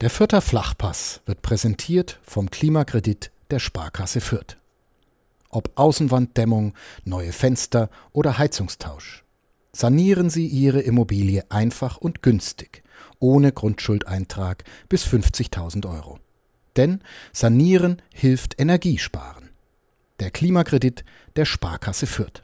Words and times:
Der 0.00 0.08
Fürther 0.08 0.40
Flachpass 0.40 1.20
wird 1.26 1.42
präsentiert 1.42 2.20
vom 2.22 2.50
Klimakredit 2.50 3.30
der 3.50 3.58
Sparkasse 3.58 4.22
Fürth. 4.22 4.56
Ob 5.50 5.72
Außenwanddämmung, 5.74 6.72
neue 7.04 7.32
Fenster 7.32 7.90
oder 8.12 8.38
Heizungstausch. 8.38 9.24
Sanieren 9.72 10.30
Sie 10.30 10.46
Ihre 10.46 10.80
Immobilie 10.80 11.44
einfach 11.50 11.98
und 11.98 12.22
günstig, 12.22 12.82
ohne 13.18 13.52
Grundschuldeintrag 13.52 14.64
bis 14.88 15.04
50.000 15.04 15.86
Euro. 15.86 16.18
Denn 16.76 17.02
Sanieren 17.34 18.00
hilft 18.14 18.58
Energiesparen. 18.58 19.50
Der 20.18 20.30
Klimakredit 20.30 21.04
der 21.36 21.44
Sparkasse 21.44 22.06
Fürth. 22.06 22.42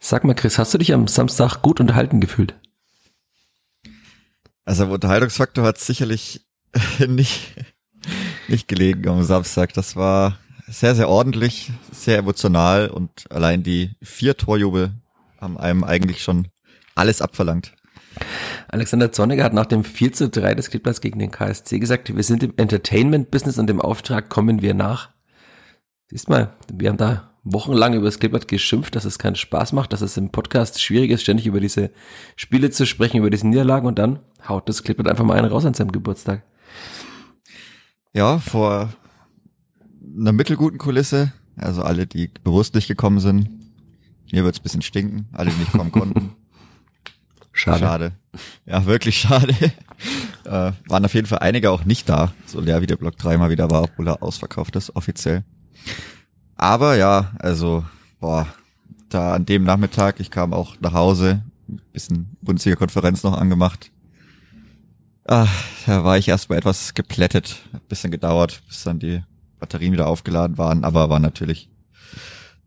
Sag 0.00 0.24
mal, 0.24 0.34
Chris, 0.34 0.58
hast 0.58 0.74
du 0.74 0.78
dich 0.78 0.92
am 0.92 1.06
Samstag 1.06 1.62
gut 1.62 1.78
unterhalten 1.78 2.20
gefühlt? 2.20 2.56
Also 4.64 4.84
am 4.84 4.90
Unterhaltungsfaktor 4.90 5.64
hat 5.64 5.78
sicherlich 5.78 6.46
nicht, 7.06 7.54
nicht 8.48 8.68
gelegen 8.68 9.08
am 9.08 9.22
Samstag. 9.22 9.72
Das 9.72 9.96
war 9.96 10.38
sehr, 10.68 10.94
sehr 10.94 11.08
ordentlich, 11.08 11.72
sehr 11.90 12.18
emotional 12.18 12.88
und 12.88 13.30
allein 13.30 13.62
die 13.62 13.96
vier 14.02 14.36
Torjubel 14.36 14.92
haben 15.40 15.58
einem 15.58 15.84
eigentlich 15.84 16.22
schon 16.22 16.48
alles 16.94 17.20
abverlangt. 17.20 17.74
Alexander 18.68 19.12
Zorniger 19.12 19.44
hat 19.44 19.54
nach 19.54 19.66
dem 19.66 19.84
4 19.84 20.12
zu 20.12 20.28
3 20.28 20.54
des 20.54 20.70
Klippers 20.70 21.00
gegen 21.00 21.18
den 21.18 21.30
KSC 21.30 21.78
gesagt, 21.78 22.14
wir 22.14 22.22
sind 22.22 22.42
im 22.42 22.54
Entertainment-Business 22.56 23.58
und 23.58 23.66
dem 23.66 23.80
Auftrag 23.80 24.28
kommen 24.28 24.62
wir 24.62 24.74
nach. 24.74 25.10
Siehst 26.08 26.28
mal, 26.28 26.54
wir 26.72 26.90
haben 26.90 26.98
da 26.98 27.31
wochenlang 27.44 27.94
über 27.94 28.04
das 28.04 28.18
Klippert 28.18 28.48
geschimpft, 28.48 28.94
dass 28.94 29.04
es 29.04 29.18
keinen 29.18 29.34
Spaß 29.34 29.72
macht, 29.72 29.92
dass 29.92 30.00
es 30.00 30.16
im 30.16 30.30
Podcast 30.30 30.80
schwierig 30.80 31.10
ist, 31.10 31.22
ständig 31.22 31.46
über 31.46 31.60
diese 31.60 31.90
Spiele 32.36 32.70
zu 32.70 32.86
sprechen, 32.86 33.18
über 33.18 33.30
diese 33.30 33.46
Niederlagen 33.46 33.86
und 33.86 33.98
dann 33.98 34.20
haut 34.46 34.68
das 34.68 34.82
Klippert 34.82 35.08
einfach 35.08 35.24
mal 35.24 35.36
einen 35.36 35.50
raus 35.50 35.64
an 35.64 35.74
seinem 35.74 35.92
Geburtstag. 35.92 36.44
Ja, 38.12 38.38
vor 38.38 38.92
einer 40.18 40.32
mittelguten 40.32 40.78
Kulisse, 40.78 41.32
also 41.56 41.82
alle, 41.82 42.06
die 42.06 42.30
bewusst 42.44 42.74
nicht 42.74 42.88
gekommen 42.88 43.20
sind. 43.20 43.48
Mir 44.30 44.44
wird's 44.44 44.60
bisschen 44.60 44.82
stinken, 44.82 45.28
alle, 45.32 45.50
die 45.50 45.58
nicht 45.58 45.72
kommen 45.72 45.92
konnten. 45.92 46.32
Schade. 47.52 47.80
Schade. 47.80 48.12
Ja, 48.64 48.86
wirklich 48.86 49.18
schade. 49.18 49.54
äh, 50.44 50.72
waren 50.88 51.04
auf 51.04 51.12
jeden 51.12 51.26
Fall 51.26 51.40
einige 51.40 51.70
auch 51.70 51.84
nicht 51.84 52.08
da, 52.08 52.32
so 52.46 52.60
leer 52.60 52.80
wie 52.80 52.86
der 52.86 52.96
Block 52.96 53.18
3 53.18 53.36
mal 53.36 53.50
wieder 53.50 53.70
war, 53.70 53.82
obwohl 53.82 54.08
er 54.08 54.22
ausverkauft 54.22 54.74
ist, 54.76 54.96
offiziell. 54.96 55.44
Aber 56.56 56.96
ja, 56.96 57.32
also, 57.38 57.84
boah, 58.20 58.46
da 59.08 59.34
an 59.34 59.46
dem 59.46 59.64
Nachmittag, 59.64 60.20
ich 60.20 60.30
kam 60.30 60.52
auch 60.52 60.76
nach 60.80 60.92
Hause, 60.92 61.42
bisschen 61.92 62.36
Bundesliga-Konferenz 62.40 63.22
noch 63.22 63.36
angemacht. 63.36 63.90
Ah, 65.24 65.48
da 65.86 66.04
war 66.04 66.18
ich 66.18 66.28
erstmal 66.28 66.58
etwas 66.58 66.94
geplättet, 66.94 67.58
bisschen 67.88 68.10
gedauert, 68.10 68.62
bis 68.66 68.82
dann 68.82 68.98
die 68.98 69.22
Batterien 69.60 69.92
wieder 69.92 70.08
aufgeladen 70.08 70.58
waren, 70.58 70.84
aber 70.84 71.08
war 71.08 71.20
natürlich 71.20 71.68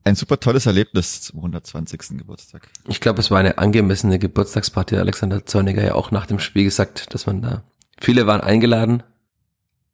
ein 0.06 0.16
super 0.16 0.40
tolles 0.40 0.66
Erlebnis 0.66 1.22
zum 1.22 1.40
120. 1.40 2.18
Geburtstag. 2.18 2.70
Ich 2.88 3.02
glaube, 3.02 3.20
es 3.20 3.32
war 3.32 3.40
eine 3.40 3.58
angemessene 3.58 4.20
Geburtstagsparty. 4.20 4.96
Alexander 4.98 5.46
Zorniger 5.46 5.84
ja 5.84 5.96
auch 5.96 6.12
nach 6.12 6.28
dem 6.28 6.40
Spiel 6.40 6.64
gesagt, 6.64 7.14
dass 7.14 7.26
man 7.26 7.42
da, 7.42 7.64
viele 8.00 8.28
waren 8.28 8.42
eingeladen, 8.42 9.04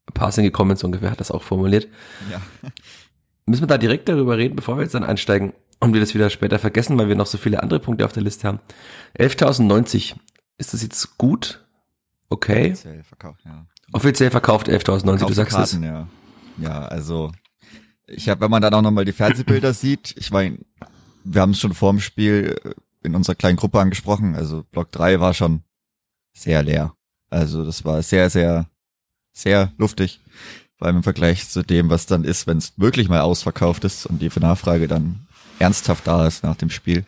ein 0.07 0.13
paar 0.13 0.31
sind 0.31 0.43
gekommen, 0.43 0.75
so 0.75 0.85
ungefähr 0.85 1.11
hat 1.11 1.21
das 1.21 1.31
auch 1.31 1.43
formuliert. 1.43 1.87
Ja. 2.29 2.41
Müssen 3.45 3.63
wir 3.63 3.67
da 3.67 3.77
direkt 3.77 4.07
darüber 4.07 4.37
reden, 4.37 4.55
bevor 4.55 4.77
wir 4.77 4.83
jetzt 4.83 4.93
dann 4.93 5.03
einsteigen 5.03 5.53
und 5.79 5.93
wir 5.93 5.99
das 5.99 6.13
wieder 6.13 6.29
später 6.29 6.59
vergessen, 6.59 6.97
weil 6.97 7.07
wir 7.07 7.15
noch 7.15 7.25
so 7.25 7.37
viele 7.37 7.61
andere 7.61 7.79
Punkte 7.79 8.05
auf 8.05 8.13
der 8.13 8.23
Liste 8.23 8.47
haben. 8.47 8.59
11.090, 9.17 10.15
ist 10.57 10.73
das 10.73 10.81
jetzt 10.83 11.17
gut? 11.17 11.65
Okay. 12.29 12.71
Offiziell 12.71 13.03
verkauft, 13.03 13.41
ja. 13.45 13.65
Offiziell 13.91 14.31
verkauft 14.31 14.69
11.090, 14.69 15.27
du 15.27 15.33
sagst 15.33 15.57
es. 15.57 15.71
Karten, 15.71 15.83
ja. 15.83 16.07
Ja, 16.57 16.85
also 16.85 17.31
ich 18.07 18.29
habe, 18.29 18.41
wenn 18.41 18.51
man 18.51 18.61
dann 18.61 18.73
auch 18.73 18.81
nochmal 18.81 19.05
die 19.05 19.11
Fernsehbilder 19.11 19.73
sieht, 19.73 20.15
ich 20.17 20.31
meine, 20.31 20.59
wir 21.23 21.41
haben 21.41 21.51
es 21.51 21.59
schon 21.59 21.73
vor 21.73 21.91
dem 21.91 21.99
Spiel 21.99 22.55
äh, 22.63 22.73
in 23.03 23.15
unserer 23.15 23.35
kleinen 23.35 23.57
Gruppe 23.57 23.79
angesprochen, 23.79 24.35
also 24.35 24.63
Block 24.71 24.91
3 24.91 25.19
war 25.19 25.33
schon 25.33 25.63
sehr 26.33 26.61
leer. 26.63 26.95
Also 27.29 27.65
das 27.65 27.83
war 27.85 28.01
sehr, 28.03 28.29
sehr, 28.29 28.67
sehr 29.31 29.71
luftig. 29.77 30.21
Vor 30.81 30.87
allem 30.87 30.97
im 30.97 31.03
Vergleich 31.03 31.47
zu 31.47 31.61
dem, 31.61 31.91
was 31.91 32.07
dann 32.07 32.23
ist, 32.23 32.47
wenn 32.47 32.57
es 32.57 32.73
wirklich 32.75 33.07
mal 33.07 33.21
ausverkauft 33.21 33.83
ist 33.83 34.07
und 34.07 34.19
die 34.19 34.31
Nachfrage 34.39 34.87
dann 34.87 35.27
ernsthaft 35.59 36.07
da 36.07 36.25
ist 36.25 36.43
nach 36.43 36.55
dem 36.55 36.71
Spiel. 36.71 37.05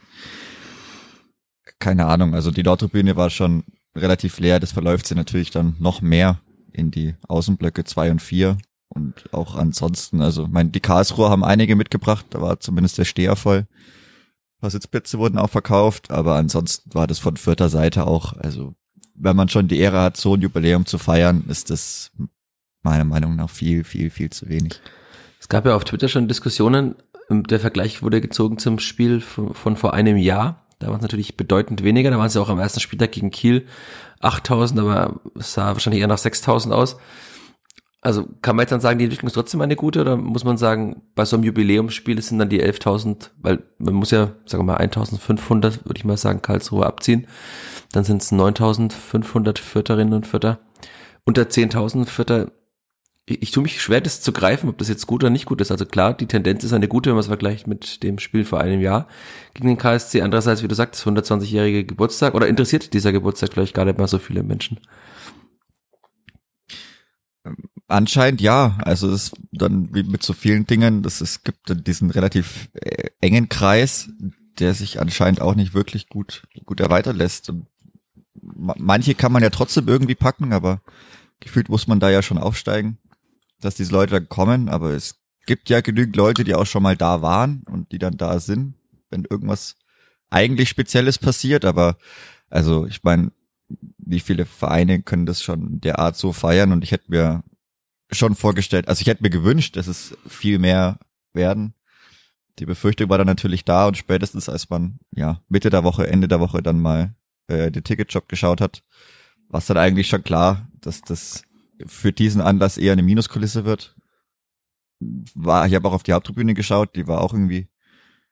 Keine 1.79 2.05
Ahnung, 2.05 2.35
also 2.35 2.51
die 2.51 2.61
Nordtribüne 2.61 3.15
war 3.15 3.31
schon 3.31 3.63
relativ 3.97 4.37
leer, 4.37 4.59
das 4.59 4.73
verläuft 4.73 5.07
sie 5.07 5.15
natürlich 5.15 5.49
dann 5.49 5.75
noch 5.79 6.01
mehr 6.01 6.39
in 6.71 6.91
die 6.91 7.15
Außenblöcke 7.27 7.83
2 7.83 8.11
und 8.11 8.21
4 8.21 8.59
und 8.89 9.33
auch 9.33 9.55
ansonsten, 9.55 10.21
also 10.21 10.45
mein, 10.45 10.71
die 10.71 10.79
Karlsruher 10.79 11.31
haben 11.31 11.43
einige 11.43 11.75
mitgebracht, 11.75 12.27
da 12.29 12.41
war 12.43 12.59
zumindest 12.59 12.99
der 12.99 13.05
Steher 13.05 13.35
voll. 13.35 13.61
Ein 13.61 14.61
paar 14.61 14.69
Sitzplätze 14.69 15.17
wurden 15.17 15.39
auch 15.39 15.49
verkauft, 15.49 16.11
aber 16.11 16.35
ansonsten 16.35 16.93
war 16.93 17.07
das 17.07 17.17
von 17.17 17.37
vierter 17.37 17.69
Seite 17.69 18.05
auch, 18.05 18.33
also 18.33 18.75
wenn 19.15 19.35
man 19.35 19.49
schon 19.49 19.67
die 19.67 19.79
Ehre 19.79 19.99
hat, 19.99 20.17
so 20.17 20.35
ein 20.35 20.41
Jubiläum 20.41 20.85
zu 20.85 20.99
feiern, 20.99 21.45
ist 21.47 21.71
das 21.71 22.11
meiner 22.83 23.05
Meinung 23.05 23.35
nach 23.35 23.49
viel, 23.49 23.83
viel, 23.83 24.09
viel 24.09 24.29
zu 24.29 24.49
wenig. 24.49 24.79
Es 25.39 25.49
gab 25.49 25.65
ja 25.65 25.75
auf 25.75 25.83
Twitter 25.83 26.07
schon 26.07 26.27
Diskussionen, 26.27 26.95
ähm, 27.29 27.43
der 27.43 27.59
Vergleich 27.59 28.01
wurde 28.01 28.21
gezogen 28.21 28.57
zum 28.57 28.79
Spiel 28.79 29.21
von, 29.21 29.53
von 29.53 29.75
vor 29.75 29.93
einem 29.93 30.17
Jahr. 30.17 30.65
Da 30.79 30.87
waren 30.87 30.97
es 30.97 31.01
natürlich 31.01 31.37
bedeutend 31.37 31.83
weniger, 31.83 32.11
da 32.11 32.17
waren 32.17 32.27
es 32.27 32.33
ja 32.33 32.41
auch 32.41 32.49
am 32.49 32.59
ersten 32.59 32.79
Spieltag 32.79 33.11
gegen 33.11 33.31
Kiel 33.31 33.65
8000, 34.19 34.79
aber 34.79 35.21
es 35.37 35.53
sah 35.53 35.73
wahrscheinlich 35.73 36.01
eher 36.01 36.07
nach 36.07 36.17
6000 36.17 36.73
aus. 36.73 36.97
Also 38.01 38.27
kann 38.41 38.57
man 38.57 38.63
jetzt 38.63 38.71
dann 38.71 38.81
sagen, 38.81 38.99
die 38.99 39.05
Entwicklung 39.05 39.27
ist 39.27 39.33
trotzdem 39.33 39.61
eine 39.61 39.77
gute 39.77 40.01
oder 40.01 40.17
muss 40.17 40.43
man 40.43 40.57
sagen, 40.57 41.03
bei 41.15 41.23
so 41.23 41.37
einem 41.37 41.45
Jubiläumsspiel 41.45 42.21
sind 42.21 42.37
dann 42.37 42.49
die 42.49 42.61
11.000, 42.61 43.29
weil 43.41 43.63
man 43.77 43.93
muss 43.93 44.11
ja, 44.11 44.33
sagen 44.45 44.65
wir 44.65 44.73
mal 44.73 44.81
1.500, 44.81 45.85
würde 45.85 45.97
ich 45.97 46.03
mal 46.03 46.17
sagen, 46.17 46.41
Karlsruhe 46.41 46.85
abziehen. 46.85 47.27
Dann 47.93 48.03
sind 48.03 48.21
es 48.21 48.33
9.500 48.33 49.57
Vierterinnen 49.57 50.13
und 50.13 50.27
Vierter. 50.27 50.59
Unter 51.23 51.43
10.000 51.43 52.07
Vierter, 52.07 52.51
ich, 53.25 53.41
ich 53.41 53.51
tue 53.51 53.63
mich 53.63 53.81
schwer, 53.81 54.01
das 54.01 54.21
zu 54.21 54.31
greifen, 54.31 54.69
ob 54.69 54.77
das 54.77 54.89
jetzt 54.89 55.07
gut 55.07 55.23
oder 55.23 55.29
nicht 55.29 55.45
gut 55.45 55.61
ist. 55.61 55.71
Also 55.71 55.85
klar, 55.85 56.13
die 56.13 56.27
Tendenz 56.27 56.63
ist 56.63 56.73
eine 56.73 56.87
gute, 56.87 57.09
wenn 57.09 57.15
man 57.15 57.21
es 57.21 57.27
vergleicht 57.27 57.67
mit 57.67 58.03
dem 58.03 58.19
Spiel 58.19 58.45
vor 58.45 58.59
einem 58.59 58.81
Jahr 58.81 59.07
gegen 59.53 59.67
den 59.67 59.77
KSC. 59.77 60.21
Andererseits, 60.21 60.63
wie 60.63 60.67
du 60.67 60.75
sagst, 60.75 61.05
120-jährige 61.05 61.85
Geburtstag 61.85 62.33
oder 62.33 62.47
interessiert 62.47 62.93
dieser 62.93 63.11
Geburtstag 63.11 63.53
vielleicht 63.53 63.73
gar 63.73 63.85
nicht 63.85 63.97
mal 63.97 64.07
so 64.07 64.19
viele 64.19 64.43
Menschen? 64.43 64.79
Anscheinend 67.87 68.41
ja. 68.41 68.77
Also 68.81 69.09
es 69.09 69.25
ist 69.25 69.35
dann 69.51 69.93
wie 69.93 70.03
mit 70.03 70.23
so 70.23 70.33
vielen 70.33 70.65
Dingen, 70.65 71.03
dass 71.03 71.21
es 71.21 71.43
gibt 71.43 71.87
diesen 71.87 72.11
relativ 72.11 72.69
äh, 72.73 73.09
engen 73.21 73.49
Kreis, 73.49 74.09
der 74.59 74.73
sich 74.73 74.99
anscheinend 74.99 75.41
auch 75.41 75.55
nicht 75.55 75.73
wirklich 75.73 76.09
gut 76.09 76.43
gut 76.65 76.79
erweitern 76.79 77.15
lässt. 77.15 77.53
Manche 78.41 79.15
kann 79.15 79.31
man 79.31 79.43
ja 79.43 79.49
trotzdem 79.49 79.87
irgendwie 79.87 80.15
packen, 80.15 80.53
aber 80.53 80.81
gefühlt 81.39 81.69
muss 81.69 81.87
man 81.87 81.99
da 81.99 82.09
ja 82.09 82.21
schon 82.21 82.37
aufsteigen, 82.37 82.97
dass 83.63 83.75
diese 83.75 83.91
Leute 83.91 84.13
dann 84.13 84.29
kommen. 84.29 84.69
Aber 84.69 84.91
es 84.91 85.15
gibt 85.45 85.69
ja 85.69 85.81
genügend 85.81 86.15
Leute, 86.15 86.43
die 86.43 86.55
auch 86.55 86.65
schon 86.65 86.83
mal 86.83 86.97
da 86.97 87.21
waren 87.21 87.63
und 87.69 87.91
die 87.91 87.99
dann 87.99 88.17
da 88.17 88.39
sind, 88.39 88.75
wenn 89.09 89.25
irgendwas 89.29 89.75
eigentlich 90.29 90.69
Spezielles 90.69 91.17
passiert. 91.17 91.65
Aber 91.65 91.97
also 92.49 92.85
ich 92.85 93.03
meine, 93.03 93.31
wie 93.97 94.19
viele 94.19 94.45
Vereine 94.45 95.01
können 95.01 95.25
das 95.25 95.41
schon 95.41 95.81
derart 95.81 96.15
so 96.15 96.33
feiern? 96.33 96.71
Und 96.71 96.83
ich 96.83 96.91
hätte 96.91 97.09
mir 97.09 97.43
schon 98.11 98.35
vorgestellt, 98.35 98.87
also 98.87 99.01
ich 99.01 99.07
hätte 99.07 99.23
mir 99.23 99.29
gewünscht, 99.29 99.75
dass 99.75 99.87
es 99.87 100.15
viel 100.27 100.59
mehr 100.59 100.99
werden. 101.33 101.73
Die 102.59 102.65
Befürchtung 102.65 103.09
war 103.09 103.17
dann 103.17 103.27
natürlich 103.27 103.65
da 103.65 103.87
und 103.87 103.97
spätestens 103.97 104.47
als 104.47 104.69
man 104.69 104.99
ja 105.11 105.41
Mitte 105.49 105.71
der 105.71 105.83
Woche, 105.83 106.07
Ende 106.07 106.27
der 106.27 106.39
Woche 106.39 106.61
dann 106.61 106.79
mal 106.79 107.15
äh, 107.47 107.71
den 107.71 107.83
Ticketshop 107.83 108.29
geschaut 108.29 108.61
hat, 108.61 108.83
war 109.49 109.57
es 109.57 109.65
dann 109.65 109.77
eigentlich 109.77 110.07
schon 110.07 110.23
klar, 110.23 110.69
dass 110.81 111.01
das 111.01 111.43
für 111.85 112.11
diesen 112.11 112.41
Anlass 112.41 112.77
eher 112.77 112.93
eine 112.93 113.03
Minuskulisse 113.03 113.65
wird. 113.65 113.95
War, 115.35 115.67
ich 115.67 115.75
habe 115.75 115.87
auch 115.87 115.93
auf 115.93 116.03
die 116.03 116.13
Haupttribüne 116.13 116.53
geschaut, 116.53 116.95
die 116.95 117.07
war 117.07 117.21
auch 117.21 117.33
irgendwie 117.33 117.67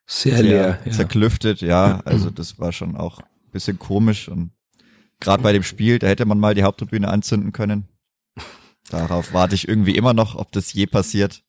Sehr, 0.06 0.38
sehr 0.38 0.44
leer. 0.44 0.80
Ja. 0.86 0.92
Zerklüftet, 0.92 1.62
ja. 1.62 2.02
Also 2.06 2.30
das 2.30 2.60
war 2.60 2.72
schon 2.72 2.96
auch 2.96 3.20
ein 3.20 3.52
bisschen 3.52 3.78
komisch 3.78 4.30
und 4.30 4.52
gerade 5.20 5.44
bei 5.44 5.54
dem 5.54 5.64
Spiel, 5.64 6.00
da 6.00 6.08
hätte 6.08 6.26
man 6.26 6.40
mal 6.40 6.56
die 6.56 6.64
Haupttribüne 6.64 7.08
anzünden 7.10 7.52
können. 7.52 7.88
Darauf 8.90 9.34
warte 9.34 9.56
ich 9.56 9.68
irgendwie 9.68 9.96
immer 9.96 10.14
noch, 10.14 10.36
ob 10.36 10.52
das 10.52 10.74
je 10.74 10.86
passiert. 10.86 11.44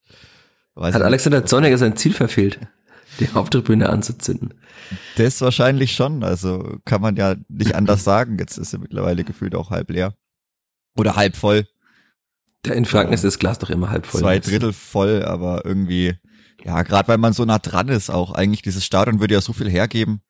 Weiß 0.74 0.94
Hat 0.94 1.02
Alexander 1.02 1.44
Zorniger 1.44 1.76
sein 1.78 1.96
Ziel 1.96 2.12
verfehlt, 2.12 2.60
die 3.20 3.28
Haupttribüne 3.28 3.88
anzuzünden? 3.88 4.54
Das 5.16 5.40
wahrscheinlich 5.40 5.94
schon. 5.94 6.22
Also 6.22 6.78
kann 6.84 7.00
man 7.00 7.16
ja 7.16 7.36
nicht 7.48 7.74
anders 7.74 8.04
sagen. 8.04 8.38
Jetzt 8.38 8.58
ist 8.58 8.70
sie 8.70 8.78
mittlerweile 8.78 9.24
gefühlt 9.24 9.54
auch 9.54 9.70
halb 9.70 9.90
leer. 9.90 10.14
Oder 10.96 11.16
halb 11.16 11.36
voll. 11.36 11.66
Der 12.64 12.76
in 12.76 12.84
Franken 12.84 13.12
ist 13.12 13.24
das 13.24 13.38
Glas 13.38 13.58
doch 13.58 13.70
immer 13.70 13.90
halb 13.90 14.06
voll. 14.06 14.20
Zwei 14.20 14.38
Drittel 14.38 14.72
voll, 14.72 15.24
aber 15.24 15.64
irgendwie, 15.64 16.14
ja, 16.64 16.82
gerade 16.82 17.08
weil 17.08 17.18
man 17.18 17.32
so 17.32 17.44
nah 17.44 17.58
dran 17.58 17.88
ist, 17.88 18.10
auch 18.10 18.32
eigentlich 18.32 18.62
dieses 18.62 18.84
Stadion 18.84 19.20
würde 19.20 19.34
ja 19.34 19.40
so 19.40 19.52
viel 19.52 19.68
hergeben. 19.68 20.22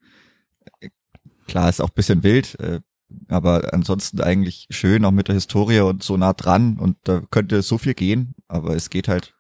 Klar, 1.47 1.69
ist 1.69 1.83
auch 1.83 1.91
bisschen 1.91 2.23
wild. 2.23 2.59
Äh, 2.59 2.81
aber 3.29 3.73
ansonsten 3.73 4.21
eigentlich 4.21 4.67
schön, 4.71 5.05
auch 5.05 5.11
mit 5.11 5.29
der 5.29 5.35
Historie 5.35 5.81
und 5.81 6.03
so 6.03 6.17
nah 6.17 6.33
dran 6.33 6.79
und 6.79 6.97
da 7.05 7.21
könnte 7.31 7.63
so 7.63 7.79
viel 7.79 7.95
gehen, 7.95 8.35
aber 8.49 8.75
es 8.75 8.91
geht 8.91 9.09
halt 9.09 9.35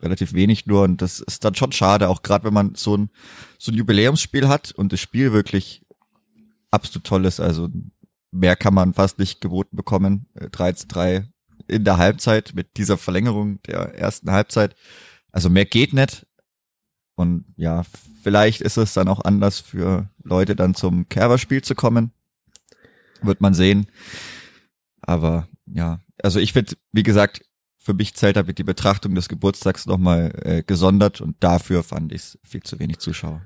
relativ 0.00 0.32
wenig 0.32 0.66
nur 0.66 0.84
und 0.84 1.02
das 1.02 1.20
ist 1.20 1.44
dann 1.44 1.54
schon 1.54 1.72
schade, 1.72 2.08
auch 2.08 2.22
gerade 2.22 2.44
wenn 2.44 2.54
man 2.54 2.74
so 2.74 2.96
ein, 2.96 3.10
so 3.58 3.70
ein 3.70 3.76
Jubiläumsspiel 3.76 4.48
hat 4.48 4.72
und 4.72 4.92
das 4.92 5.00
Spiel 5.00 5.32
wirklich 5.32 5.84
absolut 6.70 7.04
toll 7.04 7.24
ist, 7.24 7.40
also 7.40 7.68
mehr 8.30 8.56
kann 8.56 8.74
man 8.74 8.94
fast 8.94 9.18
nicht 9.18 9.40
geboten 9.40 9.76
bekommen, 9.76 10.26
3 10.34 10.72
zu 10.72 10.86
3 10.86 11.28
in 11.68 11.84
der 11.84 11.98
Halbzeit 11.98 12.52
mit 12.54 12.76
dieser 12.76 12.98
Verlängerung 12.98 13.62
der 13.62 13.94
ersten 13.94 14.30
Halbzeit, 14.30 14.74
also 15.32 15.50
mehr 15.50 15.64
geht 15.64 15.92
nicht. 15.92 16.26
Und 17.14 17.44
ja, 17.56 17.82
vielleicht 18.22 18.60
ist 18.60 18.76
es 18.76 18.94
dann 18.94 19.08
auch 19.08 19.24
anders 19.24 19.60
für 19.60 20.08
Leute 20.22 20.56
dann 20.56 20.74
zum 20.74 21.08
Kerber-Spiel 21.08 21.62
zu 21.62 21.74
kommen, 21.74 22.12
wird 23.22 23.40
man 23.40 23.52
sehen, 23.52 23.88
aber 25.02 25.48
ja, 25.66 26.00
also 26.22 26.40
ich 26.40 26.52
finde, 26.52 26.76
wie 26.92 27.02
gesagt, 27.02 27.42
für 27.78 27.94
mich 27.94 28.14
zählt 28.14 28.36
damit 28.36 28.58
die 28.58 28.64
Betrachtung 28.64 29.14
des 29.14 29.28
Geburtstags 29.28 29.86
nochmal 29.86 30.32
äh, 30.42 30.62
gesondert 30.62 31.20
und 31.20 31.42
dafür 31.42 31.82
fand 31.82 32.12
ich 32.12 32.20
es 32.20 32.38
viel 32.44 32.62
zu 32.62 32.78
wenig 32.78 32.98
Zuschauer. 32.98 33.42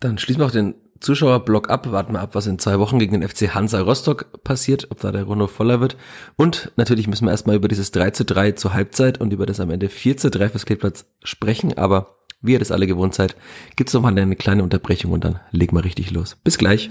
Dann 0.00 0.18
schließen 0.18 0.40
wir 0.40 0.46
auch 0.46 0.52
den 0.52 0.74
Zuschauerblock 1.02 1.68
ab, 1.68 1.90
warten 1.90 2.14
wir 2.14 2.20
ab, 2.20 2.34
was 2.34 2.46
in 2.46 2.58
zwei 2.58 2.78
Wochen 2.78 2.98
gegen 2.98 3.20
den 3.20 3.28
FC 3.28 3.54
Hansa 3.54 3.80
Rostock 3.80 4.42
passiert, 4.44 4.90
ob 4.90 5.00
da 5.00 5.10
der 5.10 5.24
Runde 5.24 5.48
voller 5.48 5.80
wird. 5.80 5.96
Und 6.36 6.72
natürlich 6.76 7.08
müssen 7.08 7.26
wir 7.26 7.32
erstmal 7.32 7.56
über 7.56 7.68
dieses 7.68 7.90
3 7.90 8.12
zu 8.12 8.24
3 8.24 8.52
zur 8.52 8.72
Halbzeit 8.72 9.20
und 9.20 9.32
über 9.32 9.44
das 9.44 9.60
am 9.60 9.70
Ende 9.70 9.88
4 9.88 10.16
zu 10.16 10.30
3 10.30 10.50
fürs 10.50 10.64
Kleebplatz 10.64 11.04
sprechen, 11.24 11.76
aber 11.76 12.18
wie 12.40 12.52
ihr 12.52 12.58
das 12.58 12.70
alle 12.70 12.86
gewohnt 12.86 13.14
seid, 13.14 13.36
gibt's 13.76 13.92
noch 13.92 14.02
mal 14.02 14.16
eine 14.16 14.36
kleine 14.36 14.62
Unterbrechung 14.62 15.12
und 15.12 15.24
dann 15.24 15.40
legen 15.50 15.76
wir 15.76 15.84
richtig 15.84 16.10
los. 16.10 16.36
Bis 16.42 16.58
gleich. 16.58 16.90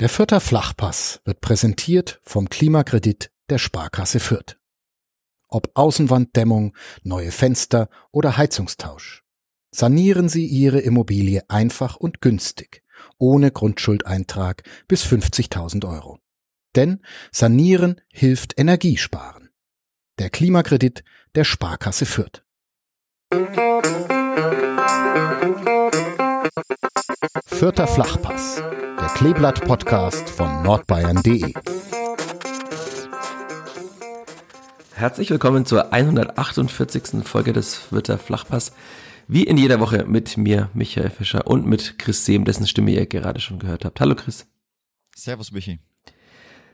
Der 0.00 0.08
Fürther 0.08 0.40
Flachpass 0.40 1.20
wird 1.24 1.40
präsentiert 1.40 2.20
vom 2.22 2.48
Klimakredit 2.48 3.30
der 3.50 3.58
Sparkasse 3.58 4.20
Fürth. 4.20 4.56
Ob 5.48 5.70
Außenwanddämmung, 5.74 6.74
neue 7.02 7.32
Fenster 7.32 7.88
oder 8.12 8.36
Heizungstausch. 8.36 9.24
Sanieren 9.70 10.30
Sie 10.30 10.46
Ihre 10.46 10.80
Immobilie 10.80 11.42
einfach 11.48 11.96
und 11.96 12.22
günstig, 12.22 12.82
ohne 13.18 13.50
Grundschuldeintrag 13.50 14.62
bis 14.88 15.04
50.000 15.04 15.86
Euro. 15.86 16.18
Denn 16.74 17.02
Sanieren 17.32 18.00
hilft 18.10 18.58
Energiesparen. 18.58 19.50
Der 20.18 20.30
Klimakredit 20.30 21.04
der 21.34 21.44
Sparkasse 21.44 22.06
Fürth. 22.06 22.42
Vierter 27.44 27.86
Flachpass, 27.86 28.56
der 28.56 29.08
Kleeblatt-Podcast 29.16 30.30
von 30.30 30.62
nordbayern.de. 30.62 31.52
Herzlich 34.94 35.30
willkommen 35.30 35.66
zur 35.66 35.92
148. 35.92 37.22
Folge 37.24 37.52
des 37.52 37.76
Vierter 37.76 38.18
Flachpass. 38.18 38.72
Wie 39.30 39.44
in 39.44 39.58
jeder 39.58 39.78
Woche 39.78 40.06
mit 40.08 40.38
mir, 40.38 40.70
Michael 40.72 41.10
Fischer, 41.10 41.46
und 41.46 41.66
mit 41.66 41.98
Chris 41.98 42.24
Sehm, 42.24 42.46
dessen 42.46 42.66
Stimme 42.66 42.92
ihr 42.92 43.04
gerade 43.04 43.40
schon 43.40 43.58
gehört 43.58 43.84
habt. 43.84 44.00
Hallo 44.00 44.14
Chris. 44.14 44.46
Servus 45.14 45.52
Michi. 45.52 45.80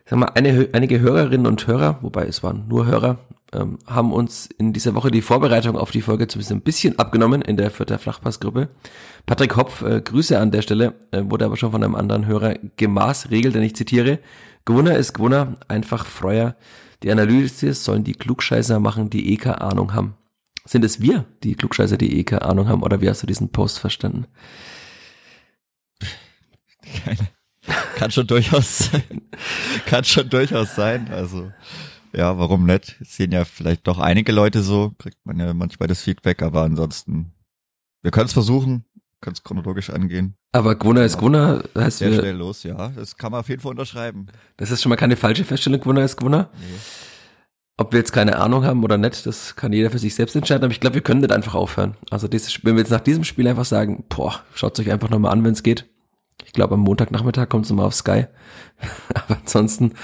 Sag 0.06 0.21
mal, 0.21 0.27
eine, 0.37 0.69
einige 0.73 1.01
Hörerinnen 1.01 1.49
und 1.49 1.67
Hörer, 1.67 1.99
wobei 2.03 2.27
es 2.27 2.45
waren 2.45 2.69
nur 2.69 2.87
Hörer, 2.87 3.19
ähm, 3.53 3.81
haben 3.89 4.12
uns 4.12 4.47
in 4.47 4.73
dieser 4.73 4.95
Woche 4.95 5.11
die 5.11 5.21
Vorbereitung 5.21 5.77
auf 5.77 5.91
die 5.91 6.01
Folge 6.01 6.29
zumindest 6.29 6.53
ein 6.53 6.61
bisschen 6.61 6.97
abgenommen 6.97 7.43
in 7.43 7.56
der 7.56 7.73
Vierter 7.73 7.99
Flachpassgruppe. 7.99 8.69
Patrick 9.27 9.57
Hopf, 9.57 9.83
äh, 9.83 10.00
Grüße 10.00 10.39
an 10.39 10.53
der 10.53 10.62
Stelle, 10.62 10.95
äh, 11.11 11.23
wurde 11.25 11.47
aber 11.47 11.57
schon 11.57 11.73
von 11.73 11.83
einem 11.83 11.97
anderen 11.97 12.27
Hörer 12.27 12.55
gemaßregelt, 12.77 13.57
denn 13.57 13.65
ich 13.65 13.75
zitiere, 13.75 14.21
Gewinner 14.65 14.95
ist 14.95 15.12
Gewinner, 15.12 15.57
einfach 15.67 16.07
Freuer. 16.07 16.55
Die 17.03 17.11
Analyse 17.11 17.75
sollen 17.75 18.05
die 18.05 18.15
Klugscheißer 18.15 18.79
machen, 18.79 19.11
die 19.11 19.33
eh 19.33 19.39
keine 19.39 19.61
Ahnung 19.61 19.93
haben. 19.93 20.15
Sind 20.66 20.84
es 20.84 21.00
wir, 21.00 21.26
die 21.43 21.55
Klugscheißer, 21.56 21.99
die 21.99 22.19
eh 22.19 22.25
keine 22.25 22.43
Ahnung 22.43 22.69
haben, 22.69 22.82
oder 22.82 23.00
wie 23.00 23.08
hast 23.08 23.22
du 23.22 23.26
diesen 23.26 23.50
Post 23.52 23.78
verstanden? 23.78 24.26
Keine. 27.05 27.28
Kann 27.96 28.11
schon 28.11 28.26
durchaus 28.26 28.78
sein. 28.78 29.22
Kann 29.87 30.05
schon 30.05 30.28
durchaus 30.28 30.75
sein. 30.75 31.08
Also, 31.11 31.50
ja, 32.12 32.38
warum 32.38 32.66
nicht? 32.66 32.96
sehen 33.00 33.32
ja 33.32 33.44
vielleicht 33.44 33.87
doch 33.87 33.99
einige 33.99 34.32
Leute 34.32 34.62
so, 34.62 34.93
kriegt 34.99 35.25
man 35.25 35.38
ja 35.38 35.52
manchmal 35.55 35.88
das 35.88 36.02
Feedback, 36.02 36.43
aber 36.43 36.62
ansonsten, 36.62 37.32
wir 38.02 38.11
können 38.11 38.26
es 38.26 38.32
versuchen, 38.32 38.84
können 39.20 39.34
es 39.34 39.43
chronologisch 39.43 39.88
angehen. 39.90 40.37
Aber 40.52 40.75
Gwunner 40.76 41.05
ist 41.05 41.19
Gwunner, 41.19 41.64
heißt 41.75 41.99
Sehr 41.99 42.11
wir, 42.11 42.20
schnell 42.20 42.37
los, 42.37 42.62
ja. 42.64 42.88
Das 42.88 43.16
kann 43.16 43.32
man 43.32 43.40
auf 43.40 43.49
jeden 43.49 43.62
Fall 43.62 43.70
unterschreiben. 43.70 44.26
das 44.58 44.70
ist 44.70 44.82
schon 44.82 44.90
mal 44.90 44.96
keine 44.96 45.16
falsche 45.16 45.44
Feststellung, 45.44 45.81
Gwunner 45.81 46.05
ist 46.05 46.16
Gwunner. 46.16 46.50
Nee. 46.58 46.76
Ob 47.76 47.93
wir 47.93 47.99
jetzt 47.99 48.12
keine 48.12 48.38
Ahnung 48.38 48.65
haben 48.65 48.85
oder 48.85 48.99
nicht, 48.99 49.26
das 49.26 49.56
kann 49.56 49.73
jeder 49.73 49.91
für 49.91 49.99
sich 49.99 50.15
selbst 50.15 50.37
entscheiden, 50.37 50.65
aber 50.65 50.73
ich 50.73 50.79
glaube, 50.79 50.94
wir 50.94 51.03
können 51.03 51.21
nicht 51.21 51.32
einfach 51.32 51.55
aufhören. 51.55 51.97
Also 52.11 52.29
dieses, 52.29 52.65
wenn 52.65 52.76
wir 52.76 52.82
jetzt 52.82 52.91
nach 52.91 53.00
diesem 53.00 53.25
Spiel 53.25 53.49
einfach 53.49 53.65
sagen, 53.65 54.05
boah, 54.09 54.43
schaut 54.55 54.79
euch 54.79 54.93
einfach 54.93 55.11
nochmal 55.11 55.32
an, 55.32 55.43
wenn 55.43 55.53
es 55.53 55.65
geht. 55.65 55.87
Ich 56.44 56.53
glaube, 56.53 56.75
am 56.75 56.81
Montagnachmittag 56.81 57.49
kommt 57.49 57.65
es 57.65 57.71
nochmal 57.71 57.87
auf 57.87 57.94
Sky. 57.94 58.26
aber 59.15 59.38
ansonsten, 59.41 59.94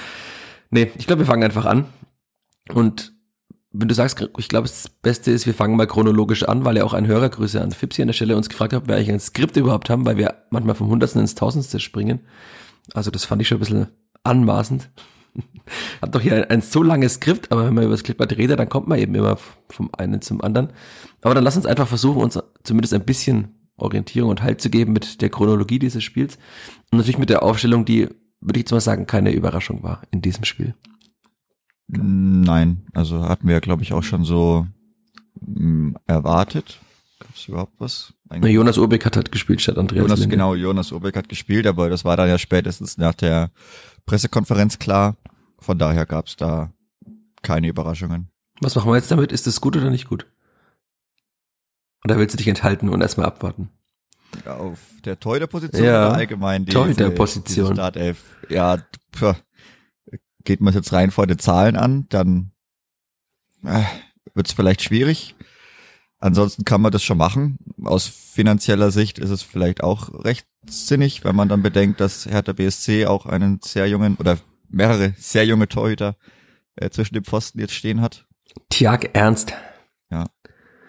nee, 0.71 0.91
ich 0.97 1.07
glaube, 1.07 1.21
wir 1.21 1.27
fangen 1.27 1.45
einfach 1.45 1.67
an. 1.67 1.87
Und 2.73 3.13
wenn 3.73 3.87
du 3.87 3.95
sagst, 3.95 4.29
ich 4.37 4.49
glaube, 4.49 4.67
das 4.67 4.89
Beste 4.89 5.31
ist, 5.31 5.47
wir 5.47 5.55
fangen 5.55 5.77
mal 5.77 5.87
chronologisch 5.87 6.43
an, 6.43 6.65
weil 6.65 6.77
ja 6.77 6.85
auch 6.85 6.93
ein 6.93 7.07
Hörergrüße 7.07 7.61
an 7.61 7.71
Fipsi 7.71 8.03
an 8.03 8.09
der 8.09 8.15
Stelle 8.15 8.37
uns 8.37 8.49
gefragt 8.49 8.73
hat, 8.73 8.83
ob 8.83 8.89
wir 8.89 8.97
eigentlich 8.97 9.13
ein 9.13 9.21
Skript 9.21 9.57
überhaupt 9.57 9.91
haben, 9.91 10.05
weil 10.07 10.17
wir 10.17 10.43
manchmal 10.51 10.75
vom 10.75 10.89
Hundertsten 10.89 11.21
ins 11.21 11.37
Tausendste 11.37 11.79
springen. 11.79 12.21
Also 12.95 13.13
das 13.13 13.25
fand 13.25 13.43
ich 13.43 13.49
schon 13.49 13.59
ein 13.59 13.61
bisschen 13.61 13.89
anmaßend. 14.25 14.91
Hat 16.03 16.15
doch 16.15 16.21
hier 16.21 16.35
ein, 16.35 16.45
ein 16.45 16.61
so 16.63 16.83
langes 16.83 17.15
Skript, 17.15 17.53
aber 17.53 17.67
wenn 17.67 17.75
man 17.75 17.85
über 17.85 17.93
das 17.93 18.03
Clipboard 18.03 18.37
redet, 18.37 18.59
dann 18.59 18.69
kommt 18.69 18.89
man 18.89 18.99
eben 18.99 19.15
immer 19.15 19.39
vom 19.69 19.91
einen 19.97 20.21
zum 20.23 20.41
anderen. 20.41 20.71
Aber 21.23 21.35
dann 21.35 21.45
lass 21.45 21.57
uns 21.57 21.67
einfach 21.67 21.89
versuchen, 21.89 22.23
uns 22.23 22.39
zumindest 22.65 22.95
ein 22.95 23.05
bisschen 23.05 23.55
Orientierung 23.77 24.31
und 24.31 24.43
Halt 24.43 24.61
zu 24.61 24.71
geben 24.71 24.93
mit 24.93 25.21
der 25.23 25.31
Chronologie 25.31 25.79
dieses 25.79 26.03
Spiels. 26.03 26.37
Und 26.91 26.99
natürlich 26.99 27.19
mit 27.19 27.31
der 27.31 27.43
Aufstellung, 27.43 27.85
die, 27.85 28.09
würde 28.41 28.59
ich 28.59 28.65
jetzt 28.65 28.73
mal 28.73 28.81
sagen, 28.81 29.07
keine 29.07 29.33
Überraschung 29.33 29.83
war 29.83 30.03
in 30.11 30.23
diesem 30.23 30.45
Spiel. 30.45 30.75
Nein, 31.89 32.87
also 32.93 33.23
hatten 33.29 33.49
wir 33.49 33.55
ja, 33.55 33.61
glaube 33.61 33.83
ich, 33.83 33.93
auch 33.93 34.03
schon 34.03 34.25
so 34.25 34.67
mh, 35.41 35.99
erwartet. 36.07 36.79
Gab 37.19 37.35
es 37.35 37.49
überhaupt 37.49 37.75
was? 37.79 38.15
Na, 38.31 38.49
Jonas 38.49 38.79
Urbeck 38.79 39.05
hat 39.05 39.17
halt 39.17 39.33
gespielt 39.33 39.61
statt 39.61 39.77
Andreas 39.77 40.03
Jonas, 40.03 40.21
Linde. 40.21 40.37
genau, 40.37 40.55
Jonas 40.55 40.93
Urbeck 40.93 41.17
hat 41.17 41.29
gespielt, 41.29 41.67
aber 41.67 41.91
das 41.91 42.05
war 42.05 42.17
dann 42.17 42.29
ja 42.29 42.39
spätestens 42.39 42.97
nach 42.97 43.15
der 43.15 43.51
Pressekonferenz 44.07 44.79
klar. 44.79 45.17
Von 45.59 45.79
daher 45.79 46.07
gab 46.07 46.27
es 46.27 46.37
da 46.37 46.73
keine 47.43 47.69
Überraschungen. 47.69 48.31
Was 48.61 48.75
machen 48.75 48.91
wir 48.91 48.97
jetzt 48.97 49.11
damit? 49.11 49.33
Ist 49.33 49.47
das 49.47 49.61
gut 49.61 49.77
oder 49.77 49.91
nicht 49.91 50.09
gut? 50.09 50.27
Oder 52.05 52.19
willst 52.19 52.35
du 52.35 52.39
dich 52.39 52.49
enthalten 52.49 52.89
und 52.89 53.01
erstmal 53.01 53.27
abwarten? 53.27 53.71
Auf 54.47 54.79
der 55.05 55.19
Torhüter-Position 55.19 55.85
Ja, 55.85 56.09
oder 56.09 56.17
allgemein 56.17 56.65
die 56.65 56.73
Torhüter-Position. 56.73 57.75
Startelf. 57.75 58.23
Ja, 58.49 58.79
pff, 59.15 59.35
geht 60.45 60.61
man 60.61 60.71
es 60.71 60.77
jetzt 60.77 60.93
rein 60.93 61.11
vor 61.11 61.27
den 61.27 61.39
Zahlen 61.39 61.77
an, 61.77 62.07
dann 62.09 62.53
äh, 63.65 63.83
wird 64.35 64.47
es 64.49 64.53
vielleicht 64.53 64.83
schwierig. 64.83 65.35
Ansonsten 66.19 66.65
kann 66.65 66.81
man 66.81 66.93
das 66.93 67.03
schon 67.03 67.19
machen. 67.19 67.59
Aus 67.85 68.07
finanzieller 68.07 68.91
Sicht 68.91 69.19
ist 69.19 69.31
es 69.31 69.43
vielleicht 69.43 69.83
auch 69.83 70.25
recht 70.25 70.47
sinnig, 70.69 71.25
wenn 71.25 71.37
man 71.37 71.49
dann 71.49 71.63
bedenkt, 71.63 72.01
dass 72.01 72.27
Hertha 72.27 72.53
BSC 72.53 73.07
auch 73.07 73.27
einen 73.27 73.61
sehr 73.63 73.87
jungen 73.89 74.17
oder 74.17 74.39
mehrere 74.69 75.15
sehr 75.17 75.45
junge 75.47 75.69
Torhüter 75.69 76.17
äh, 76.77 76.91
zwischen 76.91 77.15
dem 77.15 77.25
Pfosten 77.25 77.61
jetzt 77.61 77.75
stehen 77.75 78.01
hat. 78.01 78.27
Tiag 78.69 79.11
Ernst. 79.15 79.53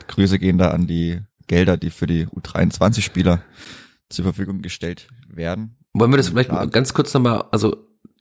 Grüße 0.07 0.39
gehen 0.39 0.57
da 0.57 0.71
an 0.71 0.87
die 0.87 1.21
Gelder, 1.47 1.77
die 1.77 1.89
für 1.89 2.07
die 2.07 2.27
U23-Spieler 2.27 3.43
zur 4.09 4.23
Verfügung 4.23 4.61
gestellt 4.61 5.07
werden. 5.29 5.77
Wollen 5.93 6.11
wir 6.11 6.17
das 6.17 6.29
vielleicht 6.29 6.51
mal 6.51 6.67
ganz 6.67 6.93
kurz 6.93 7.13
nochmal, 7.13 7.45
also 7.51 7.77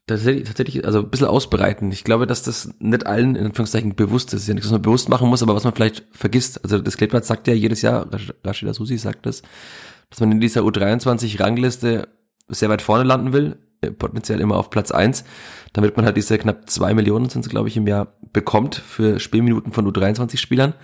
tatsächlich, 0.07 0.45
tatsächlich, 0.47 0.85
also 0.85 1.01
ein 1.01 1.11
bisschen 1.11 1.27
ausbreiten. 1.27 1.91
Ich 1.91 2.05
glaube, 2.05 2.27
dass 2.27 2.43
das 2.43 2.73
nicht 2.79 3.07
allen 3.07 3.35
in 3.35 3.47
Anführungszeichen 3.47 3.95
bewusst 3.97 4.35
ist. 4.35 4.47
Ja 4.47 4.55
nichts, 4.55 4.69
was 4.69 4.73
man 4.73 4.83
bewusst 4.83 5.09
machen 5.09 5.29
muss, 5.29 5.43
aber 5.43 5.55
was 5.55 5.65
man 5.65 5.75
vielleicht 5.75 6.05
vergisst. 6.13 6.63
Also 6.63 6.79
das 6.79 6.97
Kleeblatt 6.97 7.25
sagt 7.25 7.49
ja 7.49 7.55
jedes 7.55 7.83
Jahr, 7.83 8.13
Rash- 8.13 8.35
Rashida 8.45 8.75
Susi 8.75 8.99
sagt 8.99 9.27
das, 9.27 9.43
dass 10.11 10.21
man 10.21 10.33
in 10.33 10.41
dieser 10.41 10.63
U23-Rangliste 10.63 12.09
sehr 12.49 12.69
weit 12.69 12.83
vorne 12.83 13.05
landen 13.05 13.33
will, 13.33 13.59
äh, 13.81 13.91
potenziell 13.91 14.41
immer 14.41 14.57
auf 14.57 14.71
Platz 14.71 14.91
eins, 14.91 15.25
damit 15.73 15.97
man 15.97 16.05
halt 16.05 16.17
diese 16.17 16.37
knapp 16.37 16.69
zwei 16.69 16.95
Millionen 16.95 17.29
sind 17.29 17.49
glaube 17.49 17.69
ich, 17.69 17.77
im 17.77 17.87
Jahr 17.87 18.09
bekommt 18.33 18.75
für 18.75 19.19
Spielminuten 19.21 19.73
von 19.73 19.91
U23-Spielern. 19.91 20.75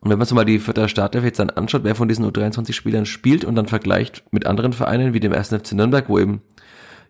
Und 0.00 0.10
wenn 0.10 0.18
man 0.18 0.26
sich 0.26 0.34
mal 0.34 0.44
die 0.44 0.58
vierte 0.58 0.88
Startelf 0.88 1.24
jetzt 1.24 1.38
dann 1.38 1.48
anschaut, 1.48 1.84
wer 1.84 1.94
von 1.94 2.08
diesen 2.08 2.30
U23-Spielern 2.30 3.06
spielt 3.06 3.44
und 3.44 3.54
dann 3.54 3.68
vergleicht 3.68 4.22
mit 4.32 4.46
anderen 4.46 4.74
Vereinen 4.74 5.14
wie 5.14 5.20
dem 5.20 5.32
1. 5.32 5.48
FC 5.48 5.72
Nürnberg, 5.72 6.08
wo 6.10 6.18
eben 6.18 6.42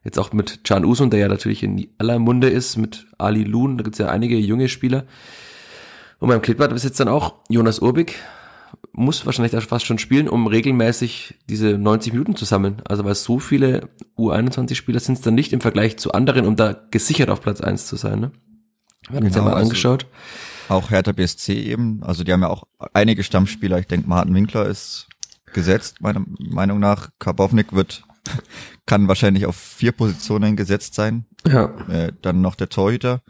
jetzt 0.04 0.18
auch 0.18 0.32
mit 0.32 0.62
Can 0.62 0.84
Usun, 0.84 1.10
der 1.10 1.18
ja 1.18 1.28
natürlich 1.28 1.64
in 1.64 1.88
aller 1.98 2.20
Munde 2.20 2.48
ist, 2.48 2.76
mit 2.76 3.06
Ali 3.18 3.42
Loon, 3.42 3.78
da 3.78 3.82
gibt's 3.82 3.98
ja 3.98 4.08
einige 4.08 4.36
junge 4.36 4.68
Spieler. 4.68 5.04
Und 6.20 6.28
beim 6.28 6.42
Klippert 6.42 6.72
ist 6.72 6.84
jetzt 6.84 7.00
dann 7.00 7.08
auch 7.08 7.34
Jonas 7.48 7.80
Urbig, 7.80 8.14
muss 8.92 9.24
wahrscheinlich 9.26 9.56
auch 9.56 9.62
fast 9.62 9.86
schon 9.86 9.98
spielen, 9.98 10.28
um 10.28 10.46
regelmäßig 10.46 11.34
diese 11.48 11.78
90 11.78 12.12
Minuten 12.12 12.36
zu 12.36 12.44
sammeln. 12.44 12.82
Also 12.86 13.04
weil 13.04 13.14
so 13.14 13.38
viele 13.38 13.88
U21-Spieler 14.18 15.00
sind 15.00 15.14
es 15.16 15.20
dann 15.20 15.34
nicht 15.34 15.52
im 15.52 15.60
Vergleich 15.60 15.96
zu 15.98 16.12
anderen, 16.12 16.46
um 16.46 16.56
da 16.56 16.72
gesichert 16.90 17.30
auf 17.30 17.40
Platz 17.40 17.60
eins 17.60 17.86
zu 17.86 17.96
sein. 17.96 18.20
Ne? 18.20 18.32
Wir 19.08 19.16
haben 19.16 19.24
uns 19.26 19.34
Genau, 19.34 19.44
ja 19.46 19.50
mal 19.50 19.56
also- 19.56 19.68
angeschaut. 19.68 20.06
Auch 20.68 20.90
Hertha 20.90 21.12
BSC 21.12 21.52
eben. 21.62 22.02
Also 22.02 22.24
die 22.24 22.32
haben 22.32 22.40
ja 22.40 22.48
auch 22.48 22.64
einige 22.94 23.22
Stammspieler. 23.22 23.78
Ich 23.78 23.86
denke, 23.86 24.08
Martin 24.08 24.34
Winkler 24.34 24.66
ist 24.66 25.08
gesetzt, 25.52 26.00
meiner 26.00 26.24
Meinung 26.38 26.78
nach. 26.80 27.10
Karbovnik 27.18 27.74
wird, 27.74 28.02
kann 28.86 29.06
wahrscheinlich 29.06 29.44
auf 29.44 29.56
vier 29.56 29.92
Positionen 29.92 30.56
gesetzt 30.56 30.94
sein. 30.94 31.26
Ja. 31.46 31.66
Äh, 31.88 32.12
dann 32.22 32.40
noch 32.40 32.54
der 32.54 32.70
Torhüter. 32.70 33.22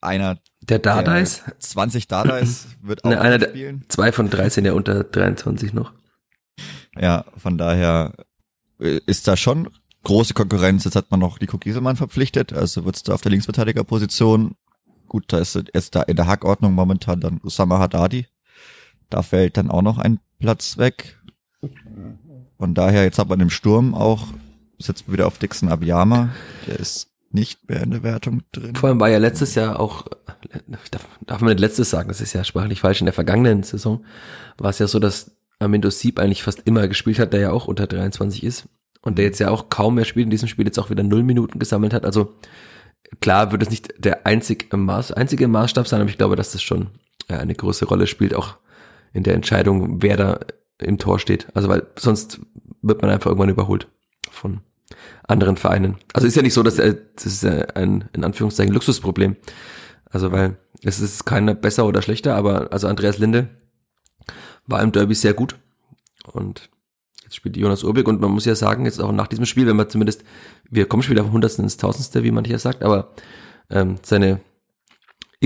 Einer 0.00 0.38
Der 0.70 0.78
Dardais, 0.78 1.42
der 1.46 1.58
20 1.58 2.08
Dardais 2.08 2.68
wird 2.82 3.04
auch 3.04 3.10
Ne, 3.10 3.20
einer 3.20 3.38
der- 3.38 3.50
spielen. 3.50 3.84
zwei 3.88 4.12
von 4.12 4.30
13 4.30 4.64
ja 4.64 4.72
unter 4.72 5.04
23 5.04 5.72
noch. 5.72 5.92
Ja, 6.98 7.24
von 7.36 7.58
daher 7.58 8.14
äh, 8.80 9.00
ist 9.06 9.28
da 9.28 9.36
schon 9.36 9.68
große 10.04 10.32
Konkurrenz. 10.34 10.84
Jetzt 10.84 10.96
hat 10.96 11.10
man 11.10 11.20
noch 11.20 11.40
Nico 11.40 11.58
Gieselmann 11.58 11.96
verpflichtet, 11.96 12.52
also 12.52 12.84
wird's 12.84 13.02
da 13.02 13.12
auf 13.14 13.20
der 13.20 13.30
Linksverteidigerposition. 13.32 14.54
Gut, 15.08 15.24
da 15.28 15.38
ist, 15.38 15.56
ist 15.56 15.94
da 15.94 16.02
in 16.02 16.16
der 16.16 16.26
Hackordnung 16.26 16.72
momentan 16.72 17.20
dann 17.20 17.40
Usama 17.42 17.78
Haddadi. 17.80 18.26
Da 19.10 19.22
fällt 19.22 19.56
dann 19.56 19.70
auch 19.70 19.82
noch 19.82 19.98
ein 19.98 20.20
Platz 20.38 20.78
weg. 20.78 21.18
Von 22.58 22.74
daher, 22.74 23.02
jetzt 23.04 23.18
hat 23.18 23.28
man 23.28 23.40
im 23.40 23.50
Sturm 23.50 23.94
auch, 23.94 24.28
setzt 24.78 25.06
man 25.08 25.14
wieder 25.14 25.26
auf 25.26 25.38
Dixon 25.38 25.68
Abiyama. 25.68 26.30
Der 26.66 26.78
ist 26.78 27.08
nicht 27.32 27.68
mehr 27.68 27.82
in 27.82 27.90
der 27.90 28.02
Wertung 28.02 28.42
drin. 28.52 28.74
Vor 28.74 28.88
allem 28.88 29.00
war 29.00 29.08
ja 29.08 29.18
letztes 29.18 29.54
Jahr 29.54 29.78
auch, 29.78 30.06
darf, 30.90 31.08
darf 31.24 31.40
man 31.40 31.50
nicht 31.50 31.60
letztes 31.60 31.90
sagen, 31.90 32.08
das 32.08 32.20
ist 32.20 32.32
ja 32.32 32.44
sprachlich 32.44 32.80
falsch, 32.80 33.00
in 33.00 33.06
der 33.06 33.12
vergangenen 33.12 33.62
Saison 33.62 34.04
war 34.58 34.70
es 34.70 34.78
ja 34.80 34.88
so, 34.88 34.98
dass 34.98 35.36
Amindo 35.60 35.90
Sieb 35.90 36.18
eigentlich 36.18 36.42
fast 36.42 36.62
immer 36.64 36.88
gespielt 36.88 37.18
hat, 37.18 37.32
der 37.32 37.40
ja 37.40 37.52
auch 37.52 37.68
unter 37.68 37.86
23 37.86 38.42
ist 38.42 38.68
und 39.02 39.18
der 39.18 39.26
jetzt 39.26 39.38
ja 39.38 39.50
auch 39.50 39.68
kaum 39.68 39.94
mehr 39.94 40.04
spielt, 40.04 40.24
in 40.24 40.30
diesem 40.30 40.48
Spiel 40.48 40.66
jetzt 40.66 40.78
auch 40.78 40.90
wieder 40.90 41.02
null 41.02 41.22
Minuten 41.22 41.58
gesammelt 41.58 41.94
hat. 41.94 42.04
Also 42.04 42.34
klar 43.20 43.52
wird 43.52 43.62
es 43.62 43.70
nicht 43.70 43.94
der 43.98 44.26
einzig 44.26 44.72
Maß, 44.72 45.12
einzige 45.12 45.46
Maßstab 45.48 45.86
sein, 45.86 46.00
aber 46.00 46.10
ich 46.10 46.18
glaube, 46.18 46.36
dass 46.36 46.52
das 46.52 46.62
schon 46.62 46.90
ja, 47.28 47.38
eine 47.38 47.54
große 47.54 47.84
Rolle 47.84 48.06
spielt, 48.06 48.34
auch 48.34 48.56
in 49.12 49.22
der 49.22 49.34
Entscheidung, 49.34 50.02
wer 50.02 50.16
da 50.16 50.40
im 50.78 50.98
Tor 50.98 51.18
steht. 51.18 51.46
Also 51.54 51.68
weil 51.68 51.86
sonst 51.96 52.40
wird 52.82 53.02
man 53.02 53.10
einfach 53.10 53.26
irgendwann 53.26 53.50
überholt 53.50 53.88
von 54.30 54.60
anderen 55.26 55.56
Vereinen. 55.56 55.96
Also 56.12 56.26
ist 56.26 56.36
ja 56.36 56.42
nicht 56.42 56.54
so, 56.54 56.62
dass 56.62 56.78
er, 56.78 56.94
das 56.94 57.26
ist 57.26 57.42
ja 57.42 57.66
ein, 57.74 58.08
in 58.12 58.24
Anführungszeichen, 58.24 58.74
Luxusproblem. 58.74 59.36
Also 60.10 60.32
weil 60.32 60.56
es 60.82 61.00
ist 61.00 61.24
keiner 61.24 61.54
besser 61.54 61.86
oder 61.86 62.02
schlechter, 62.02 62.34
aber 62.34 62.72
also 62.72 62.88
Andreas 62.88 63.18
Linde 63.18 63.48
war 64.66 64.82
im 64.82 64.92
Derby 64.92 65.14
sehr 65.14 65.34
gut 65.34 65.56
und 66.32 66.70
jetzt 67.22 67.36
spielt 67.36 67.56
Jonas 67.56 67.84
Urbig 67.84 68.08
und 68.08 68.20
man 68.20 68.30
muss 68.30 68.44
ja 68.44 68.54
sagen, 68.54 68.84
jetzt 68.84 69.00
auch 69.00 69.12
nach 69.12 69.28
diesem 69.28 69.46
Spiel, 69.46 69.66
wenn 69.66 69.76
man 69.76 69.88
zumindest, 69.88 70.24
wir 70.68 70.86
kommen 70.86 71.02
schon 71.02 71.12
wieder 71.12 71.24
vom 71.24 71.32
Hundertsten 71.32 71.64
ins 71.64 71.76
Tausendste, 71.76 72.24
wie 72.24 72.30
man 72.30 72.44
hier 72.44 72.58
sagt, 72.58 72.82
aber 72.82 73.12
ähm, 73.70 73.96
seine 74.02 74.40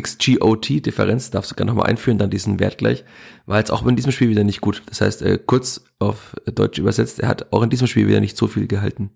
XGOT-Differenz, 0.01 1.31
darfst 1.31 1.51
du 1.51 1.55
gerne 1.55 1.71
nochmal 1.71 1.89
einführen, 1.89 2.19
dann 2.19 2.31
diesen 2.31 2.59
Wert 2.59 2.79
gleich, 2.79 3.05
war 3.47 3.59
jetzt 3.59 3.71
auch 3.71 3.87
in 3.87 3.97
diesem 3.97 4.13
Spiel 4.13 4.29
wieder 4.29 4.43
nicht 4.43 4.61
gut. 4.61 4.83
Das 4.87 5.01
heißt, 5.01 5.23
äh, 5.23 5.39
kurz 5.39 5.85
auf 6.01 6.35
Deutsch 6.47 6.79
übersetzt, 6.79 7.21
er 7.21 7.29
hat 7.29 7.53
auch 7.53 7.63
in 7.63 7.71
diesem 7.71 7.87
Spiel 7.87 8.09
wieder 8.09 8.21
nicht 8.21 8.37
so 8.37 8.49
viel 8.49 8.67
gehalten. 8.67 9.11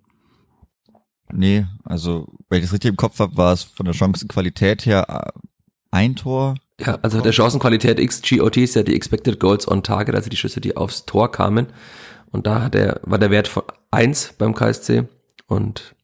Nee, 1.33 1.67
also, 1.85 2.29
wenn 2.49 2.59
ich 2.59 2.65
das 2.65 2.73
richtig 2.73 2.91
im 2.91 2.97
Kopf 2.97 3.19
habe, 3.19 3.37
war 3.37 3.53
es 3.53 3.63
von 3.63 3.87
der 3.87 3.95
Chancenqualität 3.95 4.87
her 4.87 5.33
äh, 5.35 5.41
ein 5.91 6.17
Tor. 6.17 6.55
Ja, 6.81 6.99
also 7.03 7.21
der 7.21 7.33
Chancenqualität 7.33 7.99
XGOT 7.99 8.57
ist 8.59 8.77
ja 8.77 8.83
die 8.83 8.95
Expected 8.95 9.41
Goals 9.41 9.67
on 9.67 9.83
Target, 9.83 10.15
also 10.15 10.31
die 10.31 10.37
Schüsse, 10.37 10.61
die 10.61 10.77
aufs 10.77 11.07
Tor 11.07 11.33
kamen. 11.33 11.67
Und 12.31 12.47
da 12.47 12.63
hat 12.63 12.75
er, 12.75 13.01
war 13.03 13.19
der 13.19 13.31
Wert 13.31 13.49
von 13.49 13.65
eins 13.91 14.35
beim 14.37 14.55
KSC 14.55 15.05
und 15.47 15.95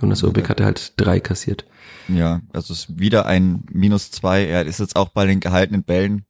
Jonas 0.00 0.22
Urbik 0.22 0.48
hatte 0.48 0.64
halt 0.64 0.92
drei 0.96 1.20
kassiert. 1.20 1.64
Ja, 2.08 2.40
also 2.52 2.72
es 2.72 2.80
ist 2.80 2.98
wieder 2.98 3.26
ein 3.26 3.64
Minus 3.70 4.10
zwei. 4.10 4.44
Er 4.44 4.64
ist 4.66 4.80
jetzt 4.80 4.96
auch 4.96 5.10
bei 5.10 5.26
den 5.26 5.40
gehaltenen 5.40 5.84
Bällen 5.84 6.26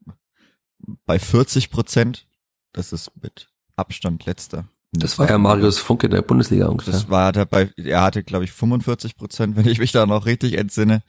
bei 1.06 1.18
40 1.18 1.70
Prozent. 1.70 2.26
Das 2.72 2.92
ist 2.92 3.10
mit 3.20 3.50
Abstand 3.76 4.26
letzter. 4.26 4.68
Das 4.92 5.18
war 5.18 5.28
ja 5.28 5.38
Marius 5.38 5.78
Funke 5.78 6.10
der 6.10 6.20
Bundesliga 6.20 6.66
ungefähr. 6.66 6.92
Das 6.92 7.08
war 7.08 7.32
dabei, 7.32 7.70
er 7.76 8.02
hatte, 8.02 8.22
glaube 8.22 8.44
ich, 8.44 8.52
45 8.52 9.16
Prozent, 9.16 9.56
wenn 9.56 9.66
ich 9.66 9.78
mich 9.78 9.92
da 9.92 10.04
noch 10.04 10.26
richtig 10.26 10.58
entsinne. 10.58 11.02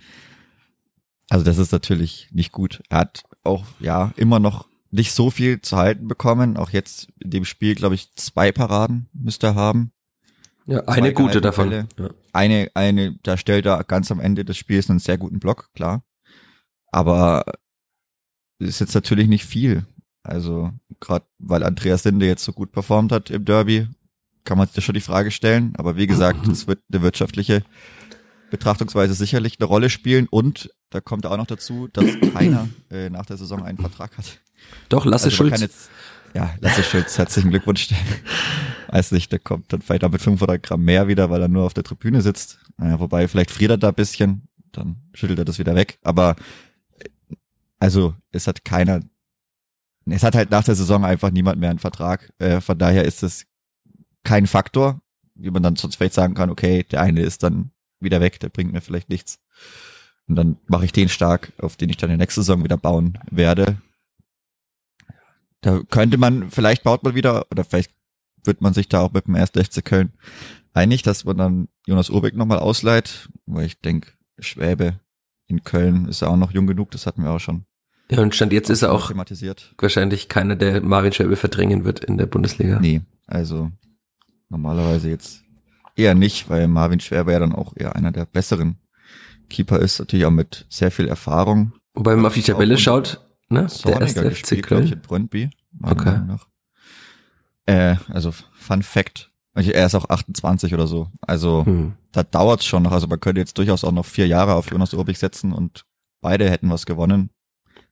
Also 1.30 1.44
das 1.44 1.58
ist 1.58 1.72
natürlich 1.74 2.30
nicht 2.32 2.52
gut. 2.52 2.82
Er 2.90 3.00
hat 3.00 3.24
auch, 3.44 3.66
ja, 3.80 4.14
immer 4.16 4.40
noch 4.40 4.68
nicht 4.92 5.14
so 5.14 5.30
viel 5.30 5.60
zu 5.62 5.76
halten 5.76 6.08
bekommen. 6.08 6.56
Auch 6.56 6.70
jetzt 6.70 7.10
in 7.20 7.32
dem 7.32 7.46
Spiel, 7.46 7.76
glaube 7.76 7.96
ich, 7.96 8.14
zwei 8.16 8.52
Paraden 8.52 9.10
müsste 9.12 9.48
er 9.48 9.56
haben. 9.56 9.92
ja, 10.66 10.82
eine 10.86 11.08
zwei 11.08 11.14
gute 11.14 11.42
davon. 11.42 11.72
Ja. 11.72 11.86
Eine, 12.32 12.70
eine, 12.76 13.18
da 13.24 13.36
stellt 13.36 13.66
er 13.66 13.84
ganz 13.84 14.12
am 14.12 14.20
Ende 14.20 14.46
des 14.46 14.58
Spiels 14.58 14.90
einen 14.90 15.00
sehr 15.00 15.18
guten 15.18 15.40
Block, 15.40 15.72
klar. 15.74 16.04
Aber 16.92 17.44
ist 18.60 18.80
jetzt 18.80 18.96
natürlich 18.96 19.28
nicht 19.28 19.46
viel. 19.46 19.86
Also 20.24 20.72
gerade 21.00 21.26
weil 21.38 21.64
Andreas 21.64 22.04
Linde 22.06 22.26
jetzt 22.26 22.44
so 22.44 22.54
gut 22.54 22.72
performt 22.72 23.12
hat 23.12 23.30
im 23.30 23.46
Derby, 23.46 23.88
kann 24.46 24.58
man 24.58 24.68
sich 24.68 24.76
da 24.76 24.82
schon 24.82 24.96
die 24.96 25.02
Frage 25.02 25.32
stellen. 25.32 25.74
Aber 25.78 25.98
wie 25.98 26.08
gesagt, 26.08 26.48
es 26.52 26.68
wird 26.68 26.80
eine 26.92 27.02
wirtschaftliche 27.02 27.64
Betrachtungsweise 28.50 29.14
sicherlich 29.14 29.60
eine 29.60 29.68
Rolle 29.68 29.90
spielen. 29.90 30.28
Und 30.30 30.70
da 30.90 31.02
kommt 31.02 31.26
auch 31.26 31.38
noch 31.38 31.48
dazu, 31.48 31.88
dass 31.92 32.06
keiner 32.34 32.70
äh, 32.90 33.10
nach 33.10 33.26
der 33.26 33.38
Saison 33.38 33.64
einen 33.64 33.78
Vertrag 33.78 34.18
hat. 34.18 34.40
Doch, 34.90 35.06
Lasse 35.06 35.26
Also 35.26 35.36
Schulz. 35.38 35.60
Jetzt, 35.60 35.90
ja, 36.34 36.54
Lasse 36.62 36.84
Schulz, 36.84 37.18
herzlichen 37.18 37.50
Glückwunsch. 37.50 37.90
Weiß 38.90 39.12
nicht, 39.12 39.32
der 39.32 39.40
kommt 39.40 39.74
dann 39.74 39.82
vielleicht 39.82 40.04
auch 40.04 40.12
mit 40.12 40.22
500 40.22 40.62
Gramm 40.62 40.84
mehr 40.84 41.08
wieder, 41.08 41.30
weil 41.30 41.42
er 41.42 41.48
nur 41.48 41.64
auf 41.64 41.74
der 41.74 41.84
Tribüne 41.84 42.22
sitzt. 42.22 42.60
Naja, 42.78 43.00
wobei, 43.00 43.28
vielleicht 43.28 43.52
friert 43.52 43.72
er 43.72 43.78
da 43.78 43.90
ein 43.90 43.96
bisschen, 43.96 44.48
dann 44.72 44.98
schüttelt 45.14 45.40
er 45.40 45.46
das 45.46 45.60
wieder 45.60 45.76
weg. 45.76 45.98
Aber 46.04 46.36
äh, 47.00 47.10
also 47.80 48.14
es 48.32 48.46
hat 48.48 48.64
keiner, 48.64 49.02
es 50.06 50.24
hat 50.24 50.36
halt 50.36 50.52
nach 50.52 50.64
der 50.64 50.76
Saison 50.76 51.06
einfach 51.06 51.32
niemand 51.32 51.60
mehr 51.60 51.70
einen 51.70 51.80
Vertrag. 51.80 52.34
Äh, 52.40 52.62
von 52.62 52.78
daher 52.78 53.06
ist 53.06 53.24
es 53.24 53.46
kein 54.24 54.48
Faktor, 54.48 55.02
wie 55.36 55.52
man 55.52 55.64
dann 55.64 55.76
sonst 55.76 55.96
vielleicht 55.96 56.14
sagen 56.14 56.34
kann, 56.34 56.50
okay, 56.50 56.84
der 56.84 57.02
eine 57.02 57.22
ist 57.22 57.44
dann 57.44 57.72
wieder 58.00 58.22
weg, 58.22 58.40
der 58.40 58.50
bringt 58.50 58.74
mir 58.74 58.82
vielleicht 58.82 59.10
nichts. 59.10 59.40
Und 60.28 60.36
dann 60.36 60.58
mache 60.68 60.86
ich 60.86 60.92
den 60.92 61.10
stark, 61.10 61.54
auf 61.58 61.76
den 61.76 61.90
ich 61.90 61.98
dann 61.98 62.10
in 62.10 62.18
der 62.18 62.26
nächsten 62.26 62.42
Saison 62.42 62.64
wieder 62.64 62.78
bauen 62.78 63.18
werde. 63.30 63.78
Da 65.62 65.82
könnte 65.90 66.18
man, 66.18 66.50
vielleicht 66.52 66.84
baut 66.84 67.04
man 67.04 67.16
wieder, 67.16 67.46
oder 67.52 67.64
vielleicht 67.64 67.92
wird 68.44 68.62
man 68.62 68.74
sich 68.74 68.90
da 68.90 69.02
auch 69.02 69.14
mit 69.14 69.28
dem 69.28 69.36
1. 69.36 69.52
FC 69.52 69.84
Köln 69.84 70.14
einig, 70.74 71.04
dass 71.04 71.24
man 71.24 71.38
dann 71.38 71.68
Jonas 71.86 72.10
Urbeck 72.10 72.36
nochmal 72.36 72.60
ausleiht, 72.60 73.30
weil 73.46 73.66
ich 73.66 73.80
denke, 73.80 74.12
Schwäbe 74.40 75.00
in 75.48 75.64
Köln 75.64 76.08
ist 76.08 76.22
ja 76.22 76.28
auch 76.28 76.38
noch 76.38 76.52
jung 76.52 76.68
genug, 76.68 76.92
das 76.92 77.06
hatten 77.06 77.24
wir 77.24 77.32
auch 77.32 77.40
schon 77.40 77.66
Ja, 78.14 78.22
und 78.22 78.36
Stand 78.36 78.54
jetzt 78.54 78.70
ist 78.70 78.82
er 78.82 78.92
auch 78.92 79.08
thematisiert. 79.08 79.74
wahrscheinlich 79.78 80.30
keiner, 80.30 80.56
der 80.56 80.82
Marvin 80.82 81.12
Schwäbe 81.14 81.36
verdrängen 81.36 81.84
wird 81.86 82.04
in 82.04 82.18
der 82.18 82.26
Bundesliga. 82.26 82.80
Nee, 82.80 83.02
also 83.28 83.72
normalerweise 84.50 85.10
jetzt 85.10 85.44
eher 85.96 86.14
nicht, 86.16 86.50
weil 86.50 86.68
Marvin 86.68 87.00
Schwäbe 87.00 87.32
ja 87.32 87.40
dann 87.40 87.54
auch 87.54 87.74
eher 87.76 87.96
einer 87.96 88.12
der 88.12 88.26
besseren 88.26 88.78
Keeper 89.50 89.80
ist, 89.80 90.00
natürlich 90.00 90.26
auch 90.26 90.32
mit 90.32 90.66
sehr 90.70 90.92
viel 90.92 91.08
Erfahrung. 91.08 91.74
Wobei, 91.94 92.16
man 92.16 92.26
auf 92.26 92.34
die 92.34 92.42
Tabelle 92.42 92.78
schaut, 92.78 93.22
ne, 93.50 93.68
der 93.86 94.02
erste 94.02 94.30
FC 94.32 94.62
Köln. 94.64 95.00
Brøndby. 95.02 95.50
Okay. 95.82 96.20
Äh, 97.66 97.96
also 98.10 98.32
Fun 98.54 98.84
Fact, 98.84 99.32
er 99.56 99.86
ist 99.86 99.96
auch 99.96 100.10
28 100.10 100.74
oder 100.74 100.88
so. 100.88 101.08
Also 101.22 101.66
Hm. 101.66 101.94
da 102.12 102.24
dauert's 102.24 102.66
schon 102.66 102.84
noch. 102.84 102.92
Also 102.92 103.08
man 103.08 103.20
könnte 103.20 103.42
jetzt 103.42 103.58
durchaus 103.58 103.84
auch 103.84 103.92
noch 103.92 104.06
vier 104.06 104.28
Jahre 104.28 104.56
auf 104.56 104.72
Jonas 104.72 104.94
Urbich 104.94 105.20
setzen 105.20 105.54
und 105.54 105.86
beide 106.22 106.50
hätten 106.50 106.70
was 106.70 106.86
gewonnen. 106.86 107.30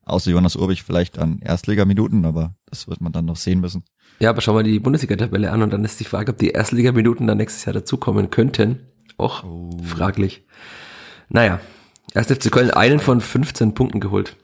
Außer 0.03 0.31
Jonas 0.31 0.55
Urbich 0.55 0.83
vielleicht 0.83 1.19
an 1.19 1.39
Erstligaminuten, 1.39 2.25
aber 2.25 2.55
das 2.65 2.87
wird 2.87 3.01
man 3.01 3.11
dann 3.11 3.25
noch 3.25 3.35
sehen 3.35 3.59
müssen. 3.61 3.83
Ja, 4.19 4.29
aber 4.31 4.41
schau 4.41 4.53
mal 4.53 4.63
die 4.63 4.79
Bundesliga-Tabelle 4.79 5.51
an 5.51 5.61
und 5.63 5.71
dann 5.71 5.85
ist 5.85 5.99
die 5.99 6.03
Frage, 6.05 6.31
ob 6.31 6.37
die 6.37 6.49
Erstligaminuten 6.49 7.27
dann 7.27 7.37
nächstes 7.37 7.65
Jahr 7.65 7.73
dazukommen 7.73 8.29
könnten. 8.29 8.87
Auch 9.17 9.43
Oh. 9.43 9.77
fraglich. 9.83 10.43
Naja, 11.29 11.59
erst 12.13 12.31
FC 12.31 12.51
Köln 12.51 12.71
einen 12.71 12.99
von 12.99 13.21
15 13.21 13.73
Punkten 13.73 13.99
geholt 13.99 14.35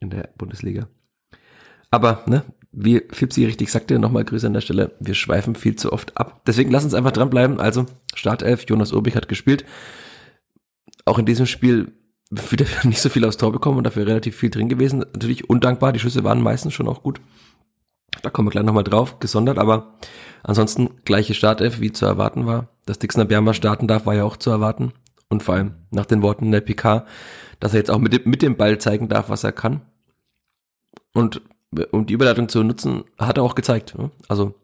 in 0.00 0.10
der 0.10 0.28
Bundesliga. 0.36 0.88
Aber, 1.90 2.22
ne, 2.26 2.44
wie 2.72 3.02
Fipsi 3.10 3.46
richtig 3.46 3.70
sagte, 3.70 3.98
nochmal 3.98 4.24
Grüße 4.24 4.46
an 4.46 4.52
der 4.52 4.60
Stelle, 4.60 4.94
wir 5.00 5.14
schweifen 5.14 5.54
viel 5.54 5.76
zu 5.76 5.92
oft 5.92 6.16
ab. 6.18 6.42
Deswegen 6.46 6.70
lass 6.70 6.84
uns 6.84 6.92
einfach 6.94 7.12
dranbleiben. 7.12 7.58
Also, 7.58 7.86
Startelf, 8.14 8.64
Jonas 8.68 8.92
Urbich 8.92 9.16
hat 9.16 9.28
gespielt. 9.28 9.64
Auch 11.06 11.18
in 11.18 11.24
diesem 11.26 11.46
Spiel 11.46 11.92
wieder 12.30 12.66
nicht 12.84 13.00
so 13.00 13.08
viel 13.08 13.24
aufs 13.24 13.36
Tor 13.36 13.52
bekommen 13.52 13.78
und 13.78 13.84
dafür 13.84 14.06
relativ 14.06 14.36
viel 14.36 14.50
drin 14.50 14.68
gewesen. 14.68 15.00
Natürlich 15.00 15.48
undankbar, 15.48 15.92
die 15.92 16.00
Schüsse 16.00 16.24
waren 16.24 16.42
meistens 16.42 16.74
schon 16.74 16.88
auch 16.88 17.02
gut. 17.02 17.20
Da 18.22 18.30
kommen 18.30 18.46
wir 18.46 18.52
gleich 18.52 18.64
nochmal 18.64 18.84
drauf, 18.84 19.18
gesondert, 19.20 19.58
aber 19.58 19.94
ansonsten 20.42 20.90
gleiche 21.04 21.34
Startelf, 21.34 21.80
wie 21.80 21.92
zu 21.92 22.06
erwarten 22.06 22.46
war. 22.46 22.68
Dass 22.86 22.98
Dixner 22.98 23.24
Bärmer 23.24 23.54
starten 23.54 23.88
darf, 23.88 24.06
war 24.06 24.14
ja 24.14 24.24
auch 24.24 24.36
zu 24.36 24.50
erwarten. 24.50 24.92
Und 25.28 25.42
vor 25.42 25.54
allem 25.56 25.74
nach 25.90 26.06
den 26.06 26.22
Worten 26.22 26.50
der 26.50 26.60
PK, 26.60 27.04
dass 27.60 27.74
er 27.74 27.78
jetzt 27.78 27.90
auch 27.90 27.98
mit 27.98 28.12
dem, 28.12 28.22
mit 28.24 28.42
dem 28.42 28.56
Ball 28.56 28.78
zeigen 28.78 29.08
darf, 29.08 29.28
was 29.28 29.44
er 29.44 29.52
kann. 29.52 29.82
Und 31.12 31.42
um 31.90 32.06
die 32.06 32.14
Überleitung 32.14 32.48
zu 32.48 32.62
nutzen, 32.62 33.04
hat 33.18 33.38
er 33.38 33.42
auch 33.42 33.54
gezeigt. 33.54 33.98
Ne? 33.98 34.10
Also 34.28 34.54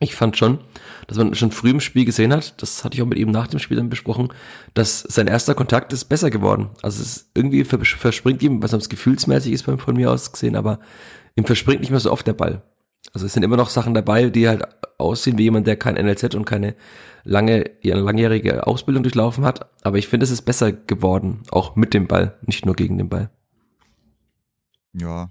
ich 0.00 0.14
fand 0.14 0.36
schon, 0.36 0.58
dass 1.06 1.16
man 1.16 1.34
schon 1.34 1.52
früh 1.52 1.70
im 1.70 1.80
Spiel 1.80 2.04
gesehen 2.04 2.32
hat, 2.32 2.60
das 2.60 2.84
hatte 2.84 2.96
ich 2.96 3.02
auch 3.02 3.06
mit 3.06 3.18
ihm 3.18 3.30
nach 3.30 3.46
dem 3.46 3.60
Spiel 3.60 3.78
dann 3.78 3.88
besprochen, 3.88 4.28
dass 4.74 5.00
sein 5.00 5.26
erster 5.26 5.54
Kontakt 5.54 5.92
ist 5.92 6.04
besser 6.06 6.30
geworden. 6.30 6.70
Also 6.82 7.02
es 7.02 7.16
ist 7.16 7.30
irgendwie 7.34 7.64
verspringt 7.64 8.42
ihm, 8.42 8.62
was 8.62 8.72
es 8.72 8.88
gefühlsmäßig 8.88 9.52
ist 9.52 9.62
von 9.62 9.96
mir 9.96 10.10
aus 10.10 10.32
gesehen, 10.32 10.56
aber 10.56 10.80
ihm 11.34 11.44
verspringt 11.44 11.80
nicht 11.80 11.90
mehr 11.90 12.00
so 12.00 12.12
oft 12.12 12.26
der 12.26 12.34
Ball. 12.34 12.62
Also 13.14 13.24
es 13.26 13.32
sind 13.32 13.42
immer 13.42 13.56
noch 13.56 13.70
Sachen 13.70 13.94
dabei, 13.94 14.28
die 14.28 14.48
halt 14.48 14.64
aussehen 14.98 15.38
wie 15.38 15.44
jemand, 15.44 15.66
der 15.66 15.76
kein 15.76 15.94
NLZ 15.94 16.34
und 16.34 16.44
keine 16.44 16.74
lange, 17.24 17.70
langjährige 17.82 18.66
Ausbildung 18.66 19.02
durchlaufen 19.02 19.44
hat. 19.44 19.70
Aber 19.82 19.96
ich 19.96 20.08
finde, 20.08 20.24
es 20.24 20.30
ist 20.30 20.42
besser 20.42 20.72
geworden, 20.72 21.42
auch 21.50 21.76
mit 21.76 21.94
dem 21.94 22.06
Ball, 22.06 22.36
nicht 22.42 22.66
nur 22.66 22.74
gegen 22.74 22.98
den 22.98 23.08
Ball. 23.08 23.30
Ja, 24.92 25.30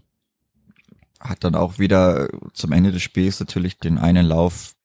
hat 1.30 1.44
dann 1.44 1.56
auch 1.56 1.80
wieder 1.80 2.30
zum 2.54 2.72
Ende 2.72 2.92
des 2.92 3.02
Spiels 3.02 3.40
natürlich 3.40 3.78
den 3.78 3.98
einen 3.98 4.26
Lauf 4.26 4.76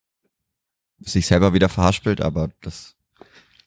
sich 0.99 1.27
selber 1.27 1.55
wieder 1.55 1.69
verhaspelt, 1.69 2.21
aber 2.21 2.51
das 2.61 2.97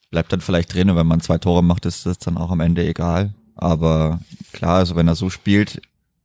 bleibt 0.09 0.31
dann 0.31 0.41
vielleicht 0.41 0.73
drin 0.73 0.89
und 0.89 0.95
wenn 0.95 1.07
man 1.07 1.21
zwei 1.21 1.37
Tore 1.37 1.63
macht, 1.63 1.85
ist 1.85 2.05
das 2.05 2.19
dann 2.19 2.37
auch 2.37 2.51
am 2.51 2.59
Ende 2.59 2.85
egal. 2.87 3.33
Aber 3.55 4.19
klar, 4.51 4.77
also 4.77 4.95
wenn 4.95 5.07
er 5.07 5.15
so 5.15 5.29
spielt, 5.29 5.81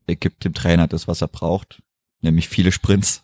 er 0.06 0.16
gibt 0.16 0.44
dem 0.44 0.54
Trainer 0.54 0.86
das, 0.86 1.08
was 1.08 1.22
er 1.22 1.28
braucht, 1.28 1.82
nämlich 2.20 2.48
viele 2.48 2.72
Sprints. 2.72 3.22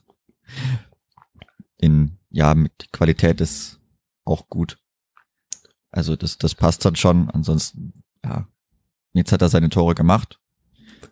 In, 1.79 2.19
ja, 2.31 2.55
mit 2.55 2.93
Qualität 2.93 3.41
ist 3.41 3.81
auch 4.25 4.49
gut. 4.49 4.79
Also 5.91 6.17
das, 6.17 6.39
das 6.39 6.55
passt 6.55 6.85
dann 6.85 6.97
schon. 6.97 7.31
Ansonsten, 7.31 8.03
ja, 8.25 8.49
jetzt 9.13 9.33
hat 9.33 9.43
er 9.43 9.49
seine 9.49 9.69
Tore 9.69 9.95
gemacht. 9.95 10.41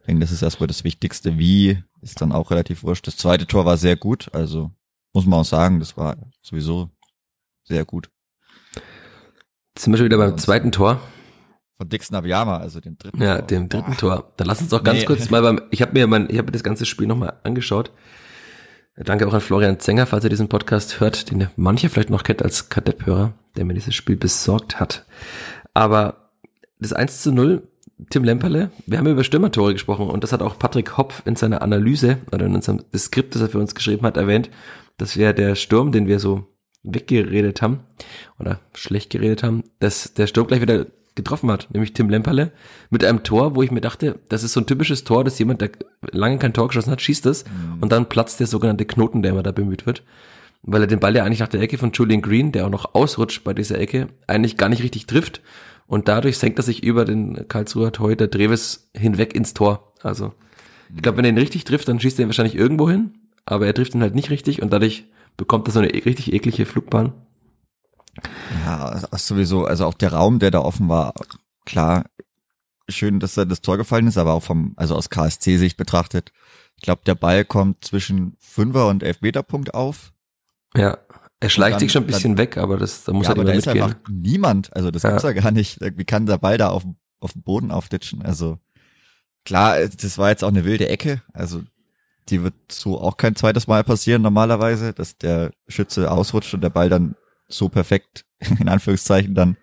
Ich 0.01 0.07
denke, 0.07 0.21
das 0.21 0.33
ist 0.33 0.43
erstmal 0.43 0.67
das 0.67 0.85
Wichtigste. 0.85 1.39
Wie 1.39 1.83
ist 2.03 2.21
dann 2.21 2.33
auch 2.33 2.51
relativ 2.51 2.83
wurscht. 2.83 3.07
Das 3.07 3.17
zweite 3.17 3.47
Tor 3.47 3.65
war 3.65 3.77
sehr 3.77 3.97
gut, 3.97 4.29
also 4.33 4.71
muss 5.15 5.27
man 5.27 5.41
auch 5.41 5.45
sagen, 5.45 5.79
das 5.79 5.97
war 5.97 6.17
sowieso 6.41 6.91
sehr 7.65 7.85
gut. 7.85 8.11
Jetzt 9.75 9.85
sind 9.85 9.93
wir 9.93 9.99
schon 9.99 10.07
wieder 10.07 10.19
beim 10.19 10.37
zweiten 10.37 10.73
Tor. 10.73 11.01
Von 11.79 11.89
Dixon 11.89 12.17
Abiyama, 12.17 12.59
also 12.59 12.81
dem 12.81 12.99
dritten 12.99 13.23
Ja, 13.23 13.39
Tor. 13.39 13.47
dem 13.47 13.69
dritten 13.69 13.93
Boah. 13.93 13.97
Tor. 13.97 14.33
Dann 14.37 14.47
lass 14.49 14.61
uns 14.61 14.71
doch 14.71 14.83
ganz 14.83 15.01
nee. 15.01 15.05
kurz 15.07 15.31
mal 15.31 15.43
beim, 15.43 15.63
ich 15.71 15.81
habe 15.81 15.93
mir 15.93 16.07
mein, 16.07 16.29
ich 16.29 16.39
habe 16.39 16.47
mir 16.47 16.53
das 16.53 16.65
ganze 16.65 16.85
Spiel 16.87 17.07
nochmal 17.07 17.39
angeschaut. 17.45 17.93
Danke 18.97 19.27
auch 19.27 19.33
an 19.33 19.41
Florian 19.41 19.81
Zenger, 19.81 20.07
falls 20.07 20.25
er 20.25 20.31
diesen 20.31 20.49
Podcast 20.49 21.01
hört, 21.01 21.31
den 21.31 21.49
manche 21.57 21.89
vielleicht 21.89 22.11
noch 22.11 22.25
kennt 22.25 22.43
als 22.43 22.69
Kadetthörer, 22.69 23.33
der 23.57 23.65
mir 23.65 23.73
dieses 23.75 23.95
Spiel 23.95 24.17
besorgt 24.17 24.81
hat. 24.81 25.07
Aber 25.73 26.33
das 26.79 26.93
1 26.93 27.23
zu 27.23 27.33
0 27.33 27.67
Tim 28.11 28.25
Lemperle, 28.25 28.71
wir 28.87 28.99
haben 28.99 29.07
über 29.07 29.25
Stürmertore 29.25 29.73
gesprochen 29.73 30.09
und 30.09 30.25
das 30.25 30.33
hat 30.33 30.43
auch 30.43 30.59
Patrick 30.59 30.97
Hopf 30.97 31.23
in 31.25 31.37
seiner 31.37 31.63
Analyse 31.63 32.19
oder 32.33 32.47
in 32.47 32.55
unserem 32.55 32.81
Skript, 32.97 33.35
das 33.35 33.43
er 33.43 33.49
für 33.49 33.59
uns 33.59 33.75
geschrieben 33.75 34.07
hat, 34.07 34.17
erwähnt. 34.17 34.51
Das 34.99 35.17
wäre 35.17 35.35
der 35.35 35.55
Sturm, 35.55 35.93
den 35.93 36.07
wir 36.07 36.19
so 36.19 36.47
weggeredet 36.83 37.63
haben 37.63 37.81
oder 38.39 38.61
schlecht 38.75 39.11
geredet 39.11 39.43
haben, 39.43 39.65
dass 39.79 40.15
der 40.15 40.27
Sturm 40.27 40.47
gleich 40.47 40.61
wieder 40.61 40.87
getroffen 41.15 41.51
hat, 41.51 41.69
nämlich 41.73 41.93
Tim 41.93 42.09
Lemperle 42.09 42.53
mit 42.91 43.05
einem 43.05 43.23
Tor, 43.23 43.55
wo 43.55 43.63
ich 43.63 43.71
mir 43.71 43.83
dachte, 43.83 44.19
das 44.29 44.43
ist 44.43 44.55
so 44.55 44.61
ein 44.61 44.67
typisches 44.67 45.05
Tor, 45.05 45.25
dass 45.25 45.39
jemand, 45.39 45.61
der 45.61 45.71
lange 46.11 46.39
kein 46.39 46.55
Tor 46.55 46.69
geschossen 46.69 46.91
hat, 46.91 47.03
schießt 47.03 47.27
es 47.27 47.45
mhm. 47.45 47.83
und 47.83 47.93
dann 47.93 48.09
platzt 48.09 48.41
der 48.41 48.47
sogenannte 48.47 48.87
Knoten, 48.87 49.23
der 49.23 49.33
immer 49.33 49.43
da 49.43 49.53
bemüht 49.53 49.85
wird, 49.85 50.03
weil 50.63 50.83
er 50.83 50.87
den 50.87 51.01
Ball 51.01 51.15
ja 51.15 51.25
eigentlich 51.25 51.41
nach 51.41 51.49
der 51.49 51.61
Ecke 51.61 51.77
von 51.77 51.93
Julian 51.93 52.23
Green, 52.23 52.53
der 52.53 52.65
auch 52.67 52.71
noch 52.71 52.95
ausrutscht 52.95 53.45
bei 53.45 53.53
dieser 53.53 53.79
Ecke, 53.79 54.09
eigentlich 54.27 54.57
gar 54.57 54.71
nicht 54.71 54.83
richtig 54.83 55.07
trifft 55.07 55.43
und 55.93 56.09
dadurch 56.09 56.39
senkt 56.39 56.59
er 56.59 56.63
sich 56.63 56.83
über 56.83 57.05
den 57.05 57.49
Karlsruher 57.49 57.93
Torhüter 57.93 58.27
Dreves 58.27 58.89
hinweg 58.97 59.35
ins 59.35 59.53
Tor. 59.53 59.93
Also 60.03 60.33
ich 60.97 61.03
glaube, 61.03 61.19
wenn 61.19 61.27
er 61.27 61.33
ihn 61.33 61.39
richtig 61.39 61.65
trifft, 61.65 61.87
dann 61.87 62.01
schießt 62.01 62.19
er 62.19 62.23
ihn 62.23 62.29
wahrscheinlich 62.31 62.55
irgendwo 62.55 62.89
hin, 62.89 63.19
aber 63.45 63.67
er 63.67 63.75
trifft 63.75 63.95
ihn 63.95 64.01
halt 64.01 64.15
nicht 64.15 64.31
richtig 64.31 64.63
und 64.63 64.73
dadurch 64.73 65.05
bekommt 65.37 65.69
er 65.69 65.73
so 65.73 65.81
eine 65.81 65.91
e-, 65.91 66.03
richtig 66.03 66.33
eklige 66.33 66.65
Flugbahn. 66.65 67.13
Ja, 68.65 69.03
sowieso, 69.19 69.67
also 69.67 69.85
auch 69.85 69.93
der 69.93 70.15
Raum, 70.15 70.39
der 70.39 70.51
da 70.51 70.61
offen 70.61 70.89
war, 70.89 71.13
klar, 71.67 72.07
schön, 72.89 73.21
dass 73.21 73.37
er 73.37 73.45
das 73.45 73.61
Tor 73.61 73.77
gefallen 73.77 74.07
ist, 74.07 74.17
aber 74.17 74.33
auch 74.33 74.43
vom, 74.43 74.73
also 74.77 74.97
aus 74.97 75.11
KSC-Sicht 75.11 75.77
betrachtet, 75.77 76.33
ich 76.77 76.85
glaube, 76.85 77.03
der 77.05 77.17
Ball 77.17 77.45
kommt 77.45 77.85
zwischen 77.85 78.35
Fünfer 78.39 78.89
und 78.89 79.03
Elfmeterpunkt 79.03 79.75
auf. 79.75 80.15
Ja. 80.75 80.97
Er 81.43 81.49
schleicht 81.49 81.75
dann, 81.75 81.81
sich 81.81 81.91
schon 81.91 82.05
ein 82.05 82.07
bisschen 82.07 82.37
dann, 82.37 82.39
weg, 82.39 82.57
aber 82.57 82.77
das, 82.77 83.03
da 83.03 83.13
muss 83.13 83.27
ja, 83.27 83.33
er 83.33 83.37
aber 83.37 83.45
da 83.45 83.55
mitgehen. 83.55 83.77
ist 83.77 83.83
einfach 83.83 83.99
niemand. 84.09 84.75
Also 84.77 84.93
das 84.93 85.03
ja. 85.03 85.11
gibt's 85.11 85.25
ja 85.25 85.33
gar 85.33 85.51
nicht. 85.51 85.81
Wie 85.81 86.05
kann 86.05 86.27
der 86.27 86.39
Ball 86.39 86.57
da 86.57 86.69
auf, 86.69 86.85
auf 87.19 87.33
dem 87.33 87.43
Boden 87.43 87.73
aufditschen? 87.73 88.23
Also 88.23 88.61
klar, 89.45 89.77
das 89.89 90.19
war 90.19 90.31
jetzt 90.31 90.45
auch 90.45 90.49
eine 90.49 90.65
wilde 90.65 90.89
Ecke. 90.89 91.21
Also 91.33 91.63
die 92.29 92.45
wird 92.45 92.55
so 92.71 93.01
auch 93.01 93.17
kein 93.17 93.35
zweites 93.35 93.67
Mal 93.67 93.83
passieren 93.83 94.23
normalerweise, 94.23 94.93
dass 94.93 95.19
der 95.19 95.51
Schütze 95.67 96.13
ausrutscht 96.13 96.55
und 96.55 96.61
der 96.61 96.71
Ball 96.71 96.89
dann 96.89 97.17
so 97.49 97.69
perfekt, 97.69 98.25
in 98.61 98.69
Anführungszeichen, 98.69 99.35
dann 99.35 99.57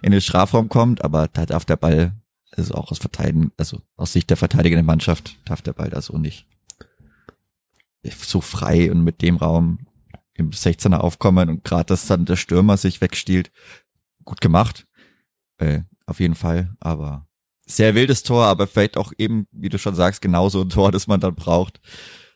in 0.00 0.12
den 0.12 0.22
Strafraum 0.22 0.70
kommt. 0.70 1.04
Aber 1.04 1.28
da 1.28 1.44
darf 1.44 1.66
der 1.66 1.76
Ball, 1.76 2.14
also 2.52 2.74
auch 2.76 2.90
aus 2.90 2.98
Verteidigen, 2.98 3.52
also 3.58 3.82
aus 3.96 4.14
Sicht 4.14 4.30
der 4.30 4.38
verteidigenden 4.38 4.86
Mannschaft, 4.86 5.36
darf 5.44 5.60
der 5.60 5.74
Ball 5.74 5.90
da 5.90 6.00
so 6.00 6.16
nicht 6.16 6.46
so 8.14 8.40
frei 8.40 8.90
und 8.90 9.02
mit 9.02 9.22
dem 9.22 9.36
Raum 9.36 9.85
im 10.36 10.50
16er 10.50 10.98
aufkommen 10.98 11.48
und 11.48 11.64
gerade, 11.64 11.86
dass 11.86 12.06
dann 12.06 12.24
der 12.24 12.36
Stürmer 12.36 12.76
sich 12.76 13.00
wegstiehlt, 13.00 13.50
gut 14.24 14.40
gemacht. 14.40 14.86
Äh, 15.58 15.80
auf 16.06 16.20
jeden 16.20 16.34
Fall, 16.34 16.74
aber 16.78 17.26
sehr 17.66 17.94
wildes 17.94 18.22
Tor, 18.22 18.44
aber 18.44 18.66
vielleicht 18.66 18.96
auch 18.96 19.12
eben, 19.18 19.46
wie 19.50 19.68
du 19.68 19.78
schon 19.78 19.94
sagst, 19.94 20.22
genauso 20.22 20.62
ein 20.62 20.68
Tor, 20.68 20.92
das 20.92 21.06
man 21.06 21.20
dann 21.20 21.34
braucht, 21.34 21.80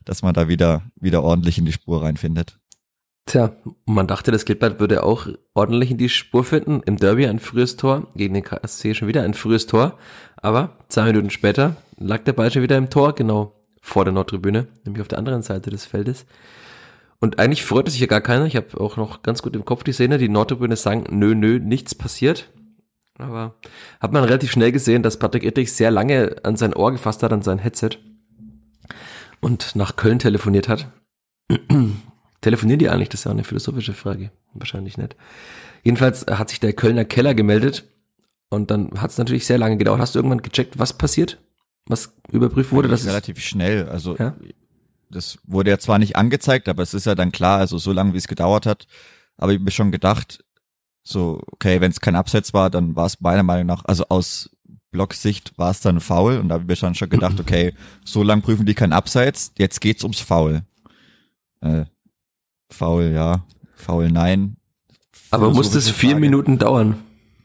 dass 0.04 0.22
man 0.22 0.34
da 0.34 0.48
wieder, 0.48 0.82
wieder 0.96 1.22
ordentlich 1.22 1.58
in 1.58 1.64
die 1.64 1.72
Spur 1.72 2.02
reinfindet. 2.02 2.58
Tja, 3.26 3.52
man 3.86 4.08
dachte, 4.08 4.32
das 4.32 4.44
Gilbert 4.44 4.80
würde 4.80 5.04
auch 5.04 5.28
ordentlich 5.54 5.92
in 5.92 5.98
die 5.98 6.08
Spur 6.08 6.42
finden. 6.42 6.82
Im 6.84 6.96
Derby 6.96 7.26
ein 7.26 7.38
frühes 7.38 7.76
Tor, 7.76 8.08
gegen 8.16 8.34
den 8.34 8.42
KSC 8.42 8.94
schon 8.94 9.06
wieder 9.06 9.22
ein 9.22 9.34
frühes 9.34 9.66
Tor. 9.66 9.98
Aber 10.36 10.76
zwei 10.88 11.04
Minuten 11.04 11.30
später 11.30 11.76
lag 11.96 12.24
der 12.24 12.32
Ball 12.32 12.50
schon 12.50 12.62
wieder 12.62 12.76
im 12.76 12.90
Tor, 12.90 13.14
genau 13.14 13.54
vor 13.82 14.04
der 14.04 14.12
Nordtribüne, 14.12 14.66
nämlich 14.84 15.00
auf 15.00 15.08
der 15.08 15.18
anderen 15.18 15.42
Seite 15.42 15.70
des 15.70 15.84
Feldes. 15.84 16.26
Und 17.20 17.38
eigentlich 17.38 17.64
freut 17.64 17.87
es 17.87 17.94
sich 17.94 18.00
ja 18.00 18.06
gar 18.06 18.22
keiner. 18.22 18.46
Ich 18.46 18.56
habe 18.56 18.80
auch 18.80 18.96
noch 18.96 19.22
ganz 19.22 19.42
gut 19.42 19.54
im 19.54 19.66
Kopf 19.66 19.85
die 19.85 19.92
Szene. 19.92 20.16
Die 20.16 20.28
Nordtribüne 20.28 20.76
sagen, 20.76 21.04
nö, 21.11 21.35
nö, 21.35 21.59
nichts 21.59 21.94
passiert. 21.94 22.50
Aber 23.18 23.56
hat 24.00 24.12
man 24.12 24.24
relativ 24.24 24.50
schnell 24.50 24.72
gesehen, 24.72 25.02
dass 25.02 25.18
Patrick 25.18 25.44
Ittrich 25.44 25.72
sehr 25.74 25.90
lange 25.90 26.37
an 26.42 26.56
sein 26.56 26.74
Ohr 26.74 26.92
gefasst 26.92 27.22
hat, 27.22 27.33
an 27.33 27.42
sein 27.42 27.59
Headset 27.59 27.98
und 29.40 29.76
nach 29.76 29.96
Köln 29.96 30.18
telefoniert 30.18 30.68
hat. 30.68 30.90
Telefonieren 32.40 32.78
die 32.78 32.88
eigentlich? 32.88 33.11
Das 33.11 33.20
ist 33.20 33.24
ja 33.24 33.30
eine 33.30 33.44
philosophische 33.44 33.92
Frage. 33.92 34.30
Wahrscheinlich 34.54 34.96
nicht. 34.96 35.14
Jedenfalls 35.83 36.26
hat 36.26 36.48
sich 36.48 36.61
der 36.61 36.72
Kölner 36.72 37.04
Keller 37.04 37.35
gemeldet 37.35 37.85
und 38.48 38.70
dann 38.70 38.90
hat 39.00 39.11
es 39.11 39.18
natürlich 39.18 39.46
sehr 39.46 39.59
lange 39.59 39.76
gedauert. 39.76 40.00
Hast 40.00 40.14
du 40.14 40.18
irgendwann 40.18 40.40
gecheckt, 40.40 40.78
was 40.78 40.96
passiert? 40.96 41.38
Was 41.87 42.14
überprüft 42.30 42.72
wurde? 42.72 42.88
Das 42.88 43.06
relativ 43.06 43.40
schnell. 43.40 43.88
Also 43.88 44.16
ja? 44.16 44.37
Das 45.11 45.38
wurde 45.44 45.70
ja 45.70 45.79
zwar 45.79 45.99
nicht 45.99 46.16
angezeigt, 46.16 46.68
aber 46.68 46.83
es 46.83 46.94
ist 46.94 47.07
ja 47.07 47.14
dann 47.14 47.33
klar, 47.33 47.59
also 47.59 47.79
so 47.79 47.92
lange 47.92 48.12
wie 48.12 48.18
es 48.18 48.29
gedauert 48.29 48.66
hat, 48.66 48.87
aber 49.37 49.53
ich 49.53 49.57
habe 49.57 49.64
mir 49.64 49.70
schon 49.70 49.92
gedacht, 49.92 50.44
so, 51.03 51.40
okay, 51.51 51.81
wenn 51.81 51.90
es 51.90 52.01
kein 52.01 52.14
Abseits 52.14 52.55
war, 52.55 52.70
dann 52.70 52.94
war 52.94 53.07
es 53.07 53.20
meiner 53.20 53.42
Meinung 53.42 53.66
nach, 53.66 53.85
also 53.85 54.05
aus 54.09 54.51
Blocksicht 54.90 55.57
war 55.57 55.70
es 55.70 55.81
dann 55.81 56.01
faul 56.01 56.38
und 56.38 56.49
da 56.49 56.55
habe 56.55 56.64
ich 56.64 56.68
mir 56.68 56.77
schon 56.77 56.94
schon 56.94 57.11
gedacht, 57.11 57.38
okay, 57.40 57.75
so 58.05 58.23
lang 58.23 58.42
prüfen 58.42 58.66
die 58.66 58.75
kein 58.75 58.92
Abseits, 58.92 59.53
jetzt 59.59 59.81
geht's 59.81 60.03
ums 60.05 60.20
Foul. 60.20 60.62
Äh, 61.61 61.85
faul, 62.70 63.12
ja, 63.14 63.44
faul, 63.75 64.11
nein. 64.11 64.57
Aber 65.31 65.51
muss 65.51 65.70
das 65.70 65.90
vier 65.90 66.11
Frage. 66.11 66.20
Minuten 66.20 66.59
dauern? 66.59 66.96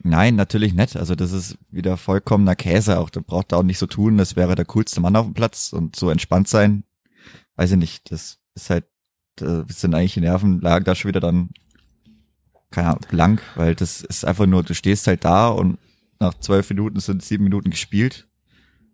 Nein, 0.02 0.36
natürlich 0.36 0.74
nicht. 0.74 0.98
Also 0.98 1.16
das 1.16 1.32
ist 1.32 1.58
wieder 1.72 1.98
vollkommener 1.98 2.56
Käse 2.56 3.00
auch. 3.00 3.10
Da 3.10 3.22
braucht 3.26 3.52
er 3.52 3.60
auch 3.60 3.64
nicht 3.64 3.80
so 3.80 3.88
tun, 3.88 4.18
das 4.18 4.36
wäre 4.36 4.56
der 4.56 4.66
coolste 4.66 5.02
Mann 5.02 5.16
auf 5.16 5.26
dem 5.26 5.34
Platz 5.34 5.74
und 5.74 5.96
so 5.96 6.10
entspannt 6.10 6.48
sein 6.48 6.84
weiß 7.56 7.72
ich 7.72 7.78
nicht, 7.78 8.12
das 8.12 8.40
ist 8.56 8.70
halt, 8.70 8.86
das 9.36 9.82
sind 9.82 9.94
eigentlich 9.94 10.14
die 10.14 10.22
Nervenlagen 10.22 10.86
da 10.86 10.96
schon 10.96 11.10
wieder 11.10 11.20
dann, 11.20 11.50
keine 12.72 12.90
Ahnung, 12.90 13.06
blank, 13.10 13.42
weil 13.56 13.76
das 13.76 14.02
ist 14.02 14.26
einfach 14.26 14.46
nur, 14.46 14.64
du 14.64 14.74
stehst 14.74 15.08
halt 15.08 15.26
da 15.26 15.48
und 15.48 15.78
nach 16.20 16.34
zwölf 16.36 16.70
Minuten 16.70 17.00
sind 17.00 17.24
sieben 17.24 17.44
Minuten 17.44 17.70
gespielt 17.70 18.28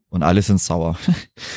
und 0.10 0.24
alle 0.24 0.42
sind 0.42 0.60
sauer. 0.60 0.98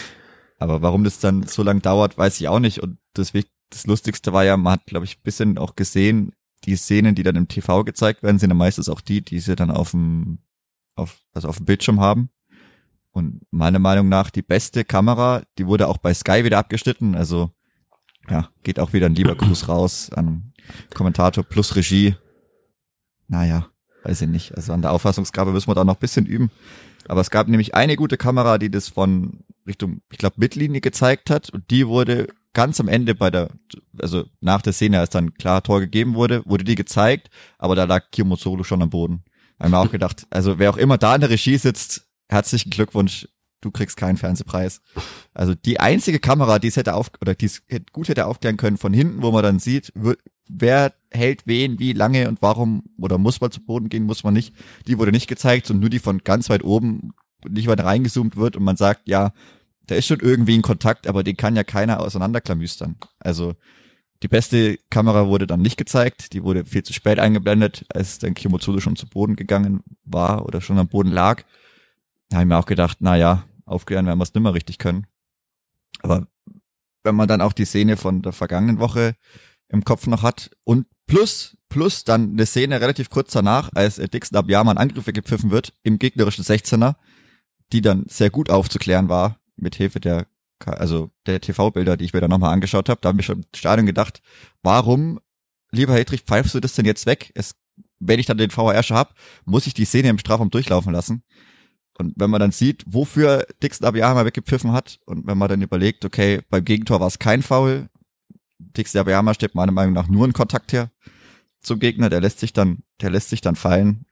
Aber 0.59 0.83
warum 0.83 1.05
das 1.05 1.19
dann 1.19 1.43
so 1.47 1.63
lang 1.63 1.83
dauert, 1.83 2.17
weiß 2.17 2.41
ich 2.41 2.49
auch 2.49 2.61
nicht. 2.61 2.81
Und 2.81 2.99
das, 3.13 3.33
das 3.71 3.87
Lustigste 3.87 4.33
war 4.33 4.45
ja, 4.45 4.57
man 4.57 4.75
hat, 4.75 4.87
glaube 4.87 5.05
ich, 5.05 5.23
bisschen 5.23 5.59
auch 5.59 5.77
gesehen, 5.77 6.33
die 6.65 6.77
Szenen, 6.77 7.15
die 7.15 7.23
dann 7.23 7.37
im 7.37 7.49
TV 7.49 7.85
gezeigt 7.85 8.23
werden, 8.23 8.39
sind 8.39 8.51
ja 8.51 8.55
meistens 8.55 8.89
auch 8.89 9.01
die, 9.01 9.21
die 9.21 9.41
sie 9.41 9.57
dann 9.57 9.71
auf 9.71 9.91
dem, 9.91 10.39
auf, 10.95 11.21
also 11.33 11.49
auf 11.49 11.57
dem 11.57 11.67
Bildschirm 11.67 12.01
haben. 12.01 12.31
Und 13.15 13.43
meiner 13.53 13.79
Meinung 13.79 14.09
nach 14.09 14.29
die 14.29 14.43
beste 14.43 14.85
Kamera, 14.85 15.43
die 15.57 15.69
wurde 15.69 15.87
auch 15.87 15.99
bei 15.99 16.13
Sky 16.13 16.45
wieder 16.45 16.59
abgeschnitten. 16.59 17.15
Also 17.15 17.53
ja, 18.29 18.49
geht 18.65 18.81
auch 18.81 18.93
wieder 18.93 19.07
ein 19.07 19.15
lieber 19.15 19.37
Gruß 19.37 19.69
raus 19.69 20.11
an 20.13 20.53
Kommentator 20.95 21.45
plus 21.45 21.77
Regie. 21.77 22.17
Naja, 23.29 23.69
weiß 24.03 24.23
ich 24.23 24.29
nicht. 24.29 24.57
Also 24.57 24.73
an 24.73 24.83
der 24.83 24.91
Auffassungsgabe 24.91 25.53
müssen 25.53 25.69
wir 25.69 25.77
da 25.77 25.85
noch 25.85 25.95
ein 25.95 26.01
bisschen 26.01 26.27
üben. 26.27 26.51
Aber 27.07 27.21
es 27.21 27.31
gab 27.31 27.47
nämlich 27.47 27.77
eine 27.77 27.95
gute 27.95 28.17
Kamera, 28.17 28.59
die 28.59 28.69
das 28.69 28.89
von 28.89 29.45
Richtung, 29.65 30.01
ich 30.11 30.19
glaube, 30.19 30.37
Mittellinie 30.39 30.81
gezeigt 30.81 31.31
hat 31.31 31.51
und 31.51 31.71
die 31.71 31.87
wurde 31.87 32.27
ganz 32.53 32.81
am 32.81 32.89
Ende 32.89 33.15
bei 33.15 33.31
der, 33.31 33.51
also 33.97 34.25
nach 34.41 34.61
der 34.61 34.73
Szene, 34.73 34.99
als 34.99 35.11
dann 35.11 35.35
klar 35.35 35.63
Tor 35.63 35.79
gegeben 35.79 36.15
wurde, 36.15 36.43
wurde 36.47 36.65
die 36.65 36.75
gezeigt, 36.75 37.31
aber 37.59 37.77
da 37.77 37.85
lag 37.85 38.11
Kimo 38.11 38.35
Solo 38.35 38.65
schon 38.65 38.83
am 38.83 38.91
Boden. 38.91 39.23
Wir 39.61 39.79
auch 39.79 39.93
gedacht, 39.93 40.27
also 40.31 40.59
wer 40.59 40.71
auch 40.71 40.77
immer 40.77 40.99
da 40.99 41.15
in 41.15 41.21
der 41.21 41.31
Regie 41.31 41.59
sitzt, 41.59 42.09
herzlichen 42.29 42.71
Glückwunsch, 42.71 43.29
du 43.61 43.71
kriegst 43.71 43.97
keinen 43.97 44.17
Fernsehpreis. 44.17 44.81
Also 45.33 45.55
die 45.55 45.81
einzige 45.81 46.19
Kamera, 46.19 46.59
die 46.59 46.69
es 46.69 46.77
hätte 46.77 46.95
auf, 46.95 47.11
oder 47.21 47.35
die 47.35 47.47
es 47.47 47.63
gut 47.93 48.09
hätte 48.09 48.27
aufklären 48.27 48.57
können 48.57 48.77
von 48.77 48.93
hinten, 48.93 49.23
wo 49.23 49.31
man 49.31 49.43
dann 49.43 49.59
sieht, 49.59 49.93
wer 50.49 50.95
hält 51.11 51.47
wen, 51.47 51.79
wie 51.79 51.93
lange 51.93 52.29
und 52.29 52.43
warum, 52.43 52.85
oder 52.99 53.19
muss 53.19 53.41
man 53.41 53.51
zu 53.51 53.65
Boden 53.65 53.89
gehen, 53.89 54.05
muss 54.05 54.25
man 54.25 54.35
nicht, 54.35 54.55
die 54.87 54.99
wurde 54.99 55.13
nicht 55.13 55.29
gezeigt, 55.29 55.67
sondern 55.67 55.83
nur 55.83 55.91
die 55.91 55.99
von 55.99 56.19
ganz 56.19 56.51
weit 56.51 56.65
oben 56.65 57.13
nicht 57.49 57.69
weiter 57.69 57.85
reingezoomt 57.85 58.37
wird 58.37 58.57
und 58.57 58.65
man 58.65 58.77
sagt, 58.77 59.09
ja, 59.09 59.33
da 59.87 59.95
ist 59.95 60.07
schon 60.07 60.21
irgendwie 60.21 60.57
ein 60.57 60.63
Kontakt, 60.63 61.07
aber 61.07 61.23
den 61.23 61.37
kann 61.37 61.57
ja 61.57 61.65
keiner 61.65 62.01
auseinanderklamüstern. 62.01 62.97
Also 63.19 63.55
die 64.23 64.29
beste 64.29 64.79
Kamera 64.89 65.27
wurde 65.29 65.47
dann 65.47 65.61
nicht 65.61 65.77
gezeigt, 65.77 66.33
die 66.33 66.43
wurde 66.43 66.65
viel 66.65 66.83
zu 66.83 66.95
spät 66.95 67.19
eingeblendet, 67.19 67.85
als 67.93 68.19
dann 68.19 68.33
Kimotsulu 68.33 68.81
schon 68.81 68.97
zu 68.97 69.07
Boden 69.07 69.37
gegangen 69.37 69.83
war 70.05 70.47
oder 70.47 70.63
schon 70.63 70.79
am 70.79 70.89
Boden 70.89 71.11
lag. 71.11 71.45
Da 72.29 72.37
habe 72.37 72.45
ich 72.45 72.49
mir 72.49 72.59
auch 72.59 72.67
gedacht, 72.67 72.99
na 73.01 73.17
ja, 73.17 73.45
aufklären 73.67 74.07
werden 74.07 74.19
wir 74.19 74.25
es 74.25 74.35
nimmer 74.35 74.55
richtig 74.55 74.79
können. 74.79 75.07
Aber 76.01 76.27
wenn 77.03 77.15
man 77.15 77.29
dann 77.29 77.41
auch 77.41 77.53
die 77.53 77.65
Szene 77.65 77.97
von 77.97 78.23
der 78.23 78.33
vergangenen 78.33 78.79
Woche 78.79 79.15
im 79.69 79.85
Kopf 79.85 80.07
noch 80.07 80.23
hat 80.23 80.51
und 80.65 80.87
plus, 81.07 81.57
plus 81.69 82.05
dann 82.05 82.33
eine 82.33 82.47
Szene 82.47 82.81
relativ 82.81 83.11
kurz 83.11 83.33
danach, 83.33 83.71
als 83.75 83.97
Dixon 83.97 84.39
Abiyama 84.39 84.71
an 84.71 84.79
Angriffe 84.79 85.13
gepfiffen 85.13 85.51
wird 85.51 85.75
im 85.83 85.99
gegnerischen 85.99 86.45
16er, 86.45 86.97
die 87.73 87.81
dann 87.81 88.05
sehr 88.09 88.31
gut 88.31 88.51
aufzuklären 88.51 89.09
war, 89.09 89.39
mit 89.57 89.75
Hilfe 89.75 90.01
der, 90.01 90.27
also 90.65 91.11
der 91.27 91.41
TV-Bilder, 91.41 91.97
die 91.97 92.05
ich 92.05 92.13
mir 92.13 92.21
dann 92.21 92.31
nochmal 92.31 92.53
angeschaut 92.53 92.89
habe, 92.89 93.01
da 93.01 93.11
habe 93.11 93.21
ich 93.21 93.27
schon 93.27 93.39
im 93.39 93.45
Stadion 93.55 93.87
gedacht, 93.87 94.23
warum, 94.63 95.21
lieber 95.71 95.95
Hedrich, 95.95 96.23
pfeifst 96.23 96.55
du 96.55 96.61
das 96.61 96.75
denn 96.75 96.87
jetzt 96.87 97.07
weg? 97.07 97.33
Es, 97.35 97.55
wenn 97.99 98.19
ich 98.21 98.27
dann 98.27 98.39
den 98.39 98.51
VHR 98.51 98.83
schon 98.83 98.97
hab, 98.97 99.15
muss 99.45 99.67
ich 99.67 99.75
die 99.75 99.85
Szene 99.85 100.09
im 100.09 100.19
Strafraum 100.19 100.51
durchlaufen 100.51 100.93
lassen. 100.93 101.23
Und 101.99 102.15
wenn 102.17 102.31
man 102.31 102.41
dann 102.41 102.51
sieht, 102.51 102.85
wofür 102.87 103.47
Dixon 103.63 103.87
Abiyama 103.87 104.25
weggepfiffen 104.25 104.73
hat 104.73 104.99
und 105.07 105.27
wenn 105.27 105.39
man 105.39 105.49
dann 105.49 105.63
überlegt, 105.63 106.05
okay, 106.05 106.41
beim 106.51 106.65
Gegentor 106.65 107.01
war 107.01 107.07
es 107.07 107.19
kein 107.19 107.43
Foul, 107.43 107.89
Dixon 108.59 109.01
Abiyama 109.01 109.35
steht 109.35 109.55
meiner 109.55 109.73
Meinung 109.73 109.95
nach 109.95 110.09
nur 110.09 110.27
in 110.27 110.33
Kontakt 110.33 110.73
her 110.73 110.91
zum 111.61 111.79
Gegner, 111.79 112.11
der 112.11 112.21
lässt 112.21 112.41
sich 112.41 112.53
dann, 112.53 112.83
der 113.01 113.11
lässt 113.11 113.31
sich 113.31 113.41
dann 113.41 113.57
fallen 113.57 114.07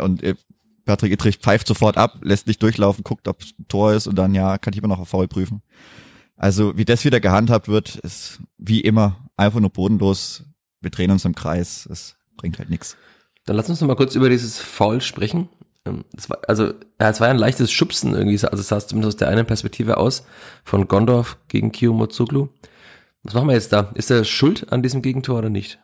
und 0.00 0.22
äh, 0.22 0.34
Patrick 0.84 1.12
Ittrich 1.12 1.38
pfeift 1.38 1.66
sofort 1.66 1.96
ab, 1.96 2.18
lässt 2.22 2.46
nicht 2.46 2.62
durchlaufen, 2.62 3.04
guckt, 3.04 3.28
ob 3.28 3.42
es 3.42 3.54
ein 3.58 3.68
Tor 3.68 3.92
ist 3.94 4.06
und 4.06 4.16
dann, 4.16 4.34
ja, 4.34 4.58
kann 4.58 4.72
ich 4.72 4.78
immer 4.78 4.88
noch 4.88 4.98
auf 4.98 5.08
Foul 5.08 5.28
prüfen. 5.28 5.62
Also, 6.36 6.76
wie 6.76 6.84
das 6.84 7.04
wieder 7.04 7.20
gehandhabt 7.20 7.68
wird, 7.68 7.96
ist 7.96 8.40
wie 8.58 8.80
immer 8.80 9.30
einfach 9.36 9.60
nur 9.60 9.70
bodenlos. 9.70 10.44
Wir 10.80 10.90
drehen 10.90 11.10
uns 11.10 11.24
im 11.24 11.34
Kreis. 11.34 11.86
Es 11.90 12.16
bringt 12.36 12.58
halt 12.58 12.70
nichts. 12.70 12.96
Dann 13.46 13.56
lass 13.56 13.68
uns 13.68 13.80
noch 13.80 13.88
mal 13.88 13.96
kurz 13.96 14.14
über 14.14 14.28
dieses 14.28 14.58
Foul 14.58 15.00
sprechen. 15.00 15.48
Ähm, 15.86 16.04
war, 16.28 16.38
also, 16.48 16.72
es 16.98 17.20
war 17.20 17.28
ja 17.28 17.34
ein 17.34 17.38
leichtes 17.38 17.70
Schubsen 17.70 18.14
irgendwie, 18.14 18.34
also 18.46 18.60
es 18.60 18.68
sah 18.68 18.80
zumindest 18.80 19.16
aus 19.16 19.18
der 19.18 19.28
einen 19.28 19.46
Perspektive 19.46 19.96
aus, 19.98 20.26
von 20.64 20.88
Gondorf 20.88 21.38
gegen 21.48 21.72
Kio 21.72 21.92
Mozuglu. 21.92 22.48
Was 23.22 23.34
machen 23.34 23.48
wir 23.48 23.54
jetzt 23.54 23.72
da? 23.72 23.92
Ist 23.94 24.10
er 24.10 24.24
schuld 24.24 24.72
an 24.72 24.82
diesem 24.82 25.02
Gegentor 25.02 25.38
oder 25.38 25.50
nicht? 25.50 25.78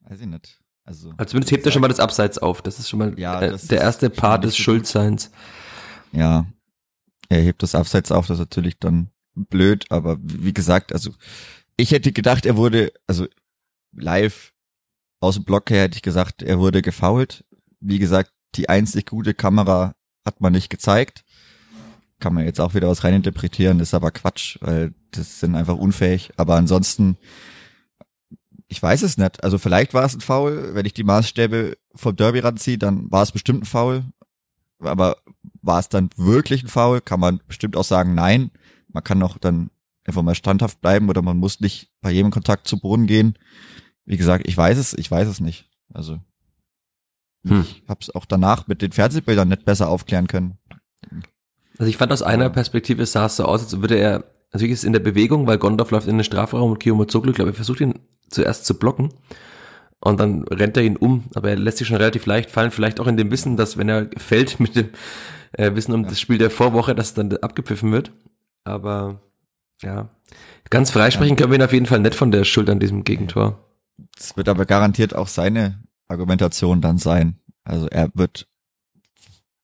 Weiß 0.00 0.20
ich 0.20 0.26
nicht. 0.26 0.60
Also, 0.84 1.12
also 1.16 1.30
zumindest 1.30 1.52
hebt 1.52 1.66
er 1.66 1.72
schon 1.72 1.82
mal 1.82 1.88
das 1.88 2.00
Abseits 2.00 2.38
auf. 2.38 2.62
Das 2.62 2.80
ist 2.80 2.88
schon 2.88 2.98
mal 2.98 3.18
ja, 3.18 3.40
äh, 3.40 3.56
der 3.56 3.80
erste 3.80 4.10
Part 4.10 4.42
des 4.44 4.56
Schuldseins. 4.56 5.30
Ja, 6.10 6.46
er 7.28 7.40
hebt 7.40 7.62
das 7.62 7.76
Abseits 7.76 8.10
auf, 8.10 8.26
das 8.26 8.38
ist 8.38 8.40
natürlich 8.40 8.78
dann 8.80 9.10
blöd, 9.34 9.86
aber 9.90 10.18
wie 10.20 10.52
gesagt, 10.52 10.92
also 10.92 11.12
ich 11.76 11.92
hätte 11.92 12.10
gedacht, 12.12 12.44
er 12.44 12.56
wurde, 12.56 12.92
also 13.06 13.26
live 13.92 14.52
aus 15.20 15.36
dem 15.36 15.44
Block 15.44 15.70
her 15.70 15.82
hätte 15.82 15.96
ich 15.96 16.02
gesagt, 16.02 16.42
er 16.42 16.58
wurde 16.58 16.82
gefault. 16.82 17.44
Wie 17.80 17.98
gesagt, 17.98 18.32
die 18.54 18.68
einzig 18.68 19.06
gute 19.06 19.34
Kamera 19.34 19.94
hat 20.24 20.40
man 20.40 20.52
nicht 20.52 20.70
gezeigt. 20.70 21.24
Kann 22.18 22.34
man 22.34 22.44
jetzt 22.44 22.60
auch 22.60 22.74
wieder 22.74 22.88
was 22.88 23.04
reininterpretieren, 23.04 23.80
ist 23.80 23.94
aber 23.94 24.10
Quatsch, 24.10 24.58
weil 24.60 24.94
das 25.12 25.40
sind 25.40 25.54
einfach 25.54 25.76
unfähig. 25.76 26.32
Aber 26.36 26.56
ansonsten 26.56 27.16
ich 28.70 28.80
weiß 28.80 29.02
es 29.02 29.18
nicht. 29.18 29.42
Also 29.42 29.58
vielleicht 29.58 29.94
war 29.94 30.04
es 30.04 30.14
ein 30.14 30.20
Foul. 30.20 30.74
Wenn 30.74 30.86
ich 30.86 30.94
die 30.94 31.04
Maßstäbe 31.04 31.76
vom 31.94 32.14
Derby 32.14 32.38
ranziehe, 32.38 32.78
dann 32.78 33.10
war 33.10 33.24
es 33.24 33.32
bestimmt 33.32 33.62
ein 33.62 33.66
Foul. 33.66 34.04
Aber 34.78 35.16
war 35.60 35.80
es 35.80 35.88
dann 35.88 36.08
wirklich 36.16 36.62
ein 36.62 36.68
Foul? 36.68 37.00
Kann 37.00 37.18
man 37.18 37.40
bestimmt 37.48 37.76
auch 37.76 37.84
sagen, 37.84 38.14
nein. 38.14 38.52
Man 38.86 39.02
kann 39.02 39.22
auch 39.24 39.38
dann 39.38 39.70
einfach 40.04 40.22
mal 40.22 40.36
standhaft 40.36 40.80
bleiben 40.80 41.08
oder 41.08 41.20
man 41.20 41.36
muss 41.36 41.58
nicht 41.58 41.90
bei 42.00 42.12
jedem 42.12 42.30
Kontakt 42.30 42.68
zu 42.68 42.78
Boden 42.78 43.08
gehen. 43.08 43.36
Wie 44.10 44.16
gesagt, 44.16 44.48
ich 44.48 44.56
weiß 44.56 44.76
es, 44.76 44.92
ich 44.92 45.08
weiß 45.08 45.28
es 45.28 45.38
nicht. 45.38 45.68
Also 45.94 46.18
hm. 47.46 47.60
ich 47.60 47.84
habe 47.88 48.00
es 48.02 48.12
auch 48.12 48.24
danach 48.24 48.66
mit 48.66 48.82
den 48.82 48.90
Fernsehbildern 48.90 49.46
nicht 49.46 49.64
besser 49.64 49.88
aufklären 49.88 50.26
können. 50.26 50.58
Also 51.78 51.88
ich 51.88 51.96
fand 51.96 52.10
aus 52.10 52.22
einer 52.22 52.50
Perspektive 52.50 53.06
sah 53.06 53.26
es 53.26 53.36
so 53.36 53.44
aus, 53.44 53.62
als 53.62 53.80
würde 53.80 53.94
er, 53.94 54.24
also 54.50 54.66
ist 54.66 54.82
in 54.82 54.92
der 54.92 54.98
Bewegung, 54.98 55.46
weil 55.46 55.58
Gondorf 55.58 55.92
läuft 55.92 56.08
in 56.08 56.18
den 56.18 56.24
Strafraum 56.24 56.72
und 56.72 56.80
Kiyomazoglu, 56.80 57.32
glaube 57.32 57.50
ich, 57.50 57.56
versucht 57.56 57.80
ihn 57.80 58.00
zuerst 58.28 58.66
zu 58.66 58.76
blocken. 58.76 59.10
Und 60.00 60.18
dann 60.18 60.42
rennt 60.48 60.76
er 60.76 60.82
ihn 60.82 60.96
um, 60.96 61.26
aber 61.36 61.50
er 61.50 61.56
lässt 61.56 61.78
sich 61.78 61.86
schon 61.86 61.98
relativ 61.98 62.26
leicht 62.26 62.50
fallen, 62.50 62.72
vielleicht 62.72 62.98
auch 62.98 63.06
in 63.06 63.16
dem 63.16 63.30
Wissen, 63.30 63.56
dass 63.56 63.78
wenn 63.78 63.88
er 63.88 64.10
fällt 64.16 64.58
mit 64.58 64.74
dem 64.74 64.88
äh, 65.52 65.72
Wissen 65.76 65.94
um 65.94 66.02
ja. 66.02 66.08
das 66.08 66.18
Spiel 66.18 66.38
der 66.38 66.50
Vorwoche, 66.50 66.96
dass 66.96 67.14
dann 67.14 67.36
abgepfiffen 67.36 67.92
wird. 67.92 68.10
Aber 68.64 69.20
ja, 69.82 70.08
ganz 70.68 70.90
freisprechen 70.90 71.36
ja. 71.36 71.36
können 71.36 71.52
wir 71.52 71.60
ihn 71.60 71.64
auf 71.64 71.72
jeden 71.72 71.86
Fall 71.86 72.00
nicht 72.00 72.16
von 72.16 72.32
der 72.32 72.42
Schuld 72.42 72.68
an 72.68 72.80
diesem 72.80 73.04
Gegentor. 73.04 73.69
Das 74.16 74.36
wird 74.36 74.48
aber 74.48 74.66
garantiert 74.66 75.14
auch 75.14 75.28
seine 75.28 75.82
Argumentation 76.08 76.80
dann 76.80 76.98
sein. 76.98 77.38
Also 77.64 77.88
er 77.88 78.10
wird 78.14 78.48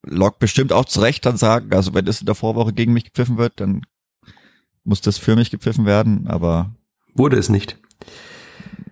Lok 0.03 0.39
bestimmt 0.39 0.73
auch 0.73 0.85
zu 0.85 1.01
Recht 1.01 1.27
dann 1.27 1.37
sagen, 1.37 1.73
also 1.73 1.93
wenn 1.95 2.07
es 2.07 2.21
in 2.21 2.27
der 2.27 2.35
Vorwoche 2.35 2.73
gegen 2.73 2.93
mich 2.93 3.05
gepfiffen 3.05 3.39
wird, 3.39 3.61
dann 3.61 3.83
muss 4.85 5.01
das 5.01 5.19
für 5.19 5.35
mich 5.35 5.51
gepfiffen 5.51 5.85
werden, 5.85 6.29
aber 6.29 6.75
wurde 7.15 7.37
es 7.39 7.49
nicht 7.49 7.77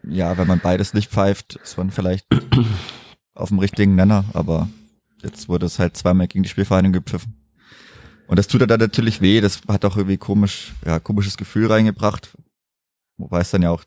ja, 0.08 0.36
wenn 0.36 0.46
man 0.46 0.60
beides 0.60 0.94
nicht 0.94 1.10
pfeift, 1.10 1.56
ist 1.56 1.76
man 1.76 1.90
vielleicht 1.90 2.26
auf 3.34 3.48
dem 3.48 3.58
richtigen 3.58 3.94
Nenner, 3.94 4.24
aber 4.32 4.68
jetzt 5.22 5.48
wurde 5.48 5.66
es 5.66 5.78
halt 5.78 5.96
zweimal 5.96 6.28
gegen 6.28 6.42
die 6.42 6.48
Spielvereinigung 6.48 6.92
gepfiffen. 6.92 7.34
Und 8.26 8.38
das 8.38 8.46
tut 8.46 8.60
er 8.62 8.66
dann 8.66 8.80
natürlich 8.80 9.20
weh, 9.20 9.40
das 9.40 9.62
hat 9.68 9.84
auch 9.84 9.96
irgendwie 9.96 10.16
komisch, 10.16 10.72
ja, 10.84 10.98
komisches 10.98 11.36
Gefühl 11.36 11.70
reingebracht. 11.70 12.36
Wobei 13.16 13.40
es 13.40 13.50
dann 13.50 13.62
ja 13.62 13.70
auch 13.70 13.84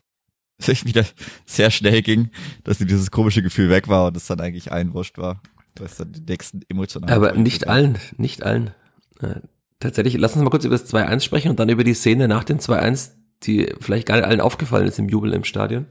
sich 0.58 0.84
wieder 0.84 1.04
sehr 1.46 1.70
schnell 1.70 2.02
ging, 2.02 2.30
dass 2.64 2.78
dieses 2.78 3.10
komische 3.10 3.42
Gefühl 3.42 3.70
weg 3.70 3.88
war 3.88 4.06
und 4.08 4.16
es 4.16 4.26
dann 4.26 4.40
eigentlich 4.40 4.72
allen 4.72 4.92
wurscht 4.92 5.18
war. 5.18 5.40
Das 5.74 5.96
dann 5.96 6.12
die 6.12 6.20
nächsten 6.20 6.62
emotionalen. 6.68 7.14
Aber 7.14 7.32
nicht 7.32 7.68
allen, 7.68 7.98
nicht 8.16 8.42
allen. 8.42 8.72
Äh, 9.20 9.40
tatsächlich, 9.78 10.16
lass 10.18 10.34
uns 10.34 10.42
mal 10.42 10.50
kurz 10.50 10.64
über 10.64 10.76
das 10.76 10.92
2-1 10.92 11.20
sprechen 11.20 11.50
und 11.50 11.60
dann 11.60 11.68
über 11.68 11.84
die 11.84 11.94
Szene 11.94 12.26
nach 12.26 12.44
dem 12.44 12.58
2-1, 12.58 13.12
die 13.44 13.72
vielleicht 13.80 14.06
gar 14.06 14.16
nicht 14.16 14.26
allen 14.26 14.40
aufgefallen 14.40 14.88
ist 14.88 14.98
im 14.98 15.08
Jubel 15.08 15.32
im 15.32 15.44
Stadion. 15.44 15.86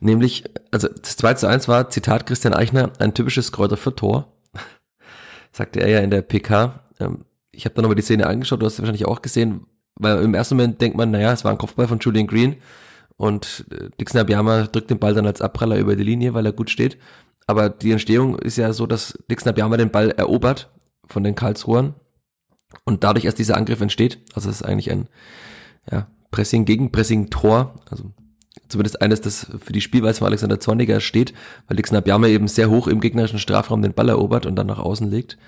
Nämlich, 0.00 0.44
also 0.72 0.88
das 0.88 1.16
2 1.16 1.34
zu 1.34 1.46
1 1.46 1.68
war, 1.68 1.88
Zitat 1.90 2.26
Christian 2.26 2.54
Eichner, 2.54 2.92
ein 2.98 3.14
typisches 3.14 3.52
Kräuter 3.52 3.76
für 3.76 3.94
Tor. 3.94 4.32
Sagte 5.52 5.80
er 5.80 5.88
ja 5.88 6.00
in 6.00 6.10
der 6.10 6.22
PK. 6.22 6.80
Ähm, 6.98 7.24
ich 7.52 7.64
habe 7.64 7.76
dann 7.76 7.84
nochmal 7.84 7.96
die 7.96 8.02
Szene 8.02 8.26
angeschaut, 8.26 8.60
du 8.60 8.66
hast 8.66 8.76
sie 8.76 8.82
wahrscheinlich 8.82 9.06
auch 9.06 9.22
gesehen, 9.22 9.66
weil 9.94 10.20
im 10.22 10.34
ersten 10.34 10.56
Moment 10.56 10.80
denkt 10.80 10.96
man, 10.96 11.12
naja, 11.12 11.32
es 11.32 11.44
war 11.44 11.52
ein 11.52 11.58
Kopfball 11.58 11.86
von 11.86 12.00
Julian 12.00 12.26
Green 12.26 12.56
und 13.16 13.64
äh, 13.70 13.90
Dixon 14.00 14.20
Abiyama 14.20 14.64
drückt 14.64 14.90
den 14.90 14.98
Ball 14.98 15.14
dann 15.14 15.26
als 15.26 15.40
Abpraller 15.40 15.78
über 15.78 15.96
die 15.96 16.02
Linie, 16.02 16.34
weil 16.34 16.46
er 16.46 16.52
gut 16.52 16.70
steht. 16.70 16.98
Aber 17.46 17.68
die 17.68 17.92
Entstehung 17.92 18.38
ist 18.38 18.56
ja 18.56 18.72
so, 18.72 18.86
dass 18.86 19.18
Dixon 19.30 19.50
Abiyama 19.50 19.76
den 19.76 19.90
Ball 19.90 20.10
erobert 20.10 20.70
von 21.06 21.22
den 21.22 21.34
Karlsruhern 21.34 21.94
und 22.84 23.04
dadurch 23.04 23.24
erst 23.24 23.38
dieser 23.38 23.56
Angriff 23.56 23.80
entsteht. 23.80 24.20
Also 24.34 24.50
es 24.50 24.56
ist 24.56 24.62
eigentlich 24.62 24.90
ein 24.90 25.08
ja, 25.90 26.08
Pressing 26.30 26.64
gegen 26.64 26.90
Pressing 26.90 27.30
Tor, 27.30 27.74
also 27.90 28.12
zumindest 28.68 29.02
eines, 29.02 29.20
das 29.20 29.46
für 29.60 29.72
die 29.72 29.80
Spielweise 29.80 30.18
von 30.18 30.26
Alexander 30.26 30.58
Zorniger 30.58 31.00
steht, 31.00 31.32
weil 31.66 31.76
Alexander 31.76 32.00
Bjame 32.00 32.28
eben 32.28 32.48
sehr 32.48 32.70
hoch 32.70 32.88
im 32.88 33.00
gegnerischen 33.00 33.38
Strafraum 33.38 33.82
den 33.82 33.94
Ball 33.94 34.08
erobert 34.08 34.46
und 34.46 34.56
dann 34.56 34.66
nach 34.66 34.78
außen 34.78 35.10
legt. 35.10 35.38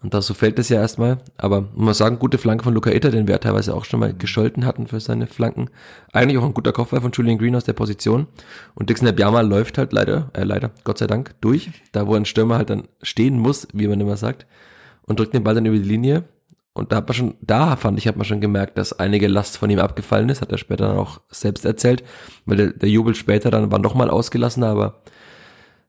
Und 0.00 0.14
da 0.14 0.22
so 0.22 0.32
fällt 0.32 0.58
es 0.58 0.68
ja 0.68 0.80
erstmal. 0.80 1.18
Aber 1.36 1.62
man 1.62 1.86
muss 1.86 1.98
sagen, 1.98 2.18
gute 2.18 2.38
Flanke 2.38 2.64
von 2.64 2.74
Luca 2.74 2.90
Itter, 2.90 3.10
den 3.10 3.26
wir 3.26 3.40
teilweise 3.40 3.74
auch 3.74 3.84
schon 3.84 4.00
mal 4.00 4.14
gescholten 4.14 4.64
hatten 4.64 4.86
für 4.86 5.00
seine 5.00 5.26
Flanken. 5.26 5.70
Eigentlich 6.12 6.38
auch 6.38 6.44
ein 6.44 6.54
guter 6.54 6.72
Kopfball 6.72 7.00
von 7.00 7.10
Julian 7.12 7.38
Green 7.38 7.56
aus 7.56 7.64
der 7.64 7.72
Position. 7.72 8.28
Und 8.74 8.90
Dixon 8.90 9.12
Biama 9.14 9.40
läuft 9.40 9.76
halt 9.76 9.92
leider, 9.92 10.30
äh, 10.34 10.44
leider, 10.44 10.70
Gott 10.84 10.98
sei 10.98 11.06
Dank, 11.06 11.34
durch. 11.40 11.70
Da, 11.92 12.06
wo 12.06 12.14
ein 12.14 12.26
Stürmer 12.26 12.58
halt 12.58 12.70
dann 12.70 12.86
stehen 13.02 13.38
muss, 13.38 13.66
wie 13.72 13.88
man 13.88 14.00
immer 14.00 14.16
sagt. 14.16 14.46
Und 15.02 15.18
drückt 15.18 15.34
den 15.34 15.42
Ball 15.42 15.54
dann 15.54 15.66
über 15.66 15.76
die 15.76 15.82
Linie. 15.82 16.24
Und 16.74 16.92
da 16.92 16.96
hat 16.96 17.08
man 17.08 17.14
schon, 17.14 17.34
da 17.40 17.74
fand 17.74 17.98
ich, 17.98 18.06
hat 18.06 18.16
man 18.16 18.24
schon 18.24 18.40
gemerkt, 18.40 18.78
dass 18.78 18.92
einige 18.92 19.26
Last 19.26 19.56
von 19.56 19.68
ihm 19.68 19.80
abgefallen 19.80 20.28
ist, 20.28 20.42
hat 20.42 20.52
er 20.52 20.58
später 20.58 20.86
dann 20.86 20.98
auch 20.98 21.20
selbst 21.28 21.64
erzählt, 21.64 22.04
weil 22.46 22.56
der, 22.56 22.72
der 22.72 22.88
Jubel 22.88 23.16
später 23.16 23.50
dann 23.50 23.72
war 23.72 23.80
nochmal 23.80 24.10
ausgelassen, 24.10 24.62
aber 24.62 25.02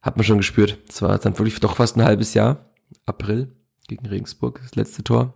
hat 0.02 0.18
man 0.18 0.24
schon 0.24 0.38
gespürt. 0.38 0.80
Es 0.90 1.04
war 1.04 1.16
dann 1.20 1.38
wirklich 1.38 1.60
doch 1.60 1.76
fast 1.76 1.96
ein 1.96 2.04
halbes 2.04 2.34
Jahr, 2.34 2.66
April. 3.06 3.52
Gegen 3.90 4.06
Regensburg, 4.06 4.62
das 4.64 4.76
letzte 4.76 5.04
Tor. 5.04 5.34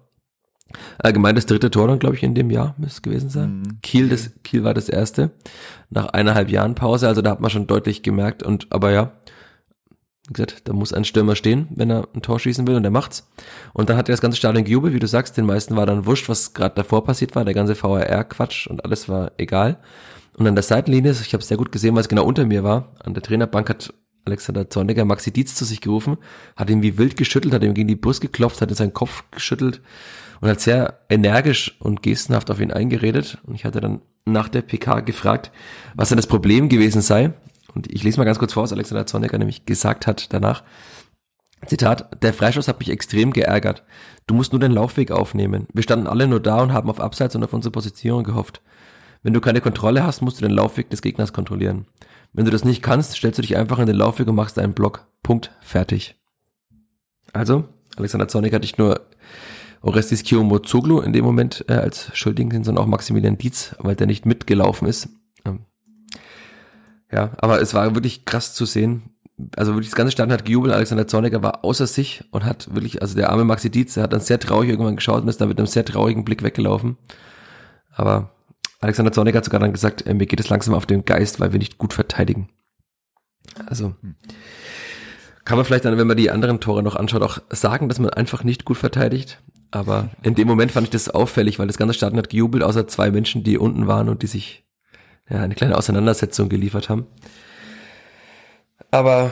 Allgemein 0.98 1.36
das 1.36 1.46
dritte 1.46 1.70
Tor 1.70 1.88
dann, 1.88 2.00
glaube 2.00 2.16
ich, 2.16 2.24
in 2.24 2.36
dem 2.36 2.50
Jahr 2.50 2.74
müsste 2.78 2.98
es 2.98 3.02
gewesen 3.02 3.30
sein. 3.30 3.60
Mhm. 3.60 3.82
Kiel, 3.82 4.10
das, 4.10 4.32
Kiel 4.44 4.63
war 4.63 4.74
das 4.74 4.89
erste. 4.89 5.32
Nach 5.89 6.08
eineinhalb 6.08 6.50
Jahren 6.50 6.76
Pause, 6.76 7.08
also 7.08 7.22
da 7.22 7.32
hat 7.32 7.42
man 7.42 7.52
schon 7.52 7.68
deutlich 7.68 8.02
gemerkt 8.02 8.44
und, 8.44 8.68
aber 8.72 8.92
ja, 8.92 9.12
wie 10.28 10.34
gesagt, 10.34 10.68
da 10.68 10.74
muss 10.74 10.94
ein 10.94 11.04
Stürmer 11.04 11.36
stehen, 11.36 11.68
wenn 11.76 11.89
er 11.89 12.08
ein 12.16 12.22
Tor 12.22 12.39
schießen 12.39 12.66
will 12.66 12.76
und 12.76 12.86
er 12.86 12.92
macht's. 12.92 13.30
Und 13.74 13.89
dann 13.89 13.98
hat 13.98 14.08
er 14.08 14.13
das 14.13 14.22
ganze 14.22 14.38
Stadion 14.38 14.63
gejubelt, 14.63 14.94
wie 14.94 15.00
du 15.00 15.08
sagst, 15.08 15.36
den 15.36 15.46
meisten 15.46 15.76
war 15.76 15.86
dann 15.86 16.06
wurscht, 16.06 16.30
was 16.30 16.54
gerade 16.54 16.76
davor 16.76 17.04
passiert 17.04 17.36
war, 17.36 17.44
der 17.44 17.54
ganze 17.54 17.76
VRR-Quatsch 17.76 18.68
und 18.68 18.86
alles 18.86 19.10
war 19.10 19.34
egal. 19.38 19.80
Und 20.38 20.48
an 20.48 20.56
der 20.56 20.63
Seitenlinie, 20.63 21.12
ich 21.12 21.34
habe 21.34 21.42
es 21.42 21.48
sehr 21.48 21.58
gut 21.58 21.72
gesehen, 21.72 21.94
weil 21.94 22.02
es 22.02 22.10
genau 22.10 22.24
unter 22.24 22.46
mir 22.46 22.63
war, 22.63 22.94
an 23.04 23.13
der 23.13 23.22
Trainerbank 23.22 23.70
hat 23.70 23.94
Alexander 24.25 24.69
Zorniger 24.69 25.05
Maxi 25.05 25.31
Dietz 25.31 25.55
zu 25.55 25.65
sich 25.65 25.81
gerufen, 25.81 26.17
hat 26.55 26.69
ihn 26.69 26.81
wie 26.81 26.97
wild 26.97 27.17
geschüttelt, 27.17 27.53
hat 27.53 27.63
ihm 27.63 27.73
gegen 27.73 27.88
die 27.88 27.95
Brust 27.95 28.21
geklopft, 28.21 28.62
hat 28.62 28.69
in 28.69 28.75
seinen 28.75 28.93
Kopf 28.93 29.23
geschüttelt 29.31 29.81
und 30.41 30.49
hat 30.49 30.62
sehr 30.62 30.99
energisch 31.09 31.75
und 31.79 32.03
gestenhaft 32.03 32.49
auf 32.51 32.59
ihn 32.59 32.71
eingeredet. 32.71 33.39
Und 33.45 33.55
ich 33.55 33.65
hatte 33.65 33.81
dann 33.81 34.01
nach 34.25 34.49
der 34.49 34.62
PK 34.62 35.01
gefragt, 35.01 35.51
was 35.95 36.09
denn 36.09 36.17
das 36.17 36.27
Problem 36.27 36.69
gewesen 36.69 37.01
sei. 37.01 37.33
Und 37.73 37.91
ich 37.91 38.03
lese 38.03 38.19
mal 38.19 38.25
ganz 38.25 38.39
kurz 38.39 38.53
vor, 38.53 38.63
was 38.63 38.73
Alexander 38.73 39.05
Zorniger 39.05 39.38
nämlich 39.38 39.65
gesagt 39.65 40.07
hat 40.07 40.31
danach. 40.33 40.63
Zitat, 41.65 42.21
der 42.21 42.33
Freischuss 42.33 42.67
hat 42.67 42.79
mich 42.79 42.89
extrem 42.89 43.31
geärgert. 43.31 43.83
Du 44.27 44.36
musst 44.36 44.51
nur 44.51 44.59
den 44.59 44.71
Laufweg 44.71 45.12
aufnehmen. 45.12 45.67
Wir 45.73 45.83
standen 45.83 46.07
alle 46.07 46.27
nur 46.27 46.39
da 46.39 46.62
und 46.62 46.73
haben 46.73 46.89
auf 46.89 46.99
Abseits 46.99 47.36
und 47.36 47.43
auf 47.43 47.53
unsere 47.53 47.71
Position 47.71 48.23
gehofft. 48.23 48.62
Wenn 49.21 49.33
du 49.33 49.39
keine 49.39 49.62
Kontrolle 49.62 50.03
hast, 50.03 50.21
musst 50.21 50.41
du 50.41 50.45
den 50.45 50.55
Laufweg 50.55 50.89
des 50.89 51.01
Gegners 51.01 51.31
kontrollieren. 51.31 51.86
Wenn 52.34 52.46
du 52.46 52.52
das 52.52 52.65
nicht 52.65 52.82
kannst, 52.82 53.15
stellst 53.15 53.38
du 53.38 53.43
dich 53.43 53.56
einfach 53.58 53.80
in 53.80 53.86
den 53.86 53.96
Laufweg 53.96 54.28
und 54.28 54.36
machst 54.36 54.58
einen 54.58 54.74
Block. 54.74 55.08
Punkt. 55.22 55.52
Fertig. 55.62 56.19
Also, 57.32 57.65
Alexander 57.96 58.28
Zornig 58.28 58.54
hat 58.54 58.63
nicht 58.63 58.78
nur 58.78 59.02
Orestis 59.82 60.24
Kiyomozoglu 60.24 61.02
in 61.02 61.13
dem 61.13 61.26
Moment 61.26 61.65
äh, 61.67 61.74
als 61.74 62.10
Schuldigen, 62.17 62.63
sondern 62.63 62.84
auch 62.84 62.88
Maximilian 62.88 63.38
Dietz, 63.38 63.76
weil 63.80 63.96
der 63.96 64.08
nicht 64.08 64.26
mitgelaufen 64.26 64.88
ist. 64.88 65.10
Ähm, 65.46 65.65
ja, 67.12 67.32
aber 67.38 67.62
es 67.62 67.74
war 67.74 67.93
wirklich 67.93 68.26
krass 68.26 68.54
zu 68.54 68.65
sehen. 68.65 69.12
Also 69.56 69.74
wirklich 69.74 69.89
das 69.89 69.96
ganze 69.96 70.12
Stadion 70.12 70.34
hat 70.34 70.46
gejubelt. 70.46 70.74
Alexander 70.74 71.08
Zorniger 71.08 71.43
war 71.43 71.63
außer 71.63 71.86
sich 71.86 72.24
und 72.32 72.46
hat 72.46 72.74
wirklich, 72.74 73.02
also 73.02 73.15
der 73.15 73.30
arme 73.30 73.43
Maxi 73.43 73.69
Dietz, 73.69 73.96
der 73.96 74.04
hat 74.04 74.13
dann 74.13 74.22
sehr 74.22 74.39
traurig 74.39 74.69
irgendwann 74.69 74.96
geschaut 74.96 75.22
und 75.22 75.28
ist 75.28 75.41
dann 75.41 75.50
mit 75.50 75.58
einem 75.58 75.67
sehr 75.67 75.86
traurigen 75.86 76.24
Blick 76.24 76.43
weggelaufen. 76.43 76.98
Aber 77.91 78.33
Alexander 78.84 79.13
Zorniger 79.13 79.38
hat 79.38 79.46
sogar 79.46 79.62
dann 79.62 79.72
gesagt, 79.72 80.06
äh, 80.06 80.13
mir 80.13 80.26
geht 80.26 80.39
es 80.39 80.50
langsam 80.50 80.74
auf 80.74 80.86
den 80.86 81.06
Geist, 81.06 81.39
weil 81.39 81.54
wir 81.54 81.60
nicht 81.60 81.78
gut 81.78 81.93
verteidigen. 81.93 82.50
Also 83.65 83.96
kann 85.46 85.58
man 85.58 85.65
vielleicht 85.65 85.86
dann, 85.86 85.98
wenn 85.98 86.08
man 86.08 86.17
die 86.17 86.32
anderen 86.32 86.60
Tore 86.60 86.84
noch 86.84 86.96
anschaut, 86.96 87.22
auch 87.22 87.39
sagen, 87.50 87.89
dass 87.89 88.00
man 88.00 88.12
einfach 88.12 88.43
nicht 88.43 88.65
gut 88.65 88.78
verteidigt. 88.78 89.41
Aber 89.72 90.10
in 90.22 90.36
dem 90.36 90.48
Moment 90.48 90.72
fand 90.72 90.88
ich 90.88 90.91
das 90.91 91.10
auffällig, 91.10 91.60
weil 91.60 91.67
das 91.67 91.78
ganze 91.78 91.93
Stadion 91.93 92.19
hat 92.19 92.30
gejubelt, 92.30 92.63
außer 92.63 92.88
zwei 92.88 93.10
Menschen, 93.10 93.43
die 93.43 93.58
unten 93.58 93.88
waren 93.88 94.10
und 94.10 94.22
die 94.22 94.28
sich 94.28 94.65
ja, 95.30 95.39
eine 95.39 95.56
kleine 95.56 95.78
Auseinandersetzung 95.78 96.50
geliefert 96.50 96.89
haben. 96.89 97.08
Aber 98.91 99.32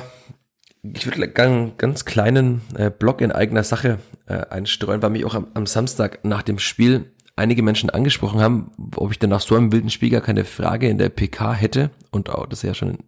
ich 0.81 1.05
würde 1.05 1.31
einen 1.43 1.77
ganz 1.77 2.05
kleinen 2.05 2.61
äh, 2.75 2.89
Block 2.89 3.21
in 3.21 3.31
eigener 3.31 3.63
Sache 3.63 3.99
äh, 4.27 4.45
einstreuen, 4.49 5.01
weil 5.01 5.11
mich 5.11 5.25
auch 5.25 5.35
am, 5.35 5.47
am 5.53 5.65
Samstag 5.65 6.23
nach 6.23 6.41
dem 6.41 6.57
Spiel 6.57 7.11
einige 7.41 7.63
Menschen 7.63 7.89
angesprochen 7.89 8.41
haben, 8.41 8.71
ob 8.95 9.11
ich 9.11 9.19
denn 9.19 9.29
nach 9.29 9.41
so 9.41 9.55
einem 9.55 9.71
wilden 9.71 9.89
Spiel 9.89 10.09
gar 10.09 10.21
keine 10.21 10.45
Frage 10.45 10.87
in 10.87 10.97
der 10.97 11.09
PK 11.09 11.53
hätte 11.53 11.91
und 12.11 12.29
auch 12.29 12.45
das 12.45 12.61
ja 12.61 12.73
schon 12.73 12.99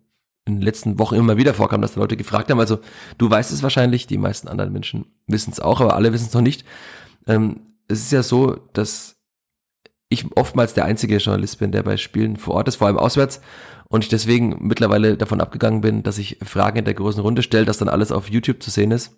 in 0.45 0.55
den 0.55 0.61
letzten 0.61 0.99
Wochen 0.99 1.15
immer 1.15 1.37
wieder 1.37 1.53
vorkam, 1.53 1.81
dass 1.81 1.93
da 1.93 2.01
Leute 2.01 2.17
gefragt 2.17 2.51
haben. 2.51 2.59
Also 2.59 2.79
du 3.17 3.29
weißt 3.29 3.51
es 3.51 3.63
wahrscheinlich, 3.63 4.07
die 4.07 4.17
meisten 4.17 4.47
anderen 4.47 4.73
Menschen 4.73 5.05
wissen 5.27 5.51
es 5.51 5.59
auch, 5.59 5.79
aber 5.79 5.95
alle 5.95 6.11
wissen 6.11 6.27
es 6.27 6.33
noch 6.33 6.41
nicht. 6.41 6.65
Ähm, 7.27 7.61
es 7.87 7.99
ist 8.01 8.11
ja 8.11 8.23
so, 8.23 8.57
dass 8.73 9.15
ich 10.09 10.25
oftmals 10.35 10.73
der 10.73 10.85
einzige 10.85 11.17
Journalist 11.17 11.59
bin, 11.59 11.71
der 11.71 11.83
bei 11.83 11.97
Spielen 11.97 12.37
vor 12.37 12.55
Ort 12.55 12.67
ist, 12.67 12.75
vor 12.75 12.87
allem 12.87 12.97
auswärts, 12.97 13.41
und 13.87 14.03
ich 14.03 14.09
deswegen 14.09 14.57
mittlerweile 14.59 15.17
davon 15.17 15.39
abgegangen 15.39 15.81
bin, 15.81 16.03
dass 16.03 16.17
ich 16.17 16.37
Fragen 16.43 16.79
in 16.79 16.85
der 16.85 16.93
großen 16.93 17.21
Runde 17.21 17.43
stelle, 17.43 17.65
dass 17.65 17.77
dann 17.77 17.89
alles 17.89 18.11
auf 18.11 18.29
YouTube 18.29 18.61
zu 18.61 18.71
sehen 18.71 18.91
ist 18.91 19.15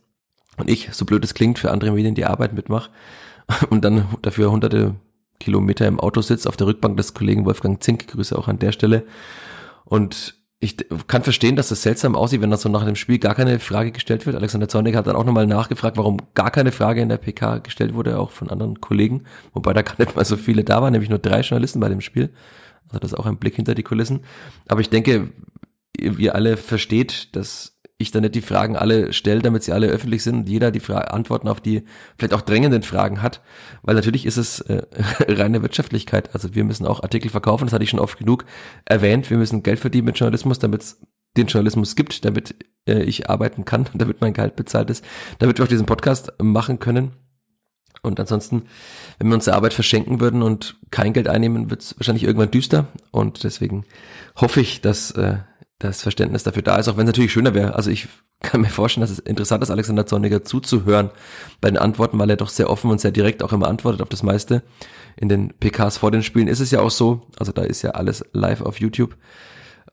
und 0.58 0.70
ich, 0.70 0.90
so 0.92 1.06
blöd 1.06 1.24
es 1.24 1.34
klingt, 1.34 1.60
für 1.60 1.72
andere 1.72 1.92
Medien 1.92 2.16
die 2.16 2.26
Arbeit 2.26 2.54
mitmache 2.54 2.90
und 3.70 3.84
dann 3.84 4.08
dafür 4.22 4.52
hunderte 4.52 4.96
Kilometer 5.40 5.88
im 5.88 6.00
Auto 6.00 6.22
sitzt, 6.22 6.48
auf 6.48 6.58
der 6.58 6.68
Rückbank 6.68 6.98
des 6.98 7.14
Kollegen 7.14 7.46
Wolfgang 7.46 7.82
Zink, 7.84 8.08
Grüße 8.08 8.38
auch 8.38 8.48
an 8.48 8.60
der 8.60 8.72
Stelle. 8.72 9.04
Und 9.84 10.36
ich 10.60 10.78
kann 11.08 11.22
verstehen, 11.22 11.56
dass 11.56 11.70
das 11.70 11.84
seltsam 11.84 12.16
aussieht, 12.16 12.42
wenn 12.42 12.50
dann 12.50 12.60
so 12.60 12.70
nach 12.70 12.86
dem 12.86 12.96
Spiel 12.96 13.20
gar 13.20 13.36
keine 13.36 13.60
Frage 13.60 13.92
gestellt 13.92 14.26
wird. 14.26 14.36
Alexander 14.36 14.68
Zornig 14.68 14.96
hat 14.96 15.06
dann 15.06 15.16
auch 15.16 15.26
nochmal 15.26 15.46
nachgefragt, 15.46 15.98
warum 15.98 16.18
gar 16.34 16.50
keine 16.50 16.72
Frage 16.72 17.02
in 17.02 17.10
der 17.10 17.18
PK 17.18 17.60
gestellt 17.60 17.94
wurde, 17.94 18.18
auch 18.18 18.32
von 18.32 18.50
anderen 18.50 18.82
Kollegen. 18.82 19.26
Wobei 19.54 19.74
da 19.74 19.82
gar 19.82 19.96
nicht 20.00 20.16
mal 20.16 20.26
so 20.26 20.38
viele 20.38 20.64
da 20.64 20.82
waren, 20.82 20.94
nämlich 20.94 21.10
nur 21.10 21.20
drei 21.20 21.42
Journalisten 21.42 21.80
bei 21.80 21.90
dem 21.90 22.02
Spiel. 22.02 22.34
Also 22.88 23.00
das 23.00 23.12
ist 23.12 23.18
auch 23.18 23.26
ein 23.26 23.38
Blick 23.38 23.56
hinter 23.56 23.76
die 23.76 23.84
Kulissen. 23.84 24.22
Aber 24.68 24.82
ich 24.82 24.90
denke, 24.90 25.30
ihr 25.98 26.34
alle 26.34 26.58
versteht, 26.58 27.36
dass 27.36 27.75
ich 27.98 28.12
dann 28.12 28.24
nicht 28.24 28.36
die 28.36 28.42
Fragen 28.42 28.76
alle 28.76 29.14
stelle, 29.14 29.42
damit 29.42 29.64
sie 29.64 29.72
alle 29.72 29.88
öffentlich 29.88 30.24
sind 30.24 30.36
und 30.36 30.50
jeder 30.50 30.72
die 30.72 30.82
Fra 30.82 30.98
Antworten 30.98 31.48
auf 31.48 31.62
die 31.62 31.84
vielleicht 32.18 32.34
auch 32.34 32.42
drängenden 32.42 32.84
Fragen 32.84 33.22
hat. 33.22 33.42
Weil 33.84 33.96
natürlich 33.96 34.26
ist 34.26 34.38
es 34.38 34.60
äh, 34.62 34.84
reine 35.28 35.62
Wirtschaftlichkeit. 35.62 36.34
Also 36.34 36.56
wir 36.56 36.66
müssen 36.66 36.86
auch 36.86 37.04
Artikel 37.04 37.30
verkaufen, 37.30 37.66
das 37.66 37.74
hatte 37.74 37.84
ich 37.84 37.90
schon 37.90 38.00
oft 38.00 38.18
genug 38.18 38.46
erwähnt. 38.84 39.30
Wir 39.30 39.38
müssen 39.38 39.64
Geld 39.64 39.80
verdienen 39.80 40.06
mit 40.06 40.20
Journalismus, 40.20 40.60
damit 40.60 40.82
es 40.82 41.02
den 41.38 41.48
Journalismus 41.48 41.96
gibt, 41.96 42.26
damit 42.26 42.56
äh, 42.88 43.04
ich 43.04 43.30
arbeiten 43.30 43.64
kann, 43.64 43.88
damit 43.94 44.20
mein 44.20 44.34
Gehalt 44.34 44.58
bezahlt 44.58 44.90
ist, 44.90 45.06
damit 45.40 45.58
wir 45.58 45.64
auch 45.64 45.70
diesen 45.70 45.86
Podcast 45.86 46.34
machen 46.42 46.80
können. 46.80 47.14
Und 48.02 48.20
ansonsten, 48.20 48.64
wenn 49.18 49.30
wir 49.30 49.36
unsere 49.36 49.56
Arbeit 49.56 49.74
verschenken 49.74 50.20
würden 50.20 50.44
und 50.44 50.78
kein 50.92 51.14
Geld 51.14 51.28
einnehmen, 51.28 51.72
wird 51.72 51.82
es 51.82 51.98
wahrscheinlich 51.98 52.24
irgendwann 52.24 52.52
düster. 52.52 52.88
Und 53.12 53.44
deswegen 53.44 53.86
hoffe 54.36 54.62
ich, 54.62 54.82
dass 54.82 55.12
äh, 55.12 55.38
das 55.80 56.02
Verständnis 56.02 56.44
dafür 56.44 56.62
da 56.62 56.78
ist, 56.78 56.88
auch 56.88 56.98
wenn 56.98 57.06
es 57.06 57.10
natürlich 57.10 57.34
schöner 57.34 57.54
wäre. 57.54 57.76
Also 57.76 57.92
ich 57.92 58.08
kann 58.42 58.62
mir 58.62 58.70
vorstellen, 58.70 59.02
dass 59.02 59.12
es 59.12 59.20
interessant 59.20 59.64
ist, 59.64 59.72
Alexander 59.72 60.06
Zorniger 60.06 60.44
zuzuhören 60.44 61.10
bei 61.62 61.70
den 61.70 61.78
Antworten, 61.78 62.18
weil 62.20 62.30
er 62.30 62.38
doch 62.38 62.50
sehr 62.50 62.70
offen 62.70 62.92
und 62.92 63.02
sehr 63.02 63.12
direkt 63.12 63.44
auch 63.44 63.54
immer 63.54 63.68
antwortet 63.68 64.02
auf 64.02 64.10
das 64.10 64.24
meiste. 64.24 64.64
In 65.18 65.30
den 65.30 65.54
PKs 65.60 65.98
vor 65.98 66.12
den 66.12 66.24
Spielen 66.24 66.48
ist 66.48 66.60
es 66.60 66.72
ja 66.72 66.80
auch 66.80 66.92
so, 66.92 67.28
also 67.38 67.52
da 67.52 67.64
ist 67.64 67.82
ja 67.82 67.92
alles 67.92 68.24
live 68.34 68.62
auf 68.62 68.80
YouTube. 68.80 69.16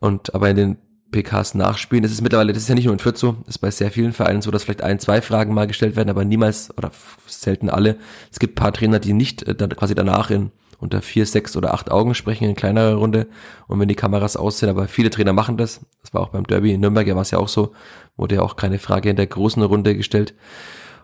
Und 0.00 0.34
aber 0.34 0.50
in 0.50 0.56
den 0.56 0.76
PKs 1.12 1.54
nachspielen, 1.54 2.02
das 2.02 2.12
ist 2.12 2.22
mittlerweile, 2.22 2.52
das 2.52 2.62
ist 2.62 2.68
ja 2.68 2.74
nicht 2.74 2.86
nur 2.86 2.94
in 2.94 2.98
Fürth 2.98 3.18
so, 3.18 3.36
ist 3.46 3.58
bei 3.58 3.70
sehr 3.70 3.90
vielen 3.90 4.12
Vereinen 4.12 4.42
so, 4.42 4.50
dass 4.50 4.64
vielleicht 4.64 4.82
ein, 4.82 4.98
zwei 4.98 5.20
Fragen 5.20 5.54
mal 5.54 5.66
gestellt 5.66 5.94
werden, 5.94 6.08
aber 6.08 6.24
niemals 6.24 6.76
oder 6.76 6.90
selten 7.26 7.68
alle. 7.68 7.98
Es 8.30 8.38
gibt 8.38 8.54
paar 8.54 8.72
Trainer, 8.72 8.98
die 8.98 9.12
nicht 9.12 9.42
äh, 9.42 9.54
dann 9.54 9.70
quasi 9.70 9.94
danach 9.94 10.30
in 10.30 10.52
unter 10.82 11.00
vier, 11.00 11.24
sechs 11.26 11.56
oder 11.56 11.72
acht 11.72 11.90
Augen 11.90 12.14
sprechen 12.14 12.44
in 12.44 12.56
kleinerer 12.56 12.94
Runde 12.94 13.28
und 13.68 13.78
wenn 13.78 13.88
die 13.88 13.94
Kameras 13.94 14.36
aussehen, 14.36 14.68
aber 14.68 14.88
viele 14.88 15.10
Trainer 15.10 15.32
machen 15.32 15.56
das. 15.56 15.80
Das 16.02 16.12
war 16.12 16.20
auch 16.20 16.30
beim 16.30 16.44
Derby 16.44 16.72
in 16.72 16.80
Nürnberg, 16.80 17.06
ja 17.06 17.14
war 17.14 17.22
es 17.22 17.30
ja 17.30 17.38
auch 17.38 17.48
so, 17.48 17.72
wurde 18.16 18.34
ja 18.34 18.42
auch 18.42 18.56
keine 18.56 18.80
Frage 18.80 19.08
in 19.08 19.16
der 19.16 19.28
großen 19.28 19.62
Runde 19.62 19.96
gestellt. 19.96 20.34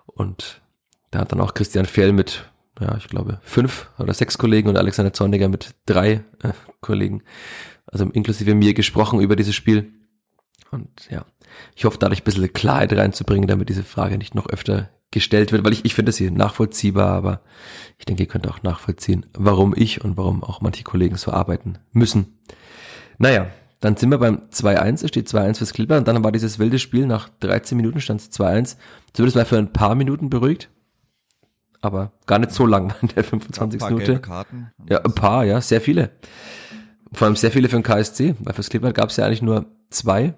Und 0.06 0.60
da 1.12 1.20
hat 1.20 1.32
dann 1.32 1.40
auch 1.40 1.54
Christian 1.54 1.86
Fehl 1.86 2.12
mit, 2.12 2.50
ja, 2.80 2.96
ich 2.96 3.06
glaube, 3.06 3.38
fünf 3.42 3.88
oder 3.98 4.12
sechs 4.12 4.36
Kollegen 4.36 4.68
und 4.68 4.76
Alexander 4.76 5.12
Zorniger 5.12 5.48
mit 5.48 5.74
drei 5.86 6.24
äh, 6.42 6.52
Kollegen, 6.80 7.22
also 7.86 8.04
inklusive 8.04 8.54
mir 8.54 8.74
gesprochen 8.74 9.20
über 9.20 9.36
dieses 9.36 9.54
Spiel. 9.54 9.92
Und 10.72 11.08
ja, 11.08 11.24
ich 11.76 11.84
hoffe 11.84 11.98
dadurch 11.98 12.22
ein 12.22 12.24
bisschen 12.24 12.52
Klarheit 12.52 12.92
reinzubringen, 12.92 13.46
damit 13.46 13.68
diese 13.68 13.84
Frage 13.84 14.18
nicht 14.18 14.34
noch 14.34 14.48
öfter 14.48 14.90
gestellt 15.10 15.52
wird, 15.52 15.64
weil 15.64 15.72
ich, 15.72 15.84
ich 15.84 15.94
finde 15.94 16.10
es 16.10 16.18
hier 16.18 16.30
nachvollziehbar, 16.30 17.10
aber 17.10 17.40
ich 17.98 18.04
denke, 18.04 18.22
ihr 18.22 18.28
könnt 18.28 18.48
auch 18.48 18.62
nachvollziehen, 18.62 19.26
warum 19.32 19.74
ich 19.76 20.04
und 20.04 20.16
warum 20.16 20.44
auch 20.44 20.60
manche 20.60 20.84
Kollegen 20.84 21.16
so 21.16 21.32
arbeiten 21.32 21.78
müssen. 21.92 22.38
Naja, 23.18 23.46
dann 23.80 23.96
sind 23.96 24.10
wir 24.10 24.18
beim 24.18 24.42
2-1, 24.50 25.04
es 25.04 25.08
steht 25.08 25.28
2-1 25.28 25.58
fürs 25.58 25.72
Clipper 25.72 25.98
und 25.98 26.08
dann 26.08 26.22
war 26.22 26.32
dieses 26.32 26.58
wilde 26.58 26.78
Spiel, 26.78 27.06
nach 27.06 27.28
13 27.40 27.76
Minuten 27.76 28.00
stand 28.00 28.20
es 28.20 28.32
2-1, 28.32 28.76
zumindest 29.12 29.36
mal 29.36 29.44
für 29.44 29.56
ein 29.58 29.72
paar 29.72 29.94
Minuten 29.94 30.30
beruhigt, 30.30 30.68
aber 31.80 32.12
gar 32.26 32.38
nicht 32.38 32.52
so 32.52 32.66
lang 32.66 32.94
in 33.02 33.08
der 33.08 33.24
25. 33.24 33.80
Ja, 33.80 33.90
Minute. 33.90 34.20
Ja, 34.88 34.98
ein 34.98 35.14
paar, 35.14 35.44
ja, 35.44 35.60
sehr 35.60 35.80
viele. 35.80 36.10
Vor 37.12 37.26
allem 37.26 37.36
sehr 37.36 37.50
viele 37.50 37.68
für 37.68 37.76
den 37.76 37.82
KSC, 37.82 38.34
weil 38.40 38.52
fürs 38.52 38.68
Clipper 38.68 38.92
gab 38.92 39.08
es 39.10 39.16
ja 39.16 39.24
eigentlich 39.24 39.42
nur 39.42 39.66
zwei 39.90 40.34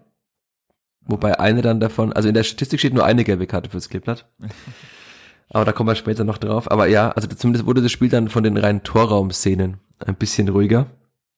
Wobei 1.02 1.38
eine 1.40 1.62
dann 1.62 1.80
davon, 1.80 2.12
also 2.12 2.28
in 2.28 2.34
der 2.34 2.44
Statistik 2.44 2.78
steht 2.80 2.94
nur 2.94 3.04
eine 3.04 3.24
gelbe 3.24 3.46
Karte 3.46 3.70
fürs 3.70 3.88
Kleeblatt. 3.88 4.28
Aber 5.50 5.64
da 5.64 5.72
kommen 5.72 5.88
wir 5.88 5.96
später 5.96 6.24
noch 6.24 6.38
drauf. 6.38 6.70
Aber 6.70 6.86
ja, 6.86 7.10
also 7.10 7.26
zumindest 7.28 7.66
wurde 7.66 7.82
das 7.82 7.90
Spiel 7.90 8.08
dann 8.08 8.28
von 8.28 8.44
den 8.44 8.56
reinen 8.56 8.84
Torraumszenen 8.84 9.78
ein 9.98 10.14
bisschen 10.14 10.48
ruhiger. 10.48 10.86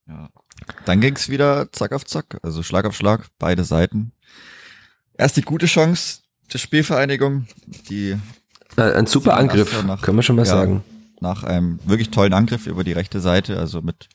Ja. 0.07 0.29
Dann 0.85 1.01
ging's 1.01 1.29
wieder 1.29 1.71
zack 1.71 1.93
auf 1.93 2.05
zack, 2.05 2.37
also 2.43 2.61
Schlag 2.63 2.85
auf 2.85 2.95
Schlag, 2.95 3.27
beide 3.39 3.63
Seiten. 3.63 4.11
Erst 5.17 5.37
die 5.37 5.41
gute 5.41 5.65
Chance 5.65 6.21
der 6.51 6.59
Spielvereinigung, 6.59 7.47
die 7.89 8.17
äh, 8.77 8.81
ein 8.81 9.07
super 9.07 9.37
Angriff, 9.37 9.83
nach, 9.83 10.01
können 10.01 10.17
wir 10.17 10.23
schon 10.23 10.35
mal 10.35 10.45
ja, 10.45 10.51
sagen. 10.51 10.83
Nach 11.19 11.43
einem 11.43 11.79
wirklich 11.85 12.11
tollen 12.11 12.33
Angriff 12.33 12.67
über 12.67 12.83
die 12.83 12.93
rechte 12.93 13.19
Seite, 13.19 13.57
also 13.57 13.81
mit 13.81 14.09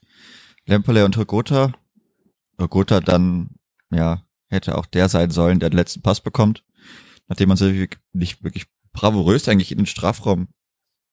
Lemperle 0.67 1.05
und 1.05 1.17
Hogota. 1.17 1.73
Hogota 2.61 3.01
dann, 3.01 3.51
ja, 3.91 4.23
hätte 4.49 4.77
auch 4.77 4.87
der 4.87 5.09
sein 5.09 5.31
sollen, 5.31 5.61
der 5.61 5.71
den 5.71 5.77
letzten 5.77 6.03
Pass 6.03 6.21
bekommt, 6.21 6.65
nachdem 7.29 7.49
man 7.49 7.57
sich 7.57 7.91
nicht 8.13 8.43
wirklich 8.43 8.67
bravourös 8.93 9.49
eigentlich 9.49 9.73
in 9.73 9.79
den 9.79 9.87
Strafraum 9.87 10.49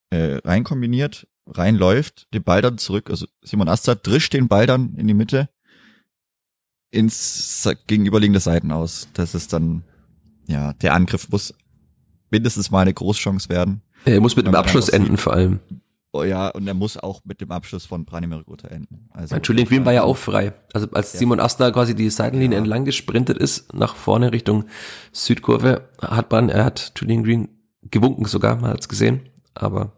äh, 0.10 0.39
reinkombiniert, 0.43 1.28
reinläuft, 1.48 2.28
den 2.34 2.43
Ball 2.43 2.62
dann 2.62 2.78
zurück, 2.78 3.10
also 3.10 3.28
Simon 3.41 3.69
Asta 3.69 3.95
drischt 3.95 4.34
den 4.34 4.48
Ball 4.48 4.65
dann 4.65 4.95
in 4.95 5.08
die 5.08 5.13
Mitte 5.13 5.50
ins 6.91 7.69
gegenüberliegende 7.88 8.39
Seiten 8.39 8.71
aus. 8.71 9.10
Das 9.13 9.36
ist 9.36 9.54
dann, 9.54 9.84
ja, 10.48 10.74
der 10.74 10.93
Angriff 10.93 11.30
muss 11.30 11.54
mindestens 12.32 12.71
mal 12.71 12.82
eine 12.82 12.93
Großchance 12.93 13.50
werden. 13.50 13.82
Er 14.06 14.21
muss 14.21 14.36
mit 14.36 14.48
dem 14.48 14.56
Abschluss 14.56 14.89
enden 14.89 15.17
vor 15.17 15.34
allem. 15.34 15.60
Oh 16.15 16.23
ja, 16.23 16.47
und 16.47 16.65
er 16.65 16.73
muss 16.73 16.95
auch 16.95 17.19
mit 17.25 17.41
dem 17.41 17.51
Abschluss 17.51 17.86
von 17.86 18.06
Branimir 18.06 18.41
Gotha 18.45 18.69
enden. 18.69 19.10
Also 19.12 19.36
Julian 19.36 19.67
Green 19.67 19.86
war 19.86 19.91
ja 19.91 20.04
auch 20.04 20.15
frei. 20.15 20.54
Also 20.73 20.88
als 20.91 21.12
ja. 21.12 21.19
Simon 21.19 21.41
Asta 21.41 21.71
quasi 21.71 21.93
die 21.93 22.10
Seitenlinie 22.10 22.56
ja. 22.56 22.60
entlang 22.62 22.86
gesprintet 22.86 23.38
ist, 23.38 23.73
nach 23.73 23.95
vorne 23.95 24.32
Richtung 24.32 24.63
Südkurve, 25.12 25.89
hat 26.01 26.32
man, 26.32 26.47
er 26.47 26.63
hat 26.63 26.93
Julian 26.95 27.25
Green 27.25 27.49
gewunken 27.84 28.23
sogar, 28.25 28.56
man 28.56 28.69
hat 28.71 28.80
es 28.80 28.88
gesehen. 28.88 29.30
Aber 29.56 29.91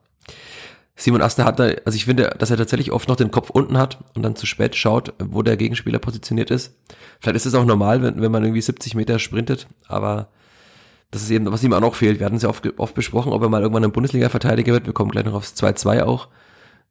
Simon 0.95 1.21
Asta 1.21 1.45
hat 1.45 1.59
da, 1.59 1.65
also 1.85 1.95
ich 1.95 2.05
finde, 2.05 2.35
dass 2.39 2.49
er 2.49 2.57
tatsächlich 2.57 2.91
oft 2.91 3.07
noch 3.07 3.15
den 3.15 3.29
Kopf 3.29 3.51
unten 3.51 3.77
hat 3.77 3.99
und 4.15 4.23
dann 4.23 4.35
zu 4.35 4.47
spät 4.47 4.75
schaut, 4.75 5.13
wo 5.19 5.43
der 5.43 5.55
Gegenspieler 5.55 5.99
positioniert 5.99 6.49
ist. 6.49 6.75
Vielleicht 7.19 7.35
ist 7.35 7.45
es 7.45 7.53
auch 7.53 7.65
normal, 7.65 8.01
wenn, 8.01 8.19
wenn 8.19 8.31
man 8.31 8.43
irgendwie 8.43 8.61
70 8.61 8.95
Meter 8.95 9.19
sprintet, 9.19 9.67
aber 9.87 10.29
das 11.11 11.23
ist 11.23 11.29
eben, 11.31 11.51
was 11.51 11.63
ihm 11.63 11.73
auch 11.73 11.79
noch 11.79 11.95
fehlt. 11.95 12.19
Wir 12.19 12.25
hatten 12.25 12.35
es 12.35 12.43
ja 12.43 12.49
oft, 12.49 12.67
oft 12.79 12.93
besprochen, 12.93 13.31
ob 13.31 13.41
er 13.41 13.49
mal 13.49 13.61
irgendwann 13.61 13.83
ein 13.83 13.91
Bundesliga-Verteidiger 13.91 14.73
wird. 14.73 14.85
Wir 14.85 14.93
kommen 14.93 15.11
gleich 15.11 15.25
noch 15.25 15.33
aufs 15.33 15.53
2-2 15.55 16.03
auch. 16.03 16.27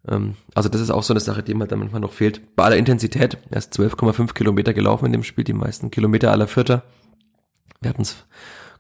Ähm, 0.09 0.35
also 0.55 0.69
das 0.69 0.81
ist 0.81 0.91
auch 0.91 1.03
so 1.03 1.13
eine 1.13 1.21
Sache, 1.21 1.43
die 1.43 1.53
ihm 1.53 1.61
halt 1.61 1.73
dann 1.73 1.81
manchmal 1.81 2.01
noch 2.01 2.13
fehlt. 2.13 2.57
Bei 2.57 2.65
aller 2.65 2.77
Intensität, 2.77 3.39
er 3.51 3.59
ist 3.59 3.79
12,5 3.79 4.33
Kilometer 4.33 4.73
gelaufen 4.73 5.07
in 5.07 5.13
dem 5.13 5.25
Spiel, 5.25 5.45
die 5.45 5.53
meisten 5.53 5.91
Kilometer 5.91 6.33
aller 6.33 6.49
Vierter. 6.49 6.83
Wir 7.81 7.91
hatten 7.91 8.03
es 8.03 8.25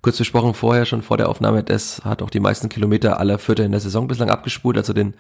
kurz 0.00 0.18
besprochen 0.18 0.54
vorher, 0.54 0.86
schon 0.86 1.02
vor 1.02 1.16
der 1.16 1.28
Aufnahme, 1.28 1.64
das 1.64 2.04
hat 2.04 2.22
auch 2.22 2.30
die 2.30 2.40
meisten 2.40 2.68
Kilometer 2.68 3.18
aller 3.18 3.38
Vierter 3.38 3.64
in 3.64 3.72
der 3.72 3.80
Saison 3.80 4.06
bislang 4.06 4.30
abgespult, 4.30 4.76
also 4.76 4.92
den 4.92 5.14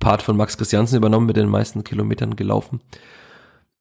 Part 0.00 0.22
von 0.22 0.36
Max 0.36 0.56
Christiansen 0.58 0.96
übernommen, 0.96 1.26
mit 1.26 1.36
den 1.36 1.48
meisten 1.48 1.84
Kilometern 1.84 2.36
gelaufen. 2.36 2.80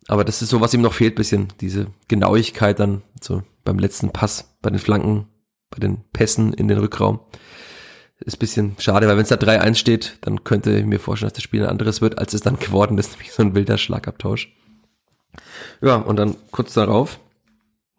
Aber 0.07 0.23
das 0.23 0.41
ist 0.41 0.49
so, 0.49 0.61
was 0.61 0.73
ihm 0.73 0.81
noch 0.81 0.93
fehlt, 0.93 1.15
bisschen 1.15 1.47
diese 1.61 1.87
Genauigkeit 2.07 2.79
dann 2.79 3.01
so 3.19 3.43
beim 3.63 3.79
letzten 3.79 4.11
Pass, 4.11 4.55
bei 4.61 4.69
den 4.69 4.79
Flanken, 4.79 5.27
bei 5.71 5.79
den 5.79 6.03
Pässen 6.13 6.53
in 6.53 6.67
den 6.67 6.77
Rückraum. 6.77 7.19
Ist 8.23 8.37
bisschen 8.37 8.75
schade, 8.77 9.07
weil 9.07 9.17
wenn 9.17 9.23
es 9.23 9.29
da 9.29 9.35
3-1 9.35 9.75
steht, 9.75 10.17
dann 10.21 10.43
könnte 10.43 10.77
ich 10.77 10.85
mir 10.85 10.99
vorstellen, 10.99 11.29
dass 11.29 11.37
das 11.37 11.43
Spiel 11.43 11.63
ein 11.63 11.69
anderes 11.69 12.01
wird, 12.01 12.19
als 12.19 12.35
es 12.35 12.41
dann 12.41 12.59
geworden 12.59 12.97
ist, 12.99 13.11
nämlich 13.11 13.31
so 13.31 13.41
ein 13.41 13.55
wilder 13.55 13.79
Schlagabtausch. 13.79 14.53
Ja, 15.81 15.95
und 15.95 16.17
dann 16.17 16.35
kurz 16.51 16.73
darauf, 16.73 17.19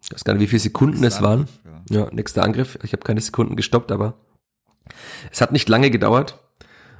ich 0.01 0.13
weiß 0.13 0.23
gar 0.23 0.33
nicht, 0.33 0.43
wie 0.43 0.47
viele 0.47 0.61
Sekunden 0.61 1.03
es 1.03 1.21
waren. 1.21 1.47
Ja. 1.89 2.01
ja, 2.01 2.09
nächster 2.13 2.43
Angriff. 2.43 2.77
Ich 2.83 2.93
habe 2.93 3.03
keine 3.03 3.19
Sekunden 3.19 3.55
gestoppt, 3.55 3.91
aber 3.91 4.13
es 5.31 5.41
hat 5.41 5.51
nicht 5.51 5.67
lange 5.67 5.91
gedauert. 5.91 6.39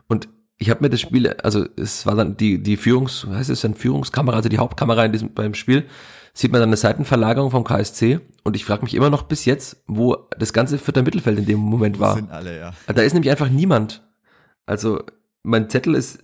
Und 0.07 0.27
ich 0.57 0.69
habe 0.69 0.81
mir 0.81 0.89
das 0.89 1.01
Spiel, 1.01 1.29
also 1.29 1.65
es 1.77 2.05
war 2.05 2.15
dann 2.15 2.35
die, 2.37 2.61
die 2.61 2.77
Führungs, 2.77 3.25
heißt 3.29 3.49
es 3.49 3.61
dann 3.61 3.75
Führungskamera, 3.75 4.37
also 4.37 4.49
die 4.49 4.57
Hauptkamera 4.57 5.05
in 5.05 5.11
diesem, 5.11 5.33
beim 5.33 5.53
Spiel, 5.53 5.85
sieht 6.33 6.51
man 6.51 6.59
dann 6.59 6.69
eine 6.69 6.77
Seitenverlagerung 6.77 7.51
vom 7.51 7.63
KSC 7.63 8.19
und 8.43 8.55
ich 8.55 8.65
frage 8.65 8.83
mich 8.83 8.95
immer 8.95 9.09
noch 9.09 9.23
bis 9.23 9.45
jetzt, 9.45 9.83
wo 9.87 10.17
das 10.37 10.51
ganze 10.51 10.79
vierte 10.79 11.03
Mittelfeld 11.03 11.37
in 11.37 11.45
dem 11.45 11.59
Moment 11.59 11.99
war. 11.99 12.15
Sind 12.15 12.31
alle, 12.31 12.59
ja. 12.59 12.73
Da 12.87 13.01
ist 13.03 13.13
nämlich 13.13 13.31
einfach 13.31 13.49
niemand. 13.49 14.03
Also 14.65 15.03
mein 15.43 15.69
Zettel 15.69 15.93
ist, 15.93 16.19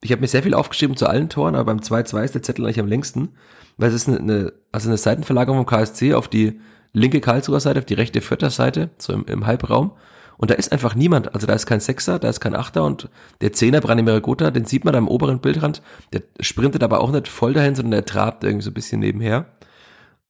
ich 0.00 0.12
habe 0.12 0.20
mir 0.20 0.28
sehr 0.28 0.44
viel 0.44 0.54
aufgeschrieben 0.54 0.96
zu 0.96 1.06
allen 1.06 1.28
Toren, 1.28 1.56
aber 1.56 1.74
beim 1.74 1.80
2-2 1.80 2.24
ist 2.24 2.34
der 2.34 2.42
Zettel 2.42 2.64
eigentlich 2.64 2.80
am 2.80 2.86
längsten, 2.86 3.30
weil 3.76 3.88
es 3.88 3.94
ist 3.94 4.08
eine, 4.08 4.18
eine 4.18 4.52
also 4.70 4.88
eine 4.88 4.98
Seitenverlagerung 4.98 5.58
vom 5.58 5.66
KSC 5.66 6.14
auf 6.14 6.28
die 6.28 6.60
linke 6.92 7.20
Karlsruher 7.20 7.60
Seite, 7.60 7.80
auf 7.80 7.86
die 7.86 7.94
rechte 7.94 8.20
Vierter 8.20 8.50
Seite, 8.50 8.90
so 8.98 9.12
im, 9.12 9.24
im 9.26 9.46
Halbraum. 9.46 9.92
Und 10.40 10.50
da 10.50 10.54
ist 10.54 10.72
einfach 10.72 10.94
niemand. 10.94 11.34
Also 11.34 11.46
da 11.46 11.52
ist 11.52 11.66
kein 11.66 11.80
Sechser, 11.80 12.18
da 12.18 12.30
ist 12.30 12.40
kein 12.40 12.54
Achter 12.54 12.84
und 12.84 13.10
der 13.42 13.52
Zehner, 13.52 13.82
Branimir 13.82 14.22
Gotha, 14.22 14.50
den 14.50 14.64
sieht 14.64 14.86
man 14.86 14.92
da 14.92 14.98
im 14.98 15.06
oberen 15.06 15.40
Bildrand. 15.40 15.82
Der 16.14 16.22
sprintet 16.40 16.82
aber 16.82 17.00
auch 17.00 17.10
nicht 17.10 17.28
voll 17.28 17.52
dahin, 17.52 17.74
sondern 17.74 17.90
der 17.90 18.06
trabt 18.06 18.42
irgendwie 18.42 18.64
so 18.64 18.70
ein 18.70 18.74
bisschen 18.74 19.00
nebenher. 19.00 19.44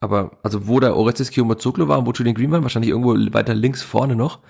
Aber, 0.01 0.33
also 0.43 0.67
wo 0.67 0.81
der 0.81 0.97
Orestes 0.97 1.31
Kiyomazoglu 1.31 1.87
war 1.87 2.01
und 2.01 2.07
wo 2.07 2.11
Julian 2.11 2.35
Green 2.35 2.51
war, 2.51 2.61
wahrscheinlich 2.65 2.91
irgendwo 2.91 3.15
weiter 3.33 3.55
links 3.55 3.83
vorne 3.83 4.17
noch. 4.17 4.41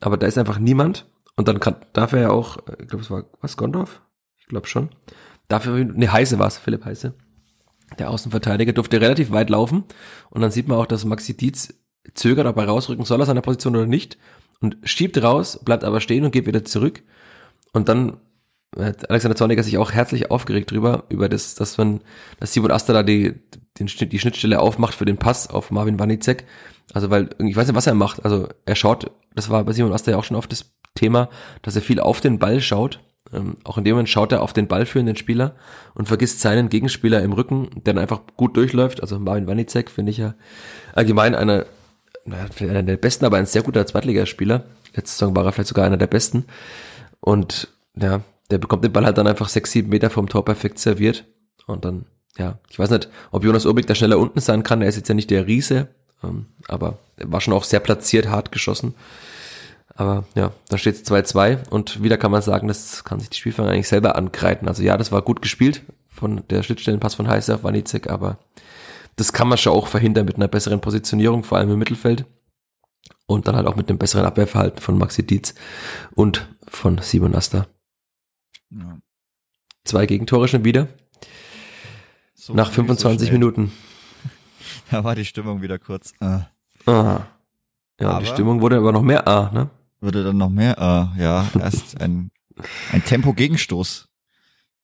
Aber 0.00 0.16
da 0.16 0.26
ist 0.26 0.38
einfach 0.38 0.58
niemand. 0.58 1.06
Und 1.36 1.46
dann 1.46 1.60
kann, 1.60 1.76
darf 1.92 2.12
er 2.12 2.22
ja 2.22 2.30
auch, 2.30 2.56
ich 2.80 2.88
glaube, 2.88 3.04
es 3.04 3.10
war, 3.10 3.26
was, 3.40 3.56
Gondorf? 3.56 4.02
Ich 4.38 4.46
glaube 4.46 4.66
schon. 4.66 4.88
Dafür, 5.46 5.84
ne, 5.84 6.10
Heise 6.10 6.40
war 6.40 6.48
es, 6.48 6.58
Philipp 6.58 6.84
Heise. 6.84 7.14
Der 8.00 8.10
Außenverteidiger 8.10 8.72
durfte 8.72 9.00
relativ 9.00 9.30
weit 9.30 9.50
laufen. 9.50 9.84
Und 10.30 10.40
dann 10.40 10.50
sieht 10.50 10.66
man 10.66 10.78
auch, 10.78 10.86
dass 10.86 11.04
Maxi 11.04 11.36
Dietz 11.36 11.74
zögert, 12.14 12.48
ob 12.48 12.56
er 12.56 12.64
rausrücken 12.64 13.04
soll 13.04 13.20
aus 13.20 13.28
seiner 13.28 13.42
Position 13.42 13.76
oder 13.76 13.86
nicht 13.86 14.18
und 14.60 14.76
schiebt 14.84 15.22
raus, 15.22 15.60
bleibt 15.64 15.84
aber 15.84 16.00
stehen 16.00 16.24
und 16.24 16.30
geht 16.30 16.46
wieder 16.46 16.64
zurück. 16.64 17.02
Und 17.72 17.88
dann 17.88 18.18
hat 18.78 19.08
Alexander 19.10 19.36
Zorniger 19.36 19.62
sich 19.62 19.78
auch 19.78 19.92
herzlich 19.92 20.30
aufgeregt 20.30 20.70
drüber, 20.70 21.04
über 21.08 21.28
das, 21.28 21.54
dass 21.54 21.78
man, 21.78 22.00
dass 22.40 22.52
Simon 22.52 22.70
da 22.70 23.02
die, 23.02 23.34
den, 23.78 23.86
die 23.86 24.18
Schnittstelle 24.18 24.60
aufmacht 24.60 24.94
für 24.94 25.04
den 25.04 25.16
Pass 25.16 25.48
auf 25.48 25.70
Marvin 25.70 25.98
Wanizek. 25.98 26.44
Also 26.92 27.10
weil, 27.10 27.30
ich 27.38 27.56
weiß 27.56 27.66
nicht, 27.66 27.76
was 27.76 27.86
er 27.86 27.94
macht. 27.94 28.24
Also 28.24 28.48
er 28.64 28.76
schaut, 28.76 29.10
das 29.34 29.50
war 29.50 29.64
bei 29.64 29.72
Simon 29.72 29.92
Asta 29.92 30.10
ja 30.10 30.18
auch 30.18 30.24
schon 30.24 30.36
oft 30.36 30.52
das 30.52 30.72
Thema, 30.94 31.28
dass 31.62 31.76
er 31.76 31.82
viel 31.82 32.00
auf 32.00 32.20
den 32.20 32.38
Ball 32.38 32.60
schaut. 32.60 33.00
Ähm, 33.32 33.56
auch 33.64 33.76
in 33.78 33.84
dem 33.84 33.94
Moment 33.94 34.08
schaut 34.08 34.32
er 34.32 34.42
auf 34.42 34.52
den 34.52 34.68
ballführenden 34.68 35.16
Spieler 35.16 35.56
und 35.94 36.06
vergisst 36.06 36.40
seinen 36.40 36.68
Gegenspieler 36.68 37.22
im 37.22 37.32
Rücken, 37.32 37.70
der 37.74 37.94
dann 37.94 37.98
einfach 37.98 38.20
gut 38.36 38.56
durchläuft. 38.56 39.00
Also 39.00 39.18
Marvin 39.18 39.46
Wanizek 39.46 39.90
finde 39.90 40.10
ich 40.10 40.18
ja 40.18 40.34
allgemein 40.94 41.34
einer 41.34 41.66
einer 42.32 42.82
der 42.82 42.96
besten, 42.96 43.24
aber 43.24 43.36
ein 43.36 43.46
sehr 43.46 43.62
guter 43.62 43.86
Zweitligaspieler. 43.86 44.64
Letzte 44.94 45.18
Saison 45.18 45.36
war 45.36 45.44
er 45.44 45.52
vielleicht 45.52 45.68
sogar 45.68 45.84
einer 45.84 45.96
der 45.96 46.06
besten. 46.06 46.44
Und 47.20 47.68
ja, 47.94 48.22
der 48.50 48.58
bekommt 48.58 48.84
den 48.84 48.92
Ball 48.92 49.04
halt 49.04 49.18
dann 49.18 49.26
einfach 49.26 49.48
sechs, 49.48 49.72
sieben 49.72 49.88
Meter 49.88 50.10
vom 50.10 50.28
Tor 50.28 50.44
perfekt 50.44 50.78
serviert. 50.78 51.24
Und 51.66 51.84
dann, 51.84 52.06
ja, 52.38 52.58
ich 52.70 52.78
weiß 52.78 52.90
nicht, 52.90 53.08
ob 53.30 53.44
Jonas 53.44 53.66
Obig 53.66 53.86
da 53.86 53.94
schneller 53.94 54.18
unten 54.18 54.40
sein 54.40 54.62
kann. 54.62 54.82
Er 54.82 54.88
ist 54.88 54.96
jetzt 54.96 55.08
ja 55.08 55.14
nicht 55.14 55.30
der 55.30 55.46
Riese, 55.46 55.88
ähm, 56.22 56.46
aber 56.68 56.98
er 57.16 57.30
war 57.30 57.40
schon 57.40 57.54
auch 57.54 57.64
sehr 57.64 57.80
platziert, 57.80 58.28
hart 58.28 58.52
geschossen. 58.52 58.94
Aber 59.96 60.24
ja, 60.34 60.52
da 60.68 60.76
steht 60.78 60.94
es 60.94 61.04
2-2 61.06 61.68
und 61.70 62.02
wieder 62.02 62.18
kann 62.18 62.30
man 62.30 62.42
sagen, 62.42 62.68
das 62.68 63.04
kann 63.04 63.18
sich 63.18 63.30
die 63.30 63.38
Spielfang 63.38 63.66
eigentlich 63.66 63.88
selber 63.88 64.16
angreifen. 64.16 64.68
Also 64.68 64.82
ja, 64.82 64.96
das 64.96 65.10
war 65.10 65.22
gut 65.22 65.40
gespielt 65.40 65.82
von 66.08 66.42
der 66.50 66.62
Schnittstellenpass 66.62 67.14
von 67.14 67.28
Heiser 67.28 67.56
auf 67.56 67.64
Wanizek, 67.64 68.10
aber 68.10 68.38
das 69.16 69.32
kann 69.32 69.48
man 69.48 69.58
schon 69.58 69.72
auch 69.72 69.88
verhindern 69.88 70.26
mit 70.26 70.36
einer 70.36 70.48
besseren 70.48 70.80
Positionierung, 70.80 71.42
vor 71.42 71.58
allem 71.58 71.70
im 71.70 71.78
Mittelfeld. 71.78 72.26
Und 73.26 73.48
dann 73.48 73.56
halt 73.56 73.66
auch 73.66 73.76
mit 73.76 73.88
einem 73.88 73.98
besseren 73.98 74.24
Abwehrverhalten 74.24 74.80
von 74.80 74.98
Maxi 74.98 75.26
Dietz 75.26 75.54
und 76.14 76.48
von 76.68 76.98
Simon 76.98 77.34
Asta. 77.34 77.66
Ja. 78.70 78.98
Zwei 79.84 80.06
Gegentore 80.06 80.48
schon 80.48 80.64
wieder. 80.64 80.88
So 82.34 82.54
Nach 82.54 82.70
25 82.70 83.28
so 83.28 83.32
Minuten. 83.32 83.72
Da 84.90 85.02
war 85.02 85.16
die 85.16 85.24
Stimmung 85.24 85.62
wieder 85.62 85.80
kurz. 85.80 86.12
Ah. 86.20 86.46
ah. 86.86 87.26
Ja, 88.00 88.10
aber 88.10 88.20
die 88.20 88.26
Stimmung 88.26 88.60
wurde 88.60 88.76
aber 88.76 88.92
noch 88.92 89.02
mehr 89.02 89.26
ah, 89.26 89.50
ne? 89.52 89.70
Wurde 90.00 90.22
dann 90.22 90.36
noch 90.36 90.50
mehr 90.50 90.80
ah, 90.80 91.12
ja. 91.18 91.48
Erst 91.58 92.00
ein, 92.00 92.30
ein 92.92 93.04
Tempo-Gegenstoß 93.04 94.08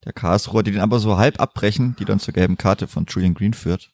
der 0.04 0.12
Karlsruher, 0.12 0.64
die 0.64 0.72
den 0.72 0.80
aber 0.80 0.98
so 0.98 1.18
halb 1.18 1.40
abbrechen, 1.40 1.94
die 2.00 2.04
dann 2.04 2.18
zur 2.18 2.34
gelben 2.34 2.56
Karte 2.56 2.88
von 2.88 3.06
Julian 3.08 3.34
Green 3.34 3.54
führt. 3.54 3.92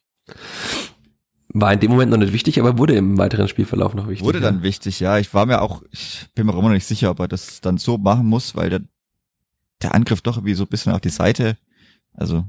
War 1.51 1.73
in 1.73 1.79
dem 1.79 1.91
Moment 1.91 2.11
noch 2.11 2.17
nicht 2.17 2.33
wichtig, 2.33 2.59
aber 2.59 2.77
wurde 2.77 2.95
im 2.95 3.17
weiteren 3.17 3.47
Spielverlauf 3.47 3.95
noch 3.95 4.07
wichtig. 4.07 4.25
Wurde 4.25 4.39
dann 4.39 4.57
ja. 4.57 4.63
wichtig, 4.63 4.99
ja. 4.99 5.17
Ich 5.17 5.33
war 5.33 5.45
mir 5.45 5.61
auch, 5.61 5.81
ich 5.91 6.27
bin 6.35 6.45
mir 6.45 6.53
immer 6.53 6.61
noch 6.61 6.69
nicht 6.69 6.85
sicher, 6.85 7.09
ob 7.09 7.19
er 7.19 7.27
das 7.27 7.61
dann 7.61 7.77
so 7.77 7.97
machen 7.97 8.27
muss, 8.27 8.55
weil 8.55 8.69
der, 8.69 8.81
der 9.81 9.95
Angriff 9.95 10.21
doch 10.21 10.37
irgendwie 10.37 10.53
so 10.53 10.65
ein 10.65 10.69
bisschen 10.69 10.93
auf 10.93 11.01
die 11.01 11.09
Seite, 11.09 11.57
also, 12.13 12.45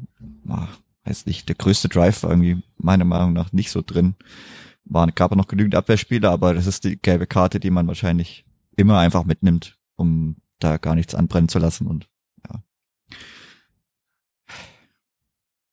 ach, 0.48 0.78
weiß 1.04 1.26
nicht, 1.26 1.48
der 1.48 1.56
größte 1.56 1.88
Drive 1.88 2.22
war 2.22 2.30
irgendwie 2.30 2.62
meiner 2.76 3.04
Meinung 3.04 3.32
nach 3.32 3.52
nicht 3.52 3.70
so 3.70 3.82
drin. 3.82 4.16
War, 4.84 5.06
gab 5.12 5.34
noch 5.34 5.46
genügend 5.46 5.74
Abwehrspieler, 5.74 6.30
aber 6.30 6.54
das 6.54 6.66
ist 6.66 6.84
die 6.84 6.96
gelbe 7.00 7.26
Karte, 7.26 7.60
die 7.60 7.70
man 7.70 7.86
wahrscheinlich 7.86 8.44
immer 8.76 8.98
einfach 8.98 9.24
mitnimmt, 9.24 9.78
um 9.96 10.36
da 10.58 10.76
gar 10.76 10.94
nichts 10.94 11.14
anbrennen 11.14 11.48
zu 11.48 11.58
lassen 11.58 11.86
und 11.86 12.08
ja. 12.48 12.62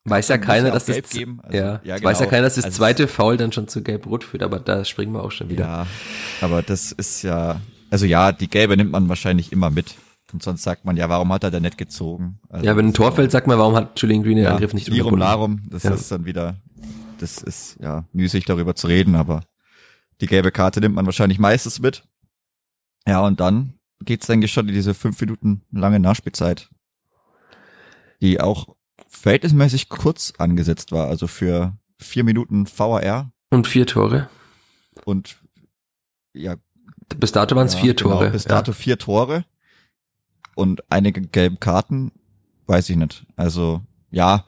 Weiß 0.09 0.29
ja 0.29 0.37
keiner, 0.37 0.71
dass 0.71 0.85
das, 0.85 1.09
geben. 1.09 1.39
Also, 1.43 1.57
ja, 1.57 1.81
ja 1.83 1.97
genau. 1.97 2.09
weiß 2.09 2.19
ja 2.19 2.25
genau. 2.25 2.29
keiner, 2.29 2.43
dass 2.43 2.55
das 2.55 2.65
also 2.65 2.77
zweite 2.77 3.07
Foul 3.07 3.37
dann 3.37 3.51
schon 3.51 3.67
zu 3.67 3.83
gelb-rot 3.83 4.23
führt, 4.23 4.41
aber 4.43 4.59
da 4.59 4.85
springen 4.85 5.13
wir 5.13 5.23
auch 5.23 5.31
schon 5.31 5.49
wieder. 5.49 5.65
Ja, 5.65 5.87
aber 6.41 6.61
das 6.61 6.91
ist 6.91 7.23
ja, 7.23 7.59
also 7.89 8.05
ja, 8.05 8.31
die 8.31 8.49
gelbe 8.49 8.77
nimmt 8.77 8.91
man 8.91 9.09
wahrscheinlich 9.09 9.51
immer 9.51 9.69
mit. 9.69 9.95
Und 10.33 10.43
sonst 10.43 10.63
sagt 10.63 10.83
man, 10.83 10.97
ja, 10.97 11.07
warum 11.07 11.31
hat 11.31 11.43
er 11.43 11.51
da 11.51 11.59
nicht 11.59 11.77
gezogen? 11.77 12.39
Also 12.49 12.65
ja, 12.65 12.75
wenn 12.75 12.87
ein 12.87 12.93
Tor 12.93 13.13
fällt, 13.13 13.31
sagt 13.31 13.47
man, 13.47 13.57
warum 13.57 13.75
hat 13.75 13.99
Julian 13.99 14.23
Green 14.23 14.35
den 14.35 14.45
ja, 14.45 14.53
Angriff 14.53 14.73
nicht 14.73 14.89
unterbunden? 14.89 15.19
Larum, 15.19 15.61
das 15.69 15.83
ja. 15.83 15.93
ist 15.93 16.11
dann 16.11 16.25
wieder, 16.25 16.57
das 17.19 17.37
ist 17.41 17.77
ja 17.81 18.05
müßig 18.11 18.45
darüber 18.45 18.75
zu 18.75 18.87
reden, 18.87 19.15
aber 19.15 19.43
die 20.19 20.27
gelbe 20.27 20.51
Karte 20.51 20.81
nimmt 20.81 20.95
man 20.95 21.05
wahrscheinlich 21.05 21.39
meistens 21.39 21.79
mit. 21.79 22.03
Ja, 23.07 23.21
und 23.21 23.39
dann 23.39 23.73
geht's 24.01 24.29
eigentlich 24.29 24.51
schon 24.51 24.67
in 24.67 24.73
diese 24.73 24.93
fünf 24.93 25.19
Minuten 25.21 25.61
lange 25.71 25.99
Nachspielzeit, 25.99 26.69
die 28.21 28.41
auch 28.41 28.76
verhältnismäßig 29.09 29.89
kurz 29.89 30.33
angesetzt 30.37 30.91
war, 30.91 31.07
also 31.07 31.27
für 31.27 31.77
vier 31.99 32.23
Minuten 32.23 32.67
VAR. 32.67 33.31
Und 33.49 33.67
vier 33.67 33.85
Tore. 33.87 34.29
Und 35.05 35.37
ja, 36.33 36.55
Bis 37.17 37.31
dato 37.31 37.55
waren 37.55 37.67
es 37.67 37.73
Ja, 37.75 37.79
vier 37.81 37.93
genau, 37.93 38.11
Tore. 38.15 38.29
bis 38.31 38.43
dato 38.45 38.73
vier 38.73 38.97
Tore 38.97 39.45
und 40.55 40.83
einige 40.91 41.21
gelbe 41.21 41.57
Karten, 41.57 42.11
weiß 42.65 42.89
ich 42.89 42.95
nicht. 42.97 43.25
Also 43.35 43.81
ja, 44.11 44.45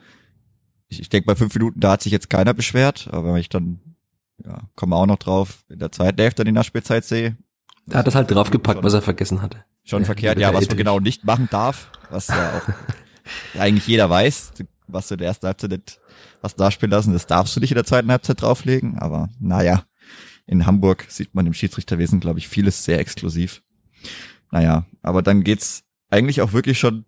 ich, 0.88 1.00
ich 1.00 1.08
denke 1.08 1.26
bei 1.26 1.34
fünf 1.36 1.54
Minuten, 1.54 1.80
da 1.80 1.92
hat 1.92 2.02
sich 2.02 2.12
jetzt 2.12 2.30
keiner 2.30 2.52
beschwert, 2.54 3.08
aber 3.12 3.32
wenn 3.32 3.40
ich 3.40 3.48
dann, 3.48 3.80
ja, 4.44 4.58
komme 4.76 4.96
auch 4.96 5.06
noch 5.06 5.18
drauf, 5.18 5.64
in 5.68 5.78
der 5.78 5.92
zweiten 5.92 6.20
Hälfte 6.20 6.44
die 6.44 6.52
Nachspielzeit 6.52 7.04
sehe, 7.04 7.36
Er 7.90 7.98
hat 8.00 8.06
das 8.06 8.14
halt 8.14 8.30
draufgepackt, 8.30 8.78
Schon. 8.78 8.84
was 8.84 8.94
er 8.94 9.02
vergessen 9.02 9.40
hatte. 9.42 9.64
schon 9.84 10.02
Ja, 10.02 10.06
verkehrt, 10.06 10.38
ja, 10.38 10.52
was 10.52 10.68
man 10.68 10.76
genau 10.76 11.00
nicht 11.00 11.24
machen 11.24 11.48
darf, 11.50 11.90
was 12.10 12.28
ja 12.28 12.58
auch 12.58 12.68
eigentlich 13.58 13.86
jeder 13.86 14.08
weiß, 14.08 14.52
was 14.86 15.08
du 15.08 15.14
in 15.14 15.18
der 15.18 15.28
ersten 15.28 15.46
Halbzeit 15.46 15.70
nicht 15.70 16.00
hast 16.42 16.58
nachspielen 16.58 16.90
lassen, 16.90 17.12
das 17.12 17.26
darfst 17.26 17.54
du 17.54 17.60
nicht 17.60 17.70
in 17.70 17.76
der 17.76 17.84
zweiten 17.84 18.10
Halbzeit 18.10 18.40
drauflegen, 18.40 18.98
aber 18.98 19.28
naja, 19.38 19.84
in 20.46 20.66
Hamburg 20.66 21.06
sieht 21.08 21.34
man 21.34 21.46
im 21.46 21.54
Schiedsrichterwesen, 21.54 22.20
glaube 22.20 22.38
ich, 22.38 22.48
vieles 22.48 22.84
sehr 22.84 22.98
exklusiv. 22.98 23.62
Naja, 24.50 24.84
aber 25.02 25.22
dann 25.22 25.44
geht's 25.44 25.84
eigentlich 26.08 26.40
auch 26.40 26.52
wirklich 26.52 26.78
schon, 26.78 27.04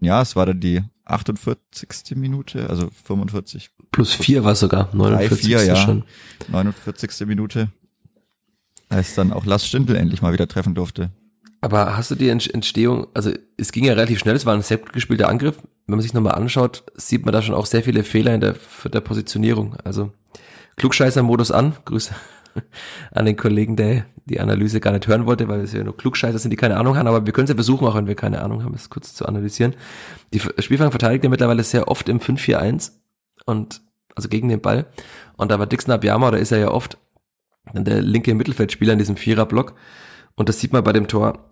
ja, 0.00 0.22
es 0.22 0.36
war 0.36 0.46
dann 0.46 0.60
die 0.60 0.82
48. 1.04 2.16
Minute, 2.16 2.70
also 2.70 2.90
45, 3.04 3.70
Plus 3.90 4.12
vier 4.12 4.44
war 4.44 4.52
es 4.52 4.60
sogar, 4.60 4.88
49 4.94 5.46
vier, 5.46 5.64
ja. 5.64 5.76
schon. 5.76 6.04
49. 6.48 7.26
Minute, 7.26 7.70
als 8.88 9.14
dann 9.14 9.32
auch 9.32 9.44
Lars 9.44 9.66
Stindl 9.66 9.96
endlich 9.96 10.22
mal 10.22 10.32
wieder 10.32 10.48
treffen 10.48 10.74
durfte. 10.74 11.10
Aber 11.60 11.96
hast 11.96 12.10
du 12.10 12.14
die 12.14 12.28
Ent- 12.28 12.52
Entstehung, 12.52 13.06
also 13.12 13.32
es 13.56 13.72
ging 13.72 13.84
ja 13.84 13.92
relativ 13.92 14.18
schnell, 14.18 14.34
es 14.34 14.46
war 14.46 14.54
ein 14.54 14.62
sehr 14.62 14.78
gut 14.78 14.92
gespielter 14.92 15.28
Angriff. 15.28 15.58
Wenn 15.86 15.96
man 15.96 16.00
sich 16.00 16.14
nochmal 16.14 16.34
anschaut, 16.34 16.84
sieht 16.94 17.24
man 17.24 17.32
da 17.32 17.42
schon 17.42 17.54
auch 17.54 17.66
sehr 17.66 17.82
viele 17.82 18.04
Fehler 18.04 18.34
in 18.34 18.40
der, 18.40 18.54
der 18.92 19.00
Positionierung. 19.00 19.76
Also 19.84 20.12
Klugscheißer-Modus 20.76 21.50
an, 21.50 21.76
Grüße 21.84 22.14
an 23.12 23.26
den 23.26 23.36
Kollegen, 23.36 23.76
der 23.76 24.06
die 24.24 24.40
Analyse 24.40 24.80
gar 24.80 24.92
nicht 24.92 25.06
hören 25.06 25.26
wollte, 25.26 25.48
weil 25.48 25.60
es 25.60 25.72
ja 25.72 25.82
nur 25.82 25.96
Klugscheißer 25.96 26.38
sind, 26.38 26.50
die 26.50 26.56
keine 26.56 26.76
Ahnung 26.76 26.96
haben, 26.96 27.08
aber 27.08 27.26
wir 27.26 27.32
können 27.32 27.44
es 27.44 27.50
ja 27.50 27.56
versuchen, 27.56 27.86
auch 27.86 27.96
wenn 27.96 28.06
wir 28.06 28.14
keine 28.14 28.42
Ahnung 28.42 28.62
haben, 28.64 28.74
es 28.74 28.88
kurz 28.88 29.14
zu 29.14 29.26
analysieren. 29.26 29.74
Die 30.32 30.40
Spielfang 30.40 30.90
verteidigt 30.90 31.24
ja 31.24 31.30
mittlerweile 31.30 31.64
sehr 31.64 31.88
oft 31.88 32.08
im 32.08 32.20
5-4-1 32.20 32.92
und 33.44 33.82
also 34.14 34.28
gegen 34.28 34.48
den 34.48 34.60
Ball. 34.60 34.86
Und 35.36 35.50
da 35.50 35.58
war 35.58 35.66
Dixon 35.66 35.92
Abiyama, 35.92 36.30
da 36.30 36.36
ist 36.38 36.52
er 36.52 36.58
ja 36.58 36.70
oft 36.70 36.96
der 37.74 38.02
linke 38.02 38.34
Mittelfeldspieler 38.34 38.92
in 38.94 38.98
diesem 38.98 39.16
Viererblock. 39.16 39.74
Und 40.36 40.48
das 40.48 40.60
sieht 40.60 40.72
man 40.72 40.84
bei 40.84 40.92
dem 40.92 41.08
Tor, 41.08 41.50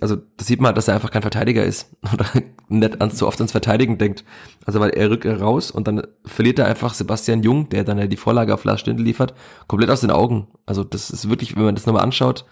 also 0.00 0.16
das 0.36 0.46
sieht 0.46 0.60
man 0.60 0.68
halt, 0.68 0.76
dass 0.78 0.88
er 0.88 0.94
einfach 0.94 1.10
kein 1.10 1.22
Verteidiger 1.22 1.64
ist 1.64 1.94
oder 2.12 2.26
nicht 2.68 3.00
ans, 3.00 3.18
so 3.18 3.26
oft 3.26 3.38
ans 3.40 3.52
Verteidigen 3.52 3.98
denkt. 3.98 4.24
Also 4.64 4.80
weil 4.80 4.90
er 4.90 5.10
rückt 5.10 5.26
raus 5.26 5.70
und 5.70 5.86
dann 5.86 6.06
verliert 6.24 6.58
er 6.58 6.66
einfach 6.66 6.94
Sebastian 6.94 7.42
Jung, 7.42 7.68
der 7.68 7.84
dann 7.84 7.98
ja 7.98 8.06
die 8.06 8.16
Vorlage 8.16 8.54
auf 8.54 8.64
Lars 8.64 8.80
Stindl 8.80 9.02
liefert, 9.02 9.34
komplett 9.66 9.90
aus 9.90 10.00
den 10.00 10.10
Augen. 10.10 10.48
Also 10.64 10.84
das 10.84 11.10
ist 11.10 11.28
wirklich, 11.28 11.56
wenn 11.56 11.64
man 11.64 11.74
das 11.74 11.86
nochmal 11.86 12.02
anschaut, 12.02 12.46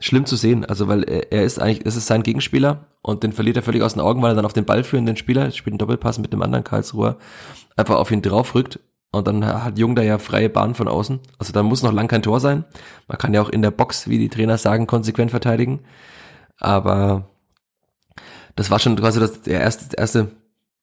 schlimm 0.00 0.26
zu 0.26 0.36
sehen. 0.36 0.64
Also 0.64 0.88
weil 0.88 1.04
er, 1.04 1.32
er 1.32 1.44
ist 1.44 1.60
eigentlich, 1.60 1.86
es 1.86 1.96
ist 1.96 2.06
sein 2.06 2.22
Gegenspieler 2.22 2.88
und 3.02 3.22
den 3.22 3.32
verliert 3.32 3.56
er 3.56 3.62
völlig 3.62 3.82
aus 3.82 3.94
den 3.94 4.02
Augen, 4.02 4.22
weil 4.22 4.32
er 4.32 4.36
dann 4.36 4.46
auf 4.46 4.52
den 4.52 4.64
Ball 4.64 4.84
führenden 4.84 5.16
Spieler, 5.16 5.50
spielt 5.52 5.74
einen 5.74 5.78
Doppelpass 5.78 6.18
mit 6.18 6.32
einem 6.32 6.42
anderen 6.42 6.64
Karlsruher, 6.64 7.18
einfach 7.76 7.96
auf 7.96 8.10
ihn 8.10 8.22
draufrückt. 8.22 8.80
Und 9.14 9.26
dann 9.26 9.44
hat 9.44 9.78
Jung 9.78 9.94
da 9.94 10.02
ja 10.02 10.18
freie 10.18 10.50
Bahn 10.50 10.74
von 10.74 10.88
außen. 10.88 11.20
Also 11.38 11.52
da 11.52 11.62
muss 11.62 11.82
noch 11.82 11.92
lang 11.92 12.08
kein 12.08 12.22
Tor 12.22 12.40
sein. 12.40 12.64
Man 13.08 13.18
kann 13.18 13.34
ja 13.34 13.42
auch 13.42 13.48
in 13.48 13.62
der 13.62 13.70
Box, 13.70 14.08
wie 14.08 14.18
die 14.18 14.28
Trainer 14.28 14.58
sagen, 14.58 14.86
konsequent 14.86 15.30
verteidigen. 15.30 15.80
Aber 16.58 17.28
das 18.56 18.70
war 18.70 18.78
schon 18.78 18.96
quasi 18.96 19.20
das, 19.20 19.42
der 19.42 19.60
erste, 19.60 19.84
das 19.86 19.94
erste 19.94 20.30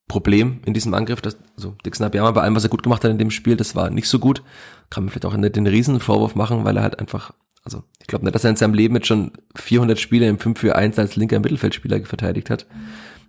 Problem 0.07 0.61
in 0.65 0.73
diesem 0.73 0.93
Angriff. 0.93 1.21
Das, 1.21 1.38
also 1.55 1.75
Dixon 1.86 2.05
Abiyama 2.05 2.32
bei 2.32 2.41
allem, 2.41 2.55
was 2.55 2.63
er 2.63 2.69
gut 2.69 2.84
gemacht 2.84 3.03
hat 3.03 3.11
in 3.11 3.17
dem 3.17 3.32
Spiel, 3.32 3.55
das 3.55 3.75
war 3.75 3.89
nicht 3.89 4.07
so 4.07 4.19
gut. 4.19 4.43
Kann 4.89 5.05
man 5.05 5.09
vielleicht 5.09 5.25
auch 5.25 5.36
nicht 5.36 5.55
den 5.55 5.67
Riesenvorwurf 5.67 6.36
machen, 6.36 6.65
weil 6.65 6.75
er 6.77 6.84
halt 6.84 6.99
einfach, 6.99 7.32
also 7.63 7.84
ich 8.01 8.07
glaube 8.07 8.25
nicht, 8.25 8.36
dass 8.36 8.43
er 8.43 8.49
in 8.49 8.57
seinem 8.57 8.73
Leben 8.73 8.95
jetzt 8.95 9.07
schon 9.07 9.32
400 9.55 9.99
Spiele 9.99 10.27
im 10.27 10.38
5-4-1 10.38 10.99
als 10.99 11.15
linker 11.15 11.39
Mittelfeldspieler 11.39 12.03
verteidigt 12.03 12.49
hat. 12.49 12.65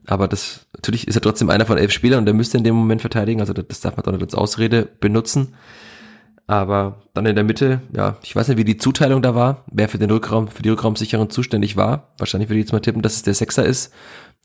Aber 0.06 0.28
das, 0.28 0.66
natürlich 0.74 1.06
ist 1.06 1.14
er 1.14 1.22
trotzdem 1.22 1.50
einer 1.50 1.66
von 1.66 1.78
elf 1.78 1.92
Spielern 1.92 2.20
und 2.20 2.26
der 2.26 2.34
müsste 2.34 2.58
in 2.58 2.64
dem 2.64 2.74
Moment 2.74 3.00
verteidigen. 3.00 3.40
Also 3.40 3.52
das 3.52 3.80
darf 3.80 3.96
man 3.96 4.04
doch 4.04 4.12
nicht 4.12 4.22
als 4.22 4.34
Ausrede 4.34 4.88
benutzen. 5.00 5.54
Aber 6.46 7.02
dann 7.14 7.24
in 7.26 7.36
der 7.36 7.44
Mitte, 7.44 7.82
ja, 7.96 8.16
ich 8.22 8.34
weiß 8.34 8.48
nicht, 8.48 8.58
wie 8.58 8.64
die 8.64 8.76
Zuteilung 8.76 9.22
da 9.22 9.34
war, 9.34 9.64
wer 9.70 9.88
für 9.88 9.98
den 9.98 10.10
Rückraum, 10.10 10.48
für 10.48 10.62
die 10.62 10.70
Rückraumsicherung 10.70 11.30
zuständig 11.30 11.76
war. 11.76 12.12
Wahrscheinlich 12.18 12.50
würde 12.50 12.58
ich 12.58 12.64
jetzt 12.64 12.72
mal 12.72 12.80
tippen, 12.80 13.02
dass 13.02 13.14
es 13.14 13.22
der 13.22 13.34
Sechser 13.34 13.64
ist, 13.64 13.92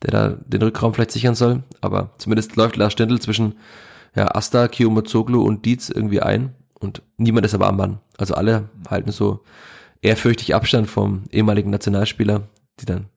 der 0.04 0.12
da 0.12 0.30
den 0.46 0.62
Rückraum 0.62 0.94
vielleicht 0.94 1.12
sichern 1.12 1.36
soll. 1.36 1.64
Aber 1.82 2.12
zumindest 2.20 2.56
läuft 2.56 2.78
Lars 2.78 2.94
Stindl 2.94 3.20
zwischen 3.20 3.56
ja, 4.16 4.34
Asta, 4.36 4.68
Kiyomazoglu 4.68 5.42
und 5.42 5.66
Dietz 5.66 5.90
irgendwie 5.90 6.22
ein. 6.22 6.54
Und 6.80 7.02
niemand 7.18 7.46
ist 7.46 7.56
aber 7.56 7.68
am 7.68 7.78
Mann. 7.78 8.00
Also 8.18 8.36
alle 8.36 8.70
halten 8.90 9.12
so 9.12 9.44
ehrfürchtig 10.02 10.54
Abstand 10.54 10.88
vom 10.88 11.24
ehemaligen 11.32 11.72
Nationalspieler, 11.72 12.44
die 12.80 12.86
dann 12.86 13.08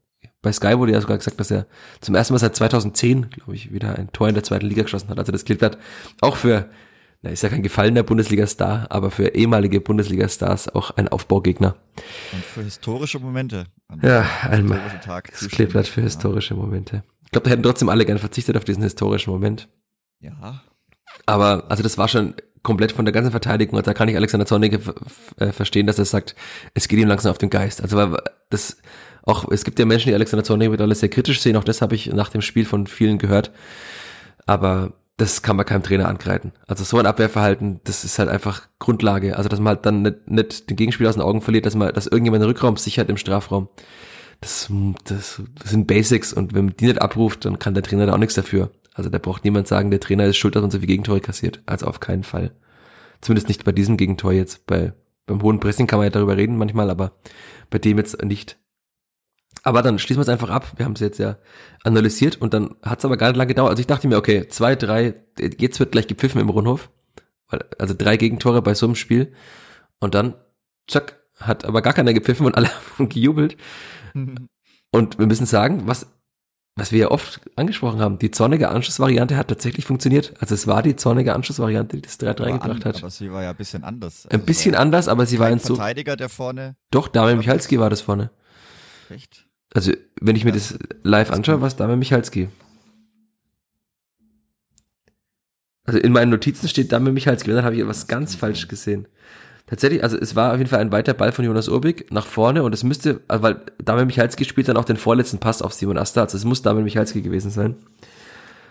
bei 0.43 0.53
Sky 0.53 0.78
wurde 0.78 0.93
ja 0.93 1.01
sogar 1.01 1.18
gesagt, 1.18 1.38
dass 1.38 1.51
er 1.51 1.66
zum 2.01 2.14
ersten 2.14 2.32
Mal 2.32 2.38
seit 2.38 2.57
2010, 2.57 3.30
glaube 3.30 3.55
ich, 3.55 3.72
wieder 3.72 3.97
ein 3.97 4.12
Tor 4.12 4.28
in 4.28 4.34
der 4.34 4.45
zweiten 4.45 4.66
Liga 4.66 4.82
geschossen 4.82 5.09
hat. 5.09 5.18
Also 5.18 5.32
das 5.32 5.45
klingt 5.45 5.62
halt 5.62 5.78
auch 6.20 6.36
für, 6.36 6.70
na, 7.22 7.30
ist 7.30 7.43
ja 7.43 7.51
kein 7.51 7.62
gefallener 7.62 8.03
Bundesliga-Star, 8.03 8.86
aber 8.88 9.11
für 9.11 9.34
ehemalige 9.34 9.80
Bundesliga-Stars 9.80 10.74
auch 10.74 10.93
ein 10.93 11.09
Aufbaugegner. 11.09 11.76
Und 12.32 12.45
für 12.45 12.62
historische 12.62 13.18
Momente. 13.18 13.66
Ja, 14.03 14.26
diesem 14.51 14.51
ein 14.51 14.62
historischen 14.62 15.01
Tag. 15.03 15.30
Das. 15.30 15.49
Kleeblatt 15.49 15.86
für 15.86 16.01
historische 16.01 16.55
Momente. 16.55 17.05
Ich 17.24 17.32
glaube, 17.32 17.45
da 17.45 17.51
hätten 17.51 17.62
trotzdem 17.62 17.91
alle 17.91 18.07
gern 18.07 18.18
verzichtet 18.18 18.57
auf 18.57 18.64
diesen 18.64 18.82
historischen 18.82 19.30
Moment. 19.30 19.68
Ja. 20.20 20.62
Aber 21.26 21.70
also 21.70 21.82
das 21.82 21.99
war 21.99 22.09
schon 22.09 22.34
komplett 22.62 22.93
von 22.93 23.05
der 23.05 23.12
ganzen 23.12 23.30
Verteidigung. 23.30 23.78
Und 23.78 23.86
da 23.86 23.95
kann 23.95 24.09
ich 24.09 24.16
Alexander 24.16 24.47
Zornig 24.47 24.80
äh, 25.38 25.53
verstehen, 25.53 25.86
dass 25.86 25.99
er 25.99 26.05
sagt, 26.05 26.34
es 26.74 26.88
geht 26.88 26.99
ihm 26.99 27.09
langsam 27.09 27.30
auf 27.30 27.38
den 27.38 27.51
Geist. 27.51 27.82
Also 27.82 27.97
weil 27.97 28.18
das 28.51 28.78
auch, 29.31 29.51
es 29.51 29.64
gibt 29.64 29.78
ja 29.78 29.85
Menschen, 29.85 30.09
die 30.09 30.14
Alexander 30.14 30.45
Zornig 30.45 30.70
mit 30.70 30.81
alles 30.81 31.01
sehr 31.01 31.09
kritisch 31.09 31.41
sehen. 31.41 31.57
Auch 31.57 31.64
das 31.64 31.83
habe 31.83 31.95
ich 31.95 32.12
nach 32.12 32.28
dem 32.28 32.43
Spiel 32.43 32.64
von 32.64 32.87
vielen 32.87 33.18
gehört. 33.18 33.51
Aber 34.47 34.93
das 35.16 35.43
kann 35.43 35.57
man 35.57 35.66
keinem 35.66 35.83
Trainer 35.83 36.09
angreifen. 36.09 36.53
Also 36.66 36.83
so 36.83 36.99
ein 36.99 37.07
Abwehrverhalten, 37.07 37.81
das 37.85 38.05
ist 38.05 38.18
halt 38.18 38.31
einfach 38.31 38.68
Grundlage. 38.78 39.37
Also 39.37 39.49
dass 39.49 39.61
man 39.61 39.76
halt 39.76 39.87
dann 39.87 40.03
nicht, 40.03 40.31
nicht 40.31 40.70
den 40.70 40.76
Gegenspieler 40.76 41.11
aus 41.11 41.16
den 41.16 41.22
Augen 41.22 41.43
verliert, 41.43 41.66
dass 41.66 41.74
man, 41.74 41.93
dass 41.93 42.07
irgendjemand 42.07 42.43
den 42.43 42.49
Rückraum 42.49 42.76
sichert 42.76 43.11
im 43.11 43.18
Strafraum. 43.18 43.68
Das, 44.41 44.70
das, 45.05 45.43
das 45.61 45.70
sind 45.70 45.87
Basics 45.87 46.33
und 46.33 46.55
wenn 46.55 46.66
man 46.66 46.76
die 46.76 46.87
nicht 46.87 47.03
abruft, 47.03 47.45
dann 47.45 47.59
kann 47.59 47.74
der 47.74 47.83
Trainer 47.83 48.07
da 48.07 48.14
auch 48.14 48.18
nichts 48.18 48.35
dafür. 48.35 48.70
Also 48.95 49.11
da 49.11 49.18
braucht 49.18 49.45
niemand 49.45 49.68
sagen, 49.68 49.91
der 49.91 50.01
Trainer 50.01 50.24
ist 50.24 50.39
schuld, 50.39 50.57
dass 50.57 50.62
man 50.62 50.70
so 50.70 50.78
viele 50.78 50.89
Gegentore 50.89 51.20
kassiert. 51.20 51.61
Also 51.66 51.87
auf 51.87 52.01
keinen 52.01 52.24
Fall. 52.24 52.53
Zumindest 53.20 53.49
nicht 53.49 53.64
bei 53.64 53.72
diesem 53.72 53.99
Gegentor 53.99 54.33
jetzt. 54.33 54.66
Bei, 54.66 54.95
beim 55.26 55.43
hohen 55.43 55.61
Pressing 55.61 55.87
kann 55.87 55.99
man 55.99 56.07
ja 56.07 56.11
darüber 56.11 56.39
reden 56.39 56.57
manchmal, 56.57 56.89
aber 56.89 57.12
bei 57.68 57.78
dem 57.78 57.99
jetzt 57.99 58.24
nicht. 58.24 58.59
Aber 59.63 59.83
dann 59.83 59.99
schließen 59.99 60.19
wir 60.19 60.23
es 60.23 60.29
einfach 60.29 60.49
ab. 60.51 60.73
Wir 60.77 60.87
haben 60.87 60.93
es 60.95 61.01
jetzt 61.01 61.19
ja 61.19 61.37
analysiert 61.85 62.41
und 62.41 62.55
dann 62.55 62.77
hat 62.83 63.01
es 63.01 63.05
aber 63.05 63.17
gar 63.17 63.29
nicht 63.29 63.37
lange 63.37 63.49
gedauert. 63.49 63.71
Also 63.71 63.81
ich 63.81 63.87
dachte 63.87 64.09
mir, 64.09 64.17
okay, 64.17 64.49
zwei, 64.49 64.75
drei, 64.75 65.15
jetzt 65.39 65.79
wird 65.81 65.93
gleich 65.93 66.07
gepfiffen 66.07 66.41
im 66.41 66.49
Rundhof. 66.49 66.91
Also 67.79 67.95
drei 67.97 68.17
Gegentore 68.17 68.63
bei 68.63 68.75
so 68.75 68.87
einem 68.87 68.95
Spiel. 68.95 69.33
Und 69.99 70.15
dann, 70.15 70.35
zack, 70.89 71.21
hat 71.39 71.65
aber 71.65 71.83
gar 71.83 71.93
keiner 71.93 72.13
gepfiffen 72.15 72.47
und 72.47 72.55
alle 72.57 72.71
haben 72.99 73.09
gejubelt. 73.09 73.57
Und 74.93 75.19
wir 75.19 75.27
müssen 75.27 75.47
sagen, 75.47 75.83
was, 75.87 76.07
was 76.77 76.93
wir 76.93 76.99
ja 77.01 77.11
oft 77.11 77.41
angesprochen 77.57 78.01
haben, 78.01 78.19
die 78.19 78.31
zornige 78.31 78.71
Anschlussvariante 78.71 79.37
hat 79.37 79.49
tatsächlich 79.49 79.85
funktioniert. 79.85 80.33
Also 80.41 80.55
es 80.55 80.67
war 80.67 80.83
die 80.83 80.97
zornige 80.97 81.35
Anschlussvariante, 81.35 81.97
die 81.97 82.03
das 82.03 82.19
3-3 82.19 82.29
Aber 82.29 82.53
gebracht 82.53 82.63
an- 82.63 82.85
hat. 82.85 82.97
Aber 82.99 83.11
sie 83.11 83.31
war 83.31 83.43
ja 83.43 83.51
ein 83.51 83.57
bisschen 83.57 83.85
anders. 83.85 84.27
Ein 84.27 84.33
Also 84.33 84.47
bisschen 84.47 84.73
es 84.73 84.77
war 84.79 84.83
anders, 84.83 85.09
aber 85.09 85.27
sie 85.27 85.39
war 85.39 85.49
kein 85.49 85.59
in 85.59 85.65
so. 85.65 85.75
Verteidiger, 85.75 86.17
der 86.17 86.29
vorne 86.29 86.77
Doch, 86.91 87.09
Damian 87.09 87.39
Michalski 87.39 87.79
war 87.79 87.91
das 87.91 88.01
vorne. 88.01 88.31
recht. 89.11 89.47
Also, 89.75 89.93
wenn 90.21 90.37
ich 90.37 90.45
mir 90.45 90.51
Ja. 90.51 90.57
das 90.57 90.79
live 91.03 91.31
anschaue, 91.31 91.61
war 91.61 91.68
es 91.68 91.77
Damian 91.77 91.99
Michalski. 91.99 92.49
Also 95.85 95.99
in 95.99 96.12
meinen 96.12 96.31
Notizen 96.31 96.68
steht 96.68 96.93
Damian 96.93 97.14
Michalski, 97.14 97.51
und 97.51 97.57
dann 97.57 97.64
habe 97.64 97.75
ich 97.75 97.81
etwas 97.81 98.07
ganz 98.07 98.35
falsch 98.35 98.68
gesehen. 98.68 99.09
Tatsächlich, 99.66 100.03
also 100.03 100.16
es 100.18 100.35
war 100.35 100.53
auf 100.53 100.59
jeden 100.59 100.68
Fall 100.68 100.81
ein 100.81 100.93
weiter 100.93 101.14
Ball 101.14 101.31
von 101.33 101.45
Jonas 101.45 101.68
Urbig 101.68 102.11
nach 102.11 102.27
vorne 102.27 102.64
und 102.64 102.75
es 102.75 102.83
müsste, 102.83 103.21
also 103.29 103.43
weil 103.43 103.61
Damian 103.79 104.09
Michalski 104.09 104.45
spielt 104.45 104.68
dann 104.68 104.77
auch 104.77 104.85
den 104.85 104.97
vorletzten 104.97 105.39
Pass 105.39 105.62
auf 105.62 105.73
Simon 105.73 105.97
Asta, 105.97 106.23
also 106.23 106.37
es 106.37 106.45
muss 106.45 106.62
Damian 106.62 106.85
Michalski 106.85 107.23
gewesen 107.23 107.51
sein. 107.53 107.77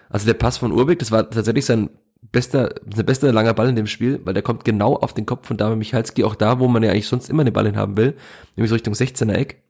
Also 0.10 0.26
der 0.26 0.34
Pass 0.34 0.58
von 0.58 0.74
Urbig, 0.74 1.00
das 1.00 1.12
war 1.12 1.30
tatsächlich 1.30 1.66
sein 1.66 1.90
bester, 2.34 2.76
sein 2.94 3.06
bester 3.06 3.32
langer 3.32 3.54
Ball 3.54 3.70
in 3.70 3.78
dem 3.78 3.88
Spiel, 3.88 4.20
weil 4.26 4.34
der 4.34 4.44
kommt 4.44 4.66
genau 4.66 4.96
auf 4.96 5.14
den 5.14 5.26
Kopf 5.26 5.48
von 5.48 5.56
Damian 5.56 5.80
Michalski, 5.80 6.26
auch 6.26 6.36
da, 6.36 6.60
wo 6.60 6.68
man 6.68 6.84
ja 6.84 6.92
eigentlich 6.92 7.08
sonst 7.08 7.30
immer 7.30 7.46
den 7.46 7.54
Ball 7.54 7.66
hin 7.66 7.78
haben 7.78 7.96
will, 7.96 8.16
nämlich 8.58 8.70
so 8.70 8.76
Richtung 8.76 8.94
16er 8.94 9.34
Eck. 9.34 9.64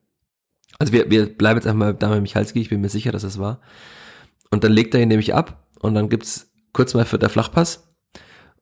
Also 0.79 0.93
wir, 0.93 1.11
wir 1.11 1.25
bleiben 1.37 1.57
jetzt 1.59 1.67
einmal 1.67 1.93
bei 1.93 1.99
Damian 1.99 2.23
Michalski, 2.23 2.61
ich 2.61 2.69
bin 2.69 2.81
mir 2.81 2.89
sicher, 2.89 3.11
dass 3.11 3.23
es 3.23 3.37
war. 3.37 3.59
Und 4.49 4.63
dann 4.63 4.71
legt 4.71 4.93
er 4.95 5.01
ihn 5.01 5.09
nämlich 5.09 5.35
ab 5.35 5.67
und 5.79 5.93
dann 5.93 6.09
gibt's 6.09 6.51
kurz 6.73 6.93
mal 6.93 7.05
für 7.05 7.19
der 7.19 7.29
Flachpass. 7.29 7.87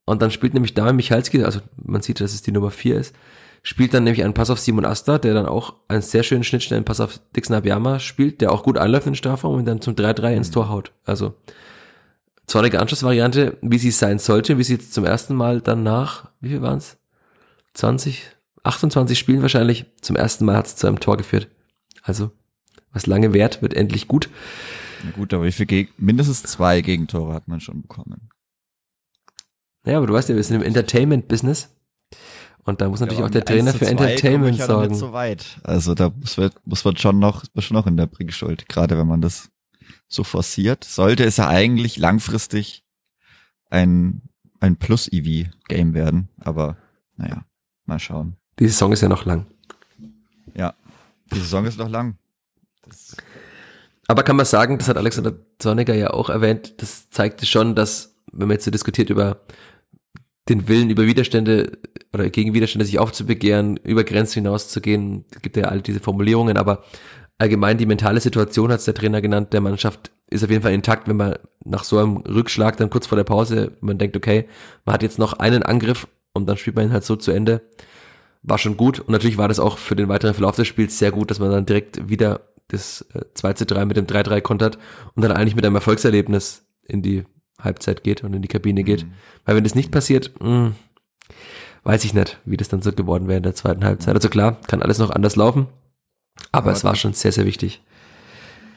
Und 0.05 0.21
dann 0.21 0.31
spielt 0.31 0.53
nämlich 0.53 0.73
Damian 0.73 0.95
Michalski, 0.95 1.43
also 1.43 1.59
man 1.75 2.01
sieht, 2.01 2.19
dass 2.19 2.33
es 2.33 2.41
die 2.41 2.51
Nummer 2.51 2.71
4 2.71 2.97
ist, 2.97 3.15
spielt 3.61 3.93
dann 3.93 4.03
nämlich 4.05 4.23
einen 4.23 4.33
Pass 4.33 4.49
auf 4.49 4.59
Simon 4.59 4.85
Asta, 4.85 5.17
der 5.17 5.33
dann 5.33 5.45
auch 5.45 5.75
einen 5.89 6.01
sehr 6.01 6.23
schönen 6.23 6.43
Schnittstellenpass 6.43 7.01
auf 7.01 7.19
Dixon 7.35 7.55
Abiyama 7.55 7.99
spielt, 7.99 8.41
der 8.41 8.51
auch 8.51 8.63
gut 8.63 8.77
einläuft 8.77 9.05
in 9.05 9.11
den 9.11 9.17
Strafraum 9.17 9.55
und 9.55 9.65
dann 9.65 9.81
zum 9.81 9.93
3-3 9.93 10.35
ins 10.35 10.51
Tor 10.51 10.69
haut. 10.69 10.91
Also 11.05 11.35
zornige 12.47 12.79
Anschlussvariante, 12.79 13.57
wie 13.61 13.77
sie 13.77 13.91
sein 13.91 14.19
sollte, 14.19 14.57
wie 14.57 14.63
sie 14.63 14.73
jetzt 14.73 14.93
zum 14.93 15.05
ersten 15.05 15.35
Mal 15.35 15.61
dann 15.61 15.83
nach, 15.83 16.29
wie 16.39 16.49
viel 16.49 16.61
waren's? 16.61 16.97
20, 17.73 18.23
28 18.63 19.19
Spielen 19.19 19.41
wahrscheinlich 19.41 19.85
zum 20.01 20.15
ersten 20.15 20.45
Mal 20.45 20.55
hat 20.55 20.67
es 20.67 20.77
zu 20.77 20.87
einem 20.87 20.99
Tor 20.99 21.17
geführt. 21.17 21.49
Also, 22.07 22.31
was 22.93 23.05
lange 23.05 23.33
währt, 23.33 23.61
wird 23.61 23.73
endlich 23.73 24.07
gut. 24.07 24.29
Na 25.03 25.11
gut, 25.11 25.33
aber 25.33 25.43
wie 25.43 25.51
viel 25.51 25.65
Geg 25.65 25.89
mindestens 25.99 26.43
zwei 26.43 26.81
Gegentore 26.81 27.33
hat 27.33 27.47
man 27.47 27.59
schon 27.59 27.81
bekommen. 27.81 28.29
Naja, 29.83 29.97
aber 29.97 30.07
du 30.07 30.13
weißt 30.13 30.29
ja, 30.29 30.35
wir 30.35 30.43
sind 30.43 30.55
im 30.55 30.63
Entertainment-Business. 30.63 31.69
Und 32.63 32.81
da 32.81 32.89
muss 32.89 32.99
natürlich 32.99 33.19
Ja, 33.19 33.25
auch 33.25 33.31
der 33.31 33.45
Trainer 33.45 33.71
1 33.71 33.73
zu 33.73 33.77
für 33.77 33.85
2 33.85 33.95
komme 33.95 34.07
Entertainment 34.09 34.53
ich 34.55 34.59
ja 34.59 34.65
sorgen. 34.65 34.91
Nicht 34.91 34.99
so 34.99 35.13
weit. 35.13 35.59
Also 35.63 35.95
da 35.95 36.09
muss 36.09 36.37
man, 36.37 36.49
muss 36.65 36.83
man 36.83 36.97
schon 36.97 37.19
noch, 37.19 37.45
schon 37.57 37.75
noch 37.75 37.87
in 37.87 37.95
der 37.95 38.07
Bringschuld, 38.07 38.67
gerade 38.67 38.97
wenn 38.97 39.07
man 39.07 39.21
das 39.21 39.49
so 40.07 40.23
forciert. 40.23 40.83
Sollte 40.83 41.23
es 41.23 41.37
ja 41.37 41.47
eigentlich 41.47 41.97
langfristig 41.97 42.83
ein, 43.69 44.21
ein 44.59 44.75
Plus-EV-Game 44.75 45.93
werden. 45.93 46.29
Aber 46.37 46.77
naja, 47.15 47.45
mal 47.85 47.99
schauen. 47.99 48.35
Die 48.59 48.67
Saison 48.67 48.91
ist 48.91 49.01
ja 49.01 49.07
noch 49.07 49.25
lang. 49.25 49.45
Die 51.33 51.39
Saison 51.39 51.65
ist 51.65 51.77
noch 51.77 51.89
lang. 51.89 52.17
Das, 52.83 53.15
Aber 54.07 54.23
kann 54.23 54.35
man 54.35 54.45
sagen, 54.45 54.77
das 54.77 54.87
hat 54.87 54.97
Alexander 54.97 55.33
Zorniger 55.59 55.93
ja 55.93 56.11
auch 56.11 56.29
erwähnt, 56.29 56.81
das 56.81 57.09
zeigte 57.09 57.45
schon, 57.45 57.75
dass, 57.75 58.15
wenn 58.31 58.47
man 58.47 58.55
jetzt 58.55 58.65
so 58.65 58.71
diskutiert 58.71 59.09
über 59.09 59.41
den 60.49 60.67
Willen, 60.67 60.89
über 60.89 61.05
Widerstände 61.05 61.77
oder 62.13 62.29
gegen 62.29 62.53
Widerstände 62.53 62.85
sich 62.85 62.99
aufzubegehren, 62.99 63.77
über 63.77 64.03
Grenzen 64.03 64.43
hinauszugehen, 64.43 65.25
gibt 65.41 65.57
ja 65.57 65.65
all 65.65 65.81
diese 65.81 65.99
Formulierungen, 65.99 66.57
aber 66.57 66.83
allgemein 67.37 67.77
die 67.77 67.85
mentale 67.85 68.19
Situation, 68.19 68.71
hat 68.71 68.79
es 68.79 68.85
der 68.85 68.93
Trainer 68.93 69.21
genannt, 69.21 69.53
der 69.53 69.61
Mannschaft 69.61 70.11
ist 70.29 70.43
auf 70.43 70.49
jeden 70.49 70.63
Fall 70.63 70.73
intakt, 70.73 71.07
wenn 71.07 71.17
man 71.17 71.35
nach 71.63 71.83
so 71.83 71.97
einem 71.97 72.17
Rückschlag 72.17 72.77
dann 72.77 72.89
kurz 72.89 73.07
vor 73.07 73.15
der 73.15 73.23
Pause, 73.23 73.73
man 73.81 73.97
denkt, 73.97 74.15
okay, 74.15 74.47
man 74.85 74.93
hat 74.93 75.03
jetzt 75.03 75.19
noch 75.19 75.33
einen 75.33 75.63
Angriff 75.63 76.07
und 76.33 76.47
dann 76.47 76.57
spielt 76.57 76.75
man 76.75 76.85
ihn 76.85 76.93
halt 76.93 77.03
so 77.03 77.15
zu 77.15 77.31
Ende, 77.31 77.61
war 78.47 78.57
schon 78.57 78.77
gut 78.77 78.99
und 78.99 79.09
natürlich 79.09 79.37
war 79.37 79.47
das 79.47 79.59
auch 79.59 79.77
für 79.77 79.95
den 79.95 80.07
weiteren 80.09 80.33
Verlauf 80.33 80.55
des 80.55 80.67
Spiels 80.67 80.97
sehr 80.97 81.11
gut, 81.11 81.29
dass 81.29 81.39
man 81.39 81.51
dann 81.51 81.65
direkt 81.65 82.09
wieder 82.09 82.41
das 82.69 83.01
äh, 83.13 83.21
2 83.33 83.53
zu 83.53 83.65
3 83.65 83.85
mit 83.85 83.97
dem 83.97 84.07
3-3 84.07 84.41
kontert 84.41 84.77
und 85.15 85.23
dann 85.23 85.31
eigentlich 85.31 85.55
mit 85.55 85.65
einem 85.65 85.75
Erfolgserlebnis 85.75 86.65
in 86.83 87.01
die 87.01 87.23
Halbzeit 87.59 88.03
geht 88.03 88.23
und 88.23 88.33
in 88.33 88.41
die 88.41 88.47
Kabine 88.47 88.83
geht. 88.83 89.05
Mhm. 89.05 89.13
Weil 89.45 89.55
wenn 89.55 89.63
das 89.63 89.75
nicht 89.75 89.91
passiert, 89.91 90.31
mh, 90.41 90.73
weiß 91.83 92.03
ich 92.05 92.13
nicht, 92.13 92.39
wie 92.45 92.57
das 92.57 92.69
dann 92.69 92.81
so 92.81 92.91
geworden 92.91 93.27
wäre 93.27 93.37
in 93.37 93.43
der 93.43 93.55
zweiten 93.55 93.83
Halbzeit. 93.83 94.15
Also 94.15 94.29
klar, 94.29 94.57
kann 94.67 94.81
alles 94.81 94.99
noch 94.99 95.09
anders 95.09 95.35
laufen, 95.35 95.67
aber 96.51 96.67
Aber 96.67 96.71
es 96.71 96.83
war 96.83 96.95
schon 96.95 97.13
sehr, 97.13 97.31
sehr 97.31 97.45
wichtig. 97.45 97.81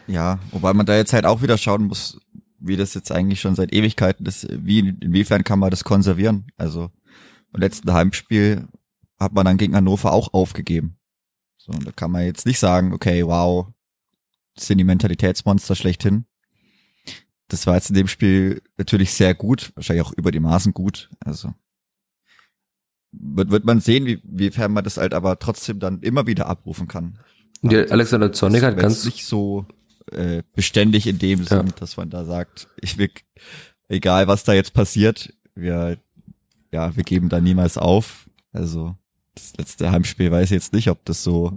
ja, 0.07 0.39
wobei 0.51 0.73
man 0.73 0.87
da 0.87 0.97
jetzt 0.97 1.13
halt 1.13 1.27
auch 1.27 1.43
wieder 1.43 1.59
schauen 1.59 1.85
muss, 1.85 2.21
wie 2.59 2.77
das 2.77 2.95
jetzt 2.95 3.11
eigentlich 3.13 3.41
schon 3.41 3.55
seit 3.55 3.73
Ewigkeiten 3.73 4.27
ist, 4.27 4.47
wie, 4.51 4.81
inwiefern 5.01 5.45
kann 5.45 5.59
man 5.59 5.71
das 5.71 5.85
konservieren? 5.85 6.47
Also, 6.57 6.91
im 7.53 7.61
letzten 7.61 7.93
Heimspiel 7.93 8.67
hat 9.21 9.33
man 9.33 9.45
dann 9.45 9.59
gegen 9.59 9.77
Hannover 9.77 10.13
auch 10.13 10.33
aufgegeben. 10.33 10.97
So, 11.59 11.73
und 11.73 11.87
da 11.87 11.93
kann 11.93 12.11
man 12.11 12.25
jetzt 12.25 12.47
nicht 12.47 12.59
sagen, 12.59 12.93
okay, 12.93 13.25
wow, 13.25 13.67
das 14.55 14.67
sind 14.67 14.79
die 14.79 14.85
Mentalitätsmonster 14.85 15.77
schlechthin. 15.77 16.25
Das 17.49 17.67
war 17.67 17.75
jetzt 17.75 17.91
in 17.91 17.97
dem 17.97 18.09
Spiel 18.09 18.63
natürlich 18.79 19.13
sehr 19.13 19.35
gut, 19.35 19.73
wahrscheinlich 19.75 20.07
auch 20.07 20.13
über 20.13 20.31
die 20.33 20.41
Maßen 20.41 20.73
gut. 20.73 21.11
Also 21.21 21.53
wird, 23.13 23.51
wird 23.51 23.65
man 23.65 23.81
sehen, 23.81 24.07
wie, 24.07 24.21
wiefern 24.25 24.73
man 24.73 24.85
das 24.85 24.97
halt 24.97 25.15
aber 25.15 25.39
trotzdem 25.39 25.81
dann 25.81 26.01
immer 26.01 26.27
wieder 26.27 26.47
abrufen 26.47 26.89
kann. 26.89 27.19
Der 27.63 27.91
Alexander 27.91 28.33
Zornig 28.33 28.63
hat 28.63 28.77
Das 28.77 28.83
ganz, 28.83 28.99
ist 28.99 29.05
nicht 29.07 29.27
so 29.27 29.67
äh, 30.13 30.43
beständig 30.55 31.07
in 31.07 31.19
dem 31.19 31.41
Ja. 31.41 31.47
Sinn, 31.47 31.73
dass 31.79 31.97
man 31.97 32.09
da 32.09 32.25
sagt, 32.25 32.69
ich 32.81 32.97
will, 32.97 33.11
egal 33.89 34.29
was 34.29 34.45
da 34.45 34.53
jetzt 34.55 34.73
passiert, 34.73 35.35
wir, 35.55 35.99
ja, 36.73 36.97
wir 36.97 37.05
geben 37.05 37.29
da 37.29 37.41
niemals 37.41 37.77
auf. 37.77 38.29
Also 38.53 38.97
das 39.35 39.57
letzte 39.57 39.91
Heimspiel 39.91 40.31
weiß 40.31 40.47
ich 40.47 40.51
jetzt 40.51 40.73
nicht, 40.73 40.89
ob 40.89 41.05
das 41.05 41.23
so. 41.23 41.53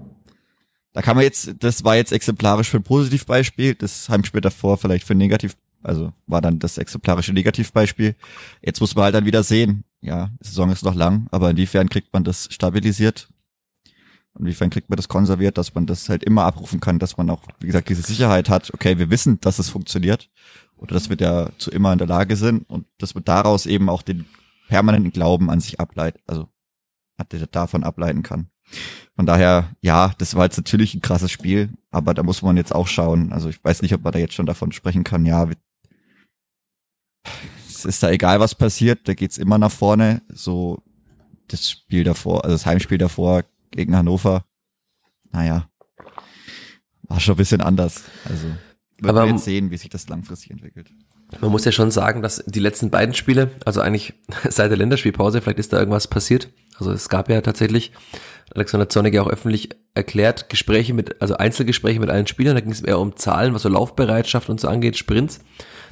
Da 0.94 1.02
kann 1.02 1.16
man 1.16 1.24
jetzt, 1.24 1.56
das 1.60 1.84
war 1.84 1.96
jetzt 1.96 2.12
exemplarisch 2.12 2.70
für 2.70 2.78
ein 2.78 2.84
Positivbeispiel, 2.84 3.76
das 3.76 4.10
Heimspiel 4.10 4.42
davor 4.42 4.78
vielleicht 4.78 5.08
für 5.08 5.16
ein 5.16 5.18
Negativ, 5.18 5.58
also 5.82 6.14
war 6.28 6.40
dann 6.40 6.60
das 6.60 6.78
exemplarische 6.78 7.34
Negativbeispiel. 7.34 8.16
Jetzt 8.62 8.80
muss 8.80 8.96
man 8.96 9.06
halt 9.06 9.16
dann 9.16 9.26
wieder 9.26 9.42
sehen, 9.42 9.86
ja, 10.02 10.30
die 10.40 10.48
Saison 10.48 10.72
ist 10.72 10.84
noch 10.84 10.94
lang, 10.94 11.28
aber 11.32 11.50
inwiefern 11.50 11.90
kriegt 11.90 12.14
man 12.14 12.24
das 12.24 12.48
stabilisiert? 12.52 13.30
Inwiefern 14.38 14.70
kriegt 14.70 14.90
man 14.90 14.98
das 14.98 15.08
konserviert, 15.08 15.58
dass 15.58 15.74
man 15.74 15.86
das 15.86 16.10
halt 16.10 16.24
immer 16.24 16.44
abrufen 16.44 16.80
kann, 16.80 17.00
dass 17.00 17.18
man 17.18 17.30
auch, 17.30 17.44
wie 17.60 17.68
gesagt, 17.68 17.90
diese 17.90 18.02
Sicherheit 18.02 18.50
hat, 18.50 18.74
okay, 18.74 18.98
wir 18.98 19.10
wissen, 19.10 19.40
dass 19.42 19.60
es 19.60 19.70
funktioniert 19.70 20.30
oder 20.78 20.94
dass 20.94 21.10
wir 21.10 21.16
da 21.16 21.52
zu 21.58 21.72
immer 21.72 21.92
in 21.92 22.00
der 22.00 22.08
Lage 22.08 22.36
sind 22.36 22.70
und 22.70 22.86
dass 22.98 23.16
man 23.16 23.24
daraus 23.24 23.66
eben 23.66 23.90
auch 23.90 24.02
den 24.02 24.26
permanenten 24.68 25.12
Glauben 25.12 25.50
an 25.50 25.60
sich 25.60 25.80
ableitet, 25.80 26.22
also 26.28 26.48
davon 27.52 27.84
ableiten 27.84 28.24
kann. 28.24 28.48
Von 29.16 29.26
daher, 29.26 29.70
ja, 29.82 30.14
das 30.18 30.36
war 30.36 30.46
jetzt 30.46 30.58
natürlich 30.58 30.94
ein 30.96 31.02
krasses 31.02 31.32
Spiel, 31.32 31.70
aber 31.92 32.14
da 32.14 32.24
muss 32.24 32.42
man 32.42 32.58
jetzt 32.58 32.74
auch 32.74 32.88
schauen. 32.88 33.32
Also 33.32 33.50
ich 33.50 33.64
weiß 33.64 33.82
nicht, 33.82 33.94
ob 33.94 34.04
man 34.04 34.14
da 34.14 34.20
jetzt 34.20 34.34
schon 34.34 34.46
davon 34.46 34.72
sprechen 34.72 35.04
kann, 35.04 35.26
ja, 35.26 35.50
wir- 35.50 35.58
es 37.68 37.86
ist 37.86 38.02
da 38.04 38.10
egal, 38.10 38.40
was 38.40 38.56
passiert, 38.56 39.08
da 39.08 39.14
geht's 39.14 39.38
immer 39.38 39.58
nach 39.58 39.72
vorne. 39.72 40.22
So 40.30 40.82
das 41.48 41.70
Spiel 41.70 42.04
davor, 42.04 42.44
also 42.44 42.56
das 42.56 42.66
Heimspiel 42.66 42.98
davor 42.98 43.44
gegen 43.72 43.96
Hannover, 43.96 44.46
naja, 45.32 45.70
war 47.04 47.20
schon 47.20 47.36
ein 47.36 47.38
bisschen 47.38 47.62
anders. 47.62 48.04
Also 48.26 48.48
wird 48.98 49.10
Aber- 49.10 49.26
man 49.26 49.36
jetzt 49.36 49.46
sehen, 49.46 49.70
wie 49.72 49.78
sich 49.78 49.90
das 49.90 50.08
langfristig 50.08 50.52
entwickelt. 50.52 50.92
man 51.42 51.52
muss 51.52 51.66
ja 51.66 51.72
schon 51.72 51.92
sagen, 51.92 52.22
dass 52.22 52.44
die 52.46 52.60
letzten 52.60 52.90
beiden 52.90 53.14
Spiele, 53.14 53.52
also 53.66 53.82
eigentlich 53.82 54.14
seit 54.50 54.72
der 54.72 54.78
Länderspielpause, 54.78 55.42
vielleicht 55.42 55.60
ist 55.60 55.74
da 55.74 55.80
irgendwas 55.80 56.08
passiert. 56.08 56.50
Also 56.80 56.92
es 56.92 57.10
gab 57.10 57.30
ja 57.30 57.42
tatsächlich, 57.42 57.92
Alexander 58.54 58.90
Zornig 58.90 59.14
ja 59.14 59.22
auch 59.22 59.30
öffentlich 59.30 59.70
erklärt, 59.94 60.50
Gespräche 60.50 60.94
mit, 60.94 61.22
also 61.22 61.36
Einzelgespräche 61.36 62.00
mit 62.00 62.10
allen 62.10 62.28
Spielern, 62.28 62.56
da 62.56 62.62
ging 62.62 62.72
es 62.72 62.82
eher 62.82 63.00
um 63.00 63.16
Zahlen, 63.16 63.54
was 63.54 63.62
so 63.62 63.70
Laufbereitschaft 63.70 64.50
und 64.50 64.60
so 64.60 64.68
angeht, 64.68 64.98
Sprints. 64.98 65.40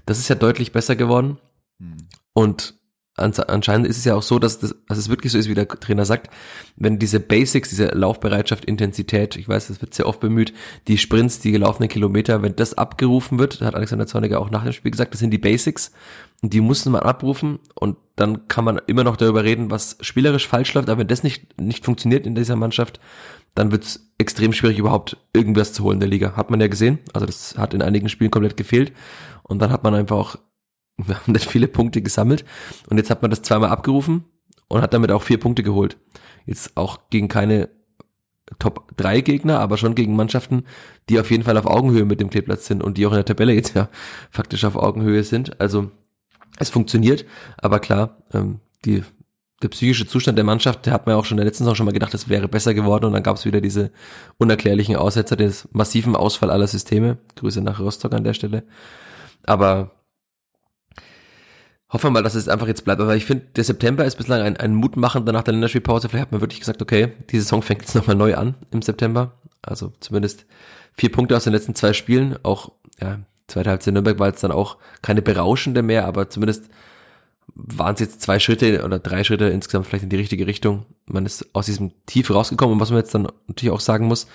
Das 0.06 0.18
ist 0.18 0.28
ja 0.28 0.36
deutlich 0.36 0.72
besser 0.72 0.96
geworden. 0.96 1.38
Hm. 1.80 1.98
Und 2.34 2.81
anscheinend 3.16 3.88
ist 3.88 3.98
es 3.98 4.06
ja 4.06 4.16
auch 4.16 4.24
so, 4.24 4.40
dass, 4.40 4.60
das, 4.60 4.76
dass 4.88 4.98
es 4.98 5.10
wirklich 5.10 5.32
so 5.32 5.38
ist, 5.38 5.50
wie 5.50 5.54
der 5.54 5.68
Trainer 5.68 6.06
sagt, 6.06 6.30
wenn 6.78 6.98
diese 6.98 7.20
Basics, 7.20 7.70
diese 7.70 7.88
Laufbereitschaft, 7.88 8.66
Intensität, 8.66 9.36
ich 9.36 9.48
weiß, 9.48 9.68
das 9.68 9.82
wird 9.82 9.94
sehr 9.94 10.08
oft 10.08 10.20
bemüht, 10.20 10.54
die 10.88 10.98
Sprints, 10.98 11.40
die 11.40 11.52
gelaufenen 11.52 11.90
Kilometer, 11.90 12.42
wenn 12.42 12.56
das 12.56 12.74
abgerufen 12.74 13.38
wird, 13.38 13.62
hat 13.62 13.76
Alexander 13.76 14.08
Zorniger 14.08 14.40
auch 14.40 14.50
nach 14.50 14.64
dem 14.64 14.72
Spiel 14.72 14.92
gesagt, 14.92 15.14
das 15.14 15.20
sind 15.20 15.32
die 15.32 15.38
Basics 15.38 15.92
und 16.42 16.54
die 16.54 16.62
muss 16.62 16.86
man 16.86 17.02
abrufen 17.02 17.60
und 17.76 17.98
dann 18.16 18.48
kann 18.48 18.64
man 18.64 18.80
immer 18.88 19.04
noch 19.04 19.18
darüber 19.18 19.44
reden, 19.44 19.72
was 19.72 19.98
spielerisch 20.02 20.48
falsch 20.48 20.74
läuft, 20.74 20.90
aber 20.90 21.00
wenn 21.00 21.08
das 21.08 21.24
nicht, 21.24 21.60
nicht 21.60 21.86
funktioniert 21.86 22.26
in 22.26 22.36
dieser 22.36 22.56
Mannschaft, 22.56 23.00
dann 23.56 23.72
wird 23.72 23.84
es 23.84 24.12
extrem 24.18 24.54
schwierig, 24.54 24.78
überhaupt 24.78 25.18
irgendwas 25.34 25.74
zu 25.74 25.84
holen 25.84 25.96
in 25.96 26.00
der 26.02 26.10
Liga. 26.10 26.38
Hat 26.38 26.50
man 26.50 26.62
ja 26.62 26.68
gesehen, 26.68 27.00
also 27.14 27.26
das 27.26 27.58
hat 27.58 27.74
in 27.74 27.82
einigen 27.82 28.08
Spielen 28.08 28.32
komplett 28.32 28.56
gefehlt 28.56 28.94
und 29.44 29.60
dann 29.60 29.72
hat 29.72 29.84
man 29.84 29.94
einfach 29.94 30.16
auch 30.16 30.36
wir 31.08 31.20
haben 31.20 31.32
nicht 31.34 31.50
viele 31.50 31.68
Punkte 31.68 32.02
gesammelt 32.02 32.46
und 32.90 32.98
jetzt 32.98 33.10
hat 33.10 33.22
man 33.22 33.32
das 33.32 33.42
zweimal 33.42 33.70
abgerufen 33.70 34.26
und 34.68 34.82
hat 34.82 34.94
damit 34.94 35.12
auch 35.12 35.24
vier 35.24 35.40
Punkte 35.40 35.64
geholt. 35.64 35.98
Jetzt 36.46 36.76
auch 36.78 37.10
gegen 37.10 37.28
keine 37.28 37.70
Top 38.60 38.92
3 38.98 39.22
Gegner, 39.22 39.60
aber 39.60 39.78
schon 39.78 39.96
gegen 39.96 40.16
Mannschaften, 40.16 40.66
die 41.10 41.20
auf 41.20 41.32
jeden 41.32 41.44
Fall 41.44 41.58
auf 41.58 41.66
Augenhöhe 41.66 42.06
mit 42.06 42.20
dem 42.20 42.30
Kleeblatz 42.30 42.66
sind 42.66 42.84
und 42.84 42.98
die 42.98 43.06
auch 43.06 43.12
in 43.12 43.18
der 43.18 43.26
Tabelle 43.26 43.54
jetzt 43.54 43.76
ja 43.76 43.90
faktisch 44.30 44.66
auf 44.66 44.76
Augenhöhe 44.76 45.24
sind. 45.24 45.60
Also 45.62 45.92
es 46.58 46.70
funktioniert, 46.70 47.26
aber 47.58 47.80
klar, 47.80 48.18
ähm, 48.34 48.60
die, 48.86 49.04
der 49.62 49.70
psychische 49.70 50.06
Zustand 50.06 50.38
der 50.38 50.46
Mannschaft, 50.46 50.86
der 50.86 50.94
hat 50.94 51.06
man 51.06 51.16
ja 51.16 51.20
auch 51.20 51.26
schon 51.26 51.38
in 51.38 51.44
der 51.44 51.46
letzten 51.46 51.64
Saison 51.64 51.76
schon 51.76 51.86
mal 51.86 51.94
gedacht, 51.94 52.14
das 52.14 52.30
wäre 52.30 52.48
besser 52.48 52.74
geworden 52.74 53.06
und 53.06 53.14
dann 53.14 53.24
gab 53.24 53.38
es 53.38 53.46
wieder 53.46 53.62
diese 53.62 53.92
unerklärlichen 54.38 54.96
Aussetzer 54.96 55.36
des 55.36 55.68
massiven 55.72 56.16
Ausfall 56.16 56.52
aller 56.52 56.68
Systeme. 56.68 57.18
Grüße 57.36 57.62
nach 57.62 57.80
Rostock 57.80 58.14
an 58.14 58.24
der 58.24 58.34
Stelle. 58.34 58.64
Aber 59.44 59.92
hoffen 61.92 62.08
wir 62.08 62.12
mal, 62.12 62.24
dass 62.24 62.36
es 62.36 62.48
einfach 62.48 62.68
jetzt 62.68 62.86
bleibt. 62.86 63.02
Aber 63.02 63.16
ich 63.16 63.26
finde, 63.26 63.46
der 63.56 63.64
September 63.64 64.06
ist 64.06 64.16
bislang 64.16 64.42
ein, 64.42 64.58
ein 64.58 64.74
mutmachender 64.74 65.32
nach 65.32 65.44
der 65.44 65.54
Länderspielpause. 65.54 66.10
Vielleicht 66.10 66.24
hat 66.24 66.32
man 66.32 66.42
wirklich 66.42 66.62
gesagt, 66.62 66.82
okay, 66.82 67.12
die 67.30 67.40
Saison 67.40 67.62
fängt 67.62 67.82
jetzt 67.82 67.96
nochmal 67.96 68.16
neu 68.16 68.36
an 68.36 68.56
im 68.72 68.82
September. 68.82 69.34
Also 69.62 69.92
zumindest 70.00 70.46
vier 70.94 71.12
Punkte 71.12 71.36
aus 71.36 71.44
den 71.44 71.54
letzten 71.54 71.76
zwei 71.76 71.94
Spielen. 71.94 72.38
Auch, 72.44 72.72
ja, 73.00 73.20
zweite 73.48 73.70
Halbzeit 73.70 73.94
Nürnberg 73.94 74.20
war 74.20 74.28
jetzt 74.28 74.44
dann 74.44 74.52
auch 74.52 74.78
keine 75.02 75.22
berauschende 75.22 75.82
mehr, 75.84 76.06
aber 76.06 76.30
zumindest 76.30 76.70
waren 77.54 77.96
es 77.96 78.00
jetzt 78.00 78.22
zwei 78.22 78.40
Schritte 78.40 78.84
oder 78.86 79.00
drei 79.00 79.26
Schritte 79.26 79.46
insgesamt 79.46 79.88
vielleicht 79.88 80.04
in 80.04 80.10
die 80.10 80.16
richtige 80.16 80.48
Richtung. 80.48 80.86
Man 81.06 81.26
ist 81.26 81.54
aus 81.54 81.66
diesem 81.66 81.92
Tief 82.06 82.30
rausgekommen 82.32 82.76
und 82.76 82.80
was 82.80 82.92
man 82.92 83.00
jetzt 83.00 83.14
dann 83.14 83.28
natürlich 83.48 83.74
auch 83.74 83.82
sagen 83.82 84.08
muss, 84.08 84.28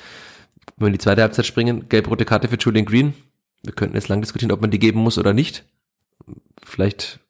wenn 0.77 0.85
wir 0.85 0.87
in 0.89 0.93
die 0.93 0.99
zweite 0.99 1.23
Halbzeit 1.23 1.47
springen, 1.47 1.89
gelb-rote 1.89 2.27
Karte 2.27 2.49
für 2.49 2.59
Julian 2.59 2.85
Green. 2.85 3.15
Wir 3.63 3.73
könnten 3.73 3.97
jetzt 3.97 4.09
lang 4.09 4.21
diskutieren, 4.21 4.53
ob 4.53 4.61
man 4.61 4.71
die 4.71 4.79
geben 4.79 5.01
muss 5.01 5.17
oder 5.17 5.33
nicht. 5.33 5.65
Vielleicht 6.63 7.21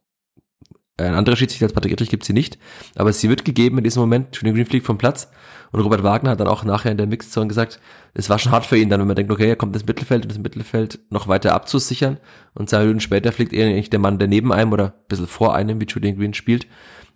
ein 0.98 1.14
anderer 1.14 1.36
Schiedsrichter 1.36 1.66
als 1.66 1.74
Patrick 1.74 1.92
Ittrich 1.92 2.08
gibt 2.08 2.24
sie 2.24 2.32
nicht, 2.32 2.58
aber 2.94 3.12
sie 3.12 3.28
wird 3.28 3.44
gegeben 3.44 3.76
in 3.78 3.84
diesem 3.84 4.00
Moment. 4.00 4.34
Julian 4.36 4.54
Green 4.54 4.66
fliegt 4.66 4.86
vom 4.86 4.96
Platz 4.96 5.30
und 5.70 5.80
Robert 5.80 6.02
Wagner 6.02 6.30
hat 6.30 6.40
dann 6.40 6.48
auch 6.48 6.64
nachher 6.64 6.90
in 6.90 6.96
der 6.96 7.06
Mixzone 7.06 7.48
gesagt, 7.48 7.80
es 8.14 8.30
war 8.30 8.38
schon 8.38 8.52
hart 8.52 8.64
für 8.64 8.78
ihn 8.78 8.88
dann, 8.88 9.00
wenn 9.00 9.06
man 9.06 9.16
denkt, 9.16 9.30
okay, 9.30 9.48
er 9.48 9.56
kommt 9.56 9.76
ins 9.76 9.84
Mittelfeld 9.84 10.22
und 10.22 10.30
das 10.30 10.38
Mittelfeld 10.38 11.00
noch 11.10 11.28
weiter 11.28 11.54
abzusichern 11.54 12.18
und 12.54 12.70
zwei 12.70 12.80
Minuten 12.80 13.00
später 13.00 13.30
fliegt 13.32 13.52
er 13.52 13.66
eigentlich 13.66 13.90
der 13.90 13.98
Mann, 13.98 14.18
der 14.18 14.28
neben 14.28 14.54
einem 14.54 14.72
oder 14.72 14.86
ein 14.86 14.92
bisschen 15.08 15.26
vor 15.26 15.54
einem, 15.54 15.80
wie 15.80 15.86
Julian 15.86 16.16
Green 16.16 16.32
spielt, 16.32 16.66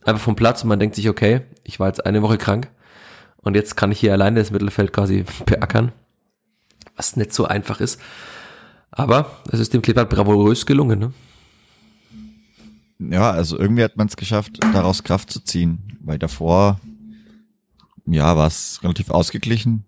einfach 0.05 0.23
vom 0.23 0.37
Platz 0.37 0.63
und 0.63 0.69
man 0.69 0.79
denkt 0.79 0.95
sich, 0.95 1.09
okay, 1.09 1.43
ich 1.65 1.81
war 1.81 1.87
jetzt 1.87 2.05
eine 2.05 2.21
Woche 2.21 2.37
krank 2.37 2.69
Und 3.39 3.57
jetzt 3.57 3.77
kann 3.77 3.93
ich 3.93 4.01
hier 4.01 4.13
alleine 4.13 4.41
das 4.41 4.51
Mittelfeld 4.51 4.93
quasi 4.93 5.25
beackern, 5.47 5.93
was 6.97 7.17
nicht 7.17 7.33
so 7.33 7.47
einfach 7.47 7.81
ist. 7.81 7.99
Aber 8.91 9.31
es 9.51 9.61
ist 9.61 9.73
dem 9.73 9.81
Kleber 9.81 10.05
bravourös 10.05 10.67
gelungen. 10.67 10.99
Ne? 10.99 11.13
Ja, 13.01 13.31
also 13.31 13.59
irgendwie 13.59 13.83
hat 13.83 13.97
man 13.97 14.09
es 14.09 14.17
geschafft, 14.17 14.59
daraus 14.75 15.03
Kraft 15.03 15.31
zu 15.31 15.41
ziehen, 15.41 15.99
weil 16.01 16.19
davor, 16.19 16.79
ja, 18.05 18.37
war 18.37 18.47
es 18.47 18.81
relativ 18.83 19.09
ausgeglichen. 19.09 19.87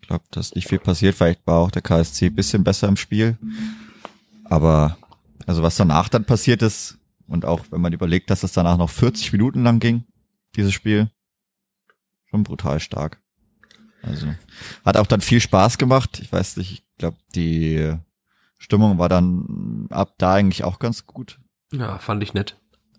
Ich 0.00 0.08
glaube, 0.08 0.24
da 0.32 0.40
ist 0.40 0.56
nicht 0.56 0.66
viel 0.68 0.80
passiert. 0.80 1.14
Vielleicht 1.14 1.46
war 1.46 1.58
auch 1.58 1.70
der 1.70 1.82
KSC 1.82 2.30
bisschen 2.30 2.64
besser 2.64 2.88
im 2.88 2.96
Spiel. 2.96 3.38
Aber, 4.44 4.98
also 5.46 5.62
was 5.62 5.76
danach 5.76 6.08
dann 6.08 6.24
passiert 6.24 6.62
ist, 6.62 6.98
und 7.28 7.44
auch 7.44 7.60
wenn 7.70 7.80
man 7.80 7.92
überlegt, 7.92 8.28
dass 8.28 8.42
es 8.42 8.52
danach 8.52 8.76
noch 8.76 8.90
40 8.90 9.32
Minuten 9.32 9.62
lang 9.62 9.78
ging, 9.78 10.04
dieses 10.56 10.74
Spiel, 10.74 11.10
schon 12.26 12.42
brutal 12.42 12.80
stark. 12.80 13.22
Also, 14.02 14.26
hat 14.84 14.96
auch 14.96 15.06
dann 15.06 15.20
viel 15.20 15.40
Spaß 15.40 15.78
gemacht. 15.78 16.18
Ich 16.20 16.32
weiß 16.32 16.56
nicht, 16.56 16.72
ich 16.72 16.84
glaube, 16.98 17.18
die 17.36 17.94
Stimmung 18.58 18.98
war 18.98 19.08
dann 19.08 19.86
ab 19.90 20.14
da 20.18 20.34
eigentlich 20.34 20.64
auch 20.64 20.80
ganz 20.80 21.06
gut. 21.06 21.38
Ja, 21.72 21.98
fand 21.98 22.22
ich 22.22 22.34
nett. 22.34 22.56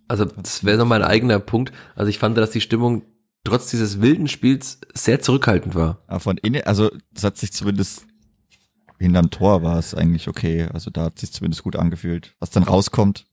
Also 0.07 0.26
das 0.26 0.63
wäre 0.63 0.78
noch 0.78 0.86
mein 0.86 1.03
eigener 1.03 1.39
Punkt. 1.39 1.71
Also 1.95 2.09
ich 2.09 2.19
fand, 2.19 2.38
dass 2.38 2.51
die 2.51 2.61
Stimmung 2.61 3.03
trotz 3.43 3.69
dieses 3.69 4.01
wilden 4.01 4.28
Spiels 4.28 4.80
sehr 4.93 5.21
zurückhaltend 5.21 5.76
war. 5.76 5.99
Aber 6.07 6.19
von 6.19 6.38
innen, 6.38 6.63
also 6.65 6.91
das 7.13 7.24
hat 7.24 7.38
sich 7.38 7.53
zumindest 7.53 8.05
hinterm 8.99 9.30
Tor 9.32 9.63
war 9.63 9.78
es 9.78 9.93
eigentlich 9.93 10.28
okay. 10.28 10.67
Also 10.74 10.89
da 10.89 11.05
hat 11.05 11.19
sich 11.19 11.32
zumindest 11.32 11.63
gut 11.63 11.76
angefühlt. 11.76 12.36
Was 12.39 12.51
dann 12.51 12.63
rauskommt. 12.63 13.26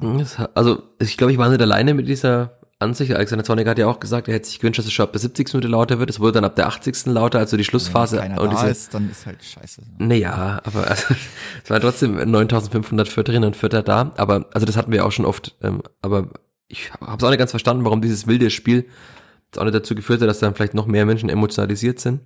Ja. 0.00 0.48
Also 0.54 0.82
ich 0.98 1.16
glaube, 1.16 1.32
ich 1.32 1.38
war 1.38 1.48
nicht 1.50 1.60
alleine 1.60 1.94
mit 1.94 2.08
dieser 2.08 2.58
Ansicht. 2.82 3.12
Alexander 3.14 3.44
Zornig 3.44 3.66
hat 3.66 3.78
ja 3.78 3.86
auch 3.86 4.00
gesagt, 4.00 4.28
er 4.28 4.34
hätte 4.34 4.46
sich 4.46 4.58
gewünscht, 4.58 4.78
dass 4.78 4.86
es 4.86 4.92
schon 4.92 5.04
ab 5.04 5.12
der 5.12 5.20
70. 5.20 5.54
Minute 5.54 5.68
lauter 5.68 5.98
wird. 5.98 6.10
Es 6.10 6.20
wurde 6.20 6.32
dann 6.32 6.44
ab 6.44 6.56
der 6.56 6.66
80. 6.66 7.06
lauter, 7.06 7.38
also 7.38 7.56
die 7.56 7.64
Schlussphase. 7.64 8.16
Wenn 8.16 8.28
keiner 8.30 8.42
und 8.42 8.52
da 8.52 8.66
ist, 8.66 8.92
dann 8.94 9.10
ist 9.10 9.26
halt 9.26 9.42
scheiße. 9.42 9.82
Naja, 9.98 10.60
aber 10.64 10.88
also, 10.88 11.14
es 11.64 11.70
waren 11.70 11.80
trotzdem 11.80 12.14
9500 12.14 13.08
Vierterinnen 13.08 13.46
und 13.48 13.56
Vierter 13.56 13.82
da. 13.82 14.12
Aber 14.16 14.46
also 14.52 14.66
das 14.66 14.76
hatten 14.76 14.92
wir 14.92 15.06
auch 15.06 15.12
schon 15.12 15.24
oft. 15.24 15.56
Ähm, 15.62 15.82
aber 16.02 16.28
ich 16.68 16.92
habe 16.92 17.16
es 17.16 17.24
auch 17.24 17.30
nicht 17.30 17.38
ganz 17.38 17.50
verstanden, 17.50 17.84
warum 17.84 18.00
dieses 18.00 18.26
wilde 18.26 18.50
Spiel 18.50 18.86
jetzt 19.46 19.58
auch 19.58 19.64
nicht 19.64 19.74
dazu 19.74 19.94
geführt 19.94 20.20
hat, 20.22 20.28
dass 20.28 20.38
dann 20.38 20.54
vielleicht 20.54 20.74
noch 20.74 20.86
mehr 20.86 21.06
Menschen 21.06 21.28
emotionalisiert 21.28 22.00
sind. 22.00 22.20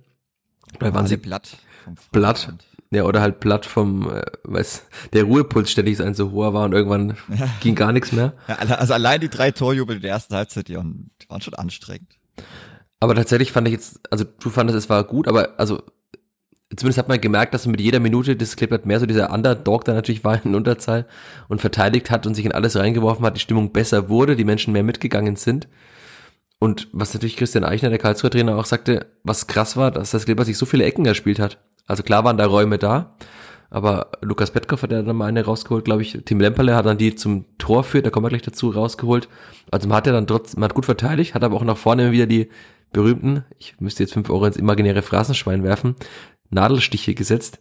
Weil 0.79 0.93
waren 0.93 1.07
sie 1.07 1.17
Blatt. 1.17 1.57
Blatt. 2.11 2.53
Ja, 2.89 3.03
oder 3.03 3.19
halt 3.19 3.39
platt 3.41 3.65
vom, 3.65 4.09
äh, 4.09 4.21
weiß, 4.43 4.83
der 5.13 5.25
Ruhepuls 5.25 5.69
ständig 5.69 6.01
ein 6.01 6.13
so 6.13 6.31
hoher 6.31 6.53
war 6.53 6.63
und 6.65 6.71
irgendwann 6.73 7.17
Ja. 7.37 7.49
ging 7.59 7.75
gar 7.75 7.91
nichts 7.91 8.11
mehr. 8.13 8.33
Ja, 8.47 8.55
also 8.55 8.93
allein 8.93 9.19
die 9.19 9.29
drei 9.29 9.51
Torjubel 9.51 9.97
in 9.97 10.01
der 10.01 10.11
ersten 10.11 10.35
Halbzeit, 10.35 10.69
die 10.69 10.75
waren 10.77 11.11
die 11.21 11.29
waren 11.29 11.41
schon 11.41 11.53
anstrengend. 11.55 12.17
Aber 12.99 13.13
tatsächlich 13.13 13.51
fand 13.51 13.67
ich 13.67 13.73
jetzt, 13.73 13.99
also 14.11 14.23
du 14.23 14.49
fandest, 14.49 14.77
es 14.77 14.89
war 14.89 15.03
gut, 15.03 15.27
aber 15.27 15.59
also 15.59 15.81
zumindest 16.75 16.97
hat 16.97 17.07
man 17.09 17.21
gemerkt, 17.21 17.53
dass 17.53 17.67
mit 17.67 17.79
jeder 17.81 17.99
Minute 17.99 18.35
das 18.35 18.55
Clippert 18.55 18.85
mehr 18.85 18.99
so 18.99 19.05
dieser 19.05 19.31
Underdog 19.31 19.85
da 19.85 19.93
natürlich 19.93 20.23
war 20.23 20.43
in 20.43 20.55
Unterzahl 20.55 21.05
und 21.47 21.61
verteidigt 21.61 22.09
hat 22.09 22.25
und 22.25 22.35
sich 22.35 22.45
in 22.45 22.51
alles 22.51 22.75
reingeworfen 22.75 23.25
hat, 23.25 23.35
die 23.35 23.41
Stimmung 23.41 23.71
besser 23.71 24.09
wurde, 24.09 24.35
die 24.35 24.43
Menschen 24.45 24.73
mehr 24.73 24.83
mitgegangen 24.83 25.35
sind. 25.35 25.67
Und 26.59 26.87
was 26.91 27.13
natürlich 27.13 27.37
Christian 27.37 27.63
Eichner, 27.63 27.89
der 27.89 27.99
Karlsruher 27.99 28.31
Trainer, 28.31 28.57
auch 28.57 28.65
sagte, 28.65 29.05
was 29.23 29.45
krass 29.47 29.77
war, 29.77 29.91
dass 29.91 30.11
das 30.11 30.25
Clippert 30.25 30.47
sich 30.47 30.57
so 30.57 30.65
viele 30.65 30.85
Ecken 30.85 31.05
erspielt 31.05 31.39
hat. 31.39 31.59
Also 31.87 32.03
klar 32.03 32.23
waren 32.23 32.37
da 32.37 32.45
Räume 32.45 32.77
da, 32.77 33.15
aber 33.69 34.11
Lukas 34.21 34.51
Petkoff 34.51 34.83
hat 34.83 34.91
ja 34.91 35.01
dann 35.01 35.15
mal 35.15 35.25
eine 35.25 35.43
rausgeholt, 35.43 35.85
glaube 35.85 36.01
ich. 36.01 36.19
Tim 36.25 36.39
Lemperle 36.39 36.75
hat 36.75 36.85
dann 36.85 36.97
die 36.97 37.15
zum 37.15 37.45
Tor 37.57 37.83
führt, 37.83 38.05
da 38.05 38.09
kommen 38.09 38.25
wir 38.25 38.29
gleich 38.29 38.43
dazu, 38.43 38.69
rausgeholt. 38.69 39.27
Also 39.71 39.87
man 39.87 39.97
hat 39.97 40.07
ja 40.07 40.13
dann 40.13 40.27
trotzdem, 40.27 40.59
man 40.59 40.69
hat 40.69 40.75
gut 40.75 40.85
verteidigt, 40.85 41.33
hat 41.33 41.43
aber 41.43 41.55
auch 41.55 41.63
nach 41.63 41.77
vorne 41.77 42.11
wieder 42.11 42.27
die 42.27 42.49
berühmten, 42.93 43.43
ich 43.57 43.79
müsste 43.79 44.03
jetzt 44.03 44.13
fünf 44.13 44.29
Euro 44.29 44.45
ins 44.45 44.57
imaginäre 44.57 45.01
Phrasenschwein 45.01 45.63
werfen, 45.63 45.95
Nadelstiche 46.49 47.15
gesetzt. 47.15 47.59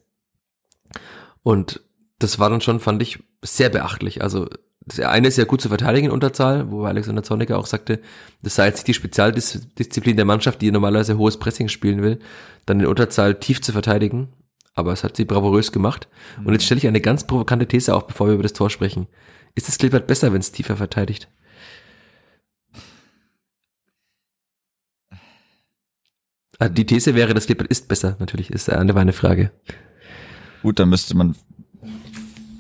Und 1.43 1.83
das 2.19 2.39
war 2.39 2.51
dann 2.51 2.61
schon, 2.61 2.81
fand 2.81 3.03
ich, 3.03 3.23
sehr 3.43 3.69
beachtlich. 3.69 4.23
Also 4.23 4.49
das 4.87 5.01
eine 5.01 5.27
ist 5.27 5.37
ja 5.37 5.45
gut 5.45 5.61
zu 5.61 5.69
verteidigen 5.69 6.07
in 6.07 6.13
Unterzahl, 6.13 6.71
wo 6.71 6.85
Alexander 6.85 7.25
Zorniger 7.25 7.59
auch 7.59 7.67
sagte, 7.67 8.01
das 8.43 8.55
sei 8.55 8.67
jetzt 8.67 8.79
nicht 8.79 8.89
die 8.89 8.95
Spezialdisziplin 8.95 10.15
der 10.15 10.25
Mannschaft, 10.25 10.63
die 10.63 10.71
normalerweise 10.71 11.19
hohes 11.19 11.39
Pressing 11.39 11.69
spielen 11.69 12.03
will, 12.03 12.21
dann 12.67 12.79
in 12.79 12.87
Unterzahl 12.87 13.35
tief 13.41 13.61
zu 13.61 13.73
verteidigen. 13.73 14.29
Aber 14.75 14.93
es 14.93 15.03
hat 15.03 15.17
sie 15.17 15.25
bravourös 15.25 15.73
gemacht. 15.73 16.07
Und 16.45 16.53
jetzt 16.53 16.65
stelle 16.67 16.79
ich 16.79 16.87
eine 16.87 17.01
ganz 17.01 17.27
provokante 17.27 17.67
These 17.67 17.95
auf, 17.95 18.07
bevor 18.07 18.29
wir 18.29 18.35
über 18.35 18.45
das 18.45 18.53
Tor 18.53 18.71
sprechen. 18.71 19.09
Ist 19.57 19.69
es 19.69 19.79
Klippert 19.79 20.07
besser, 20.07 20.33
wenn 20.33 20.41
es 20.41 20.53
tiefer 20.53 20.77
verteidigt? 20.77 21.29
Ah, 26.59 26.69
Die 26.69 26.87
These 26.87 27.15
wäre, 27.15 27.35
das 27.35 27.47
Klippert 27.47 27.67
ist 27.69 27.89
besser, 27.89 28.17
natürlich, 28.21 28.51
ist 28.51 28.71
eine 28.71 28.93
meine 28.93 29.13
Frage. 29.13 29.51
Gut, 30.63 30.79
dann 30.79 30.91
müsste 30.91 31.17
man 31.17 31.35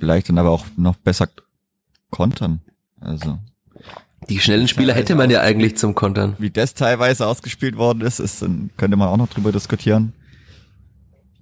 vielleicht 0.01 0.29
dann 0.29 0.39
aber 0.39 0.51
auch 0.51 0.67
noch 0.77 0.97
besser 0.97 1.29
kontern. 2.17 2.63
Also, 2.99 3.39
Die 4.31 4.41
schnellen 4.41 4.69
Spieler 4.69 4.95
hätte 4.95 5.15
man 5.15 5.29
ja 5.29 5.43
eigentlich 5.43 5.77
zum 5.77 5.95
Kontern. 5.95 6.35
wie 6.39 6.51
das 6.51 6.73
teilweise 6.73 7.27
ausgespielt 7.27 7.77
worden 7.77 8.01
ist, 8.01 8.21
ist 8.21 8.41
dann 8.41 8.71
könnte 8.79 8.97
man 8.97 9.09
auch 9.09 9.19
noch 9.19 9.29
drüber 9.29 9.53
diskutieren. 9.53 10.15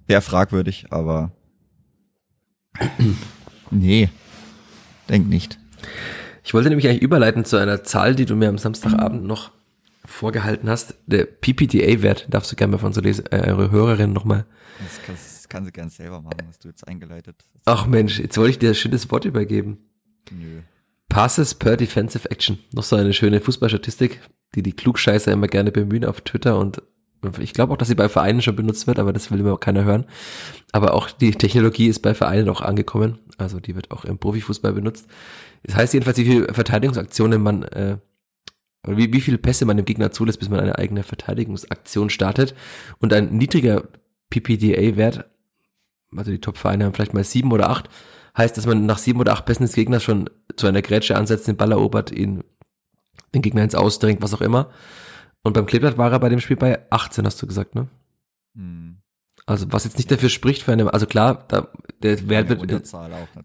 Sehr 0.09 0.21
fragwürdig, 0.21 0.87
aber 0.89 1.31
nee, 3.71 4.09
denk 5.07 5.29
nicht. 5.29 5.57
Ich 6.43 6.53
wollte 6.53 6.67
nämlich 6.67 6.87
eigentlich 6.89 7.01
überleiten 7.01 7.45
zu 7.45 7.55
einer 7.55 7.83
Zahl, 7.85 8.13
die 8.13 8.25
du 8.25 8.35
mir 8.35 8.49
am 8.49 8.57
Samstagabend 8.57 9.23
noch 9.23 9.51
vorgehalten 10.03 10.69
hast. 10.69 10.95
Der 11.07 11.23
PPDA-Wert, 11.25 12.27
darfst 12.29 12.51
du 12.51 12.57
gerne 12.57 12.71
mal 12.73 12.77
von 12.79 12.91
so 12.93 12.99
lesen, 12.99 13.25
äh, 13.31 13.47
eure 13.47 13.71
Hörerinnen 13.71 14.13
nochmal. 14.13 14.45
Das 14.83 15.01
kann, 15.03 15.15
das 15.15 15.47
kann 15.47 15.63
sie 15.65 15.71
gern 15.71 15.89
selber 15.89 16.21
machen, 16.21 16.41
was 16.47 16.59
du 16.59 16.67
jetzt 16.67 16.85
eingeleitet 16.85 17.37
hast. 17.53 17.63
Ach 17.65 17.87
Mensch, 17.87 18.19
jetzt 18.19 18.37
wollte 18.37 18.51
ich 18.51 18.59
dir 18.59 18.69
ein 18.69 18.75
schönes 18.75 19.09
Wort 19.09 19.23
übergeben. 19.23 19.77
Nö. 20.31 20.61
Passes 21.09 21.55
per 21.55 21.77
Defensive 21.77 22.29
Action. 22.29 22.59
Noch 22.73 22.83
so 22.83 22.95
eine 22.95 23.13
schöne 23.13 23.39
Fußballstatistik, 23.39 24.21
die 24.55 24.63
die 24.63 24.73
Klugscheißer 24.73 25.31
immer 25.31 25.47
gerne 25.47 25.71
bemühen 25.71 26.05
auf 26.05 26.21
Twitter 26.21 26.57
und 26.57 26.81
ich 27.39 27.53
glaube 27.53 27.73
auch, 27.73 27.77
dass 27.77 27.87
sie 27.87 27.95
bei 27.95 28.09
Vereinen 28.09 28.41
schon 28.41 28.55
benutzt 28.55 28.87
wird, 28.87 28.99
aber 28.99 29.13
das 29.13 29.31
will 29.31 29.39
immer 29.39 29.57
keiner 29.57 29.83
hören. 29.83 30.05
Aber 30.71 30.93
auch 30.93 31.09
die 31.09 31.31
Technologie 31.31 31.87
ist 31.87 31.99
bei 31.99 32.13
Vereinen 32.13 32.49
auch 32.49 32.61
angekommen. 32.61 33.19
Also 33.37 33.59
die 33.59 33.75
wird 33.75 33.91
auch 33.91 34.05
im 34.05 34.17
Profifußball 34.17 34.73
benutzt. 34.73 35.07
Das 35.63 35.75
heißt 35.75 35.93
jedenfalls, 35.93 36.17
wie 36.17 36.25
viele 36.25 36.53
Verteidigungsaktionen 36.53 37.41
man, 37.41 37.63
äh, 37.63 37.97
wie, 38.87 39.11
wie 39.13 39.21
viele 39.21 39.37
Pässe 39.37 39.65
man 39.65 39.77
dem 39.77 39.85
Gegner 39.85 40.11
zulässt, 40.11 40.39
bis 40.39 40.49
man 40.49 40.59
eine 40.59 40.77
eigene 40.77 41.03
Verteidigungsaktion 41.03 42.09
startet. 42.09 42.55
Und 42.99 43.13
ein 43.13 43.35
niedriger 43.35 43.83
PPDA-Wert, 44.29 45.25
also 46.15 46.31
die 46.31 46.41
Top-Vereine 46.41 46.85
haben 46.85 46.93
vielleicht 46.93 47.13
mal 47.13 47.23
sieben 47.23 47.51
oder 47.51 47.69
acht, 47.69 47.89
heißt, 48.37 48.57
dass 48.57 48.65
man 48.65 48.85
nach 48.85 48.97
sieben 48.97 49.19
oder 49.19 49.33
acht 49.33 49.45
Pässen 49.45 49.65
des 49.65 49.75
Gegners 49.75 50.03
schon 50.03 50.29
zu 50.55 50.67
einer 50.67 50.81
Grätsche 50.81 51.15
ansetzt, 51.15 51.47
den 51.47 51.57
Ball 51.57 51.71
erobert, 51.71 52.11
ihn, 52.11 52.43
den 53.33 53.41
Gegner 53.41 53.63
ins 53.63 53.75
Ausdrängt, 53.75 54.21
was 54.21 54.33
auch 54.33 54.41
immer. 54.41 54.69
Und 55.43 55.53
beim 55.53 55.65
Kleeblatt 55.65 55.97
war 55.97 56.11
er 56.11 56.19
bei 56.19 56.29
dem 56.29 56.39
Spiel 56.39 56.57
bei 56.57 56.79
18, 56.91 57.25
hast 57.25 57.41
du 57.41 57.47
gesagt, 57.47 57.75
ne? 57.75 57.87
Hm. 58.55 58.97
Also 59.47 59.71
was 59.71 59.83
jetzt 59.83 59.97
nicht 59.97 60.09
dafür 60.09 60.29
spricht 60.29 60.63
für 60.63 60.73
eine, 60.73 60.91
also 60.91 61.05
klar, 61.05 61.45
da, 61.49 61.67
der 62.01 62.27
Wert 62.29 62.49
wird 62.49 62.61
natürlich. 62.61 62.91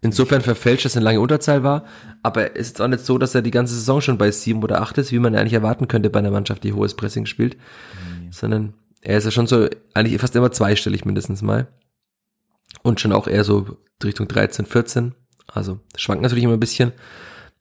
insofern 0.01 0.41
verfälscht, 0.41 0.85
dass 0.85 0.95
er 0.95 0.99
eine 0.99 1.05
lange 1.05 1.19
Unterzahl 1.19 1.61
war, 1.63 1.85
aber 2.23 2.55
es 2.55 2.69
ist 2.69 2.81
auch 2.81 2.87
nicht 2.87 3.05
so, 3.05 3.19
dass 3.19 3.35
er 3.35 3.43
die 3.43 3.51
ganze 3.51 3.75
Saison 3.75 4.01
schon 4.01 4.17
bei 4.17 4.31
sieben 4.31 4.63
oder 4.63 4.81
acht 4.81 4.97
ist, 4.97 5.11
wie 5.11 5.19
man 5.19 5.35
eigentlich 5.35 5.53
erwarten 5.53 5.87
könnte 5.87 6.09
bei 6.09 6.17
einer 6.17 6.31
Mannschaft, 6.31 6.63
die 6.63 6.73
hohes 6.73 6.95
Pressing 6.95 7.27
spielt, 7.27 7.55
sondern 8.31 8.73
er 9.01 9.19
ist 9.19 9.25
ja 9.25 9.31
schon 9.31 9.45
so, 9.45 9.67
eigentlich 9.93 10.19
fast 10.19 10.35
immer 10.35 10.51
zweistellig 10.51 11.05
mindestens 11.05 11.43
mal. 11.43 11.67
Und 12.83 12.99
schon 12.99 13.11
auch 13.11 13.27
eher 13.27 13.43
so 13.43 13.77
Richtung 14.03 14.27
13, 14.27 14.65
14. 14.65 15.13
Also 15.47 15.79
schwankt 15.95 16.23
natürlich 16.23 16.43
immer 16.43 16.53
ein 16.53 16.59
bisschen. 16.59 16.91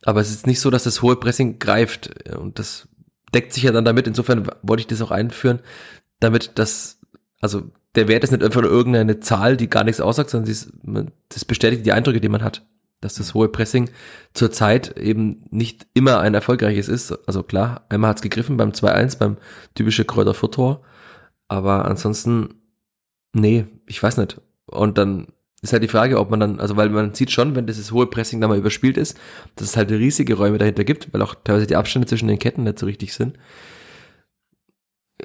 Aber 0.04 0.20
es 0.20 0.30
ist 0.30 0.46
nicht 0.46 0.60
so, 0.60 0.70
dass 0.70 0.84
das 0.84 1.02
hohe 1.02 1.16
Pressing 1.16 1.58
greift. 1.58 2.28
Und 2.34 2.58
das 2.58 2.88
deckt 3.34 3.52
sich 3.52 3.64
ja 3.64 3.72
dann 3.72 3.84
damit. 3.84 4.06
Insofern 4.06 4.48
wollte 4.62 4.80
ich 4.80 4.86
das 4.86 5.02
auch 5.02 5.10
einführen, 5.10 5.60
damit 6.20 6.52
das, 6.54 7.00
also 7.40 7.70
der 7.94 8.08
Wert 8.08 8.24
ist 8.24 8.30
nicht 8.30 8.42
einfach 8.42 8.62
nur 8.62 8.70
irgendeine 8.70 9.20
Zahl, 9.20 9.56
die 9.56 9.68
gar 9.68 9.84
nichts 9.84 10.00
aussagt, 10.00 10.30
sondern 10.30 10.50
ist, 10.50 10.72
das 11.28 11.44
bestätigt 11.44 11.84
die 11.84 11.92
Eindrücke, 11.92 12.20
die 12.20 12.28
man 12.28 12.42
hat. 12.42 12.66
Dass 13.00 13.14
das 13.14 13.32
hohe 13.32 13.48
Pressing 13.48 13.88
zurzeit 14.34 14.98
eben 14.98 15.44
nicht 15.50 15.86
immer 15.94 16.20
ein 16.20 16.34
erfolgreiches 16.34 16.88
ist. 16.88 17.12
Also 17.26 17.42
klar, 17.42 17.86
einmal 17.88 18.10
hat's 18.10 18.22
gegriffen 18.22 18.58
beim 18.58 18.70
2-1, 18.70 19.18
beim 19.18 19.38
typische 19.74 20.04
Kräuter 20.04 20.34
Tor. 20.34 20.82
Aber 21.48 21.86
ansonsten, 21.86 22.60
nee, 23.32 23.66
ich 23.86 24.02
weiß 24.02 24.18
nicht. 24.18 24.40
Und 24.70 24.98
dann 24.98 25.28
ist 25.62 25.72
halt 25.72 25.82
die 25.82 25.88
Frage, 25.88 26.18
ob 26.18 26.30
man 26.30 26.40
dann, 26.40 26.60
also 26.60 26.76
weil 26.76 26.88
man 26.88 27.14
sieht 27.14 27.30
schon, 27.30 27.54
wenn 27.54 27.66
dieses 27.66 27.92
hohe 27.92 28.06
Pressing 28.06 28.40
dann 28.40 28.50
mal 28.50 28.58
überspielt 28.58 28.96
ist, 28.96 29.18
dass 29.56 29.68
es 29.68 29.76
halt 29.76 29.90
riesige 29.90 30.34
Räume 30.34 30.58
dahinter 30.58 30.84
gibt, 30.84 31.12
weil 31.12 31.22
auch 31.22 31.34
teilweise 31.44 31.66
die 31.66 31.76
Abstände 31.76 32.08
zwischen 32.08 32.28
den 32.28 32.38
Ketten 32.38 32.64
nicht 32.64 32.78
so 32.78 32.86
richtig 32.86 33.12
sind. 33.12 33.36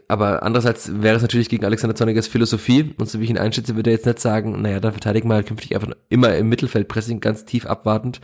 Aber 0.10 0.43
andererseits 0.43 1.02
wäre 1.02 1.16
es 1.16 1.22
natürlich 1.22 1.48
gegen 1.48 1.64
Alexander 1.64 1.96
Zornigers 1.96 2.28
Philosophie, 2.28 2.93
und 2.98 3.08
so 3.08 3.20
wie 3.20 3.24
ich 3.24 3.30
ihn 3.30 3.38
einschätze, 3.38 3.78
würde 3.78 3.91
er 3.91 3.96
jetzt 3.96 4.06
nicht 4.06 4.20
sagen, 4.20 4.62
naja, 4.62 4.82
dann 4.82 4.91
verteidigen 4.91 5.30
wir 5.30 5.36
halt 5.36 5.48
künftig 5.48 5.74
einfach 5.74 5.91
immer 6.10 6.36
im 6.36 6.50
Mittelfeld 6.50 6.89
Pressing 6.89 7.22
ganz 7.22 7.46
tief 7.46 7.66
abwartend 7.66 8.20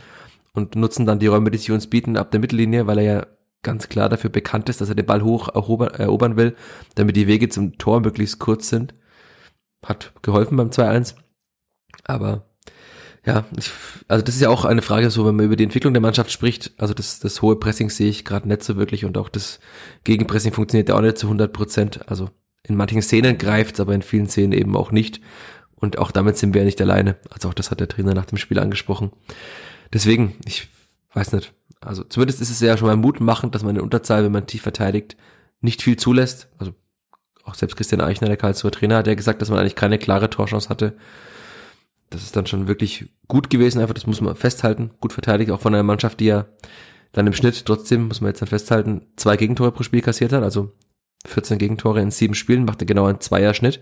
und 0.52 0.76
nutzen 0.76 1.06
dann 1.06 1.18
die 1.18 1.28
Räume, 1.28 1.50
die 1.50 1.58
sich 1.58 1.70
uns 1.70 1.86
bieten, 1.86 2.18
ab 2.18 2.30
der 2.30 2.40
Mittellinie, 2.40 2.86
weil 2.86 2.98
er 2.98 3.04
ja 3.04 3.26
ganz 3.62 3.88
klar 3.88 4.10
dafür 4.10 4.28
bekannt 4.28 4.68
ist, 4.68 4.80
dass 4.80 4.90
er 4.90 4.94
den 4.94 5.06
Ball 5.06 5.22
hoch 5.22 5.48
erobern 5.48 6.36
will, 6.36 6.56
damit 6.94 7.16
die 7.16 7.26
Wege 7.26 7.48
zum 7.48 7.78
Tor 7.78 8.00
möglichst 8.00 8.38
kurz 8.38 8.68
sind. 8.68 8.94
Hat 9.84 10.12
geholfen 10.22 10.56
beim 10.56 10.70
2-1. 10.70 11.14
Aber 12.04 12.46
ja, 13.24 13.44
ich, 13.56 13.70
also 14.08 14.24
das 14.24 14.34
ist 14.34 14.40
ja 14.40 14.48
auch 14.48 14.64
eine 14.64 14.82
Frage, 14.82 15.08
so 15.10 15.24
wenn 15.26 15.36
man 15.36 15.46
über 15.46 15.56
die 15.56 15.64
Entwicklung 15.64 15.94
der 15.94 16.00
Mannschaft 16.00 16.32
spricht. 16.32 16.72
Also 16.78 16.92
das, 16.92 17.20
das 17.20 17.40
hohe 17.40 17.56
Pressing 17.56 17.88
sehe 17.90 18.10
ich 18.10 18.24
gerade 18.24 18.48
nicht 18.48 18.64
so 18.64 18.76
wirklich 18.76 19.04
und 19.04 19.16
auch 19.16 19.28
das 19.28 19.60
Gegenpressing 20.04 20.52
funktioniert 20.52 20.88
ja 20.88 20.96
auch 20.96 21.00
nicht 21.00 21.18
zu 21.18 21.26
100 21.26 21.52
Prozent. 21.52 22.08
Also 22.08 22.30
in 22.64 22.76
manchen 22.76 23.02
Szenen 23.02 23.38
greift 23.38 23.78
aber 23.78 23.94
in 23.94 24.02
vielen 24.02 24.28
Szenen 24.28 24.52
eben 24.52 24.76
auch 24.76 24.90
nicht. 24.90 25.20
Und 25.74 25.98
auch 25.98 26.10
damit 26.10 26.36
sind 26.36 26.54
wir 26.54 26.62
ja 26.62 26.64
nicht 26.64 26.80
alleine. 26.80 27.16
Also 27.30 27.48
auch 27.48 27.54
das 27.54 27.70
hat 27.70 27.80
der 27.80 27.88
Trainer 27.88 28.14
nach 28.14 28.26
dem 28.26 28.38
Spiel 28.38 28.58
angesprochen. 28.58 29.10
Deswegen, 29.92 30.36
ich 30.44 30.68
weiß 31.14 31.32
nicht. 31.32 31.52
Also 31.80 32.04
zumindest 32.04 32.40
ist 32.40 32.50
es 32.50 32.60
ja 32.60 32.76
schon 32.76 32.88
mal 32.88 32.96
mutmachend, 32.96 33.54
dass 33.54 33.64
man 33.64 33.76
in 33.76 33.82
Unterzahl, 33.82 34.24
wenn 34.24 34.32
man 34.32 34.46
tief 34.46 34.62
verteidigt, 34.62 35.16
nicht 35.60 35.82
viel 35.82 35.96
zulässt. 35.96 36.48
Also 36.58 36.74
auch 37.44 37.54
selbst 37.54 37.76
Christian 37.76 38.00
Eichner, 38.00 38.28
der 38.28 38.36
Karlsruher 38.36 38.72
Trainer, 38.72 38.96
hat 38.96 39.06
ja 39.06 39.14
gesagt, 39.14 39.42
dass 39.42 39.50
man 39.50 39.58
eigentlich 39.58 39.74
keine 39.76 39.98
klare 39.98 40.30
Torchance 40.30 40.68
hatte 40.68 40.96
das 42.12 42.22
ist 42.22 42.36
dann 42.36 42.46
schon 42.46 42.68
wirklich 42.68 43.06
gut 43.26 43.50
gewesen, 43.50 43.80
einfach, 43.80 43.94
das 43.94 44.06
muss 44.06 44.20
man 44.20 44.36
festhalten. 44.36 44.90
Gut 45.00 45.12
verteidigt, 45.12 45.50
auch 45.50 45.60
von 45.60 45.74
einer 45.74 45.82
Mannschaft, 45.82 46.20
die 46.20 46.26
ja 46.26 46.46
dann 47.12 47.26
im 47.26 47.32
Schnitt 47.32 47.64
trotzdem, 47.64 48.08
muss 48.08 48.20
man 48.20 48.30
jetzt 48.30 48.42
dann 48.42 48.48
festhalten, 48.48 49.06
zwei 49.16 49.36
Gegentore 49.36 49.72
pro 49.72 49.82
Spiel 49.82 50.02
kassiert 50.02 50.32
hat, 50.32 50.42
also 50.42 50.72
14 51.26 51.58
Gegentore 51.58 52.00
in 52.00 52.10
sieben 52.10 52.34
Spielen, 52.34 52.64
machte 52.64 52.86
genau 52.86 53.06
einen 53.06 53.20
Zweier-Schnitt. 53.20 53.80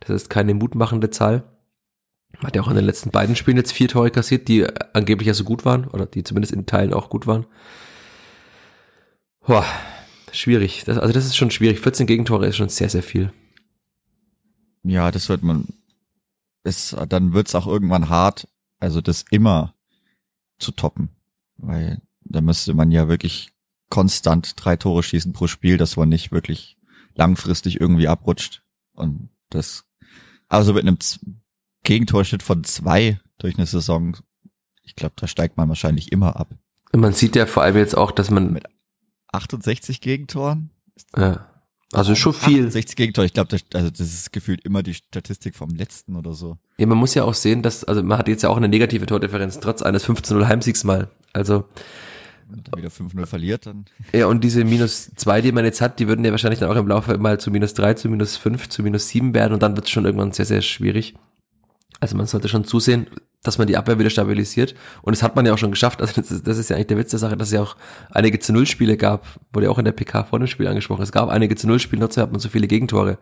Das 0.00 0.10
ist 0.10 0.30
keine 0.30 0.54
mutmachende 0.54 1.10
Zahl. 1.10 1.44
Hat 2.38 2.54
ja 2.54 2.62
auch 2.62 2.68
in 2.68 2.76
den 2.76 2.84
letzten 2.84 3.10
beiden 3.10 3.34
Spielen 3.34 3.56
jetzt 3.56 3.72
vier 3.72 3.88
Tore 3.88 4.10
kassiert, 4.10 4.48
die 4.48 4.66
angeblich 4.92 5.26
ja 5.26 5.34
so 5.34 5.44
gut 5.44 5.64
waren, 5.64 5.86
oder 5.86 6.06
die 6.06 6.22
zumindest 6.22 6.52
in 6.52 6.66
Teilen 6.66 6.92
auch 6.92 7.08
gut 7.08 7.26
waren. 7.26 7.46
Boah, 9.46 9.64
schwierig. 10.32 10.84
Das, 10.84 10.98
also 10.98 11.12
das 11.12 11.26
ist 11.26 11.36
schon 11.36 11.50
schwierig. 11.50 11.80
14 11.80 12.06
Gegentore 12.06 12.46
ist 12.46 12.56
schon 12.56 12.68
sehr, 12.68 12.88
sehr 12.88 13.02
viel. 13.02 13.32
Ja, 14.82 15.10
das 15.10 15.28
wird 15.28 15.42
man 15.42 15.66
es, 16.66 16.96
dann 17.08 17.32
wird's 17.32 17.54
auch 17.54 17.66
irgendwann 17.66 18.08
hart, 18.08 18.48
also 18.78 19.00
das 19.00 19.24
immer 19.30 19.74
zu 20.58 20.72
toppen. 20.72 21.10
Weil 21.56 22.02
da 22.20 22.40
müsste 22.40 22.74
man 22.74 22.90
ja 22.90 23.08
wirklich 23.08 23.52
konstant 23.88 24.54
drei 24.56 24.76
Tore 24.76 25.02
schießen 25.02 25.32
pro 25.32 25.46
Spiel, 25.46 25.76
dass 25.76 25.96
man 25.96 26.08
nicht 26.08 26.32
wirklich 26.32 26.76
langfristig 27.14 27.80
irgendwie 27.80 28.08
abrutscht. 28.08 28.62
Und 28.92 29.30
das, 29.48 29.84
also 30.48 30.74
mit 30.74 30.82
einem 30.82 30.98
Gegentorschnitt 31.84 32.42
von 32.42 32.64
zwei 32.64 33.20
durch 33.38 33.56
eine 33.56 33.66
Saison, 33.66 34.16
ich 34.82 34.96
glaube, 34.96 35.14
da 35.16 35.28
steigt 35.28 35.56
man 35.56 35.68
wahrscheinlich 35.68 36.10
immer 36.10 36.36
ab. 36.36 36.50
Und 36.92 37.00
man 37.00 37.12
sieht 37.12 37.36
ja 37.36 37.46
vor 37.46 37.62
allem 37.62 37.76
jetzt 37.76 37.96
auch, 37.96 38.10
dass 38.10 38.30
man 38.30 38.52
mit 38.52 38.64
68 39.32 40.00
Gegentoren. 40.00 40.70
Ja. 41.16 41.46
Also 41.92 42.14
schon 42.14 42.34
viel. 42.34 42.70
60 42.70 42.96
Gegentore, 42.96 43.26
ich 43.26 43.32
glaube, 43.32 43.48
das, 43.48 43.64
also 43.72 43.90
das 43.90 44.00
ist 44.00 44.32
gefühlt 44.32 44.64
immer 44.64 44.82
die 44.82 44.94
Statistik 44.94 45.54
vom 45.54 45.70
letzten 45.70 46.16
oder 46.16 46.32
so. 46.32 46.58
Ja, 46.78 46.86
man 46.86 46.98
muss 46.98 47.14
ja 47.14 47.24
auch 47.24 47.34
sehen, 47.34 47.62
dass, 47.62 47.84
also 47.84 48.02
man 48.02 48.18
hat 48.18 48.28
jetzt 48.28 48.42
ja 48.42 48.48
auch 48.48 48.56
eine 48.56 48.68
negative 48.68 49.06
Tordifferenz, 49.06 49.60
trotz 49.60 49.82
eines 49.82 50.06
15-0 50.06 50.46
Heimsiegs 50.46 50.84
mal. 50.84 51.08
Also. 51.32 51.64
Wenn 52.48 52.62
man 52.70 52.82
wieder 52.82 52.90
5-0 52.90 53.26
verliert, 53.26 53.66
dann. 53.66 53.86
Ja, 54.12 54.26
und 54.26 54.42
diese 54.42 54.64
minus 54.64 55.10
zwei, 55.16 55.40
die 55.40 55.52
man 55.52 55.64
jetzt 55.64 55.80
hat, 55.80 55.98
die 55.98 56.06
würden 56.06 56.24
ja 56.24 56.30
wahrscheinlich 56.30 56.60
dann 56.60 56.70
auch 56.70 56.76
im 56.76 56.86
Laufe 56.86 57.18
mal 57.18 57.40
zu 57.40 57.50
minus 57.50 57.74
drei, 57.74 57.94
zu 57.94 58.08
minus 58.08 58.36
fünf, 58.36 58.68
zu 58.68 58.82
minus 58.82 59.08
sieben 59.08 59.34
werden 59.34 59.52
und 59.52 59.62
dann 59.62 59.74
wird 59.74 59.86
es 59.86 59.90
schon 59.90 60.04
irgendwann 60.04 60.32
sehr, 60.32 60.44
sehr 60.44 60.62
schwierig. 60.62 61.14
Also 62.00 62.16
man 62.16 62.26
sollte 62.26 62.48
schon 62.48 62.64
zusehen, 62.64 63.06
dass 63.42 63.58
man 63.58 63.66
die 63.66 63.76
Abwehr 63.76 63.98
wieder 63.98 64.10
stabilisiert. 64.10 64.74
Und 65.02 65.14
das 65.14 65.22
hat 65.22 65.36
man 65.36 65.46
ja 65.46 65.54
auch 65.54 65.58
schon 65.58 65.70
geschafft. 65.70 66.00
Also 66.00 66.20
das 66.20 66.30
ist, 66.30 66.46
das 66.46 66.58
ist 66.58 66.68
ja 66.68 66.76
eigentlich 66.76 66.88
der 66.88 66.98
Witz 66.98 67.10
der 67.10 67.18
Sache, 67.18 67.36
dass 67.36 67.48
es 67.48 67.54
ja 67.54 67.62
auch 67.62 67.76
einige 68.10 68.38
zu 68.38 68.52
Null 68.52 68.66
Spiele 68.66 68.96
gab, 68.96 69.26
wurde 69.52 69.66
ja 69.66 69.70
auch 69.70 69.78
in 69.78 69.84
der 69.84 69.92
PK 69.92 70.24
vor 70.24 70.38
dem 70.38 70.48
Spiel 70.48 70.66
angesprochen. 70.66 71.02
Es 71.02 71.12
gab 71.12 71.28
einige 71.28 71.56
zu 71.56 71.66
Null 71.66 71.78
Spiele, 71.78 72.00
trotzdem 72.00 72.22
hat 72.22 72.32
man 72.32 72.40
so 72.40 72.48
viele 72.48 72.66
Gegentore. 72.66 73.18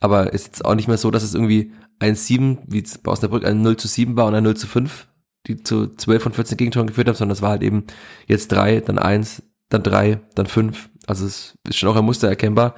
Aber 0.00 0.34
es 0.34 0.42
ist 0.42 0.46
jetzt 0.46 0.64
auch 0.64 0.74
nicht 0.74 0.88
mehr 0.88 0.98
so, 0.98 1.10
dass 1.10 1.22
es 1.22 1.34
irgendwie 1.34 1.72
ein 2.00 2.16
7, 2.16 2.58
wie 2.66 2.82
bei 3.02 3.12
Osnabrück 3.12 3.44
ein 3.44 3.62
0 3.62 3.76
zu 3.76 3.86
7 3.86 4.16
war 4.16 4.26
und 4.26 4.34
ein 4.34 4.42
0 4.42 4.56
zu 4.56 4.66
5, 4.66 5.06
die 5.46 5.62
zu 5.62 5.94
12 5.94 6.22
von 6.22 6.32
14 6.32 6.56
Gegentoren 6.56 6.88
geführt 6.88 7.08
haben, 7.08 7.14
sondern 7.14 7.36
es 7.36 7.42
war 7.42 7.50
halt 7.50 7.62
eben 7.62 7.84
jetzt 8.26 8.50
drei, 8.50 8.80
dann 8.80 8.98
eins, 8.98 9.42
dann 9.68 9.82
drei, 9.82 10.20
dann 10.34 10.46
fünf. 10.46 10.90
Also 11.06 11.26
es 11.26 11.54
ist 11.68 11.76
schon 11.76 11.88
auch 11.88 11.96
ein 11.96 12.04
Muster 12.04 12.28
erkennbar, 12.28 12.74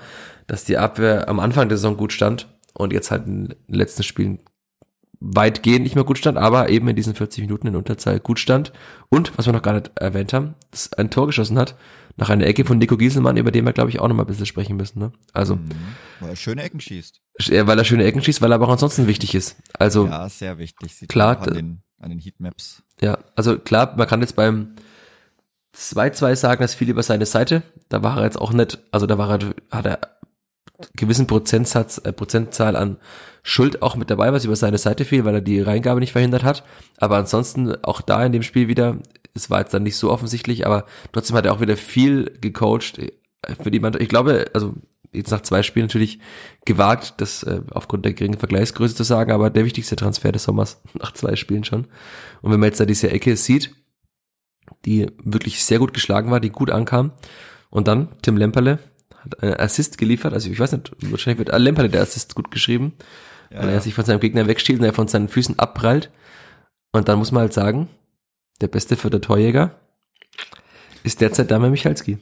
dass 0.46 0.64
die 0.64 0.76
Abwehr 0.76 1.28
am 1.28 1.40
Anfang 1.40 1.68
der 1.68 1.78
Saison 1.78 1.96
gut 1.96 2.12
stand 2.12 2.48
und 2.74 2.92
jetzt 2.92 3.10
halt 3.10 3.26
in 3.26 3.48
den 3.48 3.74
letzten 3.74 4.02
Spielen 4.02 4.40
weitgehend 5.20 5.84
nicht 5.84 5.94
mehr 5.94 6.04
gut 6.04 6.18
stand, 6.18 6.38
aber 6.38 6.68
eben 6.68 6.88
in 6.88 6.96
diesen 6.96 7.14
40 7.14 7.42
Minuten 7.42 7.66
in 7.66 7.76
Unterzahl 7.76 8.20
gut 8.20 8.38
stand. 8.38 8.72
Und, 9.08 9.36
was 9.36 9.46
wir 9.46 9.52
noch 9.52 9.62
gar 9.62 9.74
nicht 9.74 9.92
erwähnt 9.96 10.32
haben, 10.32 10.54
dass 10.70 10.92
ein 10.92 11.10
Tor 11.10 11.26
geschossen 11.26 11.58
hat, 11.58 11.76
nach 12.16 12.30
einer 12.30 12.46
Ecke 12.46 12.64
von 12.64 12.78
Nico 12.78 12.96
Gieselmann, 12.96 13.36
über 13.36 13.50
den 13.50 13.64
wir, 13.64 13.72
glaube 13.72 13.90
ich, 13.90 14.00
auch 14.00 14.08
noch 14.08 14.14
mal 14.14 14.22
ein 14.22 14.28
bisschen 14.28 14.46
sprechen 14.46 14.76
müssen. 14.76 15.00
Ne? 15.00 15.12
Also, 15.32 15.56
mhm. 15.56 15.68
Weil 16.20 16.30
er 16.30 16.36
schöne 16.36 16.62
Ecken 16.62 16.80
schießt. 16.80 17.20
Weil 17.50 17.78
er 17.78 17.84
schöne 17.84 18.04
Ecken 18.04 18.22
schießt, 18.22 18.40
weil 18.40 18.52
er 18.52 18.56
aber 18.56 18.68
auch 18.68 18.72
ansonsten 18.72 19.06
wichtig 19.06 19.34
ist. 19.34 19.56
Also, 19.72 20.06
ja, 20.06 20.28
sehr 20.28 20.58
wichtig. 20.58 20.94
Sieht 20.94 21.08
klar. 21.08 21.40
An 21.40 21.54
den, 21.54 21.82
an 21.98 22.10
den 22.10 22.18
Heatmaps. 22.20 22.82
Ja, 23.00 23.18
also 23.34 23.58
klar, 23.58 23.94
man 23.96 24.06
kann 24.06 24.20
jetzt 24.20 24.36
beim 24.36 24.76
2-2 25.76 26.36
sagen, 26.36 26.62
dass 26.62 26.74
viel 26.74 26.88
über 26.88 27.02
seine 27.02 27.26
Seite. 27.26 27.62
Da 27.88 28.02
war 28.02 28.18
er 28.18 28.24
jetzt 28.24 28.40
auch 28.40 28.52
nicht, 28.52 28.78
also 28.92 29.06
da 29.06 29.18
war 29.18 29.30
er, 29.30 29.54
hat 29.70 29.86
er 29.86 29.98
gewissen 30.96 31.26
Prozentsatz, 31.26 31.98
äh, 31.98 32.12
Prozentzahl 32.12 32.76
an 32.76 32.98
Schuld 33.42 33.82
auch 33.82 33.96
mit 33.96 34.10
dabei, 34.10 34.32
was 34.32 34.44
über 34.44 34.56
seine 34.56 34.78
Seite 34.78 35.04
fiel, 35.04 35.24
weil 35.24 35.34
er 35.34 35.40
die 35.40 35.60
Reingabe 35.60 36.00
nicht 36.00 36.12
verhindert 36.12 36.44
hat. 36.44 36.64
Aber 36.96 37.16
ansonsten 37.16 37.74
auch 37.84 38.00
da 38.00 38.24
in 38.24 38.32
dem 38.32 38.42
Spiel 38.42 38.68
wieder, 38.68 38.98
es 39.34 39.50
war 39.50 39.60
jetzt 39.60 39.74
dann 39.74 39.82
nicht 39.82 39.96
so 39.96 40.10
offensichtlich, 40.10 40.66
aber 40.66 40.86
trotzdem 41.12 41.36
hat 41.36 41.46
er 41.46 41.52
auch 41.52 41.60
wieder 41.60 41.76
viel 41.76 42.36
gecoacht 42.40 42.98
äh, 42.98 43.12
für 43.62 43.70
die 43.70 43.80
Mannschaft. 43.80 44.02
Ich 44.02 44.08
glaube, 44.08 44.46
also 44.54 44.74
jetzt 45.12 45.30
nach 45.30 45.42
zwei 45.42 45.62
Spielen 45.62 45.86
natürlich 45.86 46.18
gewagt, 46.64 47.14
das 47.18 47.42
äh, 47.44 47.60
aufgrund 47.70 48.04
der 48.04 48.14
geringen 48.14 48.38
Vergleichsgröße 48.38 48.94
zu 48.94 49.04
sagen, 49.04 49.30
aber 49.30 49.50
der 49.50 49.64
wichtigste 49.64 49.96
Transfer 49.96 50.32
des 50.32 50.44
Sommers 50.44 50.80
nach 50.94 51.12
zwei 51.12 51.36
Spielen 51.36 51.64
schon. 51.64 51.86
Und 52.42 52.52
wenn 52.52 52.60
man 52.60 52.68
jetzt 52.68 52.80
da 52.80 52.86
diese 52.86 53.10
Ecke 53.10 53.36
sieht, 53.36 53.74
die 54.86 55.06
wirklich 55.22 55.62
sehr 55.64 55.78
gut 55.78 55.92
geschlagen 55.94 56.30
war, 56.30 56.40
die 56.40 56.50
gut 56.50 56.70
ankam, 56.70 57.12
und 57.70 57.88
dann 57.88 58.08
Tim 58.22 58.36
Lemperle 58.36 58.78
hat 59.24 59.42
einen 59.42 59.54
Assist 59.54 59.98
geliefert, 59.98 60.32
also 60.32 60.50
ich 60.50 60.58
weiß 60.58 60.72
nicht, 60.72 60.92
wahrscheinlich 61.10 61.46
wird 61.46 61.58
Lemperle 61.58 61.88
der 61.88 62.02
Assist 62.02 62.34
gut 62.34 62.50
geschrieben, 62.50 62.94
ja, 63.50 63.62
weil 63.62 63.70
er 63.70 63.80
sich 63.80 63.94
von 63.94 64.04
seinem 64.04 64.20
Gegner 64.20 64.46
wegstiehlt 64.46 64.78
und 64.80 64.84
er 64.84 64.92
von 64.92 65.08
seinen 65.08 65.28
Füßen 65.28 65.58
abprallt. 65.58 66.10
Und 66.92 67.08
dann 67.08 67.18
muss 67.18 67.32
man 67.32 67.42
halt 67.42 67.52
sagen, 67.52 67.88
der 68.60 68.68
beste 68.68 68.96
für 68.96 69.10
der 69.10 69.20
Torjäger 69.20 69.80
ist 71.02 71.20
derzeit 71.20 71.50
Dame 71.50 71.70
Michalski. 71.70 72.18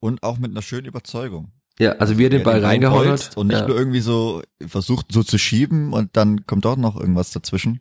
Und 0.00 0.22
auch 0.22 0.38
mit 0.38 0.50
einer 0.50 0.62
schönen 0.62 0.86
Überzeugung. 0.86 1.52
Ja, 1.78 1.92
also 1.92 2.18
wie 2.18 2.26
er 2.26 2.30
den 2.30 2.42
Ball 2.42 2.64
reingehauen 2.64 3.08
hat. 3.08 3.36
Und 3.36 3.48
nicht 3.48 3.60
ja. 3.60 3.66
nur 3.66 3.76
irgendwie 3.76 4.00
so 4.00 4.42
versucht 4.64 5.06
so 5.10 5.22
zu 5.22 5.38
schieben 5.38 5.92
und 5.92 6.16
dann 6.16 6.46
kommt 6.46 6.64
doch 6.64 6.76
noch 6.76 6.96
irgendwas 6.96 7.32
dazwischen. 7.32 7.80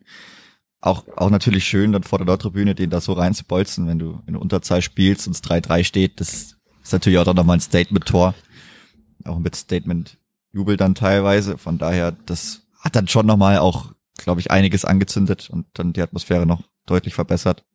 Auch, 0.81 1.05
auch 1.15 1.29
natürlich 1.29 1.65
schön, 1.65 1.91
dann 1.91 2.03
vor 2.03 2.17
der 2.19 2.25
Nordtribüne 2.25 2.75
den 2.75 2.89
da 2.89 2.99
so 3.01 3.13
reinzubolzen, 3.13 3.87
wenn 3.87 3.99
du 3.99 4.21
in 4.25 4.35
Unterzahl 4.35 4.81
spielst 4.81 5.27
und 5.27 5.35
es 5.35 5.43
3-3 5.43 5.83
steht. 5.83 6.19
Das 6.19 6.57
ist 6.83 6.93
natürlich 6.93 7.17
auch 7.17 7.33
noch 7.33 7.43
mal 7.43 7.53
ein 7.53 7.59
Statement-Tor. 7.59 8.35
Auch 9.25 9.39
mit 9.39 9.55
Statement 9.55 10.17
Jubel 10.51 10.77
dann 10.77 10.95
teilweise. 10.95 11.57
Von 11.57 11.77
daher, 11.77 12.11
das 12.11 12.61
hat 12.79 12.95
dann 12.95 13.07
schon 13.07 13.25
nochmal 13.25 13.57
auch, 13.57 13.93
glaube 14.17 14.41
ich, 14.41 14.51
einiges 14.51 14.85
angezündet 14.85 15.49
und 15.49 15.65
dann 15.73 15.93
die 15.93 16.01
Atmosphäre 16.01 16.45
noch 16.45 16.63
deutlich 16.85 17.13
verbessert. 17.13 17.65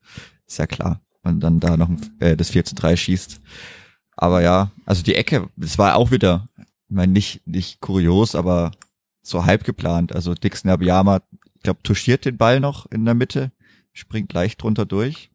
Ist 0.46 0.58
ja 0.58 0.66
klar. 0.66 1.00
Und 1.22 1.40
dann 1.40 1.60
da 1.60 1.76
noch 1.76 1.90
äh, 2.20 2.36
das 2.36 2.50
4 2.50 2.64
zu 2.64 2.74
3 2.74 2.96
schießt. 2.96 3.40
Aber 4.16 4.42
ja, 4.42 4.70
also 4.84 5.02
die 5.02 5.14
Ecke, 5.14 5.48
das 5.56 5.78
war 5.78 5.96
auch 5.96 6.10
wieder, 6.10 6.48
ich 6.56 6.94
meine, 6.94 7.12
nicht, 7.12 7.46
nicht 7.46 7.80
kurios, 7.80 8.34
aber 8.34 8.72
so 9.22 9.44
halb 9.44 9.64
geplant. 9.64 10.14
Also 10.14 10.34
Dixon 10.34 10.70
Abiyama, 10.70 11.20
ich 11.54 11.62
glaube, 11.62 11.82
touchiert 11.82 12.24
den 12.24 12.36
Ball 12.36 12.60
noch 12.60 12.86
in 12.86 13.04
der 13.04 13.14
Mitte, 13.14 13.52
springt 13.92 14.32
leicht 14.32 14.62
drunter 14.62 14.86
durch, 14.86 15.30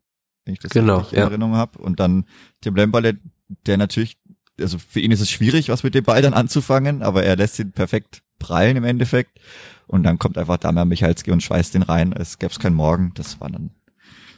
wenn 0.46 0.54
ich 0.54 0.60
das 0.60 0.72
genau, 0.72 1.00
in 1.12 1.18
ja. 1.18 1.24
Erinnerung 1.24 1.56
habe. 1.56 1.80
Und 1.80 2.00
dann 2.00 2.26
Tim 2.62 2.76
Lemberle, 2.76 3.18
der 3.66 3.78
natürlich 3.78 4.18
also 4.60 4.78
für 4.78 5.00
ihn 5.00 5.12
ist 5.12 5.22
es 5.22 5.32
schwierig, 5.32 5.70
was 5.70 5.84
mit 5.84 5.96
dem 5.96 6.04
Ball 6.04 6.22
dann 6.22 6.34
anzufangen, 6.34 7.02
aber 7.02 7.24
er 7.24 7.36
lässt 7.36 7.60
ihn 7.60 7.72
perfekt 7.72 8.22
prallen 8.40 8.78
im 8.78 8.84
Endeffekt. 8.84 9.40
Und 9.88 10.04
dann 10.04 10.20
kommt 10.20 10.38
einfach 10.38 10.58
Damian 10.58 10.88
Michalski 10.88 11.32
und 11.32 11.44
schweißt 11.44 11.74
den 11.74 11.84
rein. 11.84 12.14
Es 12.14 12.40
gäbe 12.40 12.52
es 12.52 12.60
keinen 12.60 12.76
Morgen. 12.76 13.12
Das 13.16 13.40
war 13.40 13.50
dann 13.50 13.72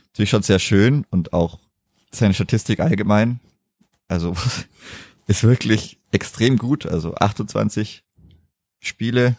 natürlich 0.07 0.29
schon 0.29 0.43
sehr 0.43 0.59
schön 0.59 1.05
und 1.09 1.33
auch 1.33 1.59
seine 2.11 2.33
Statistik 2.33 2.79
allgemein. 2.79 3.39
Also 4.07 4.35
ist 5.27 5.43
wirklich 5.43 5.99
extrem 6.11 6.57
gut. 6.57 6.85
Also 6.85 7.15
28 7.15 8.03
Spiele, 8.79 9.37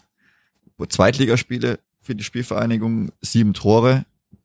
Zweitligaspiele 0.88 1.78
für 2.00 2.14
die 2.14 2.24
Spielvereinigung, 2.24 3.12
sieben 3.20 3.54
Tore. 3.54 4.04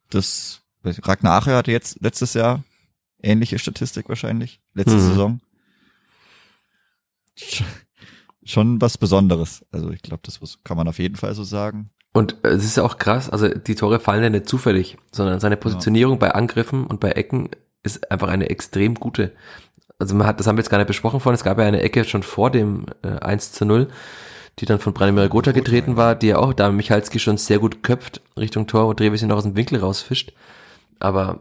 Das 0.10 0.62
Ragnar 0.84 1.42
Ache 1.42 1.56
hatte 1.56 1.72
jetzt 1.72 2.02
letztes 2.02 2.34
Jahr 2.34 2.64
ähnliche 3.24 3.60
Statistik 3.60 4.10
wahrscheinlich, 4.10 4.62
letzte 4.74 4.96
mhm. 4.96 5.00
Saison 5.00 5.42
schon 8.44 8.82
was 8.82 8.98
Besonderes. 8.98 9.66
Also 9.72 9.92
ich 9.92 10.02
glaube, 10.02 10.24
das 10.24 10.40
kann 10.64 10.78
man 10.78 10.88
auf 10.88 11.00
jeden 11.00 11.16
Fall 11.16 11.34
so 11.36 11.44
sagen. 11.44 11.90
Und 12.14 12.38
äh, 12.44 12.50
es 12.50 12.66
ist 12.66 12.78
ja 12.78 12.84
auch 12.84 12.98
krass, 12.98 13.30
also 13.30 13.48
die 13.48 13.76
Tore 13.76 14.00
fallen 14.00 14.24
ja 14.24 14.30
nicht 14.30 14.48
zufällig, 14.48 14.98
sondern 15.12 15.40
seine 15.40 15.58
Positionierung 15.58 16.14
ja. 16.14 16.20
bei 16.20 16.32
Angriffen 16.32 16.86
und 16.86 17.00
bei 17.00 17.12
Ecken 17.12 17.50
ist 17.84 18.12
einfach 18.12 18.28
eine 18.28 18.50
extrem 18.50 18.96
gute. 18.96 19.32
Also 19.98 20.16
man 20.16 20.28
hat, 20.28 20.40
das 20.40 20.48
haben 20.48 20.58
wir 20.58 20.62
jetzt 20.62 20.70
gar 20.70 20.78
nicht 20.78 20.88
besprochen 20.88 21.20
vorhin, 21.20 21.36
es 21.36 21.44
gab 21.44 21.58
ja 21.58 21.66
eine 21.66 21.82
Ecke 21.82 22.04
schon 22.04 22.24
vor 22.24 22.52
dem 22.52 22.86
äh, 23.04 23.20
1 23.20 23.54
zu 23.54 23.66
0, 23.66 23.88
die 24.60 24.66
dann 24.66 24.80
von 24.80 24.94
Branimir 24.94 25.30
Gotha 25.30 25.52
getreten 25.52 25.96
war, 25.96 26.16
die 26.16 26.28
ja 26.28 26.38
auch 26.38 26.54
da 26.54 26.70
Michalski 26.72 27.20
schon 27.20 27.38
sehr 27.38 27.60
gut 27.60 27.84
köpft 27.84 28.22
Richtung 28.38 28.68
Tor, 28.68 28.88
wo 28.88 28.94
Dreves 28.94 29.22
ihn 29.22 29.30
noch 29.30 29.38
aus 29.38 29.44
dem 29.44 29.56
Winkel 29.56 29.80
rausfischt. 29.80 30.34
Aber 31.00 31.40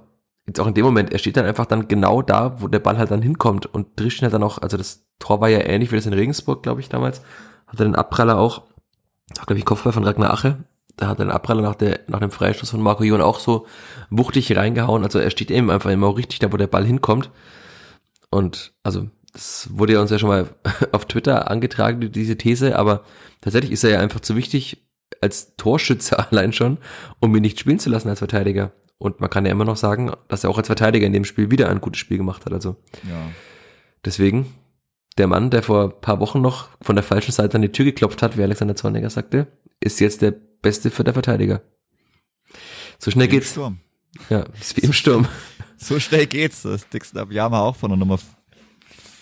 jetzt 0.51 0.61
auch 0.61 0.67
in 0.67 0.75
dem 0.75 0.85
Moment, 0.85 1.13
er 1.13 1.19
steht 1.19 1.37
dann 1.37 1.47
einfach 1.47 1.67
dann 1.67 1.89
genau 1.89 2.23
da, 2.23 2.61
wo 2.61 2.69
der 2.69 2.81
Ball 2.81 2.99
halt 2.99 3.11
dann 3.11 3.23
hinkommt. 3.23 3.67
Und 3.67 3.99
Drischchen 3.99 4.27
hat 4.27 4.35
dann 4.35 4.43
auch, 4.43 4.59
also 4.59 4.77
das 4.77 5.07
Tor 5.19 5.41
war 5.41 5.49
ja 5.49 5.61
ähnlich 5.61 5.93
wie 5.93 5.97
das 5.97 6.07
in 6.07 6.13
Regensburg, 6.13 6.63
glaube 6.63 6.81
ich, 6.81 6.89
damals, 6.89 7.23
hat 7.67 7.79
er 7.79 7.85
den 7.85 7.95
Abpraller 7.95 8.39
auch, 8.39 8.63
glaube 9.35 9.59
ich, 9.59 9.65
Kopfball 9.65 9.93
von 9.93 10.05
Ragnar 10.05 10.33
Ache, 10.33 10.65
da 10.97 11.07
hat 11.07 11.19
er 11.19 11.27
den 11.27 11.33
Abpraller 11.33 11.63
nach, 11.63 11.77
der, 11.77 12.01
nach 12.09 12.19
dem 12.21 12.31
Freistoß 12.31 12.71
von 12.71 12.83
Marco 12.83 13.05
Jon 13.05 13.21
auch 13.21 13.39
so 13.39 13.67
wuchtig 14.11 14.55
reingehauen, 14.57 15.05
also 15.05 15.19
er 15.19 15.31
steht 15.31 15.51
eben 15.51 15.71
einfach 15.71 15.91
immer 15.91 16.15
richtig 16.17 16.41
da, 16.41 16.53
wo 16.53 16.57
der 16.57 16.67
Ball 16.67 16.85
hinkommt. 16.85 17.31
Und 18.31 18.73
also 18.83 19.09
das 19.33 19.69
wurde 19.73 19.95
ja 19.95 20.01
uns 20.01 20.11
ja 20.11 20.19
schon 20.19 20.29
mal 20.29 20.49
auf 20.93 21.05
Twitter 21.05 21.51
angetragen, 21.51 22.11
diese 22.11 22.37
These, 22.37 22.77
aber 22.77 23.05
tatsächlich 23.41 23.73
ist 23.73 23.85
er 23.85 23.91
ja 23.91 24.01
einfach 24.01 24.21
zu 24.21 24.37
wichtig 24.37 24.85
als 25.21 25.55
Torschütze 25.57 26.19
allein 26.31 26.53
schon, 26.53 26.79
um 27.21 27.35
ihn 27.37 27.43
nicht 27.43 27.61
spielen 27.61 27.79
zu 27.79 27.91
lassen 27.91 28.09
als 28.09 28.19
Verteidiger. 28.19 28.73
Und 29.01 29.19
man 29.19 29.31
kann 29.31 29.47
ja 29.47 29.51
immer 29.53 29.65
noch 29.65 29.79
sagen, 29.79 30.13
dass 30.29 30.45
er 30.45 30.51
auch 30.51 30.59
als 30.59 30.67
Verteidiger 30.69 31.07
in 31.07 31.13
dem 31.15 31.25
Spiel 31.25 31.51
wieder 31.51 31.69
ein 31.71 31.81
gutes 31.81 31.99
Spiel 32.01 32.19
gemacht 32.19 32.45
hat. 32.45 32.53
Also 32.53 32.77
Ja. 33.09 33.31
deswegen, 34.05 34.53
der 35.19 35.27
Mann, 35.27 35.49
der 35.51 35.63
vor 35.63 35.85
ein 35.85 36.01
paar 36.03 36.21
Wochen 36.21 36.41
noch 36.43 36.69
von 36.83 36.97
der 36.97 37.03
falschen 37.03 37.33
Seite 37.33 37.57
an 37.57 37.63
die 37.63 37.73
Tür 37.73 37.87
geklopft 37.87 38.21
hat, 38.23 38.37
wie 38.37 38.43
Alexander 38.43 38.77
Zorniger 38.77 39.09
sagte, 39.11 39.47
ist 39.81 40.01
jetzt 40.01 40.21
der 40.23 40.33
beste 40.33 40.91
für 40.91 41.03
der 41.03 41.15
Verteidiger. 41.15 41.63
So 42.99 43.11
schnell 43.11 43.29
Wie 43.31 43.35
im 43.37 43.41
geht's. 43.41 43.53
Sturm. 43.53 43.79
Ja, 44.29 44.45
ist 44.61 44.77
wie 44.77 44.83
im 44.83 44.93
Sturm. 44.93 45.27
So 45.83 45.99
schnell 45.99 46.27
geht's. 46.27 46.61
Das 46.61 46.87
Dixon 46.91 47.19
Abiyama 47.21 47.61
auch 47.63 47.75
von 47.77 47.89
der 47.89 47.97
Nummer 47.97 48.19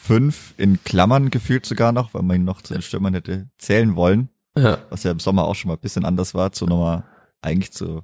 5 0.03 0.55
in 0.57 0.83
Klammern 0.83 1.31
gefühlt 1.31 1.67
sogar 1.67 1.93
noch, 1.93 2.15
weil 2.15 2.23
man 2.23 2.35
ihn 2.37 2.45
noch 2.45 2.63
zu 2.63 2.73
den 2.73 2.83
Stürmern 2.83 3.15
hätte 3.15 3.49
zählen 3.59 3.95
wollen, 3.95 4.29
Ja, 4.57 4.79
was 4.91 5.05
ja 5.05 5.13
im 5.13 5.21
Sommer 5.21 5.45
auch 5.45 5.55
schon 5.55 5.69
mal 5.69 5.75
ein 5.75 5.81
bisschen 5.81 6.05
anders 6.05 6.35
war, 6.35 6.51
zur 6.51 6.69
Nummer, 6.69 7.05
eigentlich 7.43 7.71
zu, 7.73 7.87
zu 7.87 8.03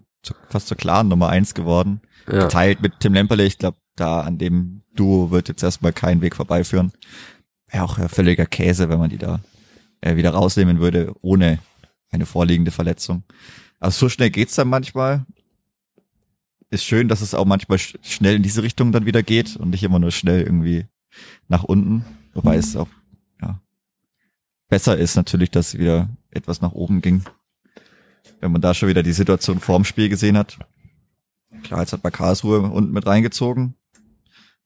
fast 0.49 0.69
zur 0.69 0.77
klaren 0.77 1.09
Nummer 1.09 1.29
1 1.29 1.55
geworden. 1.55 2.01
ja. 2.31 2.45
Geteilt 2.45 2.83
mit 2.83 3.01
Tim 3.01 3.15
Lemperle, 3.15 3.45
ich 3.45 3.59
glaube, 3.59 3.79
da 3.97 4.21
an 4.21 4.39
dem 4.39 4.83
Duo 4.95 5.31
wird 5.31 5.49
jetzt 5.49 5.63
erstmal 5.63 5.93
kein 5.93 6.21
Weg 6.21 6.37
vorbeiführen. 6.37 6.93
Wäre 7.71 7.85
auch 7.85 7.99
äh, 7.99 8.09
völliger 8.09 8.47
Käse, 8.47 8.89
wenn 8.89 8.99
man 8.99 9.11
die 9.11 9.19
da 9.19 9.41
äh, 10.01 10.17
wieder 10.17 10.31
rausnehmen 10.31 10.81
würde, 10.81 11.15
ohne 11.23 11.59
eine 12.11 12.27
vorliegende 12.27 12.71
Verletzung. 12.71 13.25
Also 13.81 14.07
so 14.07 14.09
schnell 14.09 14.31
geht's 14.31 14.55
dann 14.55 14.69
manchmal. 14.69 15.27
Ist 16.71 16.85
schön, 16.85 17.09
dass 17.09 17.21
es 17.21 17.35
auch 17.35 17.45
manchmal 17.45 17.79
sch 17.79 17.97
schnell 18.03 18.37
in 18.37 18.43
diese 18.43 18.63
Richtung 18.63 18.93
dann 18.93 19.07
wieder 19.07 19.23
geht 19.23 19.57
und 19.57 19.71
nicht 19.71 19.83
immer 19.83 19.99
nur 19.99 20.11
schnell 20.11 20.43
irgendwie 20.43 20.87
nach 21.49 21.65
unten. 21.65 22.05
Wobei 22.33 22.57
es 22.57 22.77
auch 22.77 22.89
ja, 23.41 23.61
besser 24.69 24.97
ist 24.97 25.17
natürlich, 25.17 25.51
dass 25.51 25.75
es 25.75 25.79
wieder 25.79 26.09
etwas 26.31 26.61
nach 26.61 26.73
oben 26.73 27.01
ging. 27.01 27.25
Wenn 28.41 28.53
man 28.53 28.61
da 28.61 28.75
schon 28.75 28.89
wieder 28.89 29.03
die 29.03 29.13
Situation 29.13 29.61
vorm 29.61 29.85
Spiel 29.85 30.09
gesehen 30.09 30.37
hat. 30.37 30.59
Klar, 31.63 31.81
jetzt 31.81 31.93
hat 31.93 32.03
man 32.03 32.13
Karlsruhe 32.13 32.61
unten 32.61 32.93
mit 32.93 33.07
reingezogen. 33.07 33.75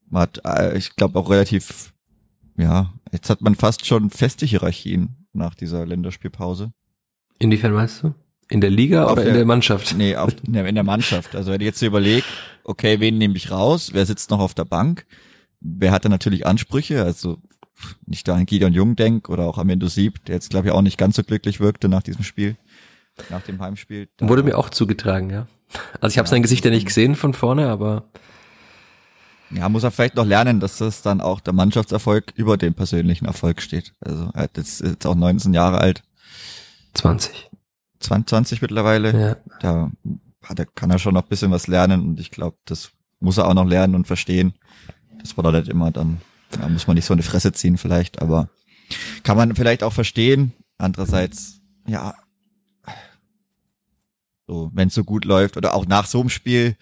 Man 0.08 0.22
hat, 0.22 0.40
äh, 0.44 0.76
ich 0.76 0.96
glaube, 0.96 1.18
auch 1.18 1.30
relativ, 1.30 1.92
ja, 2.56 2.92
jetzt 3.12 3.30
hat 3.30 3.40
man 3.40 3.54
fast 3.54 3.86
schon 3.86 4.10
feste 4.10 4.46
Hierarchien 4.46 5.26
nach 5.32 5.54
dieser 5.54 5.84
Länderspielpause. 5.86 6.72
Inwiefern 7.38 7.72
meinst 7.72 8.02
du? 8.02 8.14
In 8.50 8.60
der 8.62 8.70
Liga 8.70 9.04
Auf 9.04 9.12
oder 9.12 9.22
in 9.22 9.26
der- 9.28 9.34
der 9.36 9.44
Mannschaft? 9.44 9.94
Nee, 9.96 10.16
auf, 10.16 10.34
nee, 10.46 10.66
in 10.66 10.74
der 10.74 10.84
Mannschaft. 10.84 11.36
Also 11.36 11.52
wenn 11.52 11.60
ich 11.60 11.66
jetzt 11.66 11.78
so 11.78 11.86
überlege, 11.86 12.24
okay, 12.64 12.98
wen 13.00 13.18
nehme 13.18 13.36
ich 13.36 13.50
raus? 13.50 13.90
Wer 13.92 14.06
sitzt 14.06 14.30
noch 14.30 14.40
auf 14.40 14.54
der 14.54 14.64
Bank? 14.64 15.06
Wer 15.60 15.92
hat 15.92 16.04
da 16.04 16.08
natürlich 16.08 16.46
Ansprüche? 16.46 17.02
Also 17.04 17.38
nicht 18.06 18.26
da 18.26 18.34
an 18.34 18.46
Gideon 18.46 18.72
Jung 18.72 18.96
denk 18.96 19.28
oder 19.28 19.44
auch 19.46 19.58
Amendo 19.58 19.86
Sieb, 19.88 20.24
der 20.24 20.36
jetzt 20.36 20.50
glaube 20.50 20.68
ich 20.68 20.72
auch 20.72 20.82
nicht 20.82 20.96
ganz 20.98 21.16
so 21.16 21.22
glücklich 21.22 21.60
wirkte 21.60 21.88
nach 21.88 22.02
diesem 22.02 22.24
Spiel, 22.24 22.56
nach 23.30 23.42
dem 23.42 23.60
Heimspiel. 23.60 24.08
Wurde 24.20 24.42
mir 24.42 24.56
auch 24.58 24.70
zugetragen, 24.70 25.30
ja. 25.30 25.46
Also 26.00 26.14
ich 26.14 26.18
habe 26.18 26.28
sein 26.28 26.42
Gesicht 26.42 26.64
ja 26.64 26.70
nicht 26.70 26.86
gesehen 26.86 27.14
von 27.14 27.34
vorne, 27.34 27.68
aber 27.68 28.04
Ja, 29.50 29.68
muss 29.68 29.82
er 29.82 29.90
vielleicht 29.90 30.14
noch 30.16 30.26
lernen, 30.26 30.60
dass 30.60 30.78
das 30.78 31.02
dann 31.02 31.20
auch 31.20 31.40
der 31.40 31.52
Mannschaftserfolg 31.52 32.32
über 32.36 32.56
dem 32.56 32.74
persönlichen 32.74 33.24
Erfolg 33.24 33.62
steht. 33.62 33.94
Also 34.00 34.30
er 34.34 34.42
hat 34.44 34.56
jetzt, 34.56 35.06
auch 35.06 35.14
19 35.14 35.54
Jahre 35.54 35.78
alt, 35.78 36.02
20. 36.94 37.50
20 38.00 38.62
mittlerweile. 38.62 39.20
Ja. 39.20 39.36
Da 39.60 39.90
hat 40.44 40.58
er, 40.58 40.66
kann 40.66 40.90
er 40.90 40.98
schon 40.98 41.14
noch 41.14 41.22
ein 41.22 41.28
bisschen 41.28 41.50
was 41.50 41.66
lernen 41.66 42.06
und 42.06 42.20
ich 42.20 42.30
glaube, 42.30 42.56
das 42.64 42.90
muss 43.20 43.38
er 43.38 43.48
auch 43.48 43.54
noch 43.54 43.66
lernen 43.66 43.94
und 43.94 44.06
verstehen. 44.06 44.54
Das 45.20 45.36
war 45.36 45.50
nicht 45.52 45.68
immer 45.68 45.90
dann, 45.90 46.20
da 46.50 46.68
muss 46.68 46.86
man 46.86 46.94
nicht 46.94 47.06
so 47.06 47.12
eine 47.12 47.22
Fresse 47.22 47.52
ziehen 47.52 47.76
vielleicht, 47.76 48.22
aber 48.22 48.48
kann 49.22 49.36
man 49.36 49.54
vielleicht 49.54 49.82
auch 49.82 49.92
verstehen. 49.92 50.52
Andererseits, 50.78 51.60
ja, 51.86 52.14
so, 54.48 54.70
wenn 54.72 54.88
es 54.88 54.94
so 54.94 55.04
gut 55.04 55.24
läuft 55.24 55.56
oder 55.56 55.74
auch 55.74 55.86
nach 55.86 56.06
so 56.06 56.20
einem 56.20 56.30
Spiel, 56.30 56.76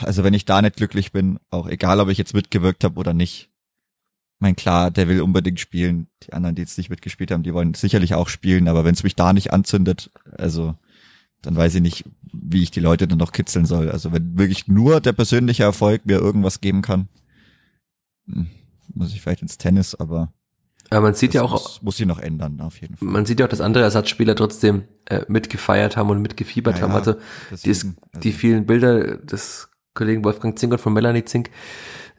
also 0.00 0.24
wenn 0.24 0.34
ich 0.34 0.44
da 0.44 0.60
nicht 0.62 0.76
glücklich 0.76 1.12
bin, 1.12 1.38
auch 1.50 1.68
egal, 1.68 2.00
ob 2.00 2.08
ich 2.08 2.18
jetzt 2.18 2.34
mitgewirkt 2.34 2.84
habe 2.84 2.98
oder 2.98 3.12
nicht. 3.12 3.50
Ich 4.34 4.40
mein 4.40 4.56
klar, 4.56 4.90
der 4.90 5.08
will 5.08 5.20
unbedingt 5.20 5.60
spielen. 5.60 6.08
Die 6.24 6.32
anderen, 6.32 6.56
die 6.56 6.62
jetzt 6.62 6.78
nicht 6.78 6.90
mitgespielt 6.90 7.30
haben, 7.30 7.44
die 7.44 7.54
wollen 7.54 7.74
sicherlich 7.74 8.14
auch 8.14 8.28
spielen, 8.28 8.66
aber 8.66 8.84
wenn 8.84 8.94
es 8.94 9.04
mich 9.04 9.14
da 9.14 9.32
nicht 9.32 9.52
anzündet, 9.52 10.10
also 10.36 10.74
dann 11.42 11.54
weiß 11.54 11.76
ich 11.76 11.82
nicht, 11.82 12.04
wie 12.32 12.62
ich 12.62 12.70
die 12.70 12.80
Leute 12.80 13.06
dann 13.06 13.18
noch 13.18 13.32
kitzeln 13.32 13.66
soll. 13.66 13.90
Also 13.90 14.12
wenn 14.12 14.38
wirklich 14.38 14.68
nur 14.68 15.00
der 15.00 15.12
persönliche 15.12 15.64
Erfolg 15.64 16.06
mir 16.06 16.18
irgendwas 16.18 16.60
geben 16.60 16.82
kann, 16.82 17.08
hm, 18.26 18.48
muss 18.94 19.12
ich 19.12 19.20
vielleicht 19.20 19.42
ins 19.42 19.58
Tennis, 19.58 19.94
aber 19.94 20.32
Aber 20.92 21.00
man 21.02 21.14
sieht 21.14 21.30
das 21.30 21.34
ja 21.36 21.42
auch, 21.42 21.52
muss, 21.52 21.82
muss 21.82 21.96
sich 21.96 22.06
noch 22.06 22.18
ändern, 22.18 22.60
auf 22.60 22.80
jeden 22.80 22.96
Fall. 22.96 23.08
man 23.08 23.26
sieht 23.26 23.40
ja 23.40 23.46
auch, 23.46 23.50
dass 23.50 23.60
andere 23.60 23.84
Ersatzspieler 23.84 24.34
trotzdem 24.36 24.84
äh, 25.06 25.20
mitgefeiert 25.28 25.96
haben 25.96 26.10
und 26.10 26.20
mitgefiebert 26.22 26.76
Ja, 26.78 26.82
haben. 26.82 26.92
Also 26.94 27.12
die, 27.14 27.18
deswegen, 27.68 27.96
also- 28.12 28.20
die 28.22 28.32
vielen 28.32 28.66
Bilder 28.66 29.16
des 29.18 29.68
Kollegen 29.94 30.24
Wolfgang 30.24 30.58
Zink 30.58 30.72
und 30.72 30.78
von 30.80 30.92
Melanie 30.92 31.24
Zink 31.24 31.50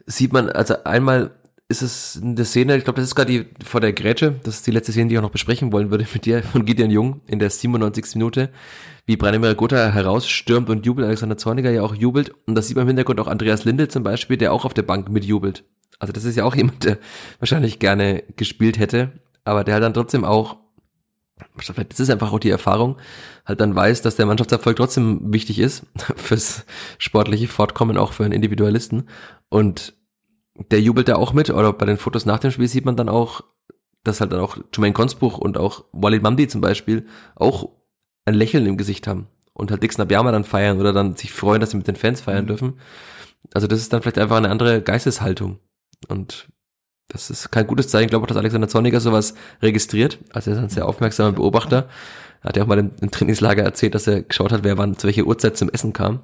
sieht 0.06 0.32
man, 0.32 0.48
also 0.50 0.84
einmal 0.84 1.32
ist 1.68 1.80
es 1.82 2.16
in 2.16 2.36
der 2.36 2.44
Szene, 2.44 2.76
ich 2.76 2.84
glaube, 2.84 3.00
das 3.00 3.08
ist 3.08 3.14
gerade 3.14 3.32
die 3.32 3.64
vor 3.64 3.80
der 3.80 3.92
Grätsche, 3.94 4.38
das 4.44 4.56
ist 4.56 4.66
die 4.66 4.70
letzte 4.70 4.92
Szene, 4.92 5.08
die 5.08 5.14
ich 5.14 5.18
auch 5.18 5.22
noch 5.22 5.30
besprechen 5.30 5.72
wollen 5.72 5.90
würde 5.90 6.06
mit 6.12 6.26
dir, 6.26 6.42
von 6.42 6.66
Gideon 6.66 6.90
Jung 6.90 7.22
in 7.26 7.38
der 7.38 7.48
97. 7.50 8.16
Minute, 8.16 8.50
wie 9.06 9.16
Branimir 9.16 9.54
Gotha 9.54 9.90
herausstürmt 9.90 10.68
und 10.68 10.84
jubelt, 10.84 11.06
Alexander 11.06 11.38
Zorniger 11.38 11.70
ja 11.70 11.82
auch 11.82 11.94
jubelt 11.94 12.32
und 12.46 12.54
das 12.54 12.68
sieht 12.68 12.76
man 12.76 12.82
im 12.82 12.88
Hintergrund 12.88 13.18
auch 13.18 13.28
Andreas 13.28 13.64
Linde 13.64 13.88
zum 13.88 14.02
Beispiel, 14.02 14.36
der 14.36 14.52
auch 14.52 14.64
auf 14.66 14.74
der 14.74 14.82
Bank 14.82 15.08
mitjubelt. 15.08 15.64
Also 15.98 16.12
das 16.12 16.24
ist 16.24 16.36
ja 16.36 16.44
auch 16.44 16.54
jemand, 16.56 16.84
der 16.84 16.98
wahrscheinlich 17.38 17.78
gerne 17.78 18.22
gespielt 18.36 18.78
hätte, 18.78 19.12
aber 19.44 19.64
der 19.64 19.74
halt 19.74 19.84
dann 19.84 19.94
trotzdem 19.94 20.24
auch 20.24 20.56
Vielleicht 21.56 21.98
ist 21.98 22.10
einfach 22.10 22.32
auch 22.32 22.38
die 22.38 22.50
Erfahrung, 22.50 22.96
halt 23.44 23.60
dann 23.60 23.74
weiß, 23.74 24.02
dass 24.02 24.14
der 24.14 24.26
Mannschaftserfolg 24.26 24.76
trotzdem 24.76 25.32
wichtig 25.32 25.58
ist 25.58 25.84
fürs 26.16 26.64
sportliche 26.98 27.48
Fortkommen, 27.48 27.96
auch 27.98 28.12
für 28.12 28.24
einen 28.24 28.32
Individualisten. 28.32 29.08
Und 29.48 29.94
der 30.70 30.80
jubelt 30.80 31.08
da 31.08 31.16
auch 31.16 31.32
mit, 31.32 31.50
oder 31.50 31.72
bei 31.72 31.86
den 31.86 31.98
Fotos 31.98 32.24
nach 32.24 32.38
dem 32.38 32.52
Spiel 32.52 32.68
sieht 32.68 32.84
man 32.84 32.96
dann 32.96 33.08
auch, 33.08 33.42
dass 34.04 34.20
halt 34.20 34.32
dann 34.32 34.40
auch 34.40 34.58
Jermaine 34.72 34.94
Consbuch 34.94 35.38
und 35.38 35.58
auch 35.58 35.84
Walid 35.92 36.22
Mamdi 36.22 36.46
zum 36.46 36.60
Beispiel 36.60 37.06
auch 37.34 37.70
ein 38.26 38.34
Lächeln 38.34 38.66
im 38.66 38.76
Gesicht 38.76 39.06
haben 39.08 39.26
und 39.54 39.70
halt 39.72 39.82
Dixon 39.82 40.02
Abiyama 40.02 40.30
dann 40.30 40.44
feiern 40.44 40.78
oder 40.78 40.92
dann 40.92 41.16
sich 41.16 41.32
freuen, 41.32 41.60
dass 41.60 41.70
sie 41.70 41.76
mit 41.76 41.88
den 41.88 41.96
Fans 41.96 42.20
feiern 42.20 42.44
Mhm. 42.44 42.48
dürfen. 42.48 42.80
Also 43.52 43.66
das 43.66 43.80
ist 43.80 43.92
dann 43.92 44.02
vielleicht 44.02 44.18
einfach 44.18 44.36
eine 44.36 44.50
andere 44.50 44.82
Geisteshaltung. 44.82 45.58
Und 46.08 46.48
das 47.08 47.30
ist 47.30 47.50
kein 47.50 47.66
gutes 47.66 47.88
Zeichen. 47.88 48.04
Ich 48.04 48.10
glaube 48.10 48.24
auch, 48.24 48.28
dass 48.28 48.36
Alexander 48.36 48.68
Zorniger 48.68 49.00
sowas 49.00 49.34
registriert. 49.62 50.18
Also 50.32 50.50
er 50.50 50.56
ist 50.56 50.62
ein 50.62 50.68
sehr 50.68 50.86
aufmerksamer 50.86 51.32
Beobachter. 51.32 51.88
Er 52.42 52.48
hat 52.48 52.56
ja 52.56 52.62
auch 52.62 52.66
mal 52.66 52.78
im, 52.78 52.90
im 53.00 53.10
Trainingslager 53.10 53.62
erzählt, 53.62 53.94
dass 53.94 54.06
er 54.06 54.22
geschaut 54.22 54.52
hat, 54.52 54.64
wer 54.64 54.78
wann 54.78 54.96
zu 54.96 55.06
welcher 55.06 55.24
Uhrzeit 55.24 55.56
zum 55.56 55.68
Essen 55.68 55.92
kam. 55.92 56.20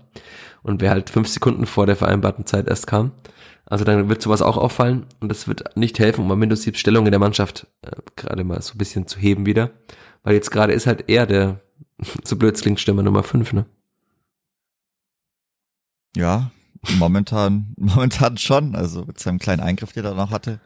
Und 0.62 0.80
wer 0.80 0.90
halt 0.90 1.08
fünf 1.08 1.28
Sekunden 1.28 1.66
vor 1.66 1.86
der 1.86 1.96
vereinbarten 1.96 2.44
Zeit 2.44 2.68
erst 2.68 2.86
kam. 2.86 3.12
Also 3.64 3.84
dann 3.84 4.08
wird 4.08 4.20
sowas 4.20 4.42
auch 4.42 4.56
auffallen. 4.56 5.06
Und 5.20 5.30
das 5.30 5.48
wird 5.48 5.76
nicht 5.76 5.98
helfen, 5.98 6.24
um 6.24 6.30
am 6.30 6.40
Windows 6.40 6.62
die 6.62 6.74
Stellung 6.74 7.06
in 7.06 7.12
der 7.12 7.20
Mannschaft 7.20 7.66
äh, 7.82 7.90
gerade 8.16 8.44
mal 8.44 8.60
so 8.60 8.74
ein 8.74 8.78
bisschen 8.78 9.06
zu 9.06 9.18
heben 9.18 9.46
wieder. 9.46 9.70
Weil 10.22 10.34
jetzt 10.34 10.50
gerade 10.50 10.72
ist 10.72 10.86
halt 10.86 11.04
er 11.08 11.26
der, 11.26 11.60
so 12.24 12.36
blöd 12.36 12.60
klingt, 12.60 12.80
Stürmer 12.80 13.02
Nummer 13.02 13.22
fünf, 13.22 13.52
ne? 13.52 13.66
Ja, 16.16 16.50
momentan, 16.98 17.72
momentan 17.76 18.38
schon. 18.38 18.74
Also 18.74 19.04
mit 19.04 19.18
seinem 19.18 19.38
kleinen 19.38 19.60
Eingriff, 19.60 19.92
den 19.92 20.04
er 20.04 20.14
noch 20.14 20.30
hatte. 20.30 20.60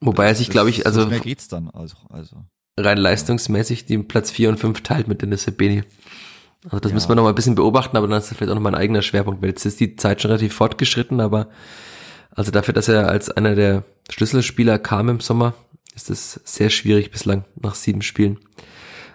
Wobei 0.00 0.26
er 0.26 0.34
sich, 0.34 0.50
glaube 0.50 0.70
ich, 0.70 0.86
also 0.86 1.02
So 1.02 1.06
schnell 1.08 1.20
geht's 1.20 1.48
dann. 1.48 1.70
Also, 1.70 1.96
also. 2.10 2.44
rein 2.78 2.98
leistungsmäßig 2.98 3.86
den 3.86 4.06
Platz 4.08 4.30
4 4.30 4.50
und 4.50 4.58
5 4.58 4.82
teilt 4.82 5.08
mit 5.08 5.22
Dennis 5.22 5.44
Sebeni. 5.44 5.84
Also 6.64 6.80
das 6.80 6.90
Ja. 6.90 6.94
müssen 6.94 7.08
wir 7.08 7.14
noch 7.14 7.22
mal 7.22 7.30
ein 7.30 7.34
bisschen 7.34 7.54
beobachten, 7.54 7.96
aber 7.96 8.06
dann 8.08 8.18
ist 8.18 8.30
das 8.30 8.36
vielleicht 8.38 8.50
auch 8.50 8.54
noch 8.56 8.62
mal 8.62 8.70
ein 8.74 8.80
eigener 8.80 9.02
Schwerpunkt, 9.02 9.42
weil 9.42 9.50
jetzt 9.50 9.64
ist 9.64 9.80
die 9.80 9.96
Zeit 9.96 10.20
schon 10.22 10.30
relativ 10.30 10.54
fortgeschritten, 10.54 11.20
aber 11.20 11.48
also 12.30 12.50
dafür, 12.50 12.74
dass 12.74 12.88
er 12.88 13.08
als 13.08 13.30
einer 13.30 13.54
der 13.54 13.84
Schlüsselspieler 14.10 14.78
kam 14.78 15.08
im 15.08 15.20
Sommer, 15.20 15.54
ist 15.94 16.10
es 16.10 16.40
sehr 16.44 16.70
schwierig 16.70 17.10
bislang 17.10 17.44
nach 17.60 17.74
sieben 17.74 18.02
Spielen. 18.02 18.38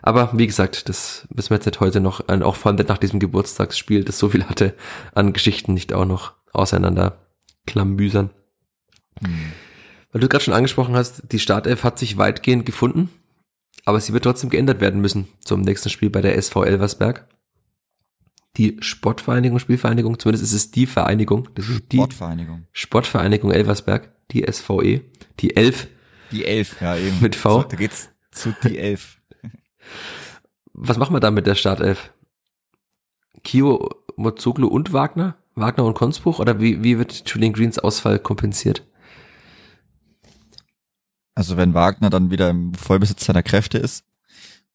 Aber 0.09 0.31
wie 0.33 0.47
gesagt, 0.47 0.89
das 0.89 1.27
müssen 1.35 1.51
wir 1.51 1.57
jetzt 1.57 1.67
nicht 1.67 1.81
heute 1.81 1.99
noch, 1.99 2.27
auch 2.27 2.55
vor 2.55 2.71
allem 2.71 2.77
nicht 2.77 2.89
nach 2.89 2.97
diesem 2.97 3.19
Geburtstagsspiel, 3.19 4.03
das 4.03 4.17
so 4.17 4.29
viel 4.29 4.43
hatte, 4.45 4.73
an 5.13 5.33
Geschichten 5.33 5.75
nicht 5.75 5.93
auch 5.93 6.05
noch 6.05 6.33
auseinander 6.51 7.27
klammbüsern. 7.67 8.31
Hm. 9.21 9.51
Weil 10.11 10.21
du 10.21 10.27
gerade 10.27 10.43
schon 10.43 10.55
angesprochen 10.55 10.95
hast, 10.95 11.31
die 11.31 11.37
Startelf 11.37 11.83
hat 11.83 11.99
sich 11.99 12.17
weitgehend 12.17 12.65
gefunden, 12.65 13.11
aber 13.85 13.99
sie 13.99 14.11
wird 14.11 14.23
trotzdem 14.23 14.49
geändert 14.49 14.81
werden 14.81 14.99
müssen 14.99 15.27
zum 15.41 15.61
nächsten 15.61 15.91
Spiel 15.91 16.09
bei 16.09 16.21
der 16.21 16.35
SV 16.37 16.63
Elversberg. 16.63 17.27
Die 18.57 18.77
Sportvereinigung, 18.79 19.59
Spielvereinigung, 19.59 20.17
zumindest 20.17 20.43
ist 20.43 20.53
es 20.53 20.71
die 20.71 20.87
Vereinigung, 20.87 21.49
das 21.53 21.69
ist 21.69 21.91
die 21.91 21.97
Sportvereinigung. 21.97 22.65
Sportvereinigung 22.71 23.51
Elversberg, 23.51 24.11
die 24.31 24.43
SVE, 24.51 25.01
die 25.39 25.55
Elf. 25.55 25.87
Die 26.31 26.45
Elf, 26.45 26.81
ja 26.81 26.97
eben. 26.97 27.21
Mit 27.21 27.35
V? 27.35 27.61
So, 27.61 27.67
da 27.67 27.77
geht's 27.77 28.09
zu 28.31 28.55
die 28.63 28.79
Elf. 28.79 29.18
Was 30.73 30.97
machen 30.97 31.13
wir 31.13 31.19
da 31.19 31.31
mit 31.31 31.47
der 31.47 31.55
Startelf? 31.55 32.13
Kio, 33.43 33.89
Mozoglu 34.15 34.67
und 34.67 34.93
Wagner? 34.93 35.35
Wagner 35.55 35.85
und 35.85 35.93
Konzbruch? 35.95 36.39
Oder 36.39 36.59
wie, 36.59 36.83
wie 36.83 36.97
wird 36.97 37.27
Julian 37.29 37.53
Greens 37.53 37.79
Ausfall 37.79 38.19
kompensiert? 38.19 38.85
Also 41.35 41.57
wenn 41.57 41.73
Wagner 41.73 42.09
dann 42.09 42.31
wieder 42.31 42.49
im 42.49 42.73
Vollbesitz 42.73 43.25
seiner 43.25 43.43
Kräfte 43.43 43.77
ist, 43.77 44.05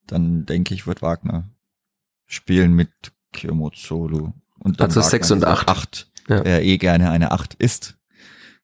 dann 0.06 0.46
denke 0.46 0.74
ich, 0.74 0.86
wird 0.86 1.02
Wagner 1.02 1.50
spielen 2.26 2.72
mit 2.72 2.90
Kyomozolu. 3.32 4.32
Und 4.58 4.80
dann 4.80 4.86
Also 4.88 5.00
Wagner 5.00 5.10
sechs 5.10 5.30
und 5.30 5.40
dieser 5.40 5.50
acht. 5.50 5.68
acht 5.68 6.10
Ja. 6.28 6.40
der 6.40 6.62
eh 6.62 6.78
gerne 6.78 7.10
eine 7.10 7.32
Acht 7.32 7.54
ist, 7.54 7.98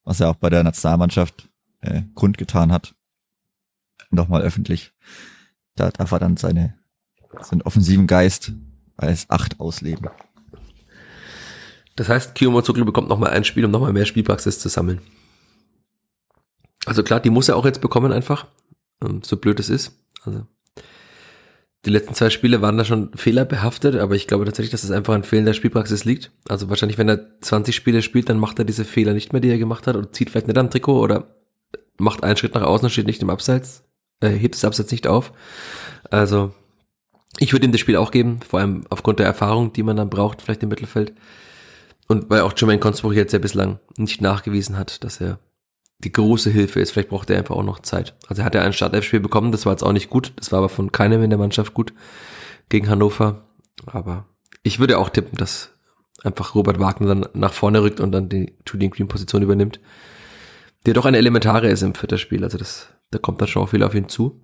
was 0.05 0.21
er 0.21 0.31
auch 0.31 0.37
bei 0.37 0.49
der 0.49 0.65
Nationalmannschaft 0.65 1.49
äh, 1.81 2.03
kundgetan 2.15 2.73
hat. 2.73 2.95
Nochmal 4.11 4.43
öffentlich. 4.43 4.93
Da 5.81 5.91
darf 5.91 6.13
er 6.13 6.19
dann 6.19 6.37
seine, 6.37 6.75
seinen 7.41 7.63
offensiven 7.63 8.07
Geist 8.07 8.53
als 8.99 9.31
Acht 9.31 9.59
ausleben. 9.61 10.11
Das 11.97 12.11
heißt, 12.11 12.39
Mozoglu 12.43 12.85
bekommt 12.85 13.09
nochmal 13.09 13.31
ein 13.31 13.45
Spiel, 13.45 13.65
um 13.65 13.71
nochmal 13.71 13.95
mehr 13.95 14.05
Spielpraxis 14.05 14.59
zu 14.59 14.69
sammeln. 14.69 15.01
Also 16.85 17.03
klar, 17.03 17.21
die 17.21 17.31
muss 17.31 17.49
er 17.49 17.57
auch 17.57 17.65
jetzt 17.65 17.81
bekommen 17.81 18.13
einfach, 18.13 18.47
ähm, 19.03 19.23
so 19.25 19.39
blöd 19.39 19.59
es 19.59 19.71
ist. 19.71 19.99
Also 20.23 20.47
die 21.87 21.91
letzten 21.91 22.15
zwei 22.15 22.29
Spiele 22.29 22.61
waren 22.61 22.77
da 22.77 22.85
schon 22.85 23.11
fehlerbehaftet, 23.15 23.97
aber 23.97 24.15
ich 24.15 24.27
glaube 24.27 24.45
tatsächlich, 24.45 24.71
dass 24.71 24.85
es 24.85 24.91
einfach 24.91 25.15
an 25.15 25.25
fehlender 25.25 25.55
Spielpraxis 25.55 26.05
liegt. 26.05 26.31
Also 26.47 26.69
wahrscheinlich, 26.69 26.99
wenn 26.99 27.09
er 27.09 27.41
20 27.41 27.75
Spiele 27.75 28.03
spielt, 28.03 28.29
dann 28.29 28.39
macht 28.39 28.59
er 28.59 28.67
diese 28.67 28.85
Fehler 28.85 29.15
nicht 29.15 29.33
mehr, 29.33 29.41
die 29.41 29.49
er 29.49 29.57
gemacht 29.57 29.87
hat 29.87 29.97
und 29.97 30.15
zieht 30.15 30.29
vielleicht 30.29 30.47
nicht 30.47 30.59
am 30.59 30.71
Trikot 30.71 31.01
oder 31.01 31.37
macht 31.97 32.23
einen 32.23 32.37
Schritt 32.37 32.55
nach 32.55 32.63
außen 32.63 32.85
und 32.85 32.91
steht 32.91 33.07
nicht 33.07 33.23
im 33.23 33.31
Abseits, 33.31 33.83
äh, 34.21 34.29
hebt 34.29 34.55
das 34.55 34.65
Abseits 34.65 34.91
nicht 34.91 35.07
auf. 35.07 35.33
Also 36.11 36.53
ich 37.39 37.53
würde 37.53 37.67
ihm 37.67 37.73
das 37.73 37.81
Spiel 37.81 37.97
auch 37.97 38.11
geben, 38.11 38.41
vor 38.47 38.61
allem 38.61 38.85
aufgrund 38.91 39.19
der 39.19 39.27
Erfahrung, 39.27 39.73
die 39.73 39.83
man 39.83 39.97
dann 39.97 40.11
braucht, 40.11 40.43
vielleicht 40.43 40.63
im 40.63 40.69
Mittelfeld. 40.69 41.15
Und 42.09 42.29
weil 42.29 42.41
auch 42.41 42.53
Jermaine 42.57 42.81
Konzbruch 42.81 43.13
jetzt 43.13 43.33
ja 43.33 43.39
bislang 43.39 43.79
nicht 43.97 44.21
nachgewiesen 44.21 44.77
hat, 44.77 45.05
dass 45.05 45.21
er 45.21 45.39
die 45.99 46.13
große 46.13 46.51
Hilfe 46.51 46.81
ist. 46.81 46.91
Vielleicht 46.91 47.11
braucht 47.11 47.31
er 47.31 47.39
einfach 47.39 47.55
auch 47.55 47.63
noch 47.63 47.81
Zeit. 47.81 48.17
Also 48.27 48.43
er 48.43 48.47
hat 48.47 48.55
ja 48.55 48.63
ein 48.63 48.73
Startelf-Spiel 48.73 49.21
bekommen, 49.21 49.53
das 49.53 49.67
war 49.67 49.73
jetzt 49.73 49.83
auch 49.83 49.93
nicht 49.93 50.11
gut. 50.11 50.33
Das 50.37 50.51
war 50.51 50.59
aber 50.59 50.69
von 50.69 50.93
keinem 50.93 51.23
in 51.23 51.31
der 51.31 51.39
Mannschaft 51.39 51.75
gut 51.75 51.93
gegen 52.69 52.89
Hannover. 52.89 53.45
Aber 53.87 54.27
ich 54.63 54.81
würde 54.81 54.99
auch 54.99 55.11
tippen, 55.11 55.37
dass 55.37 55.71
einfach 56.25 56.55
Robert 56.55 56.81
Wagner 56.81 57.15
dann 57.15 57.27
nach 57.35 57.53
vorne 57.53 57.83
rückt 57.83 58.01
und 58.01 58.13
dann 58.13 58.29
die 58.29 58.55
Julian 58.67 58.91
Green 58.91 59.09
Position 59.09 59.43
übernimmt. 59.43 59.81
Der 60.87 60.95
doch 60.95 61.05
eine 61.05 61.19
elementare 61.19 61.69
ist 61.69 61.83
im 61.83 61.95
vierten 61.95 62.19
Spiel. 62.19 62.45
Also 62.45 62.59
das, 62.59 62.89
da 63.11 63.19
kommt 63.19 63.41
dann 63.41 63.49
schon 63.49 63.63
auch 63.63 63.69
viel 63.69 63.83
auf 63.83 63.95
ihn 63.95 64.09
zu. 64.09 64.41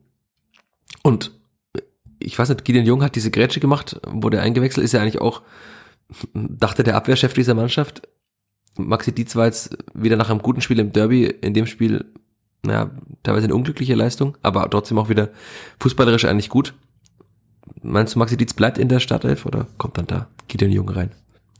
Und 1.03 1.33
ich 2.19 2.39
weiß 2.39 2.49
nicht, 2.49 2.65
Gideon 2.65 2.87
Jung 2.87 3.03
hat 3.03 3.15
diese 3.15 3.31
Grätsche 3.31 3.61
gemacht, 3.61 4.01
wurde 4.07 4.41
eingewechselt, 4.41 4.85
ist 4.85 4.93
ja 4.93 5.01
eigentlich 5.01 5.21
auch, 5.21 5.43
dachte 6.35 6.83
der 6.83 6.97
Abwehrchef 6.97 7.35
dieser 7.35 7.55
Mannschaft. 7.55 8.03
Maxi 8.77 9.13
Dietz 9.13 9.37
war 9.37 9.47
jetzt 9.47 9.77
wieder 9.95 10.17
nach 10.17 10.29
einem 10.29 10.43
guten 10.43 10.61
Spiel 10.61 10.79
im 10.79 10.93
Derby, 10.93 11.25
in 11.25 11.55
dem 11.55 11.67
Spiel, 11.67 12.05
naja, 12.63 12.91
teilweise 13.23 13.45
eine 13.45 13.55
unglückliche 13.55 13.95
Leistung, 13.95 14.37
aber 14.43 14.69
trotzdem 14.69 14.99
auch 14.99 15.09
wieder 15.09 15.31
fußballerisch 15.81 16.27
eigentlich 16.27 16.51
gut. 16.51 16.75
Meinst 17.83 18.15
du, 18.15 18.19
Maxi 18.19 18.37
Dietz 18.37 18.53
bleibt 18.53 18.79
in 18.79 18.89
der 18.89 19.01
Startelf 19.01 19.47
oder 19.47 19.67
kommt 19.79 19.97
dann 19.97 20.07
da 20.07 20.29
Gideon 20.49 20.73
Jung 20.73 20.89
rein? 20.89 21.13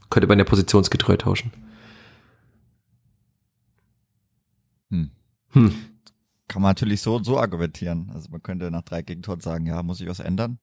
Könnte 0.09 0.27
man 0.27 0.37
ja 0.37 0.45
positionsgetreu 0.45 1.17
tauschen. 1.17 1.51
Hm. 5.51 5.73
Kann 6.47 6.61
man 6.61 6.69
natürlich 6.69 7.01
so 7.01 7.15
und 7.15 7.23
so 7.23 7.39
argumentieren. 7.39 8.11
Also 8.13 8.29
man 8.29 8.41
könnte 8.41 8.71
nach 8.71 8.83
drei 8.83 9.01
Gegentoren 9.01 9.41
sagen, 9.41 9.65
ja, 9.65 9.83
muss 9.83 10.01
ich 10.01 10.07
was 10.07 10.19
ändern. 10.19 10.59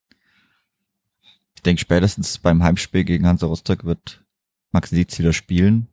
Ich 1.56 1.62
denke, 1.62 1.80
spätestens 1.80 2.38
beim 2.38 2.62
Heimspiel 2.62 3.04
gegen 3.04 3.26
Hansa 3.26 3.46
Rostock 3.46 3.84
wird 3.84 4.24
Max 4.72 4.90
Dietz 4.90 5.18
wieder 5.18 5.32
spielen. 5.32 5.88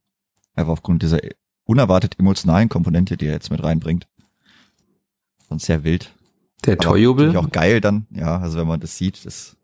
Einfach 0.55 0.73
aufgrund 0.73 1.03
dieser 1.03 1.19
unerwartet 1.65 2.19
emotionalen 2.19 2.69
Komponente, 2.69 3.17
die 3.17 3.27
er 3.27 3.33
jetzt 3.33 3.51
mit 3.51 3.63
reinbringt. 3.63 4.07
Und 5.47 5.61
sehr 5.61 5.83
wild. 5.83 6.13
Der 6.65 6.77
Torjubel, 6.77 7.27
natürlich 7.27 7.47
auch 7.47 7.51
geil 7.51 7.81
dann, 7.81 8.05
ja, 8.11 8.37
also 8.37 8.59
wenn 8.59 8.67
man 8.67 8.79
das 8.79 8.97
sieht, 8.97 9.25
ist 9.25 9.57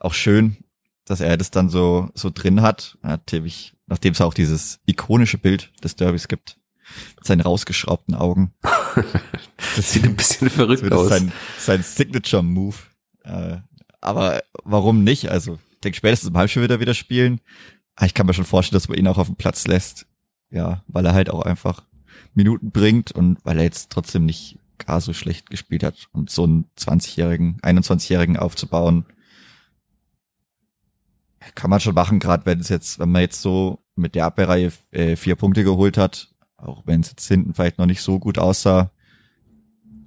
auch 0.00 0.12
schön, 0.12 0.56
dass 1.04 1.20
er 1.20 1.36
das 1.36 1.50
dann 1.50 1.68
so, 1.68 2.10
so 2.14 2.30
drin 2.30 2.62
hat. 2.62 2.98
Natürlich, 3.02 3.74
nachdem 3.86 4.12
es 4.12 4.20
auch 4.20 4.34
dieses 4.34 4.80
ikonische 4.86 5.38
Bild 5.38 5.72
des 5.82 5.96
Derbys 5.96 6.28
gibt, 6.28 6.58
mit 7.16 7.26
seinen 7.26 7.40
rausgeschraubten 7.40 8.14
Augen. 8.14 8.52
das 9.76 9.92
sieht 9.92 10.04
ein 10.04 10.16
bisschen 10.16 10.50
verrückt 10.50 10.82
das 10.82 10.92
aus. 10.92 11.08
sein, 11.08 11.32
sein 11.58 11.82
Signature-Move. 11.82 12.76
Äh, 13.24 13.58
aber 14.00 14.42
warum 14.64 15.04
nicht? 15.04 15.30
Also, 15.30 15.58
ich 15.72 15.80
denke, 15.80 15.96
spätestens 15.96 16.30
im 16.30 16.36
Halbspiel 16.36 16.62
wird 16.62 16.72
er 16.72 16.80
wieder 16.80 16.94
spielen. 16.94 17.40
Aber 17.96 18.06
Ich 18.06 18.14
kann 18.14 18.26
mir 18.26 18.34
schon 18.34 18.44
vorstellen, 18.44 18.76
dass 18.76 18.88
man 18.88 18.98
ihn 18.98 19.08
auch 19.08 19.18
auf 19.18 19.28
den 19.28 19.36
Platz 19.36 19.66
lässt. 19.66 20.06
Ja, 20.50 20.82
weil 20.86 21.06
er 21.06 21.14
halt 21.14 21.30
auch 21.30 21.42
einfach 21.42 21.82
Minuten 22.34 22.70
bringt 22.70 23.12
und 23.12 23.38
weil 23.44 23.58
er 23.58 23.64
jetzt 23.64 23.90
trotzdem 23.90 24.24
nicht 24.24 24.58
gar 24.78 25.00
so 25.00 25.12
schlecht 25.12 25.50
gespielt 25.50 25.82
hat. 25.82 26.08
Und 26.12 26.30
so 26.30 26.44
einen 26.44 26.66
20-Jährigen, 26.78 27.60
21-Jährigen 27.62 28.36
aufzubauen, 28.36 29.06
kann 31.54 31.70
man 31.70 31.80
schon 31.80 31.94
machen, 31.94 32.20
gerade 32.20 32.46
wenn 32.46 32.60
es 32.60 32.68
jetzt, 32.68 32.98
wenn 32.98 33.10
man 33.10 33.22
jetzt 33.22 33.42
so 33.42 33.80
mit 33.96 34.14
der 34.14 34.26
Abwehrreihe 34.26 34.72
äh, 34.92 35.16
vier 35.16 35.36
Punkte 35.36 35.62
geholt 35.64 35.96
hat, 35.96 36.33
auch 36.64 36.82
wenn 36.86 37.00
es 37.00 37.10
jetzt 37.10 37.26
hinten 37.28 37.54
vielleicht 37.54 37.78
noch 37.78 37.86
nicht 37.86 38.02
so 38.02 38.18
gut 38.18 38.38
aussah, 38.38 38.90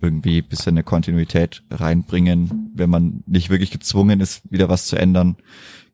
irgendwie 0.02 0.42
ein 0.42 0.48
bisschen 0.48 0.74
eine 0.74 0.84
Kontinuität 0.84 1.64
reinbringen, 1.72 2.72
wenn 2.76 2.90
man 2.90 3.24
nicht 3.26 3.50
wirklich 3.50 3.72
gezwungen 3.72 4.20
ist, 4.20 4.42
wieder 4.52 4.70
was 4.70 4.86
zu 4.86 4.96
ändern, 4.96 5.38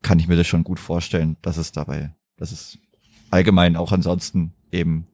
kann 0.02 0.18
ich 0.18 0.28
mir 0.28 0.36
das 0.36 0.46
schon 0.46 0.64
gut 0.64 0.78
vorstellen, 0.78 1.36
dass 1.42 1.56
es 1.56 1.72
dabei, 1.72 2.14
dass 2.36 2.52
es 2.52 2.78
allgemein 3.30 3.76
auch 3.76 3.92
ansonsten 3.92 4.52
eben 4.70 5.06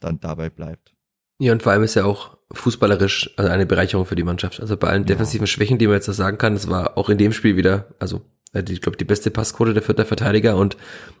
dann 0.00 0.20
dabei 0.20 0.50
bleibt. 0.50 0.94
Ja, 1.38 1.52
und 1.52 1.62
vor 1.62 1.72
allem 1.72 1.82
ist 1.82 1.96
er 1.96 2.06
auch 2.06 2.38
fußballerisch 2.52 3.34
also 3.36 3.50
eine 3.50 3.66
Bereicherung 3.66 4.06
für 4.06 4.16
die 4.16 4.22
Mannschaft. 4.22 4.60
Also 4.60 4.76
bei 4.76 4.88
allen 4.88 5.04
defensiven 5.04 5.46
Schwächen, 5.46 5.78
die 5.78 5.86
man 5.86 5.96
jetzt 5.96 6.08
da 6.08 6.12
sagen 6.12 6.38
kann, 6.38 6.54
das 6.54 6.68
war 6.68 6.96
auch 6.96 7.08
in 7.08 7.18
dem 7.18 7.32
Spiel 7.32 7.56
wieder, 7.56 7.88
also 7.98 8.22
ich 8.54 8.80
glaube, 8.80 8.96
die 8.96 9.04
beste 9.04 9.30
Passquote 9.30 9.74
der 9.74 9.82
vierter 9.82 10.04
Verteidiger 10.04 10.56
und 10.56 10.76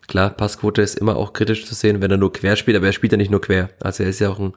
klar, 0.06 0.30
Passquote 0.30 0.82
ist 0.82 0.98
immer 0.98 1.16
auch 1.16 1.32
kritisch 1.32 1.66
zu 1.66 1.74
sehen, 1.74 2.00
wenn 2.00 2.10
er 2.10 2.16
nur 2.16 2.32
quer 2.32 2.56
spielt, 2.56 2.76
aber 2.76 2.86
er 2.86 2.92
spielt 2.92 3.12
ja 3.12 3.18
nicht 3.18 3.30
nur 3.30 3.40
quer. 3.40 3.70
Also 3.80 4.04
er 4.04 4.10
ist 4.10 4.20
ja 4.20 4.30
auch 4.30 4.38
ein 4.38 4.54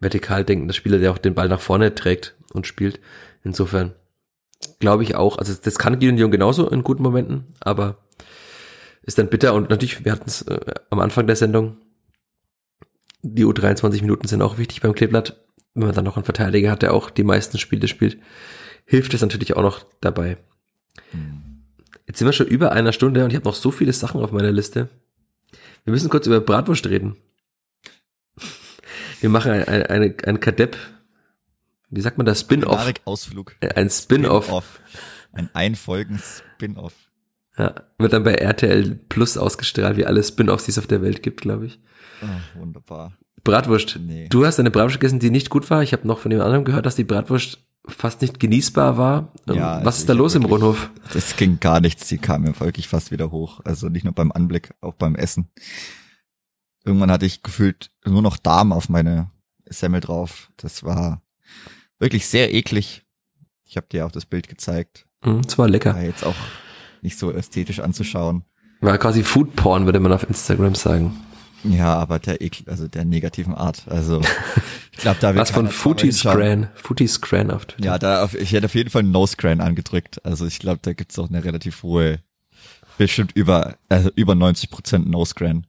vertikal 0.00 0.44
denkender 0.44 0.74
Spieler, 0.74 0.98
der 0.98 1.12
auch 1.12 1.18
den 1.18 1.34
Ball 1.34 1.48
nach 1.48 1.60
vorne 1.60 1.94
trägt 1.94 2.34
und 2.52 2.66
spielt. 2.66 3.00
Insofern 3.44 3.94
glaube 4.80 5.04
ich 5.04 5.14
auch, 5.14 5.38
also 5.38 5.54
das 5.54 5.78
kann 5.78 5.98
Gideon 5.98 6.18
Jung 6.18 6.30
genauso 6.30 6.68
in 6.68 6.82
guten 6.82 7.02
Momenten, 7.02 7.54
aber 7.60 7.98
ist 9.02 9.18
dann 9.18 9.28
bitter 9.28 9.54
und 9.54 9.70
natürlich, 9.70 10.04
wir 10.04 10.12
hatten 10.12 10.28
es 10.28 10.42
äh, 10.42 10.74
am 10.90 10.98
Anfang 10.98 11.26
der 11.28 11.36
Sendung, 11.36 11.76
die 13.22 13.44
U23 13.44 14.02
Minuten 14.02 14.28
sind 14.28 14.42
auch 14.42 14.58
wichtig 14.58 14.80
beim 14.80 14.94
Kleeblatt. 14.94 15.44
Wenn 15.74 15.86
man 15.86 15.94
dann 15.94 16.04
noch 16.04 16.16
einen 16.16 16.24
Verteidiger 16.24 16.70
hat, 16.70 16.82
der 16.82 16.94
auch 16.94 17.10
die 17.10 17.24
meisten 17.24 17.58
Spiele 17.58 17.86
spielt, 17.86 18.18
hilft 18.84 19.14
es 19.14 19.20
natürlich 19.20 19.56
auch 19.56 19.62
noch 19.62 19.84
dabei. 20.00 20.38
Jetzt 22.06 22.18
sind 22.18 22.26
wir 22.26 22.32
schon 22.32 22.46
über 22.46 22.72
einer 22.72 22.92
Stunde 22.92 23.24
und 23.24 23.30
ich 23.30 23.36
habe 23.36 23.46
noch 23.46 23.54
so 23.54 23.70
viele 23.70 23.92
Sachen 23.92 24.20
auf 24.20 24.32
meiner 24.32 24.52
Liste. 24.52 24.88
Wir 25.84 25.92
müssen 25.92 26.08
kurz 26.08 26.26
über 26.26 26.40
Bratwurst 26.40 26.86
reden. 26.86 27.16
Wir 29.20 29.30
machen 29.30 29.50
ein, 29.50 29.64
ein, 29.64 29.82
eine, 29.84 30.14
ein 30.24 30.40
Kadepp, 30.40 30.76
wie 31.90 32.00
sagt 32.00 32.18
man 32.18 32.26
das, 32.26 32.40
Spin-off, 32.40 32.92
Ausflug. 33.04 33.56
Ein 33.60 33.88
Spin-off, 33.90 34.44
Spin-off. 34.44 34.80
Ein 35.32 35.50
Einfolgen-Spin-off. 35.54 36.92
ja, 37.56 37.74
wird 37.98 38.12
dann 38.12 38.24
bei 38.24 38.34
RTL 38.34 38.96
Plus 39.08 39.38
ausgestrahlt, 39.38 39.96
wie 39.96 40.06
alle 40.06 40.22
Spin-offs, 40.22 40.64
die 40.64 40.72
es 40.72 40.78
auf 40.78 40.86
der 40.86 41.02
Welt 41.02 41.22
gibt, 41.22 41.40
glaube 41.40 41.66
ich. 41.66 41.80
Oh, 42.22 42.60
wunderbar. 42.60 43.16
Bratwurst. 43.44 43.98
Nee. 44.04 44.28
Du 44.28 44.44
hast 44.44 44.58
eine 44.58 44.70
Bratwurst 44.70 45.00
gegessen, 45.00 45.20
die 45.20 45.30
nicht 45.30 45.50
gut 45.50 45.70
war. 45.70 45.82
Ich 45.82 45.92
habe 45.92 46.06
noch 46.06 46.18
von 46.18 46.30
dem 46.30 46.40
anderen 46.40 46.64
gehört, 46.64 46.84
dass 46.84 46.96
die 46.96 47.04
Bratwurst 47.04 47.65
fast 47.88 48.20
nicht 48.22 48.40
genießbar 48.40 48.96
war. 48.98 49.32
Ähm, 49.48 49.54
Ja, 49.56 49.76
Was 49.84 49.86
also 49.86 49.98
ist 50.00 50.08
da 50.08 50.12
los 50.14 50.34
hab 50.34 50.42
im 50.42 50.50
wirklich- 50.50 50.62
Rundhof? 50.64 50.90
Das 51.12 51.36
ging 51.36 51.60
gar 51.60 51.80
nichts. 51.80 52.08
Die 52.08 52.18
kam 52.18 52.42
mir 52.42 52.58
wirklich 52.60 52.88
fast 52.88 53.10
wieder 53.10 53.30
hoch. 53.30 53.60
Also 53.64 53.88
nicht 53.88 54.04
nur 54.04 54.12
beim 54.14 54.32
Anblick, 54.32 54.74
auch 54.80 54.94
beim 54.94 55.14
Essen. 55.14 55.48
Irgendwann 56.84 57.10
hatte 57.10 57.26
ich 57.26 57.42
gefühlt 57.42 57.90
nur 58.04 58.22
noch 58.22 58.36
Darm 58.36 58.72
auf 58.72 58.88
meine 58.88 59.30
Semmel 59.68 60.00
drauf. 60.00 60.50
Das 60.56 60.84
war 60.84 61.22
wirklich 61.98 62.26
sehr 62.26 62.54
eklig. 62.54 63.02
Ich 63.64 63.76
habe 63.76 63.86
dir 63.90 64.06
auch 64.06 64.12
das 64.12 64.26
Bild 64.26 64.48
gezeigt. 64.48 65.06
Hm, 65.22 65.40
Es 65.46 65.58
war 65.58 65.68
lecker. 65.68 65.94
War 65.94 66.02
jetzt 66.02 66.24
auch 66.24 66.36
nicht 67.02 67.18
so 67.18 67.32
ästhetisch 67.32 67.80
anzuschauen. 67.80 68.44
War 68.80 68.98
quasi 68.98 69.22
Food 69.24 69.56
Porn, 69.56 69.86
würde 69.86 69.98
man 70.00 70.12
auf 70.12 70.28
Instagram 70.28 70.74
sagen. 70.74 71.16
Ja, 71.70 71.94
aber 71.94 72.18
der 72.18 72.40
Ekel, 72.40 72.68
also 72.68 72.88
der 72.88 73.04
negativen 73.04 73.54
Art. 73.54 73.84
Also 73.88 74.20
ich 74.92 74.98
glaube, 74.98 75.18
da 75.20 75.34
wird 75.34 75.42
Was 75.42 75.50
von 75.50 75.66
keiner 75.66 75.76
Footy 75.76 76.12
schauen. 76.12 76.32
Scran, 76.34 76.68
Footy 76.74 77.08
Scran 77.08 77.50
auf 77.50 77.66
Twitter. 77.66 77.84
Ja, 77.84 77.98
da 77.98 78.22
auf, 78.24 78.34
ich 78.34 78.52
hätte 78.52 78.66
auf 78.66 78.74
jeden 78.74 78.90
Fall 78.90 79.02
No 79.02 79.26
Scran 79.26 79.60
angedrückt. 79.60 80.24
Also 80.24 80.46
ich 80.46 80.58
glaube, 80.58 80.80
da 80.82 80.92
gibt's 80.92 81.18
auch 81.18 81.28
eine 81.28 81.44
relativ 81.44 81.82
hohe, 81.82 82.20
bestimmt 82.98 83.32
über, 83.34 83.76
also 83.88 84.10
über 84.14 84.34
90 84.34 84.70
Prozent 84.70 85.08
No 85.08 85.24
Scran 85.24 85.66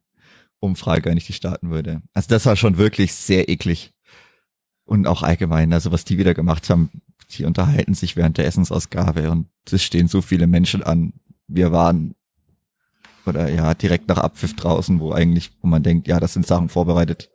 Umfrage, 0.60 1.10
wenn 1.10 1.18
ich 1.18 1.28
die 1.28 1.34
starten 1.34 1.70
würde. 1.70 2.02
Also 2.14 2.30
das 2.30 2.46
war 2.46 2.56
schon 2.56 2.78
wirklich 2.78 3.14
sehr 3.14 3.50
eklig. 3.50 3.94
Und 4.86 5.06
auch 5.06 5.22
allgemein, 5.22 5.74
also 5.74 5.92
was 5.92 6.06
die 6.06 6.18
wieder 6.18 6.34
gemacht 6.34 6.70
haben, 6.70 6.90
die 7.32 7.46
unterhalten 7.46 7.94
sich 7.94 8.16
während 8.16 8.38
der 8.38 8.46
Essensausgabe 8.46 9.30
und 9.30 9.48
es 9.70 9.84
stehen 9.84 10.08
so 10.08 10.22
viele 10.22 10.48
Menschen 10.48 10.82
an. 10.82 11.14
Wir 11.48 11.72
waren 11.72 12.16
oder 13.28 13.50
ja, 13.50 13.74
direkt 13.74 14.08
nach 14.08 14.18
Abpfiff 14.18 14.56
draußen, 14.56 15.00
wo 15.00 15.12
eigentlich, 15.12 15.52
wo 15.62 15.68
man 15.68 15.84
denkt, 15.84 16.08
ja, 16.08 16.20
das 16.20 16.34
sind 16.34 16.48
Sachen 16.48 16.70
vorbereitet. 16.70 17.30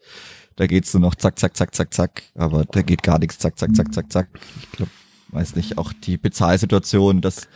Da 0.56 0.66
geht's 0.66 0.92
nur 0.94 1.00
noch 1.00 1.14
zack, 1.14 1.38
zack, 1.38 1.56
zack, 1.56 1.74
zack, 1.74 1.94
zack, 1.94 2.22
aber 2.34 2.64
da 2.64 2.82
geht 2.82 3.02
gar 3.02 3.18
nichts, 3.18 3.38
zack, 3.38 3.58
zack, 3.58 3.74
zack, 3.74 3.92
zack, 3.92 4.12
zack. 4.12 4.28
Ich 4.60 4.70
glaube, 4.72 4.90
weiß 5.28 5.56
nicht, 5.56 5.78
auch 5.78 5.92
die 5.92 6.18
Bezahlsituation, 6.18 7.20
dass 7.20 7.48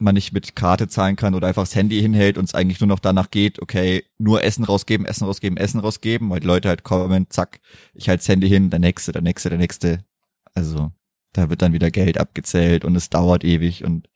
man 0.00 0.14
nicht 0.14 0.32
mit 0.32 0.56
Karte 0.56 0.88
zahlen 0.88 1.16
kann 1.16 1.34
oder 1.34 1.48
einfach 1.48 1.62
das 1.62 1.74
Handy 1.74 2.00
hinhält 2.00 2.38
und 2.38 2.44
es 2.44 2.54
eigentlich 2.54 2.80
nur 2.80 2.88
noch 2.88 3.00
danach 3.00 3.30
geht, 3.30 3.60
okay, 3.60 4.04
nur 4.18 4.42
Essen 4.42 4.64
rausgeben, 4.64 5.06
Essen 5.06 5.24
rausgeben, 5.24 5.58
Essen 5.58 5.80
rausgeben, 5.80 6.30
weil 6.30 6.40
die 6.40 6.46
Leute 6.46 6.68
halt 6.68 6.82
kommen, 6.82 7.26
zack, 7.28 7.60
ich 7.92 8.08
halte 8.08 8.20
das 8.20 8.28
Handy 8.28 8.48
hin, 8.48 8.70
der 8.70 8.78
nächste, 8.78 9.12
der 9.12 9.22
nächste, 9.22 9.50
der 9.50 9.58
nächste. 9.58 10.04
Also, 10.54 10.90
da 11.32 11.50
wird 11.50 11.62
dann 11.62 11.72
wieder 11.74 11.90
Geld 11.90 12.18
abgezählt 12.18 12.84
und 12.84 12.96
es 12.96 13.10
dauert 13.10 13.44
ewig 13.44 13.84
und 13.84 14.08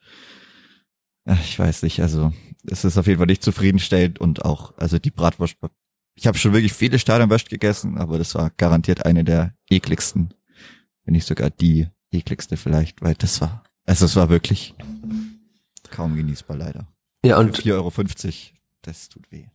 ach, 1.26 1.40
ich 1.40 1.58
weiß 1.58 1.82
nicht, 1.82 2.00
also 2.00 2.32
es 2.70 2.84
ist 2.84 2.98
auf 2.98 3.06
jeden 3.06 3.18
Fall 3.18 3.26
nicht 3.26 3.42
zufriedenstellend 3.42 4.18
und 4.20 4.44
auch, 4.44 4.74
also 4.76 4.98
die 4.98 5.10
Bratwurst, 5.10 5.56
ich 6.14 6.26
habe 6.26 6.38
schon 6.38 6.52
wirklich 6.52 6.72
viele 6.72 6.98
Stadionwurst 6.98 7.48
gegessen, 7.48 7.98
aber 7.98 8.18
das 8.18 8.34
war 8.34 8.50
garantiert 8.56 9.04
eine 9.04 9.24
der 9.24 9.54
ekligsten, 9.68 10.32
wenn 11.04 11.12
nicht 11.12 11.26
sogar 11.26 11.50
die 11.50 11.88
ekligste 12.10 12.56
vielleicht, 12.56 13.02
weil 13.02 13.14
das 13.14 13.40
war, 13.40 13.64
also 13.84 14.04
es 14.04 14.16
war 14.16 14.28
wirklich 14.30 14.74
kaum 15.90 16.16
genießbar 16.16 16.56
leider. 16.56 16.86
Ja, 17.24 17.38
Und 17.38 17.46
und 17.46 17.58
4,50 17.58 17.72
Euro, 17.72 17.92
das 18.82 19.08
tut 19.08 19.30
weh. 19.32 19.46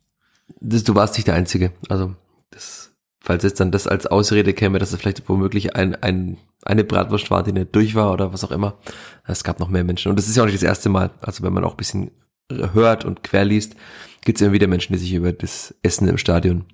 das, 0.60 0.84
du 0.84 0.94
warst 0.94 1.14
nicht 1.16 1.28
der 1.28 1.34
Einzige. 1.34 1.72
Also, 1.88 2.16
das, 2.50 2.92
falls 3.20 3.44
jetzt 3.44 3.60
dann 3.60 3.70
das 3.70 3.86
als 3.86 4.06
Ausrede 4.06 4.54
käme, 4.54 4.78
dass 4.78 4.92
es 4.92 5.00
vielleicht 5.00 5.28
womöglich 5.28 5.76
ein, 5.76 5.94
ein, 5.94 6.36
eine 6.64 6.84
Bratwurst 6.84 7.30
war, 7.30 7.42
die 7.42 7.52
nicht 7.52 7.74
durch 7.74 7.94
war 7.94 8.12
oder 8.12 8.32
was 8.32 8.42
auch 8.44 8.50
immer. 8.50 8.78
Es 9.24 9.44
gab 9.44 9.60
noch 9.60 9.68
mehr 9.68 9.84
Menschen. 9.84 10.10
Und 10.10 10.18
das 10.18 10.28
ist 10.28 10.36
ja 10.36 10.42
auch 10.42 10.46
nicht 10.46 10.56
das 10.56 10.64
erste 10.64 10.88
Mal. 10.88 11.10
Also, 11.20 11.42
wenn 11.44 11.52
man 11.52 11.64
auch 11.64 11.72
ein 11.72 11.76
bisschen 11.76 12.10
hört 12.50 13.04
und 13.04 13.22
quer 13.22 13.44
liest, 13.44 13.76
gibt 14.22 14.38
es 14.38 14.42
immer 14.42 14.52
wieder 14.52 14.66
Menschen, 14.66 14.92
die 14.92 14.98
sich 14.98 15.12
über 15.12 15.32
das 15.32 15.74
Essen 15.82 16.08
im 16.08 16.18
Stadion 16.18 16.64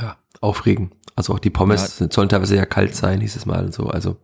ja, 0.00 0.16
aufregen. 0.40 0.92
Also 1.16 1.34
auch 1.34 1.38
die 1.38 1.50
Pommes 1.50 1.98
sollen 1.98 2.28
teilweise 2.28 2.56
ja 2.56 2.64
kalt 2.64 2.94
sein, 2.94 3.20
hieß 3.20 3.36
es 3.36 3.46
mal 3.46 3.64
und 3.64 3.74
so. 3.74 3.88
Also 3.88 4.16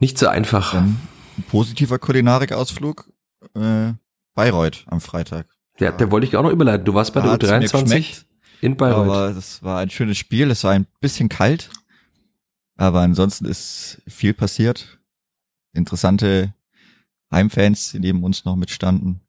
nicht 0.00 0.18
so 0.18 0.26
einfach. 0.28 0.72
Dann 0.72 0.96
ein 1.38 1.44
positiver 1.48 1.98
Kulinarikausflug, 1.98 3.08
äh, 3.54 3.92
Bayreuth 4.34 4.84
am 4.86 5.00
Freitag. 5.00 5.46
Ja, 5.78 5.92
der 5.92 6.10
wollte 6.10 6.26
ich 6.26 6.36
auch 6.36 6.42
noch 6.42 6.50
überleiten. 6.50 6.84
Du 6.84 6.94
warst 6.94 7.12
bei 7.14 7.20
der 7.20 7.32
Hat's 7.32 7.46
mir 7.46 7.58
U23 7.58 7.82
geschmeckt, 7.82 8.26
in 8.60 8.76
Bayreuth. 8.76 9.08
Aber 9.08 9.32
das 9.32 9.62
war 9.62 9.80
ein 9.80 9.90
schönes 9.90 10.18
Spiel, 10.18 10.50
es 10.50 10.64
war 10.64 10.72
ein 10.72 10.86
bisschen 11.00 11.28
kalt, 11.28 11.70
aber 12.76 13.00
ansonsten 13.00 13.44
ist 13.44 14.02
viel 14.06 14.34
passiert. 14.34 14.98
Interessante 15.72 16.54
Heimfans, 17.34 17.92
die 17.92 18.00
neben 18.00 18.22
uns 18.24 18.44
noch 18.44 18.56
mitstanden. 18.56 19.20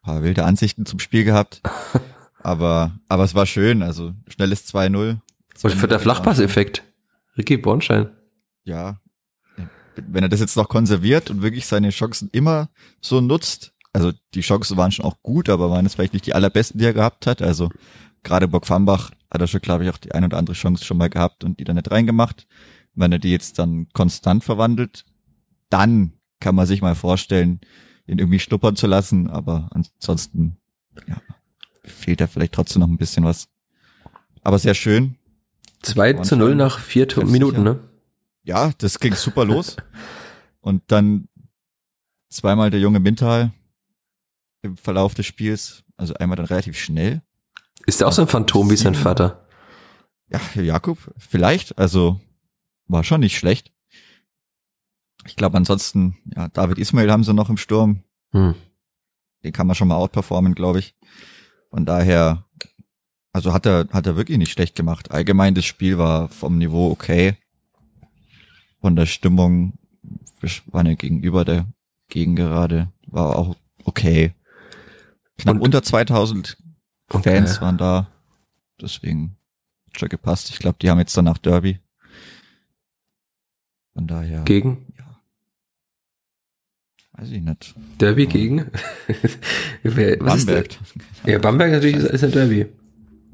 Ein 0.00 0.02
paar 0.02 0.22
wilde 0.22 0.44
Ansichten 0.44 0.86
zum 0.86 0.98
Spiel 0.98 1.24
gehabt. 1.24 1.62
aber, 2.42 2.98
aber 3.08 3.24
es 3.24 3.34
war 3.34 3.46
schön, 3.46 3.82
also 3.82 4.12
schnelles 4.28 4.66
2-0. 4.72 5.18
Und 5.62 5.72
für 5.72 5.88
der 5.88 6.00
Flachpasseffekt. 6.00 6.82
Ricky 7.36 7.56
Bornstein. 7.56 8.10
Ja. 8.64 9.00
Wenn 9.96 10.24
er 10.24 10.28
das 10.28 10.40
jetzt 10.40 10.56
noch 10.56 10.68
konserviert 10.68 11.30
und 11.30 11.42
wirklich 11.42 11.66
seine 11.66 11.90
Chancen 11.90 12.28
immer 12.32 12.68
so 13.00 13.20
nutzt, 13.20 13.72
also 13.92 14.12
die 14.34 14.40
Chancen 14.40 14.76
waren 14.76 14.90
schon 14.90 15.04
auch 15.04 15.22
gut, 15.22 15.48
aber 15.48 15.70
waren 15.70 15.86
es 15.86 15.94
vielleicht 15.94 16.14
nicht 16.14 16.26
die 16.26 16.34
allerbesten, 16.34 16.78
die 16.78 16.84
er 16.84 16.92
gehabt 16.92 17.26
hat. 17.26 17.42
Also 17.42 17.70
gerade 18.24 18.48
Bock 18.48 18.66
Fambach 18.66 19.12
hat 19.30 19.40
er 19.40 19.46
schon, 19.46 19.60
glaube 19.60 19.84
ich, 19.84 19.90
auch 19.90 19.98
die 19.98 20.12
ein 20.12 20.24
oder 20.24 20.36
andere 20.36 20.56
Chance 20.56 20.84
schon 20.84 20.98
mal 20.98 21.10
gehabt 21.10 21.44
und 21.44 21.60
die 21.60 21.64
dann 21.64 21.76
nicht 21.76 21.90
reingemacht. 21.90 22.46
Wenn 22.94 23.12
er 23.12 23.18
die 23.18 23.30
jetzt 23.30 23.58
dann 23.58 23.88
konstant 23.92 24.42
verwandelt, 24.42 25.04
dann 25.70 26.14
kann 26.40 26.54
man 26.54 26.66
sich 26.66 26.82
mal 26.82 26.94
vorstellen, 26.94 27.60
ihn 28.06 28.18
irgendwie 28.18 28.38
schnuppern 28.38 28.76
zu 28.76 28.86
lassen, 28.86 29.28
aber 29.30 29.70
ansonsten 29.72 30.56
ja, 31.06 31.16
fehlt 31.82 32.20
da 32.20 32.26
vielleicht 32.26 32.52
trotzdem 32.52 32.80
noch 32.80 32.88
ein 32.88 32.98
bisschen 32.98 33.24
was. 33.24 33.48
Aber 34.42 34.58
sehr 34.58 34.74
schön. 34.74 35.16
2 35.82 36.14
zu 36.14 36.36
0 36.36 36.54
nach 36.54 36.78
vier. 36.78 37.06
Minuten, 37.24 37.62
ne? 37.62 37.80
Ja, 38.42 38.72
das 38.78 38.98
ging 38.98 39.14
super 39.14 39.44
los. 39.44 39.76
Und 40.60 40.82
dann 40.88 41.28
zweimal 42.30 42.70
der 42.70 42.80
junge 42.80 43.00
Mintal 43.00 43.52
im 44.62 44.76
Verlauf 44.76 45.14
des 45.14 45.26
Spiels, 45.26 45.84
also 45.96 46.14
einmal 46.14 46.36
dann 46.36 46.46
relativ 46.46 46.78
schnell. 46.78 47.22
Ist 47.86 48.00
der 48.00 48.08
auch 48.08 48.12
so 48.12 48.22
ein 48.22 48.28
Phantom 48.28 48.70
wie 48.70 48.76
sein. 48.76 48.94
Vater? 48.94 49.46
Ja, 50.28 50.40
Jakob, 50.60 50.98
vielleicht, 51.18 51.78
also 51.78 52.20
war 52.86 53.04
schon 53.04 53.20
nicht 53.20 53.36
schlecht. 53.36 53.73
Ich 55.26 55.36
glaube 55.36 55.56
ansonsten, 55.56 56.16
ja, 56.36 56.48
David 56.48 56.78
Ismail 56.78 57.10
haben 57.10 57.24
sie 57.24 57.32
noch 57.34 57.48
im 57.50 57.56
Sturm. 57.56 58.02
Hm. 58.32 58.54
Den 59.42 59.52
kann 59.52 59.66
man 59.66 59.76
schon 59.76 59.88
mal 59.88 59.96
outperformen, 59.96 60.54
glaube 60.54 60.78
ich. 60.78 60.94
Von 61.70 61.86
daher, 61.86 62.44
also 63.32 63.52
hat 63.52 63.66
er, 63.66 63.88
hat 63.92 64.06
er 64.06 64.16
wirklich 64.16 64.38
nicht 64.38 64.52
schlecht 64.52 64.74
gemacht. 64.76 65.10
Allgemein 65.10 65.54
das 65.54 65.64
Spiel 65.64 65.98
war 65.98 66.28
vom 66.28 66.58
Niveau 66.58 66.90
okay. 66.90 67.36
Von 68.80 68.96
der 68.96 69.06
Stimmung, 69.06 69.78
ja 70.40 70.94
gegenüber 70.94 71.44
der 71.44 71.66
Gegend 72.08 72.36
gerade, 72.36 72.92
war 73.06 73.36
auch 73.36 73.56
okay. 73.84 74.34
Knapp 75.38 75.56
Und- 75.56 75.62
unter 75.62 75.82
2000 75.82 76.56
Okay. 77.10 77.36
Fans 77.36 77.60
waren 77.60 77.76
da. 77.76 78.08
Deswegen 78.80 79.36
hat 79.88 79.98
schon 80.00 80.08
gepasst. 80.08 80.48
Ich 80.50 80.58
glaube, 80.58 80.78
die 80.80 80.88
haben 80.90 80.98
jetzt 80.98 81.16
danach 81.16 81.36
Derby. 81.38 81.80
Von 83.92 84.06
daher, 84.06 84.42
Gegen? 84.44 84.86
Weiß 87.14 87.30
ich 87.30 87.40
nicht. 87.40 87.74
Derby 87.98 88.26
gegen? 88.26 88.70
Wer, 89.82 90.16
Bamberg. 90.18 90.78
Ja, 91.26 91.38
Bamberg 91.38 91.72
natürlich 91.72 91.96
ist, 91.96 92.04
ist 92.04 92.24
ein 92.24 92.32
Derby. 92.32 92.66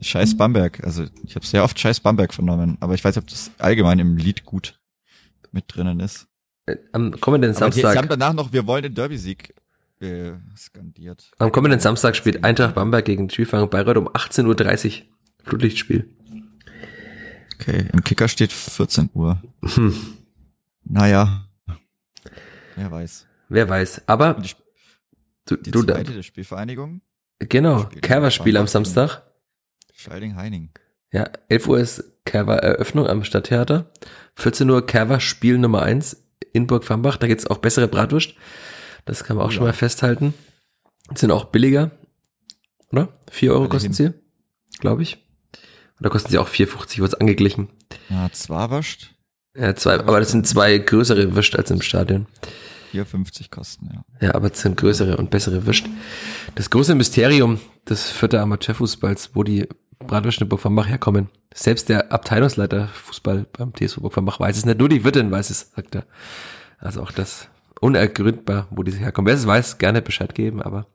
Scheiß 0.03 0.37
Bamberg. 0.37 0.83
Also 0.85 1.05
ich 1.27 1.35
habe 1.35 1.45
sehr 1.45 1.65
oft 1.65 1.79
Scheiß 1.79 2.01
Bamberg 2.01 2.33
vernommen, 2.33 2.77
aber 2.81 2.95
ich 2.95 3.05
weiß 3.05 3.17
nicht, 3.17 3.25
ob 3.25 3.29
das 3.29 3.51
allgemein 3.59 3.99
im 3.99 4.17
Lied 4.17 4.45
gut 4.45 4.79
mit 5.53 5.65
drinnen 5.69 6.01
ist. 6.01 6.27
Äh, 6.67 6.77
Am 6.93 7.19
kommenden 7.21 7.55
Aber 7.57 7.71
die, 7.71 7.81
sie 7.81 7.87
haben 7.87 7.95
Samstag, 7.95 8.09
danach 8.09 8.33
noch 8.33 8.53
Wir 8.53 8.67
wollen 8.67 8.83
den 8.83 8.95
Derby-Sieg 8.95 9.55
äh, 10.01 10.33
skandiert. 10.57 11.31
am 11.39 11.53
kommenden 11.53 11.81
Samstag 11.81 12.17
spielt 12.17 12.45
Eintracht 12.45 12.75
Bamberg 12.75 13.05
gegen 13.05 13.29
Spielfang 13.29 13.69
Bayreuth 13.69 13.97
um 13.97 14.09
18.30 14.09 14.47
Uhr. 14.47 15.07
Flutlichtspiel. 15.45 16.09
Okay, 17.57 17.87
im 17.93 18.03
Kicker 18.05 18.29
steht 18.29 18.53
14 18.53 19.11
Uhr. 19.13 19.43
Hm. 19.63 19.95
Naja, 20.85 21.47
wer 22.77 22.91
weiß. 22.91 23.27
Wer 23.51 23.69
weiß. 23.69 24.03
Aber 24.07 24.35
die, 24.35 24.51
du, 25.47 25.57
die 25.57 25.71
du 25.71 25.83
da, 25.83 25.95
zweite 25.97 26.13
der 26.13 26.23
Spielvereinigung, 26.23 27.03
genau, 27.39 27.83
Spiel- 27.83 28.01
Kerber-Spiel 28.01 28.57
am 28.57 28.67
Samstag. 28.67 29.23
Schalding-Heining. 29.93 30.71
Ja, 31.13 31.29
11 31.49 31.69
Uhr 31.69 31.79
ist 31.81 32.05
Kerber 32.25 32.59
Eröffnung 32.59 33.07
am 33.07 33.25
Stadttheater. 33.25 33.91
14 34.37 34.71
Uhr 34.71 34.87
Kerber 34.87 35.21
Spiel 35.21 35.59
Nummer 35.59 35.83
1 35.83 36.25
in 36.53 36.67
Burg 36.67 36.85
Fambach. 36.85 37.17
Da 37.17 37.27
gibt's 37.27 37.47
auch 37.47 37.59
bessere 37.59 37.89
Bratwurst. 37.89 38.35
Das 39.05 39.25
kann 39.25 39.37
man 39.37 39.45
auch 39.47 39.51
Ja. 39.51 39.57
schon 39.57 39.65
mal 39.65 39.73
festhalten. 39.73 40.33
Sind 41.15 41.33
auch 41.33 41.47
billiger. 41.47 41.91
Oder? 42.93 43.09
4 43.31 43.51
Euro 43.53 43.63
Alle 43.63 43.69
kosten 43.71 43.93
hin. 43.93 44.15
sie, 44.15 44.79
glaube 44.79 45.03
ich. 45.03 45.19
Oder 45.99 46.11
kosten 46.11 46.31
sie 46.31 46.39
auch 46.39 46.49
4,50, 46.49 46.99
wird's 47.01 47.15
angeglichen. 47.15 47.69
Ja, 48.09 48.31
zwar 48.33 48.71
wascht, 48.71 49.15
Ja, 49.57 49.75
zwei, 49.75 49.95
aber 49.99 50.21
das 50.21 50.31
sind 50.31 50.47
zwei 50.47 50.79
größere 50.79 51.35
Würst 51.35 51.57
als 51.57 51.71
im 51.73 51.83
Stadion. 51.83 52.27
4,50 52.93 53.51
kosten, 53.51 53.91
ja. 53.93 54.05
Ja, 54.27 54.35
aber 54.35 54.53
es 54.53 54.61
sind 54.61 54.77
größere 54.77 55.17
und 55.17 55.31
bessere 55.31 55.67
Würst. 55.67 55.85
Das 56.55 56.71
große 56.71 56.95
Mysterium 56.95 57.61
des 57.89 58.11
vierter 58.11 58.43
Amateurfußballs, 58.43 59.31
wo 59.35 59.43
die 59.43 59.69
Bratwürste 59.99 60.45
in 60.45 60.59
Fambach 60.59 60.89
herkommen. 60.89 61.29
Selbst 61.53 61.89
der 61.89 62.13
Abteilungsleiter 62.13 62.89
Fußball 62.89 63.47
beim 63.53 63.73
TSV 63.75 64.01
Burg 64.01 64.17
weiß 64.17 64.57
es 64.57 64.65
nicht. 64.65 64.79
Nur 64.79 64.89
die 64.89 65.05
Wirtin 65.05 65.31
weiß 65.31 65.51
es, 65.51 65.73
sagt 65.75 65.95
er. 65.95 66.05
Also 66.79 67.03
auch 67.03 67.13
das 67.13 67.49
unergründbar, 67.81 68.69
wo 68.71 68.83
die 68.83 68.93
herkommen. 68.93 69.27
Wer 69.27 69.35
es 69.35 69.47
weiß, 69.47 69.79
gerne 69.79 70.03
Bescheid 70.03 70.35
geben, 70.35 70.63
aber 70.63 70.87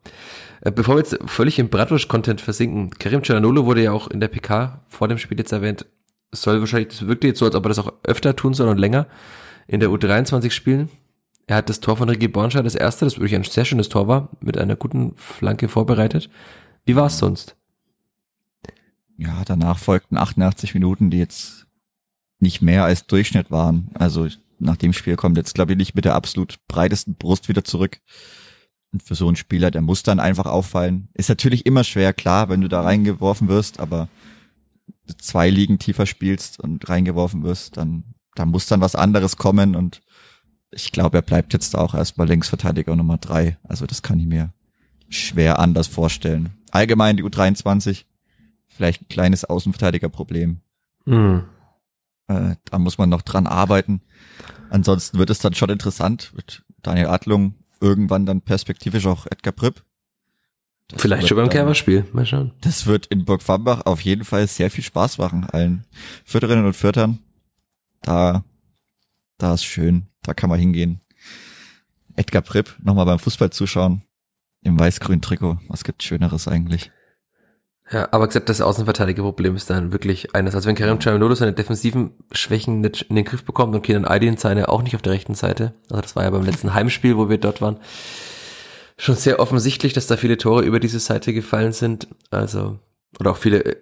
äh, 0.62 0.72
bevor 0.72 0.96
wir 0.96 1.00
jetzt 1.00 1.18
völlig 1.26 1.60
im 1.60 1.70
Bratwurst-Content 1.70 2.42
versinken, 2.42 2.92
Karim 2.92 3.24
Cialanolo 3.24 3.66
wurde 3.66 3.84
ja 3.84 3.92
auch 3.92 4.08
in 4.08 4.20
der 4.20 4.28
PK 4.28 4.82
vor 4.88 5.08
dem 5.08 5.18
Spiel 5.18 5.38
jetzt 5.38 5.52
erwähnt, 5.52 5.86
soll 6.32 6.60
wahrscheinlich, 6.60 6.90
das 6.90 7.08
wirkte 7.08 7.28
jetzt 7.28 7.40
so, 7.40 7.46
als 7.46 7.56
ob 7.56 7.66
er 7.66 7.70
das 7.70 7.80
auch 7.80 7.94
öfter 8.04 8.36
tun 8.36 8.54
soll 8.54 8.68
und 8.68 8.78
länger 8.78 9.08
in 9.68 9.80
der 9.80 9.90
U23 9.90 10.52
spielen. 10.52 10.90
Er 11.48 11.58
hat 11.58 11.70
das 11.70 11.80
Tor 11.80 11.98
von 11.98 12.10
Ricky 12.10 12.28
Bornscheid, 12.28 12.66
das 12.66 12.76
erste, 12.76 13.06
das 13.06 13.16
wirklich 13.16 13.36
ein 13.36 13.44
sehr 13.44 13.66
schönes 13.66 13.90
Tor 13.90 14.08
war, 14.08 14.30
mit 14.42 14.58
einer 14.58 14.76
guten 14.76 15.14
Flanke 15.16 15.68
vorbereitet. 15.68 16.30
Wie 16.86 16.96
war 16.96 17.08
es 17.08 17.20
sonst? 17.20 17.56
Ja, 19.18 19.44
danach 19.46 19.78
folgten 19.78 20.18
88 20.18 20.74
Minuten, 20.74 21.10
die 21.10 21.20
jetzt 21.20 21.68
nicht 22.40 22.62
mehr 22.62 22.84
als 22.84 23.08
Durchschnitt 23.08 23.52
waren. 23.52 23.90
Also 23.94 24.28
nach 24.60 24.76
dem 24.76 24.94
Spiel 24.94 25.16
kommt 25.16 25.38
jetzt, 25.38 25.54
glaube 25.54 25.74
ich, 25.74 25.78
nicht 25.78 25.96
mit 25.96 26.06
der 26.06 26.16
absolut 26.16 26.58
breitesten 26.68 27.16
Brust 27.16 27.48
wieder 27.48 27.64
zurück. 27.64 28.02
Und 28.92 29.04
für 29.04 29.16
so 29.16 29.28
einen 29.28 29.36
Spieler, 29.36 29.72
der 29.72 29.82
muss 29.82 30.04
dann 30.04 30.20
einfach 30.20 30.46
auffallen. 30.46 31.10
Ist 31.14 31.30
natürlich 31.30 31.66
immer 31.66 31.84
schwer, 31.84 32.14
klar, 32.14 32.50
wenn 32.50 32.62
du 32.62 32.68
da 32.68 32.82
reingeworfen 32.82 33.48
wirst, 33.48 33.80
aber 33.80 34.10
zwei 35.18 35.50
Ligen 35.50 35.80
tiefer 35.80 36.06
spielst 36.06 36.60
und 36.60 36.88
reingeworfen 36.90 37.44
wirst, 37.44 37.78
dann 37.78 38.16
da 38.36 38.46
muss 38.46 38.68
dann 38.68 38.82
was 38.82 38.96
anderes 38.96 39.38
kommen 39.38 39.76
und 39.76 40.02
ich 40.76 40.92
glaube, 40.92 41.18
er 41.18 41.22
bleibt 41.22 41.54
jetzt 41.54 41.76
auch 41.76 41.96
erstmal 41.96 42.28
Linksverteidiger 42.28 42.96
Nummer 42.96 43.18
drei. 43.18 43.58
Also 43.64 43.86
das 43.86 44.02
kann 44.02 44.20
ich 44.20 44.28
mir 44.28 44.54
schwer 45.10 45.58
anders 45.60 45.88
vorstellen. 45.88 46.50
Allgemein 46.72 47.16
die 47.16 47.24
U23, 47.24 48.04
vielleicht 48.68 49.04
ein 49.04 49.08
kleines 49.08 49.46
Außenverteidigerproblem. 49.46 50.60
Mhm. 51.06 51.44
Äh, 52.28 52.56
da 52.66 52.80
muss 52.80 52.98
man 52.98 53.10
noch 53.10 53.22
dran 53.22 53.48
arbeiten. 53.48 54.02
Ansonsten 54.70 55.18
wird 55.18 55.30
es 55.30 55.40
dann 55.40 55.54
schon 55.54 55.70
interessant. 55.70 56.34
Mit 56.36 56.64
Daniel 56.82 57.08
Adlung 57.08 57.56
irgendwann 57.80 58.26
dann 58.26 58.42
perspektivisch 58.42 59.06
auch 59.06 59.28
Edgar 59.28 59.54
Pripp. 59.54 59.84
Das 60.90 61.02
Vielleicht 61.02 61.28
schon 61.28 61.38
beim 61.38 61.50
Kerberspiel. 61.50 62.06
Mal 62.12 62.26
schauen. 62.26 62.52
Das 62.62 62.86
wird 62.86 63.08
in 63.08 63.24
Burg 63.24 63.42
Fambach 63.42 63.86
auf 63.86 64.02
jeden 64.02 64.26
Fall 64.26 64.46
sehr 64.48 64.70
viel 64.70 64.84
Spaß 64.84 65.20
machen, 65.20 65.46
allen 65.46 65.86
Vierterinnen 66.26 66.66
und 66.66 66.76
Viertern. 66.76 67.20
Da, 68.02 68.44
da 69.38 69.54
ist 69.54 69.64
schön. 69.64 70.08
Da 70.26 70.34
kann 70.34 70.50
man 70.50 70.60
hingehen. 70.60 71.02
Edgar 72.16 72.42
Pripp 72.42 72.76
nochmal 72.82 73.06
beim 73.06 73.20
Fußball 73.20 73.52
zuschauen. 73.52 74.02
Im 74.62 74.80
weiß-grünen 74.80 75.22
Trikot. 75.22 75.60
Was 75.68 75.84
gibt 75.84 76.02
Schöneres 76.02 76.48
eigentlich? 76.48 76.92
Ja, 77.92 78.08
aber 78.12 78.26
gesagt, 78.26 78.50
das 78.50 78.62
Außenverteidigerproblem 78.62 79.56
ist 79.56 79.70
dann 79.70 79.92
wirklich 79.92 80.34
eines. 80.34 80.56
Also 80.56 80.68
wenn 80.68 80.76
Karim 80.76 81.00
Chalanoglu 81.00 81.36
seine 81.36 81.54
defensiven 81.54 82.14
Schwächen 82.32 82.82
nicht 82.82 83.04
in 83.04 83.16
den 83.16 83.26
Griff 83.26 83.44
bekommt 83.44 83.76
und 83.76 83.84
Kenan 83.84 84.06
Aydin 84.06 84.38
seine 84.38 84.70
auch 84.70 84.82
nicht 84.82 84.96
auf 84.96 85.04
der 85.04 85.14
rechten 85.14 85.36
Seite. 85.36 85.74
Also 85.92 86.02
das 86.02 86.16
war 86.16 86.24
ja 86.24 86.32
beim 86.32 86.44
letzten 86.44 86.74
Heimspiel, 86.74 87.16
wo 87.16 87.30
wir 87.30 87.38
dort 87.38 87.62
waren, 87.62 87.78
schon 88.98 89.16
sehr 89.16 89.40
offensichtlich, 89.40 89.94
dass 89.94 90.08
da 90.08 90.18
viele 90.18 90.38
Tore 90.38 90.64
über 90.64 90.80
diese 90.80 91.00
Seite 91.00 91.32
gefallen 91.32 91.74
sind. 91.74 92.08
Also, 92.32 92.80
oder 93.20 93.32
auch 93.32 93.38
viele 93.38 93.64
äh, 93.64 93.76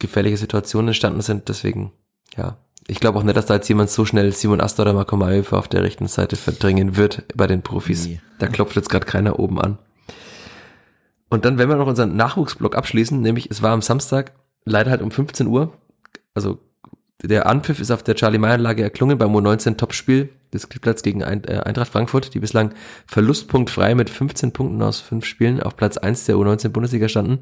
gefährliche 0.00 0.36
Situationen 0.36 0.88
entstanden 0.88 1.20
sind. 1.20 1.48
Deswegen, 1.48 1.92
ja. 2.36 2.58
Ich 2.86 3.00
glaube 3.00 3.18
auch 3.18 3.22
nicht, 3.22 3.36
dass 3.36 3.46
da 3.46 3.54
jetzt 3.54 3.68
jemand 3.68 3.90
so 3.90 4.04
schnell 4.04 4.32
Simon 4.32 4.60
Asta 4.60 4.82
oder 4.82 4.92
Marco 4.92 5.16
Maeva 5.16 5.58
auf 5.58 5.68
der 5.68 5.82
rechten 5.82 6.06
Seite 6.06 6.36
verdrängen 6.36 6.96
wird 6.96 7.24
bei 7.34 7.46
den 7.46 7.62
Profis. 7.62 8.06
Nee. 8.06 8.20
Da 8.38 8.46
klopft 8.46 8.76
jetzt 8.76 8.90
gerade 8.90 9.06
keiner 9.06 9.38
oben 9.38 9.60
an. 9.60 9.78
Und 11.30 11.44
dann, 11.44 11.58
wenn 11.58 11.68
wir 11.68 11.76
noch 11.76 11.86
unseren 11.86 12.14
Nachwuchsblock 12.14 12.76
abschließen, 12.76 13.20
nämlich 13.20 13.50
es 13.50 13.62
war 13.62 13.72
am 13.72 13.82
Samstag 13.82 14.32
leider 14.64 14.90
halt 14.90 15.02
um 15.02 15.10
15 15.10 15.46
Uhr, 15.46 15.72
also 16.34 16.58
der 17.22 17.46
Anpfiff 17.46 17.80
ist 17.80 17.90
auf 17.90 18.02
der 18.02 18.16
Charlie 18.16 18.38
Meyer 18.38 18.54
Anlage 18.54 18.82
erklungen 18.82 19.16
beim 19.16 19.34
U19 19.34 19.76
Topspiel 19.76 20.28
des 20.52 20.66
Platz 20.66 21.02
gegen 21.02 21.22
äh, 21.22 21.62
Eintracht 21.64 21.90
Frankfurt, 21.90 22.34
die 22.34 22.40
bislang 22.40 22.74
verlustpunktfrei 23.06 23.94
mit 23.94 24.10
15 24.10 24.52
Punkten 24.52 24.82
aus 24.82 25.00
fünf 25.00 25.24
Spielen 25.24 25.62
auf 25.62 25.76
Platz 25.76 25.96
1 25.96 26.26
der 26.26 26.36
U19 26.36 26.68
Bundesliga 26.68 27.08
standen. 27.08 27.38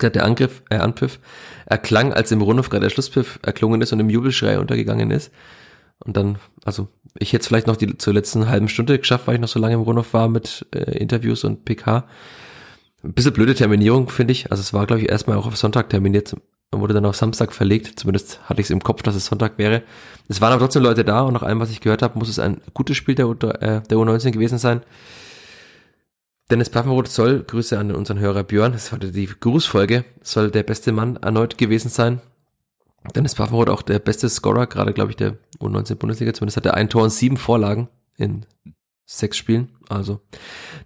Der 0.00 0.24
Angriff, 0.24 0.62
äh, 0.70 0.76
Anpfiff 0.76 1.18
erklang, 1.66 2.12
als 2.12 2.30
im 2.30 2.42
Rundhof 2.42 2.68
gerade 2.68 2.84
der 2.84 2.90
Schlusspfiff 2.90 3.38
erklungen 3.42 3.80
ist 3.80 3.92
und 3.92 4.00
im 4.00 4.10
Jubelschrei 4.10 4.58
untergegangen 4.58 5.10
ist. 5.10 5.32
Und 6.00 6.16
dann, 6.16 6.38
also 6.64 6.88
ich 7.18 7.32
hätte 7.32 7.42
es 7.42 7.48
vielleicht 7.48 7.66
noch 7.66 7.76
die 7.76 7.98
zur 7.98 8.14
letzten 8.14 8.48
halben 8.48 8.68
Stunde 8.68 8.98
geschafft, 8.98 9.26
weil 9.26 9.36
ich 9.36 9.40
noch 9.40 9.48
so 9.48 9.58
lange 9.58 9.74
im 9.74 9.80
Rundhof 9.80 10.12
war 10.14 10.28
mit 10.28 10.66
äh, 10.74 10.98
Interviews 10.98 11.44
und 11.44 11.64
PK. 11.64 12.06
Ein 13.02 13.12
bisschen 13.12 13.32
blöde 13.32 13.54
Terminierung, 13.54 14.08
finde 14.08 14.32
ich. 14.32 14.50
Also 14.50 14.60
es 14.60 14.72
war, 14.72 14.86
glaube 14.86 15.02
ich, 15.02 15.08
erstmal 15.08 15.36
auch 15.36 15.46
auf 15.46 15.56
Sonntag 15.56 15.88
terminiert, 15.88 16.34
wurde 16.72 16.94
dann 16.94 17.06
auf 17.06 17.16
Samstag 17.16 17.52
verlegt. 17.52 17.98
Zumindest 17.98 18.40
hatte 18.48 18.60
ich 18.60 18.66
es 18.66 18.70
im 18.70 18.82
Kopf, 18.82 19.02
dass 19.02 19.14
es 19.14 19.26
Sonntag 19.26 19.58
wäre. 19.58 19.82
Es 20.28 20.40
waren 20.40 20.52
aber 20.52 20.60
trotzdem 20.60 20.82
Leute 20.82 21.04
da 21.04 21.22
und 21.22 21.32
nach 21.32 21.42
allem, 21.42 21.60
was 21.60 21.70
ich 21.70 21.80
gehört 21.80 22.02
habe, 22.02 22.18
muss 22.18 22.28
es 22.28 22.38
ein 22.38 22.60
gutes 22.74 22.96
Spiel 22.96 23.14
der, 23.14 23.28
U 23.28 23.32
äh, 23.32 23.82
der 23.82 23.96
U19 23.96 24.32
gewesen 24.32 24.58
sein. 24.58 24.82
Dennis 26.50 26.70
Paffenroth 26.70 27.08
soll, 27.08 27.42
Grüße 27.42 27.78
an 27.78 27.94
unseren 27.94 28.18
Hörer 28.18 28.42
Björn, 28.42 28.72
das 28.72 28.90
war 28.90 28.98
die 28.98 29.26
Grußfolge, 29.26 30.06
soll 30.22 30.50
der 30.50 30.62
beste 30.62 30.92
Mann 30.92 31.16
erneut 31.16 31.58
gewesen 31.58 31.90
sein. 31.90 32.22
Dennis 33.14 33.34
Paffenroth 33.34 33.68
auch 33.68 33.82
der 33.82 33.98
beste 33.98 34.28
Scorer, 34.30 34.66
gerade 34.66 34.94
glaube 34.94 35.10
ich 35.10 35.16
der 35.16 35.36
U19 35.60 35.96
Bundesliga, 35.96 36.32
zumindest 36.32 36.56
hat 36.56 36.66
er 36.66 36.74
ein 36.74 36.88
Tor 36.88 37.02
und 37.02 37.10
sieben 37.10 37.36
Vorlagen 37.36 37.88
in 38.16 38.46
sechs 39.04 39.36
Spielen. 39.36 39.76
Also 39.90 40.20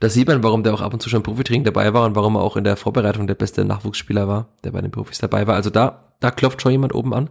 da 0.00 0.08
sieht 0.08 0.26
man, 0.28 0.42
warum 0.42 0.64
der 0.64 0.74
auch 0.74 0.80
ab 0.80 0.94
und 0.94 1.00
zu 1.00 1.08
schon 1.08 1.22
Profitraining 1.22 1.64
dabei 1.64 1.94
war 1.94 2.06
und 2.06 2.16
warum 2.16 2.36
er 2.36 2.42
auch 2.42 2.56
in 2.56 2.64
der 2.64 2.76
Vorbereitung 2.76 3.28
der 3.28 3.34
beste 3.34 3.64
Nachwuchsspieler 3.64 4.26
war, 4.26 4.48
der 4.64 4.72
bei 4.72 4.80
den 4.80 4.90
Profis 4.90 5.18
dabei 5.18 5.46
war. 5.46 5.54
Also 5.54 5.70
da, 5.70 6.12
da 6.20 6.30
klopft 6.32 6.60
schon 6.60 6.72
jemand 6.72 6.94
oben 6.94 7.14
an. 7.14 7.30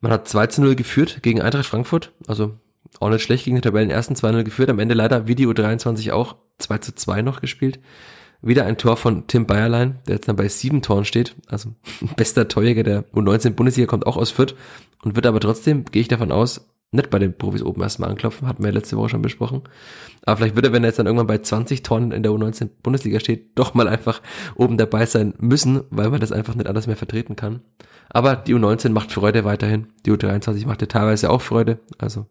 Man 0.00 0.12
hat 0.12 0.28
2 0.28 0.46
zu 0.48 0.62
0 0.62 0.76
geführt 0.76 1.22
gegen 1.22 1.40
Eintracht 1.40 1.66
Frankfurt, 1.66 2.12
also 2.28 2.58
auch 3.00 3.10
nicht 3.10 3.22
schlecht 3.22 3.44
gegen 3.44 3.56
den 3.56 3.62
Tabellen 3.62 3.90
ersten 3.90 4.14
2-0 4.14 4.44
geführt. 4.44 4.70
Am 4.70 4.78
Ende 4.78 4.94
leider 4.94 5.26
Video 5.26 5.52
23 5.52 6.12
auch 6.12 6.36
2 6.58 6.78
zu 6.78 6.94
2 6.94 7.22
noch 7.22 7.40
gespielt. 7.40 7.80
Wieder 8.42 8.64
ein 8.64 8.78
Tor 8.78 8.96
von 8.96 9.26
Tim 9.26 9.46
Bayerlein, 9.46 9.98
der 10.06 10.16
jetzt 10.16 10.28
dann 10.28 10.36
bei 10.36 10.48
sieben 10.48 10.82
Toren 10.82 11.04
steht. 11.04 11.34
Also 11.48 11.70
bester 12.16 12.48
Torjäger 12.48 12.82
der 12.82 13.04
U19 13.12 13.50
Bundesliga 13.50 13.86
kommt 13.86 14.06
auch 14.06 14.16
aus 14.16 14.30
Fürth 14.30 14.54
und 15.02 15.16
wird 15.16 15.26
aber 15.26 15.40
trotzdem, 15.40 15.84
gehe 15.84 16.02
ich 16.02 16.08
davon 16.08 16.32
aus, 16.32 16.68
nicht 16.92 17.10
bei 17.10 17.18
den 17.18 17.36
Profis 17.36 17.62
oben 17.62 17.82
erstmal 17.82 18.10
anklopfen, 18.10 18.46
hatten 18.46 18.62
wir 18.62 18.72
letzte 18.72 18.96
Woche 18.96 19.10
schon 19.10 19.22
besprochen. 19.22 19.62
Aber 20.24 20.36
vielleicht 20.36 20.54
würde 20.54 20.68
er, 20.68 20.72
wenn 20.72 20.84
er 20.84 20.88
jetzt 20.88 20.98
dann 20.98 21.06
irgendwann 21.06 21.26
bei 21.26 21.38
20 21.38 21.82
Tonnen 21.82 22.12
in 22.12 22.22
der 22.22 22.32
U19 22.32 22.70
Bundesliga 22.82 23.18
steht, 23.18 23.58
doch 23.58 23.74
mal 23.74 23.88
einfach 23.88 24.22
oben 24.54 24.78
dabei 24.78 25.06
sein 25.06 25.34
müssen, 25.38 25.82
weil 25.90 26.10
man 26.10 26.20
das 26.20 26.32
einfach 26.32 26.54
nicht 26.54 26.68
alles 26.68 26.86
mehr 26.86 26.96
vertreten 26.96 27.34
kann. 27.34 27.60
Aber 28.08 28.36
die 28.36 28.54
U19 28.54 28.90
macht 28.90 29.12
Freude 29.12 29.44
weiterhin. 29.44 29.88
Die 30.06 30.12
U23 30.12 30.66
macht 30.66 30.80
ja 30.80 30.86
teilweise 30.86 31.30
auch 31.30 31.42
Freude. 31.42 31.80
Also 31.98 32.26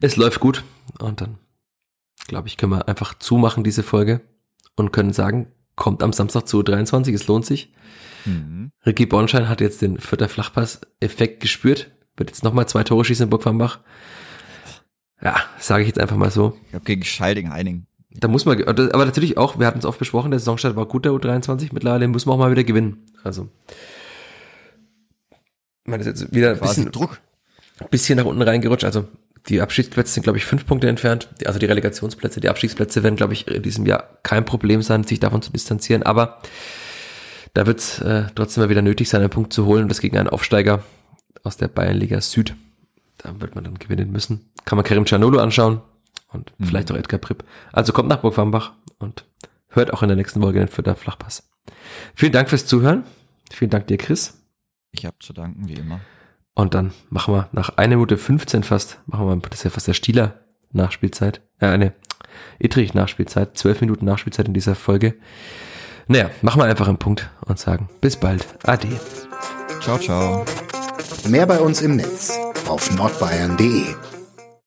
es 0.00 0.16
läuft 0.16 0.40
gut. 0.40 0.64
Und 0.98 1.20
dann, 1.20 1.38
glaube 2.26 2.48
ich, 2.48 2.56
können 2.56 2.72
wir 2.72 2.88
einfach 2.88 3.14
zumachen 3.14 3.64
diese 3.64 3.82
Folge 3.82 4.20
und 4.76 4.92
können 4.92 5.12
sagen, 5.12 5.52
kommt 5.76 6.02
am 6.02 6.12
Samstag 6.12 6.46
zu 6.48 6.60
U23, 6.60 7.12
es 7.14 7.26
lohnt 7.26 7.46
sich. 7.46 7.72
Mhm. 8.24 8.72
Ricky 8.84 9.06
Bornschein 9.06 9.48
hat 9.48 9.60
jetzt 9.60 9.82
den 9.82 9.98
vierter 9.98 10.28
Flachpass-Effekt 10.28 11.40
gespürt 11.40 11.90
wird 12.18 12.30
jetzt 12.30 12.44
nochmal 12.44 12.68
zwei 12.68 12.84
Tore 12.84 13.04
schießen 13.04 13.24
in 13.24 13.30
Burg 13.30 13.42
Burgfambach. 13.42 13.80
Ja, 15.22 15.36
sage 15.58 15.82
ich 15.82 15.88
jetzt 15.88 16.00
einfach 16.00 16.16
mal 16.16 16.30
so. 16.30 16.56
Ich 16.64 16.70
glaube 16.70 16.84
gegen 16.84 17.04
Scheiding 17.04 17.50
Heining. 17.50 17.86
Da 18.10 18.28
muss 18.28 18.44
man, 18.44 18.60
aber 18.62 19.04
natürlich 19.04 19.36
auch, 19.36 19.58
wir 19.58 19.66
hatten 19.66 19.78
es 19.78 19.84
oft 19.84 19.98
besprochen, 19.98 20.30
der 20.30 20.40
Saisonstart 20.40 20.76
war 20.76 20.86
gut, 20.86 21.04
der 21.04 21.12
U23, 21.12 21.70
mittlerweile 21.72 22.08
muss 22.08 22.26
man 22.26 22.34
auch 22.34 22.38
mal 22.38 22.50
wieder 22.50 22.64
gewinnen. 22.64 23.06
Also, 23.22 23.48
man 25.84 26.00
ist 26.00 26.06
jetzt 26.06 26.34
wieder 26.34 26.52
ein 26.52 26.60
bisschen, 26.60 26.90
Druck. 26.90 27.20
bisschen 27.90 28.16
nach 28.16 28.24
unten 28.24 28.42
reingerutscht, 28.42 28.84
also 28.84 29.06
die 29.46 29.60
Abstiegsplätze 29.60 30.12
sind, 30.12 30.22
glaube 30.22 30.38
ich, 30.38 30.44
fünf 30.44 30.66
Punkte 30.66 30.88
entfernt, 30.88 31.28
also 31.44 31.58
die 31.58 31.66
Relegationsplätze, 31.66 32.40
die 32.40 32.48
Abstiegsplätze 32.48 33.02
werden, 33.02 33.16
glaube 33.16 33.32
ich, 33.32 33.46
in 33.46 33.62
diesem 33.62 33.86
Jahr 33.86 34.18
kein 34.22 34.44
Problem 34.44 34.82
sein, 34.82 35.04
sich 35.04 35.20
davon 35.20 35.42
zu 35.42 35.52
distanzieren, 35.52 36.02
aber 36.02 36.40
da 37.54 37.66
wird 37.66 37.78
es 37.78 38.00
äh, 38.00 38.24
trotzdem 38.34 38.62
mal 38.62 38.70
wieder 38.70 38.82
nötig 38.82 39.08
sein, 39.08 39.20
einen 39.20 39.30
Punkt 39.30 39.52
zu 39.52 39.66
holen 39.66 39.84
und 39.84 39.88
das 39.88 40.00
gegen 40.00 40.18
einen 40.18 40.28
Aufsteiger 40.28 40.82
aus 41.44 41.56
der 41.56 41.68
Bayernliga 41.68 42.20
Süd. 42.20 42.54
Da 43.18 43.40
wird 43.40 43.54
man 43.54 43.64
dann 43.64 43.78
gewinnen 43.78 44.12
müssen. 44.12 44.50
Kann 44.64 44.76
man 44.76 44.84
Karim 44.84 45.04
Canolo 45.04 45.40
anschauen 45.40 45.80
und 46.28 46.52
mhm. 46.58 46.66
vielleicht 46.66 46.92
auch 46.92 46.96
Edgar 46.96 47.18
Pripp. 47.18 47.44
Also 47.72 47.92
kommt 47.92 48.08
nach 48.08 48.20
Burg 48.20 48.36
Wambach 48.36 48.72
und 48.98 49.24
hört 49.68 49.92
auch 49.92 50.02
in 50.02 50.08
der 50.08 50.16
nächsten 50.16 50.40
Folge 50.40 50.60
den 50.60 50.68
Fürther 50.68 50.94
Flachpass. 50.94 51.48
Vielen 52.14 52.32
Dank 52.32 52.48
fürs 52.48 52.66
Zuhören. 52.66 53.04
Vielen 53.50 53.70
Dank 53.70 53.86
dir, 53.86 53.96
Chris. 53.98 54.40
Ich 54.92 55.04
habe 55.04 55.16
zu 55.20 55.32
danken, 55.32 55.68
wie 55.68 55.74
immer. 55.74 56.00
Und 56.58 56.74
dann 56.74 56.90
machen 57.08 57.34
wir 57.34 57.48
nach 57.52 57.76
einer 57.76 57.94
Minute 57.94 58.18
15 58.18 58.64
fast, 58.64 58.98
machen 59.06 59.28
wir, 59.28 59.36
das 59.48 59.60
ist 59.60 59.62
ja 59.62 59.70
fast 59.70 59.86
der 59.86 59.94
Stieler 59.94 60.40
Nachspielzeit, 60.72 61.40
äh, 61.60 61.66
eine 61.66 61.92
Ittrich 62.58 62.94
Nachspielzeit, 62.94 63.56
zwölf 63.56 63.80
Minuten 63.80 64.04
Nachspielzeit 64.04 64.48
in 64.48 64.54
dieser 64.54 64.74
Folge. 64.74 65.14
Naja, 66.08 66.30
machen 66.42 66.60
wir 66.60 66.66
einfach 66.66 66.88
einen 66.88 66.98
Punkt 66.98 67.30
und 67.46 67.60
sagen 67.60 67.88
bis 68.00 68.16
bald. 68.16 68.44
Ade. 68.64 68.88
Ciao, 69.80 69.98
ciao. 69.98 70.44
Mehr 71.28 71.46
bei 71.46 71.60
uns 71.60 71.80
im 71.80 71.94
Netz 71.94 72.36
auf 72.66 72.90
nordbayern.de 72.96 73.94